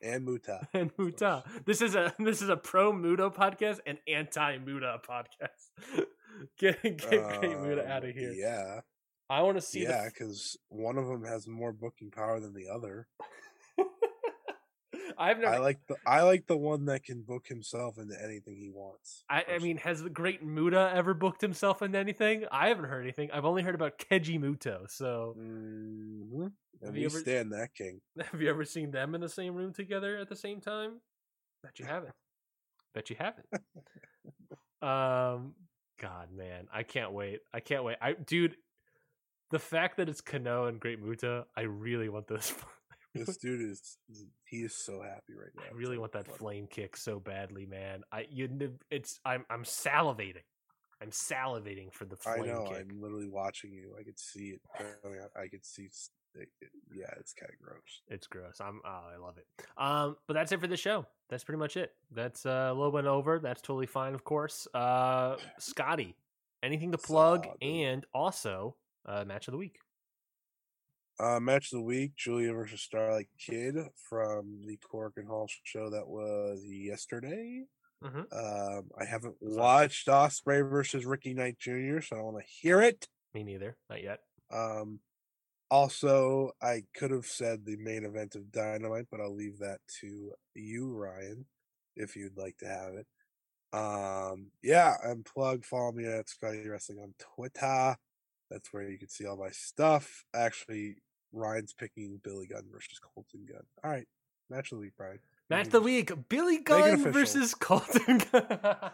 and 0.04 0.24
Muta. 0.24 0.68
and 0.74 0.90
Muta. 0.98 1.42
This 1.64 1.80
is 1.82 1.94
a 1.94 2.14
this 2.18 2.42
is 2.42 2.48
a 2.48 2.56
pro 2.56 2.92
Mudo 2.92 3.34
podcast 3.34 3.80
and 3.86 3.98
anti 4.06 4.58
Muda 4.58 5.00
podcast. 5.08 6.04
get 6.58 6.82
get 6.82 6.98
great 6.98 7.60
Muta 7.60 7.84
Um, 7.84 7.90
out 7.90 8.04
of 8.04 8.14
here. 8.14 8.32
Yeah, 8.32 8.80
I 9.30 9.42
want 9.42 9.56
to 9.56 9.62
see 9.62 9.82
yeah, 9.82 10.06
because 10.06 10.56
one 10.68 10.98
of 10.98 11.06
them 11.06 11.24
has 11.24 11.48
more 11.48 11.72
booking 11.72 12.10
power 12.10 12.38
than 12.40 12.54
the 12.54 12.68
other. 12.68 13.08
I've 15.18 15.38
never. 15.38 15.54
I 15.54 15.58
like 15.58 15.78
the 15.86 15.96
I 16.06 16.22
like 16.22 16.46
the 16.46 16.56
one 16.56 16.86
that 16.86 17.04
can 17.04 17.22
book 17.22 17.46
himself 17.46 17.98
into 17.98 18.14
anything 18.22 18.56
he 18.56 18.70
wants. 18.70 19.22
I, 19.28 19.44
I 19.54 19.58
mean, 19.58 19.76
has 19.78 20.02
the 20.02 20.10
great 20.10 20.42
Muta 20.42 20.92
ever 20.94 21.14
booked 21.14 21.40
himself 21.40 21.82
into 21.82 21.98
anything? 21.98 22.44
I 22.50 22.68
haven't 22.68 22.86
heard 22.86 23.02
anything. 23.02 23.30
I've 23.32 23.44
only 23.44 23.62
heard 23.62 23.74
about 23.74 23.98
Keiji 23.98 24.38
Muto. 24.40 24.90
So, 24.90 25.36
Mhm. 25.38 26.52
Have 26.84 26.96
you 26.96 27.06
ever- 27.06 27.18
stand 27.18 27.52
that 27.52 27.74
king. 27.74 28.00
Have 28.30 28.40
you 28.40 28.48
ever 28.50 28.64
seen 28.64 28.90
them 28.90 29.14
in 29.14 29.20
the 29.20 29.28
same 29.28 29.54
room 29.54 29.72
together 29.72 30.16
at 30.18 30.28
the 30.28 30.36
same 30.36 30.60
time? 30.60 31.00
Bet 31.62 31.78
you 31.78 31.84
haven't. 31.86 32.14
Bet 32.94 33.10
you 33.10 33.16
haven't. 33.18 33.46
um, 34.82 35.54
God, 36.00 36.30
man, 36.32 36.66
I 36.72 36.82
can't 36.82 37.12
wait. 37.12 37.40
I 37.52 37.60
can't 37.60 37.84
wait. 37.84 37.96
I, 38.02 38.12
dude, 38.12 38.56
the 39.50 39.58
fact 39.58 39.96
that 39.98 40.08
it's 40.08 40.20
Kenoh 40.20 40.68
and 40.68 40.80
Great 40.80 41.00
Muta, 41.00 41.46
I 41.56 41.62
really 41.62 42.08
want 42.08 42.26
this. 42.26 42.52
This 43.14 43.36
dude 43.36 43.60
is 43.62 43.96
he 44.44 44.58
is 44.58 44.74
so 44.74 45.00
happy 45.00 45.34
right 45.36 45.50
now. 45.56 45.62
I 45.70 45.74
really 45.74 45.98
want 45.98 46.12
that 46.12 46.26
flame 46.36 46.66
kick 46.66 46.96
so 46.96 47.20
badly, 47.20 47.64
man. 47.66 48.02
I 48.12 48.26
you, 48.30 48.48
it's 48.90 49.20
I'm 49.24 49.44
I'm 49.48 49.62
salivating. 49.64 50.42
I'm 51.02 51.10
salivating 51.10 51.92
for 51.92 52.04
the 52.06 52.16
I 52.26 52.36
flame 52.38 52.46
know. 52.54 52.64
kick. 52.64 52.86
I'm 52.90 53.00
literally 53.00 53.28
watching 53.28 53.72
you. 53.72 53.94
I 53.98 54.02
could 54.02 54.18
see 54.18 54.50
it. 54.56 54.60
I 55.36 55.48
could 55.48 55.64
see. 55.64 55.84
It, 56.34 56.48
it- 56.60 56.70
yeah, 56.92 57.06
it's 57.20 57.32
kind 57.32 57.52
of 57.52 57.58
gross. 57.64 58.02
It's 58.08 58.26
gross. 58.26 58.60
I'm 58.60 58.80
oh, 58.84 58.88
I 59.14 59.16
love 59.18 59.36
it. 59.38 59.46
Um, 59.76 60.16
but 60.26 60.34
that's 60.34 60.50
it 60.52 60.60
for 60.60 60.66
the 60.66 60.76
show. 60.76 61.06
That's 61.28 61.44
pretty 61.44 61.58
much 61.58 61.76
it. 61.76 61.92
That's 62.10 62.44
uh, 62.46 62.68
a 62.70 62.74
little 62.74 62.90
bit 62.92 63.06
over. 63.06 63.38
That's 63.38 63.60
totally 63.62 63.86
fine, 63.86 64.14
of 64.14 64.24
course. 64.24 64.66
Uh, 64.74 65.36
Scotty, 65.58 66.16
anything 66.62 66.90
to 66.92 66.98
plug, 66.98 67.44
Scotty. 67.44 67.82
and 67.84 68.04
also 68.12 68.74
uh, 69.06 69.24
match 69.24 69.46
of 69.48 69.52
the 69.52 69.58
week. 69.58 69.78
Uh, 71.20 71.38
match 71.40 71.72
of 71.72 71.78
the 71.78 71.84
week: 71.84 72.16
Giulia 72.16 72.52
versus 72.52 72.80
Starlight 72.82 73.28
Kid 73.38 73.76
from 74.08 74.62
the 74.66 74.78
Korakuen 74.78 75.26
Hall 75.26 75.48
show 75.62 75.90
that 75.90 76.08
was 76.08 76.62
yesterday. 76.64 77.64
Mhm. 78.02 78.32
Um, 78.32 78.90
I 78.98 79.04
haven't 79.04 79.36
watched 79.40 80.08
Ospreay 80.08 80.68
versus 80.68 81.06
Ricky 81.06 81.32
Knight 81.32 81.58
Jr., 81.58 82.00
so 82.00 82.16
I 82.16 82.18
don't 82.18 82.34
want 82.34 82.44
to 82.44 82.52
hear 82.52 82.80
it. 82.82 83.08
Me 83.32 83.44
neither. 83.44 83.76
Not 83.88 84.02
yet. 84.02 84.20
Um, 84.50 85.00
also, 85.70 86.52
I 86.60 86.84
could 86.94 87.10
have 87.10 87.26
said 87.26 87.64
the 87.64 87.76
main 87.76 88.04
event 88.04 88.34
of 88.34 88.52
Dynamite, 88.52 89.06
but 89.10 89.20
I'll 89.20 89.34
leave 89.34 89.58
that 89.58 89.80
to 90.00 90.34
you, 90.54 90.92
Ryan, 90.92 91.46
if 91.96 92.14
you'd 92.16 92.36
like 92.36 92.58
to 92.58 92.66
have 92.66 92.94
it. 92.94 93.06
Um, 93.72 94.52
yeah, 94.62 94.96
and 95.02 95.24
plug. 95.24 95.64
Follow 95.64 95.92
me 95.92 96.04
at 96.04 96.28
Scotty 96.28 96.68
Wrestling 96.68 97.00
on 97.00 97.14
Twitter. 97.18 97.96
That's 98.50 98.72
where 98.72 98.88
you 98.88 98.98
can 98.98 99.08
see 99.08 99.26
all 99.26 99.36
my 99.36 99.50
stuff. 99.50 100.24
Actually, 100.34 100.96
Ryan's 101.34 101.72
picking 101.72 102.20
Billy 102.22 102.46
Gunn 102.46 102.64
versus 102.72 102.98
Colten 103.00 103.46
Gunn. 103.48 103.62
All 103.82 103.90
right, 103.90 104.06
match 104.50 104.72
of 104.72 104.78
the 104.78 104.82
week, 104.82 104.92
Brian. 104.96 105.18
Match 105.50 105.66
of 105.66 105.72
the 105.72 105.80
week: 105.80 106.12
Billy 106.28 106.58
Gunn 106.58 107.12
versus 107.12 107.54
Colten. 107.60 108.30
Gunn. 108.30 108.46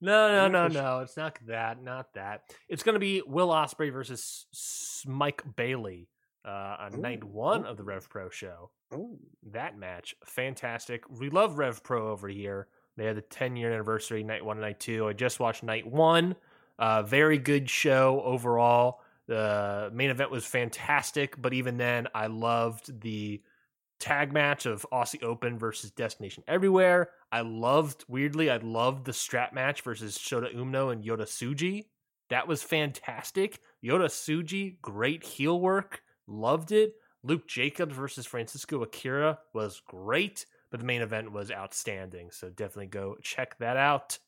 no, 0.00 0.28
no, 0.28 0.48
no, 0.48 0.68
no. 0.68 1.00
It's 1.00 1.16
not 1.16 1.38
that. 1.46 1.82
Not 1.82 2.14
that. 2.14 2.42
It's 2.68 2.82
going 2.82 2.94
to 2.94 3.00
be 3.00 3.22
Will 3.26 3.48
Ospreay 3.48 3.92
versus 3.92 4.46
S- 4.52 5.04
Mike 5.06 5.42
Bailey 5.56 6.08
uh, 6.46 6.76
on 6.80 7.00
night 7.00 7.22
Ooh, 7.22 7.28
one 7.28 7.64
of 7.66 7.76
the. 7.76 7.84
Rev 7.84 8.08
Pro 8.08 8.28
show. 8.30 8.70
Oh, 8.94 9.18
that 9.52 9.78
match 9.78 10.14
fantastic 10.24 11.04
we 11.08 11.30
love 11.30 11.56
rev 11.56 11.82
pro 11.82 12.10
over 12.10 12.28
here 12.28 12.68
they 12.98 13.06
had 13.06 13.16
the 13.16 13.22
10 13.22 13.56
year 13.56 13.72
anniversary 13.72 14.22
night 14.22 14.44
one 14.44 14.58
and 14.58 14.66
night 14.66 14.80
two 14.80 15.08
i 15.08 15.14
just 15.14 15.40
watched 15.40 15.62
night 15.62 15.86
one 15.86 16.36
uh, 16.78 17.02
very 17.02 17.38
good 17.38 17.70
show 17.70 18.20
overall 18.22 19.00
the 19.26 19.90
main 19.92 20.10
event 20.10 20.30
was 20.30 20.44
fantastic 20.44 21.40
but 21.40 21.52
even 21.52 21.76
then 21.76 22.06
i 22.14 22.26
loved 22.26 23.00
the 23.00 23.40
tag 24.00 24.32
match 24.32 24.66
of 24.66 24.84
aussie 24.92 25.22
open 25.22 25.58
versus 25.58 25.90
destination 25.92 26.42
everywhere 26.48 27.10
i 27.30 27.40
loved 27.40 28.04
weirdly 28.08 28.50
i 28.50 28.56
loved 28.56 29.04
the 29.04 29.12
strap 29.12 29.52
match 29.52 29.82
versus 29.82 30.18
shota 30.18 30.54
umino 30.54 30.92
and 30.92 31.04
yota 31.04 31.22
tsuji 31.22 31.84
that 32.30 32.48
was 32.48 32.62
fantastic 32.62 33.60
yota 33.84 34.06
tsuji 34.06 34.80
great 34.80 35.22
heel 35.22 35.60
work 35.60 36.02
loved 36.26 36.72
it 36.72 36.94
Luke 37.24 37.46
Jacobs 37.46 37.94
versus 37.94 38.26
Francisco 38.26 38.82
Akira 38.82 39.38
was 39.52 39.80
great, 39.86 40.46
but 40.70 40.80
the 40.80 40.86
main 40.86 41.02
event 41.02 41.32
was 41.32 41.50
outstanding. 41.50 42.30
So 42.30 42.48
definitely 42.48 42.86
go 42.86 43.16
check 43.22 43.56
that 43.58 43.76
out 43.76 44.18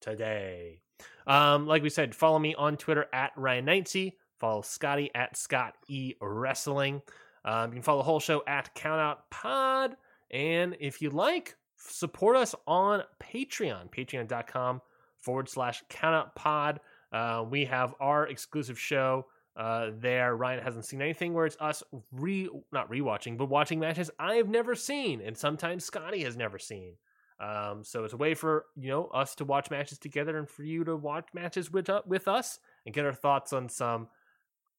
today. 0.00 0.80
Um, 1.26 1.66
like 1.66 1.82
we 1.82 1.90
said, 1.90 2.14
follow 2.14 2.38
me 2.38 2.54
on 2.54 2.76
Twitter 2.76 3.06
at 3.12 3.32
Ryan 3.36 3.66
Knightsey. 3.66 4.12
Follow 4.38 4.62
Scotty 4.62 5.10
at 5.14 5.36
Scott 5.36 5.74
E 5.88 6.14
Wrestling. 6.20 7.02
Um, 7.44 7.70
you 7.70 7.76
can 7.76 7.82
follow 7.82 7.98
the 7.98 8.04
whole 8.04 8.20
show 8.20 8.42
at 8.46 8.74
Countout 8.74 9.18
Pod. 9.30 9.96
And 10.30 10.76
if 10.80 11.00
you 11.00 11.10
like, 11.10 11.56
support 11.76 12.36
us 12.36 12.54
on 12.66 13.02
Patreon, 13.22 13.90
patreon.com 13.90 14.80
forward 15.20 15.48
slash 15.48 15.82
countout 15.90 16.34
pod. 16.34 16.80
Uh, 17.12 17.44
we 17.48 17.64
have 17.64 17.94
our 18.00 18.26
exclusive 18.26 18.78
show 18.78 19.26
uh, 19.56 19.90
there. 19.98 20.36
Ryan 20.36 20.62
hasn't 20.62 20.84
seen 20.84 21.00
anything 21.00 21.34
where 21.34 21.46
it's 21.46 21.56
us 21.60 21.82
re 22.12 22.48
not 22.72 22.90
rewatching, 22.90 23.36
but 23.36 23.48
watching 23.48 23.80
matches 23.80 24.10
I've 24.18 24.48
never 24.48 24.74
seen, 24.74 25.20
and 25.20 25.36
sometimes 25.36 25.84
Scotty 25.84 26.22
has 26.24 26.36
never 26.36 26.58
seen. 26.58 26.94
Um, 27.38 27.84
so 27.84 28.04
it's 28.04 28.14
a 28.14 28.18
way 28.18 28.34
for 28.34 28.66
you 28.76 28.88
know 28.88 29.06
us 29.06 29.34
to 29.36 29.44
watch 29.44 29.70
matches 29.70 29.98
together, 29.98 30.38
and 30.38 30.48
for 30.48 30.62
you 30.62 30.84
to 30.84 30.96
watch 30.96 31.28
matches 31.32 31.72
with 31.72 31.88
uh, 31.88 32.02
with 32.06 32.28
us 32.28 32.58
and 32.84 32.94
get 32.94 33.04
our 33.04 33.12
thoughts 33.12 33.52
on 33.52 33.68
some 33.68 34.08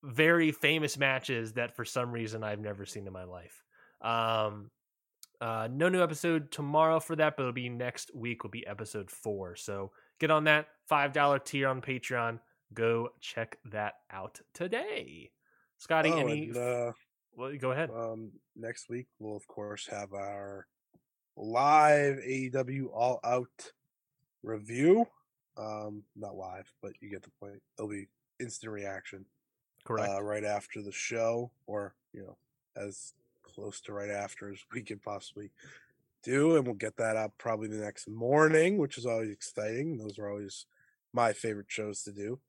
very 0.03 0.51
famous 0.51 0.97
matches 0.97 1.53
that 1.53 1.75
for 1.75 1.85
some 1.85 2.11
reason 2.11 2.43
I've 2.43 2.59
never 2.59 2.85
seen 2.85 3.07
in 3.07 3.13
my 3.13 3.23
life. 3.23 3.63
Um, 4.01 4.69
uh, 5.39 5.67
no 5.71 5.89
new 5.89 6.01
episode 6.01 6.51
tomorrow 6.51 6.99
for 6.99 7.15
that, 7.15 7.35
but 7.35 7.43
it'll 7.43 7.53
be 7.53 7.69
next 7.69 8.13
week. 8.15 8.43
Will 8.43 8.49
be 8.49 8.65
episode 8.65 9.11
four. 9.11 9.55
So 9.55 9.91
get 10.19 10.31
on 10.31 10.45
that 10.45 10.67
five 10.87 11.13
dollar 11.13 11.39
tier 11.39 11.67
on 11.67 11.81
Patreon. 11.81 12.39
Go 12.73 13.09
check 13.21 13.57
that 13.71 13.93
out 14.11 14.39
today. 14.53 15.31
Scotty, 15.77 16.09
oh, 16.09 16.17
any? 16.17 16.45
and, 16.45 16.57
uh, 16.57 16.91
well, 17.35 17.55
go 17.59 17.71
ahead. 17.71 17.91
Um, 17.95 18.31
next 18.55 18.89
week 18.89 19.07
we'll 19.19 19.35
of 19.35 19.47
course 19.47 19.87
have 19.87 20.13
our 20.13 20.65
live 21.35 22.17
AEW 22.17 22.87
All 22.91 23.19
Out 23.23 23.71
review. 24.43 25.05
Um, 25.55 26.03
not 26.15 26.35
live, 26.35 26.71
but 26.81 26.93
you 26.99 27.09
get 27.09 27.23
the 27.23 27.31
point. 27.39 27.61
It'll 27.77 27.89
be 27.89 28.07
instant 28.39 28.71
reaction. 28.71 29.25
Correct. 29.87 30.09
Uh, 30.09 30.21
right 30.21 30.43
after 30.43 30.81
the 30.81 30.91
show, 30.91 31.49
or 31.65 31.95
you 32.13 32.21
know, 32.23 32.37
as 32.75 33.13
close 33.43 33.79
to 33.81 33.93
right 33.93 34.09
after 34.09 34.51
as 34.51 34.59
we 34.73 34.81
can 34.81 34.99
possibly 34.99 35.49
do, 36.23 36.55
and 36.57 36.65
we'll 36.65 36.75
get 36.75 36.97
that 36.97 37.15
up 37.15 37.33
probably 37.37 37.69
the 37.69 37.77
next 37.77 38.07
morning, 38.09 38.77
which 38.77 38.97
is 38.97 39.05
always 39.05 39.31
exciting. 39.31 39.97
Those 39.97 40.19
are 40.19 40.29
always 40.29 40.65
my 41.13 41.31
favorite 41.31 41.67
shows 41.69 42.03
to 42.03 42.11
do. 42.11 42.39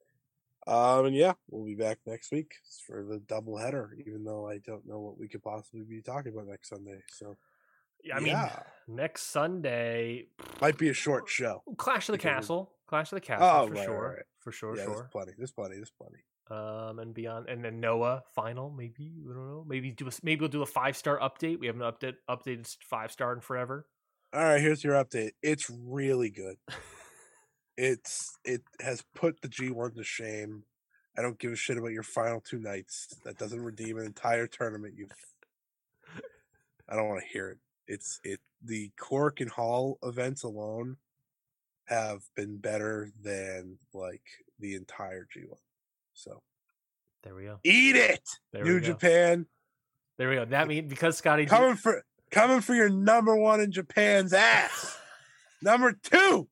Um, 0.67 1.07
and 1.07 1.17
yeah, 1.17 1.33
we'll 1.49 1.65
be 1.65 1.77
back 1.77 1.99
next 2.07 2.31
week 2.33 2.53
for 2.87 3.05
the 3.05 3.21
double 3.21 3.57
header, 3.57 3.97
even 4.07 4.25
though 4.25 4.49
I 4.49 4.59
don't 4.59 4.87
know 4.87 4.99
what 5.01 5.17
we 5.19 5.29
could 5.29 5.43
possibly 5.43 5.83
be 5.89 6.03
talking 6.03 6.33
about 6.33 6.49
next 6.49 6.69
Sunday. 6.69 7.03
So 7.09 7.39
Yeah, 8.05 8.17
I 8.17 8.21
mean, 8.21 8.29
Yeah. 8.33 8.63
next 8.87 9.23
Sunday, 9.31 10.27
might 10.61 10.77
be 10.77 10.89
a 10.89 10.93
short 10.95 11.29
show. 11.29 11.63
Clash 11.79 12.09
of 12.09 12.13
the 12.13 12.19
Castle, 12.19 12.71
Clash 12.87 13.11
of 13.13 13.17
the 13.17 13.21
Castle 13.21 13.49
Oh, 13.49 13.67
for 13.69 13.75
right, 13.75 13.85
sure, 13.85 14.01
right, 14.03 14.17
right. 14.17 14.27
for 14.41 14.53
sure, 14.53 14.77
yeah, 14.77 14.85
there's 14.85 14.99
sure. 14.99 15.09
plenty. 15.11 15.33
There's 15.39 15.53
plenty. 15.53 15.77
There's 15.77 15.91
plenty. 15.91 16.19
Um, 16.51 16.99
and 16.99 17.13
beyond, 17.13 17.49
and 17.49 17.63
then 17.63 17.79
Noah 17.79 18.23
final, 18.35 18.71
maybe 18.71 19.13
I 19.31 19.35
don't 19.35 19.49
know. 19.49 19.65
Maybe 19.69 19.91
do 19.91 20.09
a, 20.09 20.11
maybe 20.23 20.41
we'll 20.41 20.49
do 20.49 20.63
a 20.63 20.67
five 20.67 20.97
star 20.97 21.19
update. 21.19 21.59
We 21.59 21.67
haven't 21.67 21.83
update 21.83 22.15
updated 22.29 22.75
five 22.89 23.13
star 23.13 23.35
in 23.35 23.41
forever. 23.41 23.87
All 24.33 24.43
right, 24.43 24.61
here's 24.61 24.83
your 24.83 24.95
update. 24.95 25.33
It's 25.43 25.71
really 25.71 26.31
good. 26.31 26.57
It's 27.79 28.37
it 28.45 28.63
has 28.81 29.05
put 29.15 29.41
the 29.41 29.47
G1 29.47 29.95
to 29.95 30.03
shame. 30.03 30.65
I 31.17 31.23
don't 31.23 31.39
give 31.39 31.53
a 31.53 31.57
shit 31.57 31.79
about 31.79 31.93
your 31.93 32.03
final 32.03 32.41
two 32.41 32.59
nights. 32.59 33.15
That 33.25 33.39
doesn't 33.39 33.63
redeem 33.63 33.99
an 33.99 34.05
entire 34.05 34.49
tournament. 34.49 34.95
You, 34.97 35.07
I 36.89 36.97
don't 36.97 37.09
want 37.09 37.21
to 37.21 37.29
hear 37.29 37.51
it. 37.51 37.59
It's 37.87 38.19
it. 38.25 38.41
The 38.65 38.91
Korakuen 39.01 39.49
Hall 39.49 40.01
events 40.03 40.43
alone 40.43 40.97
have 41.85 42.23
been 42.35 42.57
better 42.57 43.13
than 43.23 43.79
like 43.95 44.25
the 44.59 44.75
entire 44.75 45.29
G1. 45.33 45.55
So 46.19 46.43
There 47.23 47.35
we 47.35 47.45
go. 47.45 47.61
eat 47.63 47.95
it, 47.95 48.29
There 48.53 48.65
New. 48.65 48.81
Japan. 48.81 49.47
There 50.19 50.29
we 50.29 50.35
go. 50.35 50.45
That 50.47 50.67
means 50.67 50.89
because 50.91 51.17
Scotty 51.17 51.47
Coming 51.47 51.77
for 51.77 52.03
coming 52.33 52.61
for 52.61 52.75
your 52.75 52.89
number 52.89 53.37
one 53.37 53.61
in 53.61 53.71
Japan's 53.71 54.33
ass. 54.33 54.99
number 55.63 55.93
two. 55.93 56.49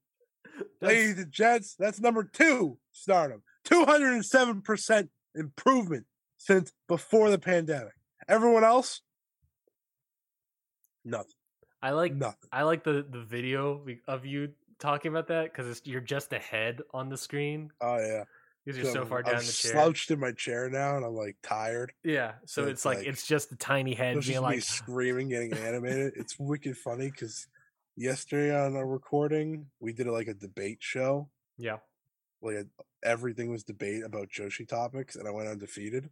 that's- 0.80 0.96
ladies 0.96 1.18
and 1.18 1.32
gents, 1.32 1.74
that's 1.78 2.00
number 2.00 2.22
two 2.22 2.78
stardom. 2.92 3.42
207% 3.68 5.08
improvement 5.34 6.06
since 6.38 6.72
before 6.86 7.30
the 7.30 7.38
pandemic. 7.38 7.92
Everyone 8.28 8.62
else, 8.62 9.02
nothing. 11.04 11.32
I 11.82 11.90
like 11.90 12.14
Nothing. 12.14 12.48
I 12.52 12.62
like 12.62 12.84
the 12.84 13.04
the 13.08 13.22
video 13.22 13.84
of 14.06 14.24
you 14.24 14.50
talking 14.78 15.10
about 15.10 15.26
that 15.28 15.52
because 15.52 15.80
you're 15.84 16.00
just 16.00 16.32
a 16.32 16.38
head 16.38 16.80
on 16.94 17.08
the 17.08 17.16
screen 17.16 17.70
Oh 17.80 17.96
yeah. 17.98 18.24
Because 18.66 18.82
you're 18.82 18.92
so 18.92 19.06
far 19.06 19.18
I'm 19.18 19.24
down 19.24 19.36
the 19.36 19.42
chair. 19.44 19.72
slouched 19.72 20.10
in 20.10 20.20
my 20.20 20.32
chair 20.32 20.68
now 20.68 20.96
and 20.96 21.04
I'm 21.06 21.14
like 21.14 21.36
tired. 21.42 21.92
Yeah, 22.04 22.32
so, 22.44 22.62
So 22.62 22.62
it's, 22.64 22.72
it's 22.72 22.84
like, 22.84 22.98
like- 22.98 23.06
it's 23.06 23.26
just 23.26 23.48
the 23.50 23.56
tiny 23.56 23.94
head 23.94 24.12
being 24.14 24.22
just 24.22 24.36
me 24.36 24.38
like, 24.40 24.62
screaming, 24.62 25.28
getting 25.28 25.54
animated. 25.54 26.12
It's 26.16 26.38
wicked 26.38 26.76
funny 26.76 27.10
because 27.10 27.46
yesterday 27.96 28.54
on 28.54 28.76
our 28.76 28.86
recording, 28.86 29.66
we 29.80 29.92
did 29.92 30.06
like 30.08 30.28
a 30.28 30.34
debate 30.34 30.78
show. 30.80 31.28
yeah, 31.56 31.76
Like 32.42 32.66
everything 33.04 33.50
was 33.50 33.62
debate 33.64 34.02
about 34.04 34.28
Joshi 34.28 34.68
topics, 34.68 35.16
and 35.16 35.26
I 35.28 35.30
went 35.30 35.48
undefeated. 35.48 36.10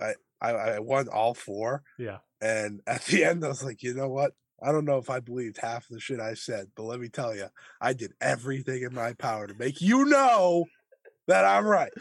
I, 0.00 0.14
I 0.40 0.50
I 0.50 0.78
won 0.80 1.08
all 1.08 1.34
four. 1.34 1.82
yeah. 1.98 2.18
And 2.40 2.80
at 2.86 3.04
the 3.06 3.24
end, 3.24 3.44
I 3.44 3.48
was 3.48 3.62
like, 3.64 3.82
you 3.82 3.94
know 3.94 4.08
what? 4.08 4.32
I 4.62 4.70
don't 4.72 4.84
know 4.84 4.98
if 4.98 5.08
I 5.10 5.20
believed 5.20 5.58
half 5.58 5.84
of 5.88 5.94
the 5.94 6.00
shit 6.00 6.20
I 6.20 6.34
said, 6.34 6.68
but 6.76 6.84
let 6.84 7.00
me 7.00 7.08
tell 7.08 7.34
you, 7.34 7.46
I 7.80 7.92
did 7.92 8.12
everything 8.20 8.82
in 8.82 8.94
my 8.94 9.12
power 9.14 9.46
to 9.46 9.54
make 9.54 9.80
you 9.80 10.04
know 10.04 10.66
that 11.28 11.44
I'm 11.44 11.66
right. 11.66 11.92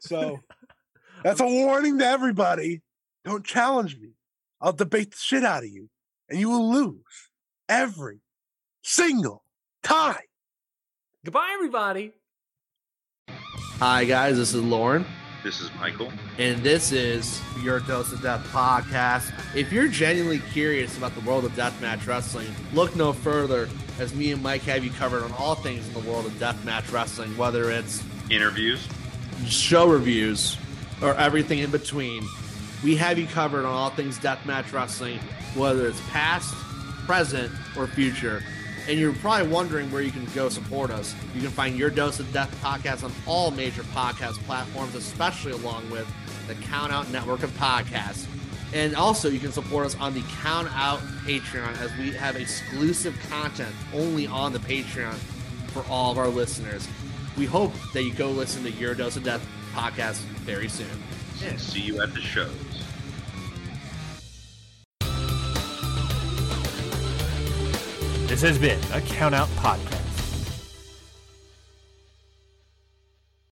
So 0.00 0.40
that's 1.24 1.40
a 1.40 1.46
warning 1.46 1.98
to 1.98 2.06
everybody. 2.06 2.82
Don't 3.24 3.44
challenge 3.44 3.98
me. 3.98 4.10
I'll 4.60 4.72
debate 4.72 5.12
the 5.12 5.16
shit 5.18 5.44
out 5.44 5.62
of 5.62 5.68
you, 5.68 5.88
and 6.28 6.38
you 6.40 6.48
will 6.50 6.70
lose 6.70 7.30
every 7.68 8.20
single 8.82 9.44
time. 9.82 10.16
Goodbye, 11.24 11.50
everybody. 11.54 12.12
Hi, 13.78 14.04
guys. 14.04 14.36
This 14.36 14.54
is 14.54 14.62
Lauren, 14.62 15.04
This 15.44 15.60
is 15.60 15.70
Michael. 15.78 16.10
and 16.38 16.60
this 16.62 16.90
is 16.90 17.40
your 17.62 17.78
Dose 17.80 18.10
of 18.12 18.20
Death 18.22 18.44
podcast. 18.48 19.32
If 19.54 19.72
you're 19.72 19.86
genuinely 19.88 20.40
curious 20.52 20.96
about 20.96 21.14
the 21.14 21.20
world 21.20 21.44
of 21.44 21.52
deathmatch 21.52 22.04
wrestling, 22.06 22.48
look 22.72 22.96
no 22.96 23.12
further 23.12 23.68
as 24.00 24.14
me 24.14 24.32
and 24.32 24.42
Mike 24.42 24.62
have 24.62 24.84
you 24.84 24.90
covered 24.90 25.22
on 25.22 25.32
all 25.32 25.54
things 25.54 25.86
in 25.86 25.92
the 25.94 26.10
world 26.10 26.26
of 26.26 26.32
deathmatch 26.32 26.90
wrestling, 26.92 27.36
whether 27.36 27.70
it's 27.70 28.02
Interviews. 28.30 28.86
show 29.46 29.88
reviews 29.88 30.58
or 31.00 31.14
everything 31.14 31.60
in 31.60 31.70
between. 31.70 32.26
We 32.84 32.96
have 32.96 33.18
you 33.18 33.26
covered 33.26 33.64
on 33.64 33.72
all 33.72 33.90
things 33.90 34.18
deathmatch 34.18 34.72
wrestling, 34.72 35.18
whether 35.54 35.88
it's 35.88 36.00
past, 36.10 36.54
present, 37.06 37.50
or 37.76 37.86
future. 37.86 38.42
And 38.88 38.98
you're 38.98 39.14
probably 39.14 39.48
wondering 39.48 39.90
where 39.90 40.02
you 40.02 40.10
can 40.10 40.24
go 40.34 40.48
support 40.48 40.90
us. 40.90 41.14
You 41.34 41.40
can 41.40 41.50
find 41.50 41.76
your 41.76 41.90
Dose 41.90 42.20
of 42.20 42.32
Death 42.32 42.54
podcast 42.62 43.04
on 43.04 43.12
all 43.26 43.50
major 43.50 43.82
podcast 43.82 44.38
platforms, 44.44 44.94
especially 44.94 45.52
along 45.52 45.90
with 45.90 46.06
the 46.46 46.54
Count 46.54 46.92
Out 46.92 47.10
network 47.10 47.42
of 47.42 47.50
podcasts. 47.52 48.26
And 48.74 48.94
also, 48.94 49.30
you 49.30 49.38
can 49.40 49.52
support 49.52 49.86
us 49.86 49.96
on 49.96 50.14
the 50.14 50.22
Count 50.42 50.68
Out 50.74 51.00
Patreon 51.24 51.80
as 51.80 51.96
we 51.98 52.12
have 52.12 52.36
exclusive 52.36 53.18
content 53.30 53.74
only 53.94 54.26
on 54.26 54.52
the 54.52 54.58
Patreon 54.58 55.14
for 55.68 55.84
all 55.90 56.12
of 56.12 56.18
our 56.18 56.28
listeners. 56.28 56.86
We 57.38 57.46
hope 57.46 57.72
that 57.92 58.02
you 58.02 58.12
go 58.12 58.30
listen 58.30 58.64
to 58.64 58.70
Your 58.72 58.96
Dose 58.96 59.16
of 59.16 59.22
Death 59.22 59.46
podcast 59.72 60.18
very 60.42 60.68
soon. 60.68 60.88
And 61.44 61.60
see 61.60 61.80
you 61.80 62.02
at 62.02 62.12
the 62.12 62.20
shows. 62.20 62.50
This 68.26 68.42
has 68.42 68.58
been 68.58 68.80
a 68.92 69.00
Count 69.02 69.36
Out 69.36 69.48
podcast. 69.50 69.97